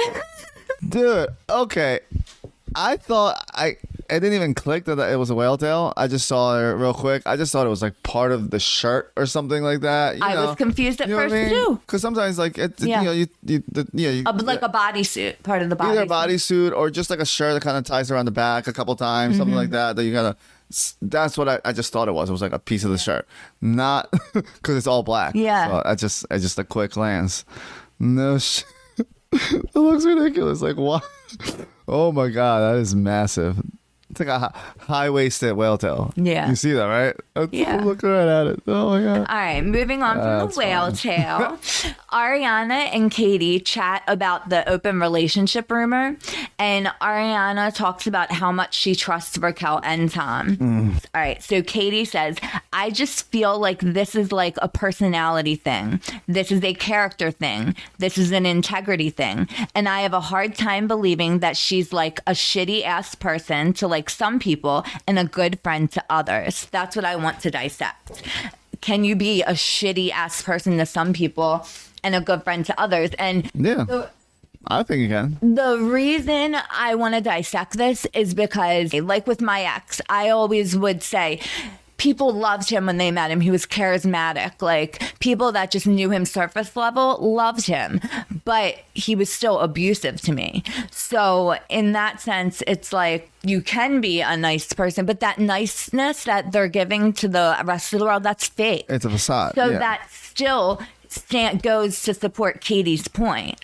dude. 0.87 1.31
Okay, 1.49 2.01
I 2.75 2.99
thought 2.99 3.43
I 3.55 3.79
it 4.11 4.21
didn't 4.21 4.35
even 4.35 4.55
click 4.55 4.85
that 4.87 4.99
it 4.99 5.17
was 5.17 5.31
a 5.31 5.35
whale 5.35 5.57
tail. 5.57 5.93
I 5.97 6.07
just 6.09 6.27
saw 6.29 6.59
it 6.59 6.73
real 6.75 6.93
quick. 6.93 7.23
I 7.27 7.37
just 7.37 7.53
thought 7.53 7.67
it 7.67 7.71
was 7.71 7.83
like 7.83 8.03
part 8.03 8.33
of 8.33 8.51
the 8.51 8.59
shirt 8.59 9.13
or 9.17 9.25
something 9.27 9.63
like 9.63 9.81
that. 9.81 10.17
you 10.17 10.23
I 10.25 10.35
was 10.45 10.57
confused 10.57 11.01
at 11.01 11.09
You 11.09 11.15
know 11.17 11.23
first, 11.23 11.35
I 11.35 11.39
mean? 11.43 11.49
too. 11.51 11.81
Because 11.87 12.03
sometimes 12.03 12.39
like 12.39 12.59
it, 12.59 12.81
Yeah. 12.81 13.01
you 13.01 13.07
know 13.07 13.13
you 13.13 13.27
you 13.45 13.63
the, 13.71 13.89
yeah 13.93 14.11
you, 14.11 14.23
A, 14.27 14.33
like 14.33 14.63
a 14.63 14.69
bodysuit, 14.69 15.43
part 15.43 15.63
of 15.63 15.71
the 15.71 15.77
body. 15.77 15.93
either 15.93 16.03
a 16.03 16.07
bodysuit 16.07 16.73
or 16.77 16.91
just 16.91 17.09
like 17.11 17.21
a 17.21 17.27
shirt 17.27 17.55
that 17.55 17.63
kind 17.63 17.77
of 17.79 17.85
ties 17.85 18.11
around 18.11 18.25
the 18.27 18.31
back 18.33 18.67
a 18.67 18.73
couple 18.73 18.95
times, 18.97 19.37
something 19.37 19.51
Mm-hmm. 19.53 19.57
like 19.59 19.71
that. 19.71 19.97
That 19.97 20.05
you 20.05 20.13
gotta. 20.13 20.37
That's 21.03 21.37
what 21.37 21.49
I, 21.49 21.59
I 21.65 21.73
just 21.73 21.93
thought 21.93 22.07
it 22.07 22.13
was. 22.13 22.29
It 22.29 22.33
was 22.33 22.43
like 22.43 22.53
a 22.53 22.59
piece 22.61 22.85
of 22.85 22.91
the 22.93 22.99
shirt, 22.99 23.27
not 23.61 24.09
because 24.35 24.77
it's 24.77 24.87
all 24.87 25.03
black. 25.03 25.35
Yeah. 25.35 25.69
So 25.69 25.83
I 25.85 25.95
just 25.97 26.27
I 26.31 26.39
just 26.39 26.59
a 26.59 26.65
quick 26.65 26.93
glance. 26.93 27.45
No 27.99 28.39
sh 28.39 28.63
It 29.33 29.75
looks 29.77 30.05
ridiculous. 30.05 30.61
Like 30.63 30.77
what? 30.77 31.05
Oh 31.93 32.13
my 32.13 32.29
god, 32.29 32.61
that 32.61 32.81
is 32.81 32.95
massive. 32.95 33.61
It's 34.11 34.21
like 34.21 34.29
a 34.29 34.53
high 34.81 35.09
waisted 35.11 35.55
whale 35.55 35.79
tail. 35.79 36.13
Yeah. 36.17 36.49
You 36.51 36.57
see 36.57 36.73
that, 36.73 36.85
right? 36.87 37.17
That's- 37.35 37.49
Yeah. 37.53 37.83
Look 37.85 38.03
right 38.03 38.27
at 38.41 38.47
it. 38.49 38.63
Oh 38.67 38.91
my 38.91 39.03
god. 39.03 39.19
All 39.29 39.37
right, 39.37 39.65
moving 39.65 40.03
on 40.03 40.17
from 40.17 40.49
the 40.49 40.55
whale 40.59 40.93
tail. 40.93 41.59
Ariana 42.13 42.91
and 42.93 43.11
Katie 43.11 43.61
chat 43.61 44.03
about 44.09 44.49
the 44.49 44.69
open 44.69 45.01
relationship 45.01 45.71
rumor, 45.71 46.17
and 46.59 46.87
Ariana 47.01 47.73
talks 47.75 48.07
about 48.07 48.33
how 48.33 48.51
much 48.53 48.75
she 48.75 48.95
trusts 48.95 49.39
Raquel 49.39 49.81
and 49.85 50.11
Tom. 50.11 50.57
Mm. 50.57 51.05
All 51.15 51.21
right, 51.21 51.43
so 51.43 51.63
Katie 51.63 52.05
says, 52.05 52.37
I 52.73 52.91
just 52.91 53.31
feel 53.31 53.59
like 53.59 53.79
this 53.81 54.15
is 54.15 54.33
like 54.33 54.57
a 54.61 54.69
personality 54.69 55.55
thing. 55.55 56.01
This 56.27 56.51
is 56.51 56.63
a 56.65 56.75
character 56.75 57.31
thing. 57.31 57.75
This 57.99 58.19
is 58.19 58.33
an 58.33 58.45
integrity 58.47 59.11
thing. 59.11 59.49
And 59.75 59.89
I 59.89 60.01
have 60.01 60.13
a 60.15 60.21
hard 60.21 60.55
time 60.57 60.89
believing 60.89 61.39
that 61.41 61.57
she's 61.57 61.93
like 61.93 62.19
a 62.27 62.33
shitty 62.33 62.85
ass 62.85 63.15
person 63.15 63.73
to 63.75 63.87
like 63.87 64.00
some 64.09 64.39
people 64.39 64.85
and 65.07 65.19
a 65.19 65.25
good 65.25 65.59
friend 65.61 65.91
to 65.93 66.05
others. 66.09 66.67
That's 66.71 66.97
what 66.97 67.05
I 67.05 67.17
want 67.17 67.41
to 67.41 67.51
dissect 67.51 68.23
can 68.81 69.05
you 69.05 69.15
be 69.17 69.43
a 69.43 69.53
shitty 69.53 70.11
ass 70.11 70.43
person 70.43 70.79
to 70.79 70.87
some 70.87 71.13
people 71.13 71.67
and 72.03 72.15
a 72.15 72.21
good 72.21 72.43
friend 72.43 72.65
to 72.67 72.81
others? 72.81 73.11
And 73.19 73.51
Yeah. 73.55 74.07
I 74.67 74.83
think 74.83 75.01
you 75.01 75.09
can. 75.09 75.39
the 75.41 75.79
reason 75.79 76.55
I 76.71 76.95
want 76.95 77.15
to 77.15 77.23
dissect 77.23 77.79
this 77.79 78.07
is 78.13 78.35
because, 78.35 78.93
like 78.93 79.27
with 79.27 79.41
my 79.41 79.63
ex, 79.63 80.03
I 80.11 80.29
always 80.29 80.77
would 80.77 81.03
say, 81.03 81.41
People 82.01 82.33
loved 82.33 82.71
him 82.71 82.87
when 82.87 82.97
they 82.97 83.11
met 83.11 83.31
him. 83.31 83.43
He 83.43 83.51
was 83.51 83.67
charismatic. 83.67 84.63
Like 84.63 85.03
people 85.21 85.53
that 85.53 85.71
just 85.71 85.87
knew 85.87 86.09
him 86.09 86.25
surface 86.25 86.75
level 86.75 87.19
loved 87.19 87.67
him, 87.67 88.01
but 88.47 88.77
he 88.95 89.15
was 89.15 89.31
still 89.31 89.59
abusive 89.59 90.19
to 90.23 90.33
me. 90.33 90.65
So, 90.91 91.59
in 91.69 91.93
that 91.93 92.23
sense, 92.23 92.63
it's 92.67 92.91
like 92.95 93.31
you 93.43 93.61
can 93.61 94.01
be 94.01 94.23
a 94.23 94.35
nice 94.35 94.73
person, 94.73 95.05
but 95.05 95.21
that 95.21 95.39
niceness 95.39 96.25
that 96.25 96.53
they're 96.53 96.69
giving 96.69 97.13
to 97.15 97.29
the 97.29 97.61
rest 97.65 97.93
of 97.93 97.99
the 97.99 98.07
world, 98.07 98.23
that's 98.23 98.49
fake. 98.49 98.87
It's 98.89 99.05
a 99.05 99.11
facade. 99.11 99.55
So 99.55 99.67
yeah. 99.67 99.79
that 99.79 100.09
still 100.11 100.81
stand, 101.11 101.63
goes 101.63 102.03
to 102.05 102.15
support 102.15 102.61
Katie's 102.61 103.09
point. 103.09 103.61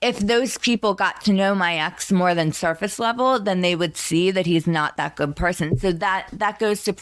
If 0.00 0.18
those 0.18 0.58
people 0.58 0.94
got 0.94 1.20
to 1.22 1.32
know 1.32 1.54
my 1.54 1.76
ex 1.76 2.10
more 2.10 2.34
than 2.34 2.52
surface 2.52 2.98
level, 2.98 3.38
then 3.38 3.60
they 3.60 3.76
would 3.76 3.96
see 3.96 4.30
that 4.30 4.46
he's 4.46 4.66
not 4.66 4.96
that 4.96 5.14
good 5.14 5.36
person. 5.36 5.78
So 5.78 5.92
that 5.92 6.28
that 6.32 6.58
goes 6.58 6.82
to 6.84 6.94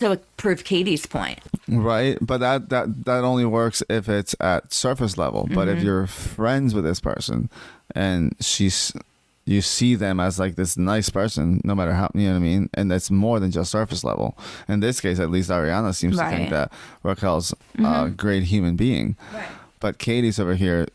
to 0.00 0.16
prove 0.36 0.64
Katie's 0.64 1.06
point. 1.06 1.38
Right, 1.68 2.18
but 2.20 2.38
that 2.38 2.68
that 2.70 3.04
that 3.04 3.24
only 3.24 3.44
works 3.44 3.82
if 3.88 4.08
it's 4.08 4.34
at 4.40 4.72
surface 4.72 5.16
level. 5.18 5.48
But 5.52 5.68
Mm-hmm. 5.68 5.78
if 5.78 5.84
you're 5.84 6.06
friends 6.06 6.74
with 6.74 6.84
this 6.84 7.00
person 7.00 7.48
and 7.94 8.34
she's 8.40 8.92
you 9.48 9.62
see 9.62 9.94
them 9.94 10.18
as 10.18 10.38
like 10.40 10.56
this 10.56 10.76
nice 10.76 11.08
person, 11.08 11.60
no 11.64 11.74
matter 11.74 11.92
how 11.94 12.10
you 12.14 12.26
know 12.26 12.30
what 12.32 12.36
I 12.36 12.40
mean, 12.40 12.68
and 12.74 12.90
that's 12.90 13.10
more 13.12 13.38
than 13.40 13.50
just 13.52 13.70
surface 13.70 14.02
level. 14.02 14.36
In 14.68 14.80
this 14.80 15.00
case, 15.00 15.20
at 15.20 15.30
least 15.30 15.50
Ariana 15.50 15.94
seems 15.94 16.16
to 16.16 16.22
Right. 16.22 16.28
Mm-hmm. 16.32 16.36
think 16.38 16.50
that 16.50 16.72
Raquel's 17.04 17.54
a 17.78 18.10
great 18.10 18.44
human 18.44 18.74
being, 18.76 19.16
Right. 19.32 19.46
but 19.80 19.98
Katie's 19.98 20.40
over 20.40 20.54
here 20.56 20.88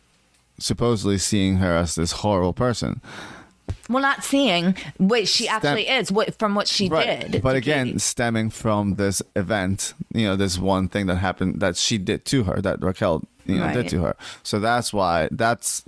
supposedly 0.60 1.18
seeing 1.18 1.58
her 1.58 1.76
as 1.78 1.95
this 1.95 2.12
horrible 2.12 2.54
person. 2.54 2.99
Well, 3.89 4.01
not 4.01 4.24
seeing 4.24 4.76
what 4.97 5.28
she 5.28 5.47
actually 5.47 5.88
is, 5.88 6.11
what 6.11 6.38
from 6.38 6.55
what 6.55 6.67
she 6.67 6.89
did. 6.89 7.41
But 7.41 7.55
again, 7.55 7.88
Katie. 7.88 7.99
stemming 7.99 8.49
from 8.51 8.95
this 8.95 9.22
event, 9.36 9.93
you 10.13 10.26
know, 10.26 10.36
this 10.36 10.57
one 10.57 10.88
thing 10.88 11.07
that 11.07 11.15
happened 11.17 11.59
that 11.61 11.76
she 11.78 11.97
did 11.97 12.26
to 12.26 12.43
her, 12.43 12.61
that 12.61 12.82
Raquel, 12.82 13.24
you 13.45 13.55
know, 13.57 13.65
Right. 13.65 13.74
did 13.76 13.89
to 13.89 14.01
her. 14.03 14.15
So 14.43 14.59
that's 14.59 14.93
why 14.93 15.28
that's 15.32 15.84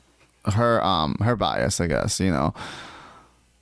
her 0.54 0.84
um 0.84 1.16
her 1.22 1.36
bias, 1.36 1.80
I 1.80 1.88
guess, 1.88 2.20
you 2.20 2.32
know. 2.32 2.54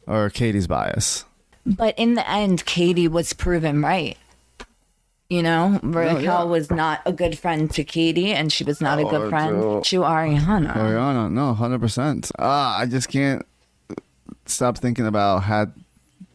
Or 0.07 0.29
Katie's 0.29 0.67
bias. 0.67 1.25
But 1.65 1.93
in 1.97 2.15
the 2.15 2.27
end, 2.29 2.65
Katie 2.65 3.07
was 3.07 3.33
proven 3.33 3.81
right. 3.83 4.17
You 5.29 5.41
know, 5.43 5.79
Raquel 5.81 6.21
yeah. 6.23 6.43
was 6.43 6.69
not 6.69 6.99
a 7.05 7.13
good 7.13 7.39
friend 7.39 7.71
to 7.75 7.85
Katie, 7.85 8.33
and 8.33 8.51
she 8.51 8.65
was 8.65 8.81
not 8.81 8.99
a 8.99 9.05
good 9.05 9.29
friend 9.29 9.61
to- 9.61 9.89
to 9.89 10.01
Ariana. 10.01 10.73
Ariana, 10.75 11.31
no, 11.31 11.53
hundred 11.53 11.79
percent. 11.79 12.31
Ah, 12.37 12.77
I 12.77 12.85
just 12.85 13.07
can't 13.07 13.45
stop 14.45 14.77
thinking 14.77 15.05
about 15.05 15.43
had 15.43 15.73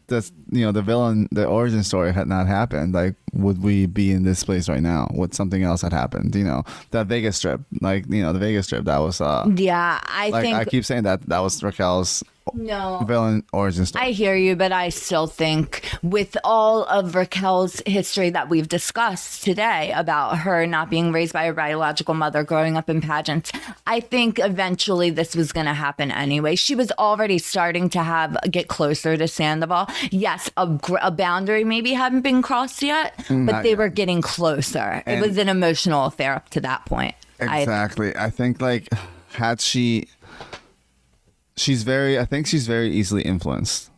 this 0.07 0.31
you 0.51 0.65
know, 0.65 0.71
the 0.71 0.81
villain 0.81 1.27
the 1.31 1.45
origin 1.45 1.83
story 1.83 2.13
had 2.13 2.27
not 2.27 2.47
happened, 2.47 2.93
like 2.93 3.15
would 3.33 3.61
we 3.61 3.85
be 3.85 4.11
in 4.11 4.23
this 4.23 4.43
place 4.43 4.69
right 4.69 4.81
now? 4.81 5.09
Would 5.13 5.33
something 5.33 5.63
else 5.63 5.81
had 5.81 5.93
happened? 5.93 6.35
You 6.35 6.45
know, 6.45 6.63
that 6.91 7.07
Vegas 7.07 7.39
trip. 7.39 7.61
Like, 7.81 8.05
you 8.09 8.21
know, 8.21 8.33
the 8.33 8.39
Vegas 8.39 8.67
trip 8.67 8.85
that 8.85 8.97
was 8.99 9.21
uh 9.21 9.45
Yeah, 9.55 9.99
I 10.03 10.29
like 10.29 10.43
think 10.43 10.55
I 10.55 10.65
keep 10.65 10.85
saying 10.85 11.03
that 11.03 11.27
that 11.27 11.39
was 11.39 11.61
Raquel's 11.61 12.23
No. 12.53 13.03
villain 13.07 13.43
origin 13.53 13.85
story. 13.85 14.05
I 14.05 14.11
hear 14.11 14.35
you, 14.35 14.55
but 14.55 14.71
I 14.71 14.89
still 14.89 15.27
think 15.27 15.83
with 16.03 16.37
all 16.43 16.83
of 16.85 17.15
Raquel's 17.15 17.81
history 17.85 18.29
that 18.31 18.49
we've 18.49 18.67
discussed 18.67 19.43
today 19.43 19.91
about 19.95 20.39
her 20.39 20.65
not 20.67 20.89
being 20.89 21.11
raised 21.11 21.33
by 21.33 21.43
a 21.45 21.53
biological 21.53 22.13
mother, 22.13 22.43
growing 22.43 22.77
up 22.77 22.89
in 22.89 23.01
pageants, 23.01 23.51
I 23.85 23.99
think 23.99 24.39
eventually 24.39 25.09
this 25.09 25.35
was 25.35 25.51
going 25.51 25.65
to 25.67 25.73
happen 25.73 26.11
anyway. 26.11 26.55
She 26.55 26.75
was 26.75 26.91
already 26.97 27.37
starting 27.37 27.89
to 27.89 28.03
have 28.03 28.37
get 28.49 28.67
closer 28.67 29.17
to 29.17 29.27
Sandoval. 29.27 29.87
Yes, 30.11 30.49
a, 30.57 30.67
a 31.01 31.11
boundary 31.11 31.63
maybe 31.63 31.93
hadn't 31.93 32.21
been 32.21 32.41
crossed 32.41 32.81
yet, 32.83 33.17
mm, 33.19 33.45
but 33.45 33.51
not 33.53 33.63
they 33.63 33.69
yet. 33.69 33.77
were 33.77 33.89
getting 33.89 34.21
closer. 34.21 35.03
And- 35.05 35.23
it 35.23 35.27
was 35.27 35.37
an 35.37 35.49
emotional 35.49 36.05
affair 36.05 36.33
up 36.35 36.49
to 36.49 36.61
that 36.61 36.85
point. 36.85 37.15
I, 37.39 37.59
Exactly. 37.61 38.15
I, 38.15 38.29
think 38.31 38.61
like 38.61 38.87
had 39.33 39.61
she 39.61 40.07
she's 41.57 41.83
very 41.83 42.17
I 42.17 42.25
think 42.25 42.47
she's 42.47 42.67
very 42.67 42.89
easily 42.91 43.23
influenced. 43.23 43.91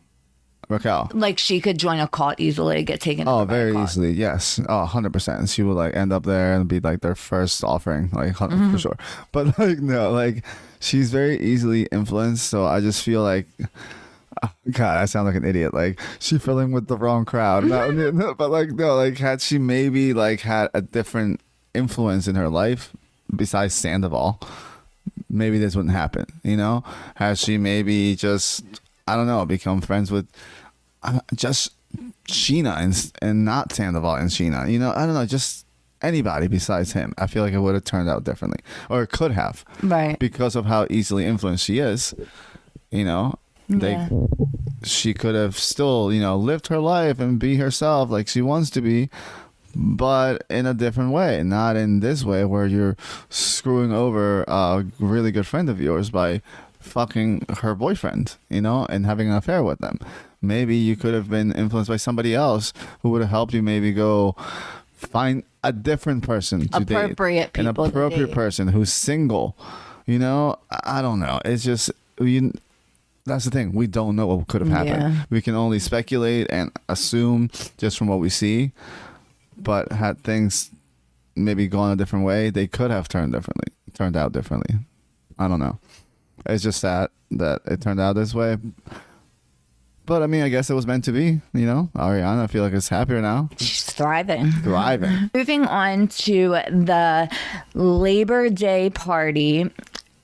Raquel. 0.68 1.10
like 1.16 1.40
she 1.40 1.60
could 1.62 1.80
join 1.80 2.00
a 2.00 2.08
cult 2.08 2.40
easily, 2.40 2.84
get 2.84 3.02
taken. 3.02 3.28
Oh, 3.28 3.38
over 3.40 3.46
by 3.48 3.54
a 3.56 3.58
very 3.74 3.84
easily. 3.84 4.12
Yes. 4.12 4.60
Oh, 4.70 4.88
100%. 4.88 5.52
She 5.52 5.64
would 5.64 5.74
like 5.74 5.96
end 5.96 6.14
up 6.14 6.26
there 6.26 6.54
and 6.54 6.68
be 6.68 6.80
like 6.80 7.02
their 7.02 7.16
first 7.16 7.64
offering, 7.64 8.12
like 8.14 8.36
Mm-hmm. 8.36 8.72
for 8.74 8.78
sure. 8.78 8.98
But 9.32 9.58
like 9.58 9.80
no, 9.80 10.12
like 10.12 10.46
she's 10.80 11.10
very 11.12 11.40
easily 11.40 11.88
influenced, 11.92 12.48
so 12.48 12.66
I 12.68 12.82
just 12.82 13.02
feel 13.04 13.24
like 13.24 13.48
God, 14.72 14.98
I 15.00 15.06
sound 15.06 15.26
like 15.26 15.36
an 15.36 15.44
idiot. 15.46 15.74
Like 15.74 16.00
she 16.20 16.38
filling 16.38 16.72
with 16.72 16.88
the 16.88 16.98
wrong 16.98 17.26
crowd. 17.26 17.64
No, 17.66 17.90
no, 17.90 18.34
but 18.38 18.52
like 18.52 18.70
no, 18.70 18.96
like 18.96 19.18
had 19.18 19.42
she 19.42 19.58
maybe 19.58 20.14
like 20.14 20.42
had 20.42 20.70
a 20.76 20.82
different 20.82 21.42
influence 21.74 22.28
in 22.28 22.36
her 22.36 22.48
life 22.48 22.94
besides 23.36 23.74
Sandoval, 23.74 24.40
maybe 25.30 25.58
this 25.60 25.76
wouldn't 25.76 25.94
happen. 25.94 26.26
You 26.44 26.58
know, 26.58 26.84
has 27.16 27.40
she 27.40 27.58
maybe 27.58 28.16
just 28.16 28.64
I 29.08 29.16
don't 29.16 29.28
know 29.28 29.46
become 29.46 29.82
friends 29.82 30.12
with 30.12 30.28
uh, 31.04 31.20
just 31.36 31.72
Scheana 32.28 32.78
and 32.78 33.12
and 33.22 33.46
not 33.46 33.74
Sandoval 33.74 34.16
and 34.16 34.30
Scheana. 34.30 34.72
You 34.72 34.80
know, 34.80 34.92
I 34.96 35.06
don't 35.06 35.14
know, 35.16 35.26
just 35.26 35.66
anybody 36.02 36.48
besides 36.48 36.94
him. 36.94 37.14
I 37.18 37.28
feel 37.28 37.44
like 37.44 37.54
it 37.54 37.60
would 37.60 37.74
have 37.76 37.84
turned 37.84 38.10
out 38.10 38.24
differently, 38.24 38.60
or 38.90 39.02
it 39.04 39.08
could 39.12 39.32
have, 39.32 39.66
Right. 39.84 40.18
because 40.20 40.56
of 40.56 40.66
how 40.66 40.88
easily 40.90 41.26
influenced 41.26 41.66
she 41.66 41.80
is. 41.80 42.14
You 42.92 43.06
know, 43.06 43.36
they 43.68 43.92
Yeah. 43.92 44.10
she 44.84 45.14
could 45.14 45.36
have 45.36 45.58
still 45.58 46.12
you 46.14 46.22
know 46.22 46.38
lived 46.38 46.68
her 46.68 46.80
life 46.80 47.20
and 47.20 47.38
be 47.40 47.58
herself 47.58 48.10
like 48.10 48.28
she 48.28 48.42
wants 48.42 48.70
to 48.72 48.82
be. 48.82 49.10
But 49.76 50.44
in 50.50 50.66
a 50.66 50.74
different 50.74 51.12
way, 51.12 51.44
not 51.44 51.76
in 51.76 52.00
this 52.00 52.24
way 52.24 52.44
where 52.46 52.66
you're 52.66 52.98
screwing 53.30 53.92
over 53.92 54.44
a 54.48 54.86
really 55.00 55.32
good 55.32 55.46
friend 55.46 55.70
of 55.70 55.80
yours 55.80 56.10
by 56.10 56.42
fucking 56.80 57.46
her 57.60 57.76
boyfriend, 57.76 58.36
you 58.50 58.62
know, 58.62 58.86
and 58.90 59.06
having 59.06 59.30
an 59.30 59.36
affair 59.36 59.64
with 59.64 59.80
them. 59.80 60.00
Maybe 60.42 60.76
you 60.76 60.96
could 60.96 61.14
have 61.14 61.30
been 61.30 61.52
influenced 61.52 61.90
by 61.90 61.98
somebody 61.98 62.34
else 62.34 62.74
who 63.02 63.10
would 63.10 63.22
have 63.22 63.30
helped 63.30 63.54
you 63.54 63.62
maybe 63.62 63.92
go 63.92 64.36
find 64.94 65.44
a 65.64 65.72
different 65.72 66.24
person 66.24 66.68
to 66.70 66.78
Appropriate 66.78 67.54
date. 67.54 67.62
An 67.62 67.68
appropriate 67.68 68.32
person 68.32 68.70
who's 68.70 68.92
single. 68.92 69.56
You 70.06 70.20
know, 70.20 70.58
I 70.72 71.00
I 71.00 71.02
don't 71.02 71.20
know. 71.20 71.40
It's 71.46 71.64
just 71.64 71.92
you 72.20 72.54
that's 73.26 73.46
the 73.46 73.52
thing. 73.52 73.74
We 73.74 73.88
don't 73.88 74.16
know 74.16 74.28
what 74.28 74.48
could 74.48 74.62
have 74.62 74.70
happened. 74.70 75.14
Yeah. 75.14 75.24
We 75.30 75.42
can 75.42 75.56
only 75.56 75.80
speculate 75.80 76.48
and 76.50 76.72
assume 76.88 77.50
just 77.78 77.98
from 77.98 78.08
what 78.08 78.20
we 78.20 78.30
see. 78.30 78.72
But 79.62 79.92
had 79.92 80.24
things 80.24 80.72
maybe 81.36 81.68
gone 81.68 81.92
a 81.92 81.96
different 81.96 82.26
way, 82.26 82.50
they 82.50 82.68
could 82.68 82.92
have 82.92 83.08
turned 83.08 83.34
differently, 83.34 83.74
turned 83.94 84.16
out 84.18 84.32
differently. 84.32 84.76
I 85.38 85.48
don't 85.48 85.60
know. 85.60 85.80
It's 86.46 86.64
just 86.64 86.80
sad 86.82 87.10
that 87.32 87.62
it 87.66 87.82
turned 87.82 88.00
out 88.00 88.14
this 88.14 88.34
way. 88.34 88.58
But 90.06 90.24
I 90.24 90.28
mean, 90.28 90.42
I 90.42 90.50
guess 90.50 90.70
it 90.70 90.74
was 90.74 90.88
meant 90.88 91.04
to 91.06 91.12
be. 91.12 91.40
You 91.54 91.66
know, 91.68 91.90
Ariana, 91.96 92.44
I 92.44 92.48
feel 92.48 92.64
like 92.64 92.74
it's 92.74 92.90
happier 92.90 93.22
now, 93.22 93.50
She's 93.58 93.84
thriving. 93.84 94.52
thriving. 94.52 95.30
Moving 95.36 95.66
on 95.66 96.08
to 96.08 96.50
the 96.70 97.30
Labor 97.76 98.50
Day 98.50 98.90
party 98.90 99.70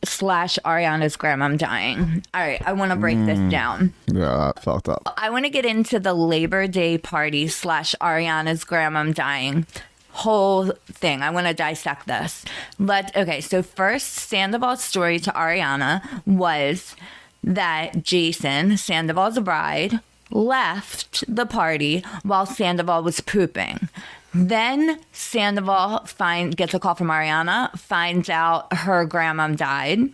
slash 0.05 0.57
Ariana's 0.65 1.15
grandma 1.17 1.49
dying. 1.49 2.23
All 2.33 2.41
right, 2.41 2.61
I 2.65 2.73
want 2.73 2.91
to 2.91 2.95
break 2.97 3.17
Mm. 3.17 3.25
this 3.25 3.51
down. 3.51 3.93
yeah, 4.07 4.51
that 4.53 4.63
fucked 4.63 4.87
up. 4.89 5.01
I 5.17 5.29
want 5.29 5.45
to 5.45 5.49
get 5.49 5.65
into 5.65 5.99
the 5.99 6.13
Labor 6.13 6.67
Day 6.67 6.97
party 6.97 7.47
slash 7.47 7.93
Ariana's 8.01 8.63
grandma 8.63 9.03
dying 9.11 9.65
whole 10.11 10.71
thing. 10.93 11.21
I 11.21 11.29
want 11.29 11.45
to 11.47 11.53
dissect 11.53 12.07
this. 12.07 12.45
Let 12.79 13.13
okay, 13.17 13.41
so 13.41 13.61
first 13.61 14.13
Sandoval's 14.13 14.81
story 14.81 15.19
to 15.19 15.31
Ariana 15.31 16.01
was 16.25 16.95
that 17.43 18.01
Jason, 18.01 18.77
Sandoval's 18.77 19.37
bride, 19.39 19.99
left 20.31 21.23
the 21.27 21.45
party 21.45 22.03
while 22.23 22.45
Sandoval 22.45 23.03
was 23.03 23.19
pooping. 23.19 23.89
Then 24.35 24.99
Sandoval 25.13 26.05
find 26.05 26.55
gets 26.55 26.73
a 26.73 26.79
call 26.79 26.95
from 26.95 27.07
Ariana, 27.07 27.71
finds 27.79 28.29
out 28.29 28.71
her 28.73 29.05
grandma 29.05 29.47
died. 29.47 30.09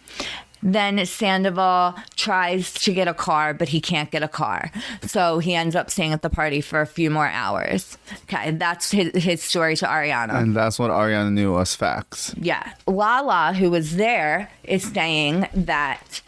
Then 0.64 1.04
Sandoval 1.08 1.96
tries 2.16 2.72
to 2.74 2.94
get 2.94 3.08
a 3.08 3.16
car, 3.16 3.56
but 3.56 3.70
he 3.70 3.82
can't 3.82 4.12
get 4.12 4.22
a 4.22 4.28
car. 4.28 4.72
So 5.02 5.40
he 5.40 5.56
ends 5.56 5.76
up 5.76 5.90
staying 5.90 6.14
at 6.14 6.22
the 6.22 6.30
party 6.30 6.62
for 6.62 6.82
a 6.82 6.86
few 6.86 7.10
more 7.10 7.28
hours. 7.28 7.98
Okay, 8.24 8.52
that's 8.52 8.92
his, 8.92 9.12
his 9.16 9.42
story 9.42 9.76
to 9.78 9.88
Ariana. 9.88 10.36
And 10.36 10.56
that's 10.56 10.78
what 10.78 10.92
Ariana 10.92 11.32
knew 11.32 11.54
was 11.54 11.74
facts. 11.74 12.36
Yeah. 12.38 12.74
Lala, 12.86 13.54
who 13.54 13.72
was 13.72 13.96
there, 13.96 14.52
is 14.64 14.84
saying 14.84 15.48
that 15.56 16.22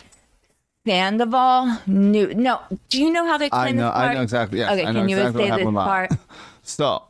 Sandoval 0.88 1.78
knew. 1.86 2.34
No, 2.34 2.60
do 2.90 3.04
you 3.04 3.12
know 3.12 3.26
how 3.28 3.38
they 3.38 3.46
I 3.46 3.48
explain 3.48 3.76
know, 3.76 3.84
this 3.84 3.94
part? 3.94 4.10
I 4.10 4.14
know 4.16 4.22
exactly. 4.24 4.58
Yes, 4.58 4.72
Okay, 4.72 4.86
I 4.86 4.92
know 4.92 5.00
can 5.02 5.10
you 5.10 5.18
exactly 5.18 5.50
what 5.52 5.60
say 5.60 5.66
this 5.66 5.74
part? 5.74 6.12
So 6.66 7.04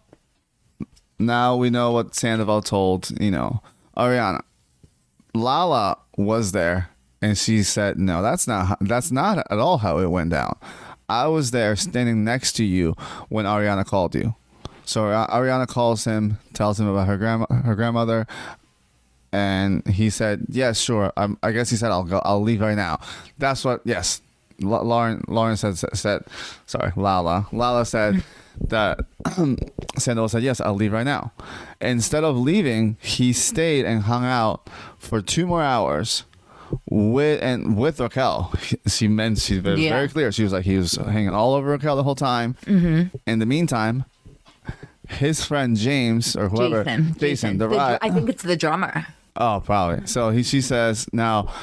now 1.20 1.55
we 1.55 1.70
know 1.70 1.91
what 1.91 2.16
Sandoval 2.16 2.61
told, 2.61 3.09
you 3.22 3.32
know, 3.32 3.61
Ariana. 3.97 4.41
Lala 5.34 5.97
was 6.18 6.51
there 6.51 6.89
and 7.22 7.38
she 7.38 7.64
said, 7.64 7.97
"No, 7.97 8.22
that's 8.22 8.47
not 8.47 8.66
how- 8.68 8.78
that's 8.82 9.11
not 9.11 9.38
at 9.49 9.59
all 9.59 9.80
how 9.80 9.97
it 9.99 10.07
went 10.07 10.30
down. 10.32 10.55
I 11.09 11.28
was 11.28 11.51
there 11.51 11.76
standing 11.76 12.24
next 12.24 12.53
to 12.53 12.64
you 12.64 12.95
when 13.30 13.45
Ariana 13.45 13.86
called 13.86 14.14
you." 14.16 14.36
So 14.86 15.01
Ariana 15.03 15.68
calls 15.68 16.03
him, 16.03 16.38
tells 16.53 16.80
him 16.80 16.88
about 16.88 17.07
her 17.07 17.18
grandma 17.18 17.45
her 17.49 17.76
grandmother 17.76 18.28
and 19.32 19.86
he 19.88 20.09
said, 20.09 20.45
"Yes, 20.49 20.80
sure." 20.80 21.11
I'm, 21.18 21.38
I 21.41 21.51
guess 21.51 21.70
he 21.70 21.76
said, 21.76 21.91
"I'll 21.91 22.03
go. 22.03 22.22
I'll 22.24 22.41
leave 22.41 22.61
right 22.61 22.76
now." 22.76 22.99
That's 23.39 23.66
what. 23.66 23.82
Yes, 23.86 24.22
Lauren. 24.60 25.24
Lauren 25.28 25.58
said, 25.58 25.78
said. 25.78 26.24
Sorry, 26.66 26.91
Lala. 26.95 27.47
Lala 27.51 27.86
said 27.86 28.24
that 28.68 28.99
Sandoval 29.97 30.30
said, 30.30 30.43
"Yes, 30.43 30.62
I'll 30.62 30.76
leave 30.76 30.93
right 30.93 31.06
now." 31.06 31.32
Instead 31.82 32.24
of 32.24 32.38
leaving, 32.38 32.97
he 33.01 33.34
stayed 33.34 33.86
and 33.86 34.04
hung 34.04 34.26
out 34.26 34.70
for 34.97 35.22
two 35.22 35.45
more 35.47 35.62
hours 35.64 36.24
with 36.89 37.41
and 37.43 37.78
with 37.78 37.99
Raquel. 37.99 38.51
She 38.88 39.08
meant 39.08 39.38
she 39.39 39.60
was 39.60 39.80
Yeah. 39.80 39.91
very 39.91 40.08
clear. 40.10 40.32
She 40.32 40.43
was 40.43 40.54
like 40.54 40.66
he 40.66 40.78
was 40.78 40.93
hanging 40.95 41.30
all 41.34 41.54
over 41.54 41.70
Raquel 41.72 41.95
the 41.95 42.04
whole 42.04 42.16
time. 42.16 42.56
Mm-hmm. 42.66 43.16
In 43.28 43.39
the 43.39 43.45
meantime. 43.45 44.06
His 45.10 45.43
friend 45.43 45.76
James 45.76 46.34
or 46.36 46.47
whoever, 46.47 46.84
Jason. 46.86 47.16
Jason, 47.20 47.58
the, 47.58 47.68
The 47.68 47.99
I 48.01 48.10
think 48.10 48.30
it's 48.30 48.41
the 48.41 48.56
drummer. 48.56 49.06
Oh, 49.36 49.62
probably. 49.64 50.08
So 50.08 50.30
he 50.30 50.43
she 50.43 50.62
says 50.62 51.08
now 51.12 51.54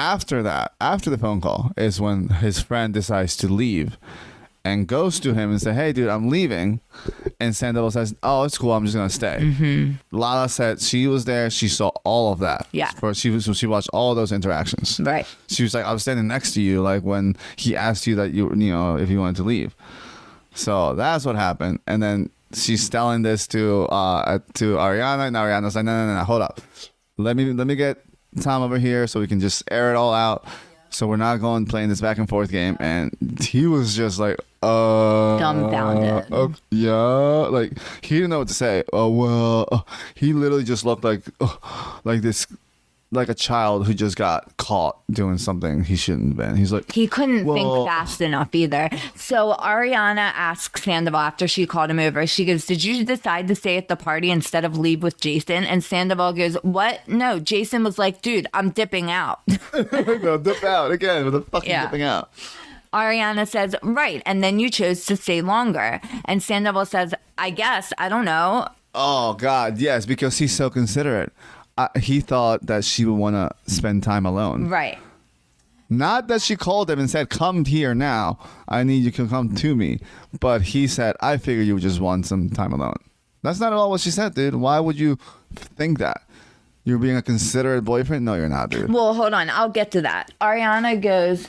after 0.00 0.42
that, 0.42 0.72
after 0.80 1.10
the 1.10 1.18
phone 1.18 1.42
call 1.42 1.72
is 1.76 2.00
when 2.00 2.28
his 2.28 2.58
friend 2.58 2.94
decides 2.94 3.36
to 3.36 3.48
leave 3.48 3.98
and 4.64 4.86
goes 4.86 5.20
to 5.20 5.34
him 5.34 5.50
and 5.50 5.60
say, 5.60 5.74
"Hey, 5.74 5.92
dude, 5.92 6.08
I'm 6.08 6.30
leaving." 6.30 6.80
And 7.38 7.54
Sandoval 7.54 7.90
says, 7.90 8.14
"Oh, 8.22 8.44
it's 8.44 8.56
cool. 8.56 8.72
I'm 8.72 8.84
just 8.84 8.96
gonna 8.96 9.10
stay." 9.10 9.38
Mm-hmm. 9.40 10.16
Lala 10.16 10.48
said 10.48 10.80
she 10.80 11.06
was 11.06 11.26
there. 11.26 11.50
She 11.50 11.68
saw 11.68 11.88
all 12.04 12.32
of 12.32 12.38
that. 12.38 12.66
Yeah. 12.72 12.90
For 12.92 13.12
she 13.12 13.28
was 13.28 13.44
she 13.54 13.66
watched 13.66 13.90
all 13.92 14.14
those 14.14 14.32
interactions. 14.32 15.00
Right. 15.00 15.26
She 15.48 15.62
was 15.62 15.74
like, 15.74 15.84
"I 15.84 15.92
was 15.92 16.02
standing 16.02 16.26
next 16.26 16.54
to 16.54 16.62
you, 16.62 16.80
like 16.80 17.02
when 17.02 17.36
he 17.56 17.76
asked 17.76 18.06
you 18.06 18.14
that 18.16 18.32
you 18.32 18.48
you 18.50 18.72
know 18.72 18.96
if 18.96 19.10
you 19.10 19.20
wanted 19.20 19.36
to 19.36 19.44
leave." 19.44 19.76
So 20.54 20.94
that's 20.94 21.26
what 21.26 21.36
happened, 21.36 21.80
and 21.86 22.02
then 22.02 22.30
she's 22.54 22.88
telling 22.88 23.20
this 23.22 23.46
to 23.48 23.84
uh 23.84 24.38
to 24.54 24.76
Ariana, 24.76 25.28
and 25.28 25.36
Ariana's 25.36 25.76
like, 25.76 25.84
"No, 25.84 25.92
no, 25.92 26.06
no, 26.06 26.18
no, 26.18 26.24
hold 26.24 26.42
up, 26.42 26.60
let 27.18 27.36
me 27.36 27.52
let 27.52 27.66
me 27.66 27.76
get 27.76 28.02
Tom 28.40 28.62
over 28.62 28.78
here 28.78 29.06
so 29.06 29.20
we 29.20 29.26
can 29.26 29.40
just 29.40 29.62
air 29.70 29.92
it 29.92 29.96
all 29.96 30.12
out." 30.14 30.44
So 30.92 31.06
we're 31.06 31.16
not 31.16 31.36
going 31.36 31.66
playing 31.66 31.88
this 31.88 32.00
back 32.00 32.18
and 32.18 32.28
forth 32.28 32.50
game, 32.50 32.76
and 32.80 33.12
he 33.40 33.66
was 33.66 33.94
just 33.94 34.18
like, 34.18 34.36
"Uh, 34.62 35.38
Dumbfounded. 35.38 36.32
uh, 36.32 36.48
yeah, 36.70 36.92
like 37.48 37.72
he 38.02 38.16
didn't 38.16 38.30
know 38.30 38.40
what 38.40 38.48
to 38.48 38.54
say. 38.54 38.82
Oh 38.92 39.08
well, 39.08 39.68
uh, 39.70 39.80
he 40.16 40.32
literally 40.32 40.64
just 40.64 40.84
looked 40.84 41.04
like, 41.04 41.22
uh, 41.40 41.56
like 42.04 42.22
this 42.22 42.46
like 43.12 43.28
a 43.28 43.34
child 43.34 43.86
who 43.88 43.92
just 43.94 44.16
got 44.16 44.56
caught 44.56 44.96
doing 45.10 45.36
something 45.36 45.82
he 45.82 45.96
shouldn't 45.96 46.28
have 46.28 46.36
been. 46.36 46.56
He's 46.56 46.72
like, 46.72 46.92
He 46.92 47.08
couldn't 47.08 47.44
Well- 47.44 47.56
think 47.56 47.88
fast 47.88 48.20
enough 48.20 48.54
either. 48.54 48.88
So 49.16 49.54
Ariana 49.58 50.30
asks 50.34 50.84
Sandoval 50.84 51.18
after 51.20 51.48
she 51.48 51.66
called 51.66 51.90
him 51.90 51.98
over, 51.98 52.24
she 52.26 52.44
goes, 52.44 52.66
Did 52.66 52.84
you 52.84 53.04
decide 53.04 53.48
to 53.48 53.54
stay 53.56 53.76
at 53.76 53.88
the 53.88 53.96
party 53.96 54.30
instead 54.30 54.64
of 54.64 54.78
leave 54.78 55.02
with 55.02 55.20
Jason? 55.20 55.64
And 55.64 55.82
Sandoval 55.82 56.34
goes, 56.34 56.54
What? 56.62 57.00
No. 57.08 57.40
Jason 57.40 57.82
was 57.82 57.98
like, 57.98 58.22
Dude, 58.22 58.46
I'm 58.54 58.70
dipping 58.70 59.10
out. 59.10 59.40
no, 59.92 60.38
dip 60.38 60.62
out 60.62 60.92
again 60.92 61.24
with 61.24 61.34
the 61.34 61.42
fucking 61.42 61.68
Yeah. 61.70 61.86
dipping 61.86 62.02
out. 62.02 62.30
Ariana 62.92 63.46
says, 63.48 63.74
Right. 63.82 64.22
And 64.26 64.42
then 64.42 64.58
you 64.60 64.70
chose 64.70 65.04
to 65.06 65.16
stay 65.16 65.42
longer. 65.42 66.00
And 66.26 66.42
Sandoval 66.42 66.86
says, 66.86 67.14
I 67.38 67.50
guess. 67.50 67.92
I 67.98 68.08
don't 68.08 68.24
know. 68.24 68.68
Oh 68.94 69.34
God, 69.34 69.78
yes, 69.78 70.04
because 70.06 70.38
he's 70.38 70.52
so 70.54 70.68
considerate. 70.68 71.32
He 72.00 72.20
thought 72.20 72.66
that 72.66 72.84
she 72.84 73.04
would 73.04 73.18
want 73.18 73.36
to 73.36 73.72
spend 73.72 74.02
time 74.02 74.26
alone. 74.26 74.68
Right. 74.68 74.98
Not 75.88 76.28
that 76.28 76.40
she 76.40 76.54
called 76.54 76.88
him 76.88 77.00
and 77.00 77.10
said, 77.10 77.30
"Come 77.30 77.64
here 77.64 77.94
now. 77.94 78.38
I 78.68 78.84
need 78.84 79.02
you 79.04 79.10
to 79.10 79.26
come 79.26 79.54
to 79.56 79.74
me." 79.74 79.98
But 80.38 80.62
he 80.62 80.86
said, 80.86 81.16
"I 81.20 81.36
figured 81.36 81.66
you 81.66 81.74
would 81.74 81.82
just 81.82 82.00
want 82.00 82.26
some 82.26 82.48
time 82.50 82.72
alone." 82.72 82.96
That's 83.42 83.58
not 83.58 83.72
at 83.72 83.76
all 83.76 83.90
what 83.90 84.00
she 84.00 84.10
said, 84.10 84.34
dude. 84.34 84.54
Why 84.54 84.78
would 84.78 84.98
you 84.98 85.18
think 85.54 85.98
that? 85.98 86.22
You're 86.84 86.98
being 86.98 87.16
a 87.16 87.22
considerate 87.22 87.84
boyfriend? 87.84 88.24
No, 88.24 88.34
you're 88.34 88.48
not, 88.48 88.70
dude. 88.70 88.92
Well, 88.92 89.14
hold 89.14 89.34
on. 89.34 89.50
I'll 89.50 89.68
get 89.68 89.90
to 89.92 90.00
that. 90.02 90.30
Ariana 90.40 91.00
goes, 91.00 91.48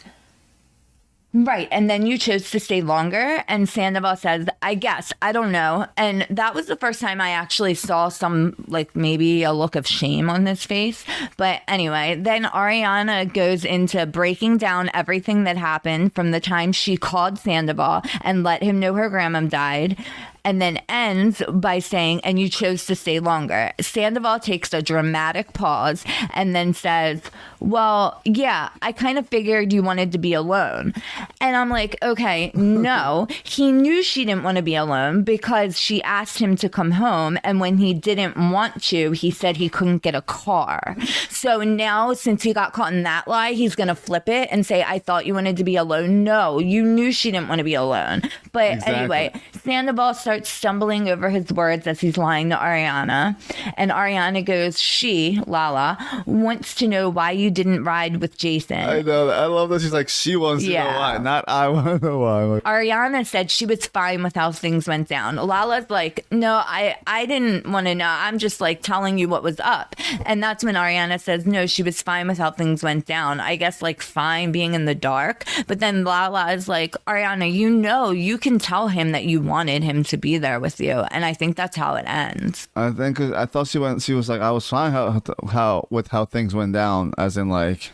Right. 1.33 1.69
And 1.71 1.89
then 1.89 2.05
you 2.05 2.17
chose 2.17 2.51
to 2.51 2.59
stay 2.59 2.81
longer. 2.81 3.43
And 3.47 3.69
Sandoval 3.69 4.17
says, 4.17 4.47
I 4.61 4.75
guess. 4.75 5.13
I 5.21 5.31
don't 5.31 5.53
know. 5.53 5.87
And 5.95 6.27
that 6.29 6.53
was 6.53 6.67
the 6.67 6.75
first 6.75 6.99
time 6.99 7.21
I 7.21 7.29
actually 7.29 7.73
saw 7.73 8.09
some, 8.09 8.53
like 8.67 8.95
maybe 8.97 9.43
a 9.43 9.53
look 9.53 9.77
of 9.77 9.87
shame 9.87 10.29
on 10.29 10.45
his 10.45 10.65
face. 10.65 11.05
But 11.37 11.61
anyway, 11.69 12.15
then 12.19 12.43
Ariana 12.43 13.33
goes 13.33 13.63
into 13.63 14.05
breaking 14.05 14.57
down 14.57 14.89
everything 14.93 15.45
that 15.45 15.55
happened 15.55 16.13
from 16.13 16.31
the 16.31 16.41
time 16.41 16.73
she 16.73 16.97
called 16.97 17.39
Sandoval 17.39 18.01
and 18.21 18.43
let 18.43 18.61
him 18.61 18.81
know 18.81 18.93
her 18.95 19.09
grandma 19.09 19.41
died. 19.41 19.97
And 20.43 20.61
then 20.61 20.79
ends 20.89 21.41
by 21.51 21.79
saying, 21.79 22.21
and 22.23 22.39
you 22.39 22.49
chose 22.49 22.85
to 22.87 22.95
stay 22.95 23.19
longer. 23.19 23.71
Sandoval 23.79 24.39
takes 24.39 24.73
a 24.73 24.81
dramatic 24.81 25.53
pause 25.53 26.03
and 26.33 26.55
then 26.55 26.73
says, 26.73 27.21
Well, 27.59 28.19
yeah, 28.25 28.69
I 28.81 28.91
kind 28.91 29.19
of 29.19 29.27
figured 29.29 29.71
you 29.71 29.83
wanted 29.83 30.11
to 30.13 30.17
be 30.17 30.33
alone. 30.33 30.93
And 31.39 31.55
I'm 31.55 31.69
like, 31.69 31.95
Okay, 32.01 32.51
no. 32.55 33.27
he 33.43 33.71
knew 33.71 34.01
she 34.01 34.25
didn't 34.25 34.43
want 34.43 34.57
to 34.57 34.63
be 34.63 34.73
alone 34.75 35.23
because 35.23 35.77
she 35.79 36.01
asked 36.01 36.39
him 36.39 36.55
to 36.55 36.69
come 36.69 36.91
home. 36.91 37.37
And 37.43 37.59
when 37.59 37.77
he 37.77 37.93
didn't 37.93 38.35
want 38.51 38.81
to, 38.85 39.11
he 39.11 39.29
said 39.29 39.57
he 39.57 39.69
couldn't 39.69 39.99
get 40.01 40.15
a 40.15 40.21
car. 40.23 40.97
So 41.29 41.61
now, 41.61 42.13
since 42.13 42.41
he 42.41 42.51
got 42.53 42.73
caught 42.73 42.93
in 42.93 43.03
that 43.03 43.27
lie, 43.27 43.51
he's 43.51 43.75
going 43.75 43.89
to 43.89 43.95
flip 43.95 44.27
it 44.27 44.49
and 44.51 44.65
say, 44.65 44.83
I 44.83 44.97
thought 44.97 45.25
you 45.27 45.35
wanted 45.35 45.57
to 45.57 45.63
be 45.63 45.75
alone. 45.75 46.23
No, 46.23 46.57
you 46.59 46.81
knew 46.83 47.11
she 47.11 47.29
didn't 47.31 47.47
want 47.47 47.59
to 47.59 47.63
be 47.63 47.75
alone. 47.75 48.23
But 48.51 48.71
Exactly. 48.73 48.95
anyway, 48.95 49.33
Sandoval 49.63 50.13
starts 50.15 50.30
stumbling 50.39 51.09
over 51.09 51.29
his 51.29 51.51
words 51.51 51.87
as 51.87 51.99
he's 51.99 52.17
lying 52.17 52.49
to 52.49 52.55
Ariana. 52.55 53.35
And 53.77 53.91
Ariana 53.91 54.43
goes, 54.43 54.79
She, 54.81 55.39
Lala, 55.47 56.23
wants 56.25 56.75
to 56.75 56.87
know 56.87 57.09
why 57.09 57.31
you 57.31 57.51
didn't 57.51 57.83
ride 57.83 58.17
with 58.17 58.37
Jason. 58.37 58.77
I 58.79 59.01
know. 59.01 59.29
I 59.29 59.45
love 59.45 59.69
that 59.69 59.81
she's 59.81 59.93
like, 59.93 60.09
she 60.09 60.35
wants 60.35 60.63
to 60.63 60.73
know 60.73 60.85
why, 60.85 61.17
not 61.17 61.45
I 61.47 61.67
want 61.67 62.01
to 62.01 62.05
know 62.05 62.19
why. 62.19 62.43
Like, 62.43 62.63
Ariana 62.63 63.25
said 63.25 63.51
she 63.51 63.65
was 63.65 63.85
fine 63.85 64.23
with 64.23 64.35
how 64.35 64.51
things 64.51 64.87
went 64.87 65.07
down. 65.07 65.35
Lala's 65.35 65.89
like, 65.89 66.25
no, 66.31 66.55
I, 66.55 66.97
I 67.07 67.25
didn't 67.25 67.67
want 67.71 67.87
to 67.87 67.95
know. 67.95 68.07
I'm 68.07 68.37
just 68.37 68.61
like 68.61 68.81
telling 68.81 69.17
you 69.17 69.27
what 69.27 69.43
was 69.43 69.59
up. 69.59 69.95
And 70.25 70.41
that's 70.41 70.63
when 70.63 70.75
Ariana 70.75 71.19
says, 71.19 71.45
no, 71.45 71.65
she 71.65 71.83
was 71.83 72.01
fine 72.01 72.27
with 72.27 72.37
how 72.37 72.51
things 72.51 72.83
went 72.83 73.05
down. 73.05 73.39
I 73.39 73.55
guess 73.55 73.81
like 73.81 74.01
fine 74.01 74.51
being 74.51 74.73
in 74.73 74.85
the 74.85 74.95
dark. 74.95 75.45
But 75.67 75.79
then 75.79 76.03
Lala 76.03 76.53
is 76.53 76.67
like, 76.67 76.95
Ariana, 77.05 77.51
you 77.51 77.69
know, 77.69 78.11
you 78.11 78.37
can 78.37 78.59
tell 78.59 78.87
him 78.89 79.11
that 79.11 79.25
you 79.25 79.41
wanted 79.41 79.83
him 79.83 80.03
to 80.05 80.17
be 80.21 80.37
there 80.37 80.59
with 80.59 80.79
you. 80.79 81.03
And 81.11 81.25
I 81.25 81.33
think 81.33 81.55
that's 81.57 81.75
how 81.75 81.95
it 81.95 82.05
ends. 82.07 82.69
I 82.75 82.91
think 82.91 83.19
I 83.19 83.45
thought 83.45 83.67
she 83.67 83.79
went. 83.79 84.01
She 84.01 84.13
was 84.13 84.29
like, 84.29 84.41
I 84.41 84.51
was 84.51 84.67
fine 84.67 84.91
how 84.91 85.21
how 85.49 85.87
with 85.89 86.07
how 86.09 86.25
things 86.25 86.53
went 86.55 86.73
down, 86.73 87.13
as 87.17 87.37
in 87.37 87.49
like 87.49 87.91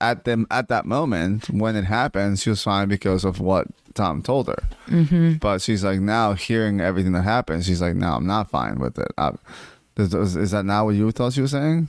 at 0.00 0.24
them 0.24 0.46
at 0.50 0.68
that 0.68 0.86
moment 0.86 1.48
when 1.50 1.76
it 1.76 1.84
happened, 1.84 2.38
she 2.38 2.50
was 2.50 2.62
fine 2.62 2.88
because 2.88 3.24
of 3.24 3.40
what 3.40 3.66
Tom 3.94 4.22
told 4.22 4.48
her. 4.48 4.62
Mm-hmm. 4.88 5.34
But 5.34 5.62
she's 5.62 5.84
like 5.84 6.00
now 6.00 6.34
hearing 6.34 6.80
everything 6.80 7.12
that 7.12 7.22
happened, 7.22 7.64
she's 7.64 7.82
like, 7.82 7.94
no, 7.94 8.12
I'm 8.14 8.26
not 8.26 8.50
fine 8.50 8.78
with 8.78 8.98
it. 8.98 9.08
I, 9.18 9.32
is, 9.96 10.36
is 10.36 10.50
that 10.50 10.64
not 10.64 10.84
what 10.84 10.94
you 10.94 11.10
thought 11.10 11.32
she 11.32 11.40
was 11.40 11.52
saying? 11.52 11.88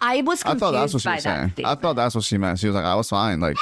I 0.00 0.20
was 0.22 0.42
I 0.44 0.54
thought 0.54 0.72
that's 0.72 0.92
what 0.92 1.02
she 1.02 1.08
by 1.08 1.14
was 1.14 1.24
that. 1.24 1.56
saying. 1.56 1.66
I 1.66 1.74
thought 1.74 1.94
that's 1.96 2.14
what 2.14 2.24
she 2.24 2.36
meant. 2.36 2.58
She 2.58 2.66
was 2.66 2.74
like, 2.74 2.84
I 2.84 2.94
was 2.94 3.08
fine. 3.08 3.40
Like 3.40 3.56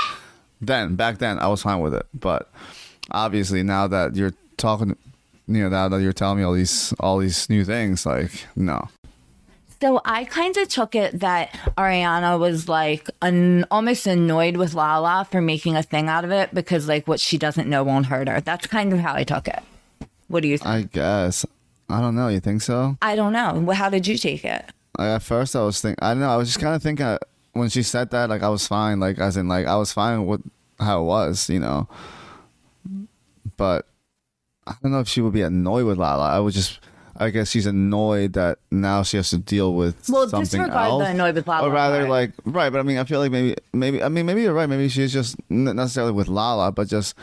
then, 0.61 0.97
back 0.97 1.19
then, 1.19 1.39
I 1.39 1.47
was 1.49 1.63
fine 1.63 1.81
with 1.81 1.95
it. 1.95 2.07
But 2.13 2.51
obviously, 3.11 3.63
now 3.63 3.87
that 3.87 4.17
you're 4.17 4.33
talking, 4.65 4.97
you 5.47 5.63
know, 5.63 5.69
now 5.69 5.89
that 5.89 6.01
you're 6.01 6.13
telling 6.13 6.39
me 6.39 6.45
all 6.45 6.55
these 6.55 6.95
all 7.01 7.19
these 7.19 7.49
new 7.51 7.65
things, 7.65 8.07
like 8.07 8.47
no. 8.57 8.89
So 9.81 10.01
I 10.05 10.25
kind 10.25 10.57
of 10.57 10.69
took 10.69 10.95
it 10.95 11.21
that 11.21 11.51
Ariana 11.77 12.39
was 12.39 12.69
like 12.69 13.11
an, 13.21 13.65
almost 13.71 14.07
annoyed 14.07 14.57
with 14.57 14.73
Lala 14.73 15.27
for 15.31 15.43
making 15.43 15.77
a 15.77 15.83
thing 15.83 16.09
out 16.09 16.25
of 16.25 16.31
it 16.31 16.55
because 16.55 16.89
like 16.89 17.07
what 17.07 17.21
she 17.21 17.37
doesn't 17.37 17.69
know 17.69 17.85
won't 17.85 18.07
hurt 18.07 18.29
her. 18.29 18.41
That's 18.41 18.67
kind 18.67 18.95
of 18.95 19.01
how 19.01 19.15
I 19.15 19.25
took 19.25 19.47
it. 19.47 19.63
What 20.29 20.41
do 20.41 20.49
you 20.49 20.57
think? 20.57 20.69
I 20.69 20.83
guess. 20.83 21.45
I 21.91 22.01
don't 22.01 22.15
know. 22.15 22.29
You 22.29 22.41
think 22.41 22.63
so? 22.63 22.97
I 23.03 23.15
don't 23.15 23.35
know. 23.35 23.61
Well, 23.61 23.77
How 23.77 23.91
did 23.91 24.07
you 24.07 24.17
take 24.17 24.43
it? 24.43 24.65
Like, 24.97 25.09
at 25.09 25.23
first, 25.23 25.55
I 25.55 25.63
was 25.63 25.83
thinking. 25.83 26.03
I 26.03 26.15
don't 26.15 26.21
know. 26.21 26.31
I 26.31 26.37
was 26.39 26.49
just 26.49 26.61
kind 26.61 26.75
of 26.75 26.83
thinking 26.83 27.05
uh, 27.05 27.19
when 27.53 27.69
she 27.69 27.83
said 27.83 28.11
that, 28.11 28.31
like 28.31 28.43
I 28.43 28.49
was 28.49 28.67
fine. 28.67 29.01
Like 29.01 29.19
as 29.19 29.37
in, 29.37 29.49
like 29.49 29.67
I 29.67 29.77
was 29.77 29.93
fine 29.93 30.25
with 30.25 30.41
how 30.81 31.03
it 31.03 31.05
was, 31.05 31.51
you 31.51 31.61
know. 31.61 31.89
But 33.59 33.87
I 34.67 34.75
don't 34.83 34.93
know 34.93 35.01
if 35.01 35.09
she 35.09 35.21
would 35.21 35.33
be 35.33 35.43
annoyed 35.43 35.85
with 35.87 35.99
Lala. 35.99 36.31
I 36.31 36.39
would 36.41 36.55
just. 36.55 36.81
I 37.17 37.31
guess 37.31 37.49
she's 37.49 37.67
annoyed 37.67 38.33
that 38.33 38.59
now 38.73 39.05
she 39.05 39.17
has 39.19 39.31
to 39.31 39.39
deal 39.39 39.73
with 39.75 39.95
Well, 40.09 40.29
something 40.29 40.63
disregard 40.63 40.89
else. 40.91 41.03
the 41.05 41.11
annoyed 41.11 41.37
with 41.37 41.47
Lala 41.47 41.69
or 41.69 41.73
rather, 41.73 41.99
part. 42.01 42.11
like 42.11 42.33
right. 42.45 42.71
But 42.71 42.81
I 42.81 42.83
mean, 42.83 42.99
I 42.99 43.05
feel 43.05 43.21
like 43.21 43.31
maybe, 43.31 43.55
maybe. 43.73 44.03
I 44.03 44.09
mean, 44.09 44.27
maybe 44.27 44.43
you're 44.43 44.53
right. 44.53 44.69
Maybe 44.69 44.89
she's 44.89 45.13
just 45.13 45.37
not 45.49 45.77
necessarily 45.77 46.11
with 46.11 46.27
Lala, 46.27 46.73
but 46.73 46.89
just 46.89 47.15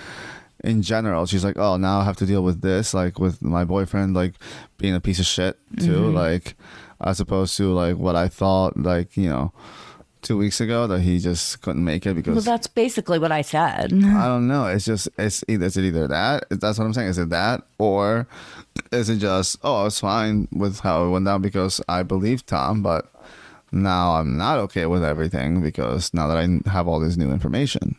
in 0.64 0.82
general. 0.82 1.26
She's 1.26 1.44
like, 1.44 1.58
oh, 1.58 1.76
now 1.76 2.00
I 2.00 2.04
have 2.06 2.16
to 2.18 2.26
deal 2.26 2.42
with 2.42 2.62
this, 2.62 2.94
like 2.94 3.20
with 3.20 3.42
my 3.42 3.66
boyfriend, 3.66 4.14
like 4.16 4.36
being 4.78 4.96
a 4.96 5.02
piece 5.02 5.20
of 5.20 5.26
shit 5.26 5.58
too, 5.78 5.92
Mm-hmm. 6.04 6.16
like 6.16 6.56
as 7.02 7.20
opposed 7.20 7.58
to 7.58 7.74
like 7.74 7.98
what 7.98 8.16
I 8.16 8.30
thought, 8.30 8.78
like 8.78 9.18
you 9.18 9.28
know, 9.28 9.52
two 10.22 10.38
weeks 10.38 10.62
ago 10.62 10.88
that 10.88 11.02
he 11.02 11.20
just 11.20 11.62
couldn't 11.62 11.84
make 11.84 12.06
it 12.06 12.16
because 12.16 12.36
Well, 12.36 12.44
that's 12.44 12.68
basically 12.68 13.20
what 13.20 13.32
I 13.32 13.42
said. 13.42 13.94
I 13.94 14.26
don't 14.28 14.48
know. 14.48 14.68
It's 14.68 14.86
just 14.86 15.10
it's 15.18 15.44
either 15.48 15.66
is 15.66 15.78
it 15.78 15.86
either 15.86 16.08
that 16.08 16.46
that's 16.50 16.78
what 16.78 16.86
I'm 16.86 16.94
saying. 16.94 17.10
Is 17.10 17.18
it 17.18 17.30
that 17.30 17.62
or 17.78 18.28
is 18.92 19.10
it 19.10 19.18
just 19.18 19.58
oh 19.64 19.86
it's 19.86 20.00
fine 20.00 20.48
with 20.52 20.80
how 20.80 21.06
it 21.06 21.10
went 21.10 21.26
down 21.26 21.42
because 21.42 21.82
I 21.88 22.04
believe 22.04 22.46
Tom, 22.46 22.82
but 22.82 23.12
now 23.72 24.16
I'm 24.16 24.38
not 24.38 24.60
okay 24.60 24.86
with 24.86 25.04
everything 25.04 25.62
because 25.62 26.14
now 26.14 26.28
that 26.28 26.38
I 26.38 26.70
have 26.70 26.88
all 26.88 27.00
this 27.00 27.18
new 27.18 27.32
information. 27.32 27.96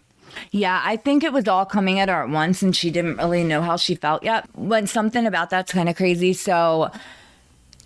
Yeah, 0.51 0.81
I 0.85 0.97
think 0.97 1.25
it 1.25 1.33
was 1.33 1.47
all 1.47 1.67
coming 1.67 1.99
at 1.99 2.09
her 2.09 2.23
at 2.23 2.29
once 2.29 2.63
and 2.63 2.75
she 2.75 2.91
didn't 2.91 3.17
really 3.17 3.45
know 3.45 3.63
how 3.63 3.77
she 3.77 3.95
felt 3.95 4.23
yet. 4.23 4.49
When 4.55 4.87
something 4.87 5.27
about 5.27 5.51
that's 5.51 5.73
kind 5.73 5.89
of 5.89 5.97
crazy. 5.97 6.33
So 6.33 6.91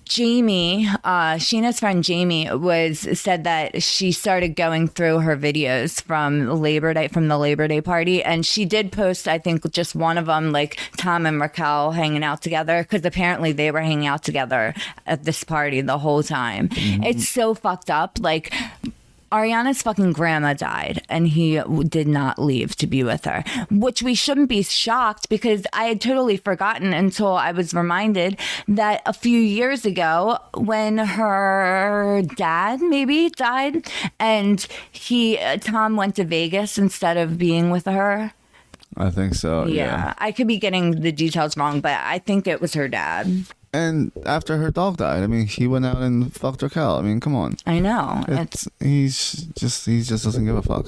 Jamie, 0.07 0.87
uh, 1.05 1.35
Scheana's 1.35 1.81
friend 1.81 2.03
Jamie 2.03 2.49
was 2.53 3.01
said 3.19 3.45
that 3.45 3.83
she 3.83 4.13
started 4.13 4.55
going 4.55 4.87
through 4.87 5.19
her 5.19 5.37
videos 5.37 6.01
from 6.01 6.47
Labor 6.47 6.95
Day 6.95 7.09
from 7.09 7.27
the 7.27 7.37
Labor 7.37 7.67
Day 7.67 7.81
party, 7.81 8.23
and 8.23 8.47
she 8.47 8.65
did 8.65 8.93
post, 8.93 9.27
I 9.27 9.39
think, 9.39 9.69
just 9.73 9.97
one 9.97 10.17
of 10.17 10.27
them, 10.27 10.53
like 10.53 10.79
Tom 10.97 11.27
and 11.27 11.41
Raquel 11.41 11.91
hanging 11.91 12.23
out 12.23 12.41
together, 12.41 12.83
because 12.83 13.05
apparently 13.05 13.51
they 13.51 13.73
were 13.73 13.81
hanging 13.81 14.07
out 14.07 14.23
together 14.23 14.75
at 15.07 15.25
this 15.25 15.43
party 15.43 15.81
the 15.81 15.99
whole 15.99 16.23
time. 16.23 16.69
It's 16.73 17.29
so 17.29 17.55
fucked 17.55 17.91
up. 17.91 18.19
Like 18.21 18.55
Ariana's 19.33 19.83
fucking 19.83 20.13
grandma 20.13 20.55
died 20.55 21.03
and 21.09 21.29
he 21.29 21.61
did 21.89 22.07
not 22.07 22.39
leave 22.39 22.77
to 22.77 22.87
be 22.87 23.03
with 23.03 23.25
her, 23.25 23.43
which 23.71 24.03
we 24.03 24.15
shouldn't 24.15 24.49
be 24.49 24.63
shocked 24.63 25.29
because 25.29 25.67
I 25.73 25.85
had 25.85 26.01
totally 26.01 26.37
forgotten 26.37 26.93
until 26.93 27.35
I 27.35 27.53
was 27.53 27.75
reminded 27.75 28.39
that 28.69 29.03
a 29.05 29.13
few 29.13 29.39
years 29.41 29.85
ago 29.85 30.39
when 30.55 30.99
her 30.99 32.23
dad 32.37 32.81
maybe 32.81 33.31
died 33.31 33.91
and 34.19 34.67
he, 34.93 35.39
uh, 35.39 35.57
Tom 35.59 35.97
went 35.97 36.17
to 36.17 36.25
Vegas 36.25 36.79
instead 36.79 37.17
of 37.17 37.39
being 37.39 37.71
with 37.71 37.87
her. 37.87 38.33
I 38.97 39.11
think 39.11 39.35
so. 39.35 39.67
yeah. 39.67 39.85
Yeah. 39.85 40.15
I 40.19 40.33
could 40.33 40.47
be 40.47 40.59
getting 40.59 41.03
the 41.03 41.13
details 41.13 41.57
wrong, 41.57 41.81
but 41.81 41.99
I 42.03 42.19
think 42.19 42.47
it 42.47 42.61
was 42.61 42.75
her 42.75 42.89
dad. 42.89 43.45
And 43.77 44.11
after 44.25 44.57
her 44.57 44.71
dog 44.71 44.97
died, 44.97 45.23
I 45.23 45.27
mean, 45.27 45.47
he 45.47 45.67
went 45.67 45.85
out 45.85 45.99
and 45.99 46.33
fucked 46.33 46.63
Raquel. 46.63 46.97
I 46.97 47.03
mean, 47.03 47.21
come 47.21 47.35
on. 47.35 47.57
I 47.67 47.79
know. 47.79 48.25
It's 48.27 48.67
It's 48.67 48.69
he's 48.81 49.33
just 49.55 49.85
he 49.85 50.01
just 50.01 50.25
doesn't 50.25 50.47
give 50.47 50.57
a 50.57 50.63
fuck. 50.63 50.87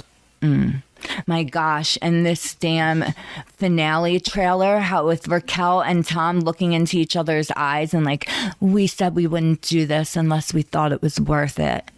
my 1.26 1.42
gosh, 1.42 1.98
and 2.00 2.24
this 2.24 2.54
damn 2.54 3.04
finale 3.44 4.20
trailer, 4.20 4.78
how 4.78 5.06
with 5.06 5.28
Raquel 5.28 5.80
and 5.82 6.06
Tom 6.06 6.40
looking 6.40 6.72
into 6.72 6.96
each 6.96 7.14
other's 7.14 7.50
eyes 7.56 7.92
and 7.92 8.06
like, 8.06 8.28
we 8.60 8.86
said 8.86 9.14
we 9.14 9.26
wouldn't 9.26 9.60
do 9.62 9.84
this 9.84 10.16
unless 10.16 10.54
we 10.54 10.62
thought 10.62 10.92
it 10.92 11.02
was 11.02 11.20
worth 11.20 11.58
it. 11.58 11.90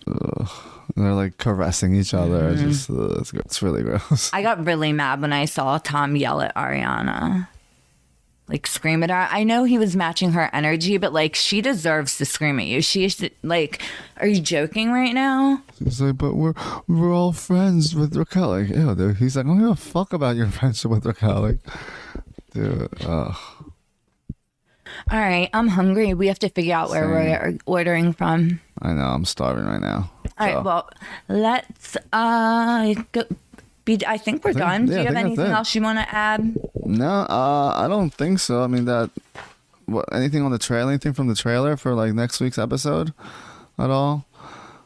They're 0.96 1.14
like 1.14 1.38
caressing 1.38 1.94
each 1.94 2.14
other. 2.14 2.48
It's 2.48 2.62
just 2.62 2.90
uh, 2.90 3.20
it's, 3.20 3.32
it's 3.32 3.62
really 3.62 3.82
gross. 3.82 4.30
I 4.32 4.42
got 4.42 4.64
really 4.66 4.92
mad 4.92 5.20
when 5.20 5.32
I 5.32 5.44
saw 5.44 5.78
Tom 5.78 6.16
yell 6.16 6.40
at 6.40 6.54
Ariana. 6.56 7.46
Like 8.50 8.66
scream 8.66 9.02
at 9.04 9.10
her. 9.10 9.28
I 9.30 9.44
know 9.44 9.62
he 9.64 9.78
was 9.78 9.94
matching 9.96 10.32
her 10.32 10.50
energy, 10.52 10.98
but 10.98 11.12
like 11.12 11.34
she 11.36 11.60
deserves 11.62 12.18
to 12.18 12.24
scream 12.24 12.58
at 12.58 12.66
you. 12.66 12.82
She 12.82 13.08
should 13.08 13.30
like 13.44 13.80
are 14.16 14.26
you 14.26 14.40
joking 14.40 14.90
right 14.92 15.14
now? 15.14 15.62
He's 15.78 16.00
like, 16.02 16.18
but 16.18 16.34
we're 16.34 16.54
we're 16.88 17.14
all 17.14 17.32
friends 17.32 17.94
with 17.94 18.16
Raquel. 18.16 18.48
Like, 18.50 18.68
ew, 18.70 18.94
dude. 18.96 19.16
He's 19.18 19.36
like, 19.36 19.46
I 19.46 19.48
don't 19.48 19.60
give 19.60 19.68
a 19.70 19.76
fuck 19.76 20.12
about 20.12 20.34
your 20.36 20.48
friendship 20.58 20.90
with 20.90 21.06
Raquel. 21.06 21.40
Like, 21.42 21.58
dude, 22.52 22.88
ugh. 23.06 23.36
All 25.10 25.18
right, 25.20 25.48
I'm 25.54 25.68
hungry. 25.68 26.14
We 26.14 26.26
have 26.26 26.40
to 26.40 26.48
figure 26.48 26.74
out 26.74 26.90
where 26.90 27.08
we're 27.08 27.58
ordering 27.64 28.12
from. 28.12 28.60
I 28.82 28.92
know. 28.92 29.02
I'm 29.04 29.24
starving 29.24 29.64
right 29.64 29.80
now. 29.80 30.10
All 30.38 30.46
right, 30.46 30.54
So- 30.56 30.62
well, 30.62 30.90
let's 31.28 31.96
uh 32.12 32.94
go. 33.12 33.22
I 34.06 34.16
think 34.18 34.44
we're 34.44 34.52
think- 34.52 34.64
done. 34.64 34.86
Do 34.86 34.92
yeah, 34.92 34.98
I 34.98 35.00
you 35.02 35.06
have 35.08 35.16
anything 35.16 35.46
else 35.46 35.74
you 35.74 35.82
want 35.82 35.98
to 35.98 36.14
add? 36.14 36.56
No, 36.84 37.26
uh, 37.28 37.74
I 37.76 37.86
don't 37.88 38.10
think 38.10 38.38
so. 38.38 38.62
I 38.62 38.66
mean 38.66 38.84
that. 38.86 39.10
What 39.86 40.04
anything 40.12 40.42
on 40.42 40.52
the 40.52 40.58
trailer? 40.58 40.90
Anything 40.90 41.14
from 41.14 41.26
the 41.26 41.34
trailer 41.34 41.76
for 41.76 41.94
like 41.94 42.14
next 42.14 42.40
week's 42.40 42.58
episode 42.58 43.12
at 43.78 43.90
all? 43.90 44.26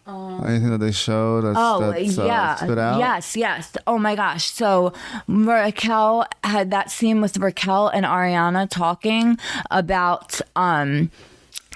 anything 0.06 0.70
that 0.70 0.78
they 0.78 0.92
showed 0.92 1.42
that's, 1.42 1.56
Oh 1.58 1.90
that's 1.90 2.18
uh, 2.18 2.24
yeah, 2.24 2.98
yes, 2.98 3.36
yes. 3.36 3.72
Oh 3.86 3.98
my 3.98 4.14
gosh! 4.14 4.44
So 4.44 4.92
Raquel 5.28 6.26
had 6.42 6.70
that 6.70 6.90
scene 6.90 7.20
with 7.20 7.36
Raquel 7.38 7.88
and 7.88 8.04
Ariana 8.04 8.68
talking 8.68 9.38
about 9.70 10.40
um 10.56 11.10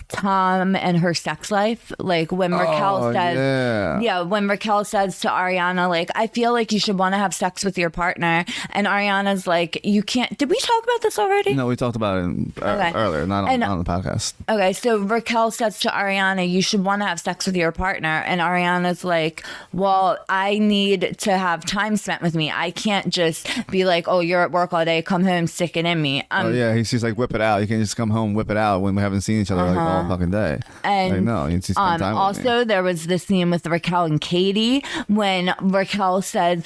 Tom 0.08 0.74
and 0.76 0.98
her 0.98 1.14
sex 1.14 1.50
life. 1.50 1.92
Like 1.98 2.32
when 2.32 2.52
Raquel 2.52 3.04
Oh, 3.04 3.12
says, 3.12 4.02
yeah. 4.02 4.22
when 4.22 4.48
Raquel 4.48 4.84
says 4.84 5.20
to 5.20 5.28
Ariana, 5.28 5.88
like, 5.88 6.10
I 6.14 6.26
feel 6.26 6.52
like 6.52 6.72
you 6.72 6.78
should 6.80 6.98
want 6.98 7.12
to 7.14 7.18
have 7.18 7.34
sex 7.34 7.64
with 7.64 7.76
your 7.78 7.90
partner, 7.90 8.44
and 8.70 8.86
Ariana's 8.86 9.46
like, 9.46 9.80
you 9.84 10.02
can't. 10.02 10.36
Did 10.38 10.50
we 10.50 10.58
talk 10.58 10.82
about 10.84 11.02
this 11.02 11.18
already? 11.18 11.54
No, 11.54 11.66
we 11.66 11.76
talked 11.76 11.96
about 11.96 12.18
it 12.18 12.20
in, 12.22 12.52
uh, 12.62 12.64
Okay. 12.66 12.92
earlier, 12.94 13.26
not 13.26 13.44
on, 13.44 13.50
And- 13.50 13.60
not 13.60 13.70
on 13.70 13.78
the 13.78 13.84
podcast. 13.84 14.34
Okay, 14.48 14.72
so 14.72 14.98
Raquel 14.98 15.50
says 15.50 15.78
to 15.80 15.88
Ariana, 15.88 16.48
You 16.48 16.62
should 16.62 16.84
want 16.84 17.02
to 17.02 17.06
have 17.06 17.20
sex 17.20 17.46
with 17.46 17.56
your 17.56 17.72
partner. 17.72 18.22
And 18.26 18.40
Ariana's 18.40 19.04
like, 19.04 19.44
Well, 19.72 20.18
I 20.28 20.58
need 20.58 21.16
to 21.20 21.36
have 21.36 21.64
time 21.64 21.96
spent 21.96 22.22
with 22.22 22.34
me. 22.34 22.50
I 22.50 22.70
can't 22.70 23.08
just 23.10 23.48
be 23.70 23.84
like, 23.84 24.08
Oh, 24.08 24.20
you're 24.20 24.42
at 24.42 24.50
work 24.52 24.72
all 24.72 24.84
day, 24.84 25.02
come 25.02 25.24
home, 25.24 25.46
stick 25.46 25.76
it 25.76 25.84
in 25.84 26.00
me. 26.00 26.20
Um, 26.30 26.46
Oh 26.46 26.50
yeah, 26.50 26.74
he's, 26.74 26.88
she's 26.88 27.02
like, 27.04 27.16
whip 27.18 27.34
it 27.34 27.40
out. 27.40 27.60
You 27.60 27.66
can 27.66 27.80
just 27.80 27.96
come 27.96 28.10
home, 28.10 28.34
whip 28.34 28.50
it 28.50 28.56
out 28.56 28.80
when 28.80 28.94
we 28.94 29.02
haven't 29.02 29.20
seen 29.22 29.40
each 29.40 29.50
other 29.50 29.64
like 29.64 29.76
all 30.02 30.08
fucking 30.08 30.30
day. 30.30 30.60
And, 30.84 31.12
like, 31.14 31.22
no, 31.22 31.46
you 31.46 31.54
need 31.54 31.62
to 31.64 31.72
spend 31.74 31.86
Um, 31.94 31.98
time 32.00 32.16
also, 32.16 32.64
there 32.64 32.82
was 32.82 33.06
this 33.06 33.24
scene 33.24 33.50
with 33.50 33.66
Raquel 33.66 34.04
and 34.04 34.20
Katie 34.20 34.84
when 35.08 35.54
Raquel 35.60 36.22
says, 36.22 36.64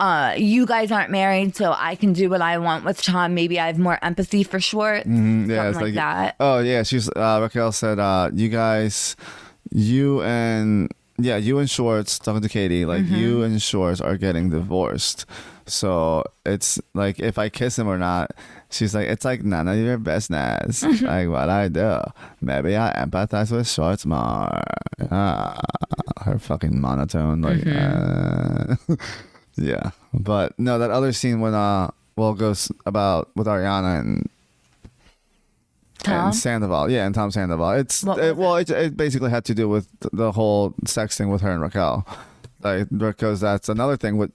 uh, 0.00 0.34
you 0.36 0.66
guys 0.66 0.90
aren't 0.90 1.10
married, 1.10 1.54
so 1.54 1.74
I 1.76 1.94
can 1.94 2.12
do 2.12 2.28
what 2.28 2.42
I 2.42 2.58
want 2.58 2.84
with 2.84 3.00
Tom. 3.02 3.34
Maybe 3.34 3.60
I 3.60 3.66
have 3.68 3.78
more 3.78 3.98
empathy 4.02 4.42
for 4.42 4.58
Schwartz. 4.60 5.06
Mm, 5.06 5.48
yeah, 5.48 5.68
it's 5.68 5.76
like, 5.76 5.84
like, 5.84 5.94
that. 5.94 6.36
Oh 6.40 6.58
yeah, 6.58 6.82
she's 6.82 7.08
uh, 7.10 7.38
Raquel 7.40 7.70
said, 7.72 7.98
uh, 7.98 8.30
you 8.34 8.48
guys, 8.48 9.14
you 9.70 10.20
and 10.22 10.90
yeah, 11.18 11.36
you 11.36 11.58
and 11.58 11.70
Schwartz 11.70 12.18
talking 12.18 12.42
to 12.42 12.48
Katie, 12.48 12.84
like 12.84 13.02
Mm-hmm. 13.02 13.14
you 13.14 13.42
and 13.42 13.62
Schwartz 13.62 14.00
are 14.00 14.16
getting 14.16 14.50
divorced. 14.50 15.24
So 15.66 16.24
it's 16.44 16.80
like 16.94 17.20
if 17.20 17.38
I 17.38 17.48
kiss 17.48 17.78
him 17.78 17.86
or 17.86 17.98
not. 17.98 18.32
She's 18.72 18.94
like, 18.94 19.06
it's 19.08 19.24
like 19.24 19.44
none 19.44 19.68
of 19.68 19.76
your 19.76 19.98
business. 19.98 20.82
like 21.02 21.28
what 21.28 21.50
I 21.50 21.68
do. 21.68 22.00
Maybe 22.40 22.76
I 22.76 22.92
empathize 23.04 23.52
with 23.52 23.68
Schwartz 23.68 24.06
more. 24.06 24.62
Ah, 25.10 25.60
her 26.22 26.38
fucking 26.38 26.80
monotone, 26.80 27.42
like, 27.42 27.58
Mm-hmm. 27.58 28.92
uh, 28.92 28.96
yeah. 29.56 29.90
But 30.14 30.58
no, 30.58 30.78
that 30.78 30.90
other 30.90 31.12
scene 31.12 31.40
when 31.40 31.52
uh, 31.54 31.90
well 32.16 32.32
goes 32.34 32.72
about 32.86 33.28
with 33.36 33.46
Ariana 33.46 34.00
and 34.00 34.28
Tom? 36.02 36.26
and 36.26 36.34
Sandoval. 36.34 36.90
Yeah, 36.90 37.04
and 37.06 37.14
Tom 37.14 37.30
Sandoval. 37.30 37.72
It's 37.72 38.02
it, 38.04 38.36
well, 38.36 38.56
it, 38.56 38.70
it 38.70 38.96
basically 38.96 39.30
had 39.30 39.44
to 39.46 39.54
do 39.54 39.68
with 39.68 39.86
the 40.12 40.32
whole 40.32 40.74
sex 40.86 41.16
thing 41.18 41.28
with 41.28 41.42
her 41.42 41.50
and 41.52 41.60
Raquel, 41.60 42.06
like 42.62 42.88
because 42.96 43.40
that's 43.40 43.68
another 43.68 43.96
thing. 43.96 44.16
With 44.16 44.32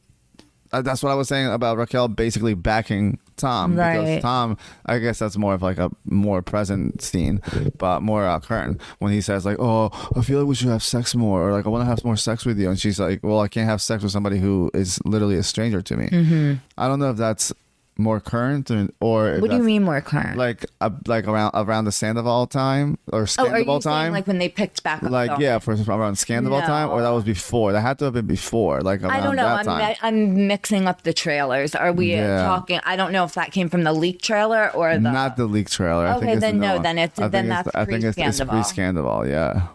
that's 0.71 1.01
what 1.03 1.11
I 1.11 1.15
was 1.15 1.27
saying 1.27 1.47
about 1.47 1.77
Raquel 1.77 2.07
basically 2.07 2.53
backing 2.53 3.19
Tom 3.37 3.75
Right. 3.75 3.99
because 3.99 4.21
Tom, 4.21 4.57
I 4.85 4.97
guess 4.99 5.19
that's 5.19 5.37
more 5.37 5.53
of 5.53 5.61
like 5.61 5.77
a 5.77 5.89
more 6.05 6.41
present 6.41 7.01
scene, 7.01 7.41
but 7.77 8.01
more 8.01 8.25
uh, 8.25 8.39
current 8.39 8.81
when 8.99 9.11
he 9.11 9.21
says 9.21 9.45
like, 9.45 9.57
"Oh, 9.59 9.89
I 10.15 10.21
feel 10.21 10.39
like 10.39 10.47
we 10.47 10.55
should 10.55 10.69
have 10.69 10.83
sex 10.83 11.13
more," 11.15 11.47
or 11.47 11.51
like, 11.51 11.65
"I 11.65 11.69
want 11.69 11.81
to 11.81 11.85
have 11.85 12.03
more 12.03 12.17
sex 12.17 12.45
with 12.45 12.59
you," 12.59 12.69
and 12.69 12.79
she's 12.79 12.99
like, 12.99 13.19
"Well, 13.23 13.39
I 13.39 13.47
can't 13.47 13.69
have 13.69 13.81
sex 13.81 14.01
with 14.03 14.11
somebody 14.11 14.39
who 14.39 14.71
is 14.73 14.99
literally 15.05 15.37
a 15.37 15.43
stranger 15.43 15.81
to 15.81 15.97
me." 15.97 16.07
Mm-hmm. 16.07 16.53
I 16.77 16.87
don't 16.87 16.99
know 16.99 17.11
if 17.11 17.17
that's 17.17 17.53
more 17.97 18.19
current 18.19 18.69
or, 18.71 18.87
or 18.99 19.39
What 19.39 19.49
do 19.49 19.57
you 19.57 19.63
mean 19.63 19.83
more 19.83 20.01
current? 20.01 20.37
like 20.37 20.65
uh, 20.81 20.89
like 21.07 21.27
around 21.27 21.51
around 21.53 21.85
the 21.85 21.91
Sandoval 21.91 22.47
time 22.47 22.97
or 23.11 23.21
oh, 23.21 23.25
Scandival 23.25 23.75
you 23.75 23.79
time. 23.81 24.11
like 24.13 24.27
when 24.27 24.37
they 24.37 24.49
picked 24.49 24.83
back 24.83 25.03
up? 25.03 25.11
Like 25.11 25.39
yeah, 25.39 25.59
for 25.59 25.73
around 25.73 26.13
Scandival 26.15 26.65
time, 26.65 26.89
or 26.89 27.01
that 27.01 27.09
was 27.09 27.23
before. 27.23 27.71
That 27.71 27.81
had 27.81 27.99
to 27.99 28.05
have 28.05 28.13
been 28.13 28.27
before, 28.27 28.81
like 28.81 29.01
around 29.01 29.11
I 29.11 29.21
don't 29.21 29.35
know. 29.35 29.43
that 29.43 29.59
I'm, 29.59 29.65
time. 29.65 29.95
I'm 30.01 30.47
mixing 30.47 30.87
up 30.87 31.03
the 31.03 31.13
trailers. 31.13 31.75
Are 31.75 31.91
we 31.93 32.11
Yeah. 32.11 32.43
talking? 32.43 32.79
I 32.83 32.95
don't 32.95 33.11
know 33.11 33.23
if 33.23 33.33
that 33.33 33.51
came 33.51 33.69
from 33.69 33.83
the 33.83 33.93
leak 33.93 34.21
trailer 34.21 34.69
or 34.73 34.93
the. 34.93 34.99
Not 34.99 35.37
the 35.37 35.45
leak 35.45 35.69
trailer. 35.69 36.05
I 36.07 36.15
Okay, 36.17 36.35
then 36.35 36.59
the 36.59 36.67
no, 36.67 36.73
one. 36.75 36.83
then 36.83 36.97
it's- 36.97 37.19
I 37.19 37.27
then 37.27 37.47
that's 37.49 37.69
I 37.75 37.85
think 37.85 38.03
it's, 38.03 38.17
it's 38.17 38.39
pre-Scandival. 38.39 39.29
Yeah. 39.29 39.67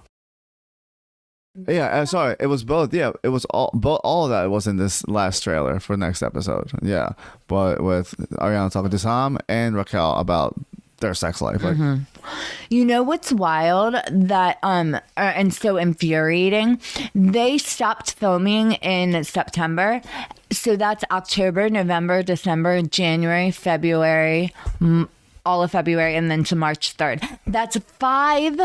Yeah, 1.69 1.87
uh, 1.89 2.07
sorry, 2.07 2.37
it 2.41 2.47
was 2.47 2.65
both. 2.65 2.95
Yeah, 2.95 3.13
it 3.23 3.29
was 3.29 3.45
all, 3.47 3.71
both. 3.75 4.01
All 4.05 4.25
of 4.25 4.31
that 4.31 4.51
was 4.51 4.67
in 4.67 4.77
this 4.79 5.07
last 5.07 5.43
trailer 5.43 5.79
for 5.81 5.97
next 5.97 6.23
episode. 6.23 6.71
Yeah, 6.81 7.11
but 7.47 7.83
with 7.83 8.15
Ariana 8.39 8.73
talking 8.73 8.91
to 8.91 8.99
Tom 8.99 9.39
and 9.49 9.77
Raquel 9.77 10.17
about 10.19 10.55
their 11.01 11.13
sex 11.15 11.43
life. 11.43 11.63
Like, 11.63 11.77
Mm-hmm. 11.77 12.05
You 12.71 12.85
know 12.85 13.03
what's 13.03 13.33
wild 13.33 13.97
that 14.11 14.59
um 14.63 14.95
uh, 14.95 14.99
and 15.17 15.53
so 15.53 15.77
infuriating? 15.77 16.81
They 17.15 17.59
stopped 17.59 18.13
filming 18.15 18.73
in 18.75 19.23
September. 19.25 20.01
So 20.53 20.77
that's 20.77 21.05
October, 21.11 21.69
November, 21.69 22.23
December, 22.23 22.81
January, 22.83 23.51
February, 23.51 24.55
m- 24.81 25.09
all 25.45 25.63
of 25.65 25.73
February 25.73 26.15
and 26.15 26.31
then 26.31 26.45
to 26.45 26.57
March 26.57 26.97
3rd. 26.97 27.39
That's 27.47 27.77
5 27.77 28.61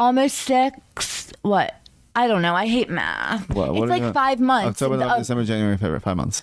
almost 0.00 0.36
6 0.38 1.32
what? 1.42 1.74
I 2.16 2.26
don't 2.26 2.42
know. 2.42 2.54
I 2.56 2.66
hate 2.66 2.90
math. 2.90 3.48
what, 3.50 3.72
what 3.72 3.84
it's 3.84 3.84
are 3.84 3.86
like 3.86 4.02
you- 4.02 4.12
5 4.12 4.40
months. 4.40 4.82
October, 4.82 4.94
November, 4.96 5.14
of- 5.14 5.20
December, 5.20 5.44
January, 5.44 5.76
February, 5.76 6.00
five 6.00 6.16
months. 6.16 6.42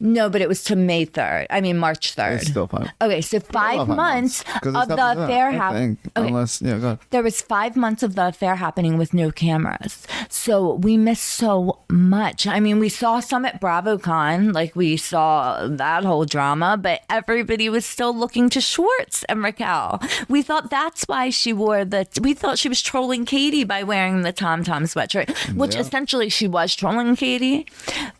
No, 0.00 0.28
but 0.28 0.40
it 0.40 0.48
was 0.48 0.62
to 0.64 0.76
May 0.76 1.06
3rd. 1.06 1.46
I 1.50 1.60
mean 1.60 1.78
March 1.78 2.14
3rd. 2.14 2.36
It's 2.36 2.48
still 2.50 2.66
five. 2.66 2.90
Okay, 3.00 3.20
so 3.20 3.40
five 3.40 3.88
months 3.88 4.42
'Cause 4.62 4.74
of 4.74 4.88
the 4.88 5.12
affair 5.24 5.50
happening. 5.52 5.96
think, 5.96 6.12
Unless, 6.16 6.62
yeah, 6.62 6.78
go 6.78 6.86
ahead. 6.86 6.98
There 7.10 7.22
was 7.22 7.40
five 7.40 7.76
months 7.76 8.02
of 8.02 8.14
the 8.14 8.28
affair 8.28 8.56
happening 8.56 8.98
with 8.98 9.14
no 9.14 9.30
cameras, 9.30 10.06
so 10.28 10.74
we 10.74 10.96
missed 10.96 11.24
so 11.24 11.78
much. 11.88 12.46
I 12.46 12.60
mean, 12.60 12.78
we 12.78 12.88
saw 12.88 13.20
some 13.20 13.44
at 13.44 13.60
BravoCon, 13.60 14.52
like 14.54 14.74
we 14.76 14.96
saw 14.96 15.66
that 15.66 16.04
whole 16.04 16.24
drama, 16.24 16.76
but 16.76 17.00
everybody 17.08 17.68
was 17.68 17.84
still 17.86 18.14
looking 18.16 18.48
to 18.50 18.60
Schwartz 18.60 19.24
and 19.24 19.42
Raquel. 19.42 20.00
We 20.28 20.42
thought 20.42 20.70
that's 20.70 21.04
why 21.04 21.30
she 21.30 21.52
wore 21.52 21.84
the. 21.84 22.06
We 22.20 22.34
thought 22.34 22.58
she 22.58 22.68
was 22.68 22.82
trolling 22.82 23.24
Katie 23.24 23.64
by 23.64 23.82
wearing 23.82 24.22
the 24.22 24.32
Tom 24.32 24.64
Tom 24.64 24.84
sweatshirt, 24.84 25.54
which 25.54 25.74
Yeah. 25.74 25.80
essentially 25.82 26.28
she 26.28 26.46
was 26.48 26.74
trolling 26.74 27.16
Katie, 27.16 27.66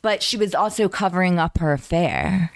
but 0.02 0.22
she 0.22 0.36
was 0.36 0.54
also 0.54 0.88
covering 0.88 1.38
up 1.38 1.58
her 1.58 1.65
affair. 1.72 2.52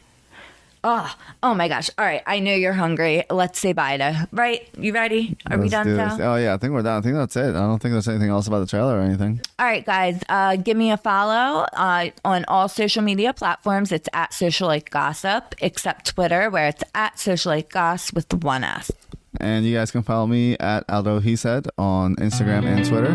Oh, 0.82 1.14
oh 1.42 1.52
my 1.54 1.68
gosh. 1.68 1.90
All 1.98 2.04
right. 2.06 2.22
I 2.26 2.38
know 2.38 2.54
you're 2.54 2.72
hungry. 2.72 3.24
Let's 3.28 3.58
say 3.58 3.74
bye 3.74 3.98
to. 3.98 4.26
Right? 4.32 4.66
You 4.78 4.94
ready? 4.94 5.36
Are 5.50 5.58
we 5.58 5.64
Let's 5.64 5.72
done 5.72 5.86
do 5.86 5.96
now? 5.96 6.08
this. 6.16 6.20
Oh 6.24 6.36
yeah, 6.36 6.54
I 6.54 6.56
think 6.56 6.72
we're 6.72 6.80
done. 6.80 6.96
I 6.96 7.00
think 7.02 7.16
that's 7.16 7.36
it. 7.36 7.50
I 7.50 7.52
don't 7.52 7.78
think 7.80 7.92
there's 7.92 8.08
anything 8.08 8.30
else 8.30 8.46
about 8.46 8.60
the 8.60 8.66
trailer 8.66 8.96
or 8.98 9.02
anything. 9.02 9.42
All 9.58 9.66
right, 9.66 9.84
guys. 9.84 10.22
Uh, 10.30 10.56
give 10.56 10.78
me 10.78 10.90
a 10.90 10.96
follow 10.96 11.66
uh, 11.74 12.08
on 12.24 12.46
all 12.48 12.66
social 12.68 13.02
media 13.02 13.34
platforms. 13.34 13.92
It's 13.92 14.08
at 14.14 14.30
Socialite 14.30 14.88
Gossip, 14.88 15.54
except 15.60 16.06
Twitter, 16.06 16.48
where 16.48 16.68
it's 16.68 16.82
at 16.94 17.16
Socialite 17.16 17.68
Goss 17.68 18.10
with 18.14 18.30
the 18.30 18.36
one 18.36 18.64
S. 18.64 18.90
And 19.38 19.66
you 19.66 19.76
guys 19.76 19.90
can 19.90 20.02
follow 20.02 20.26
me 20.26 20.56
at 20.58 20.84
Aldo 20.88 21.20
He 21.20 21.36
Said 21.36 21.66
on 21.76 22.16
Instagram 22.16 22.64
and 22.64 22.86
Twitter. 22.86 23.12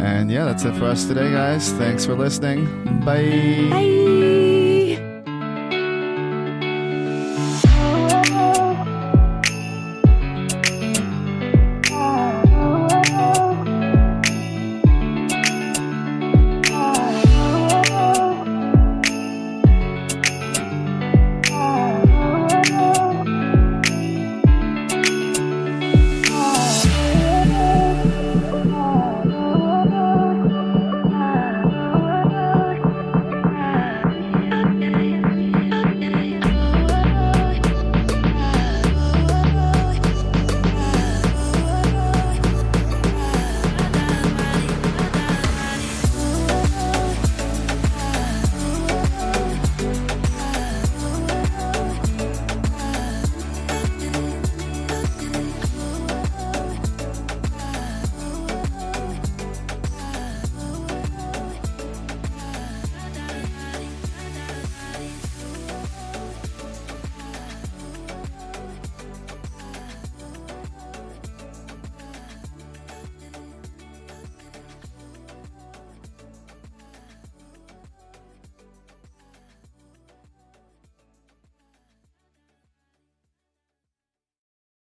And 0.00 0.30
yeah, 0.30 0.44
that's 0.44 0.64
it 0.64 0.76
for 0.76 0.84
us 0.84 1.04
today, 1.04 1.32
guys. 1.32 1.72
Thanks 1.72 2.06
for 2.06 2.14
listening. 2.14 2.64
Bye. 3.04 3.68
Bye. 3.70 4.33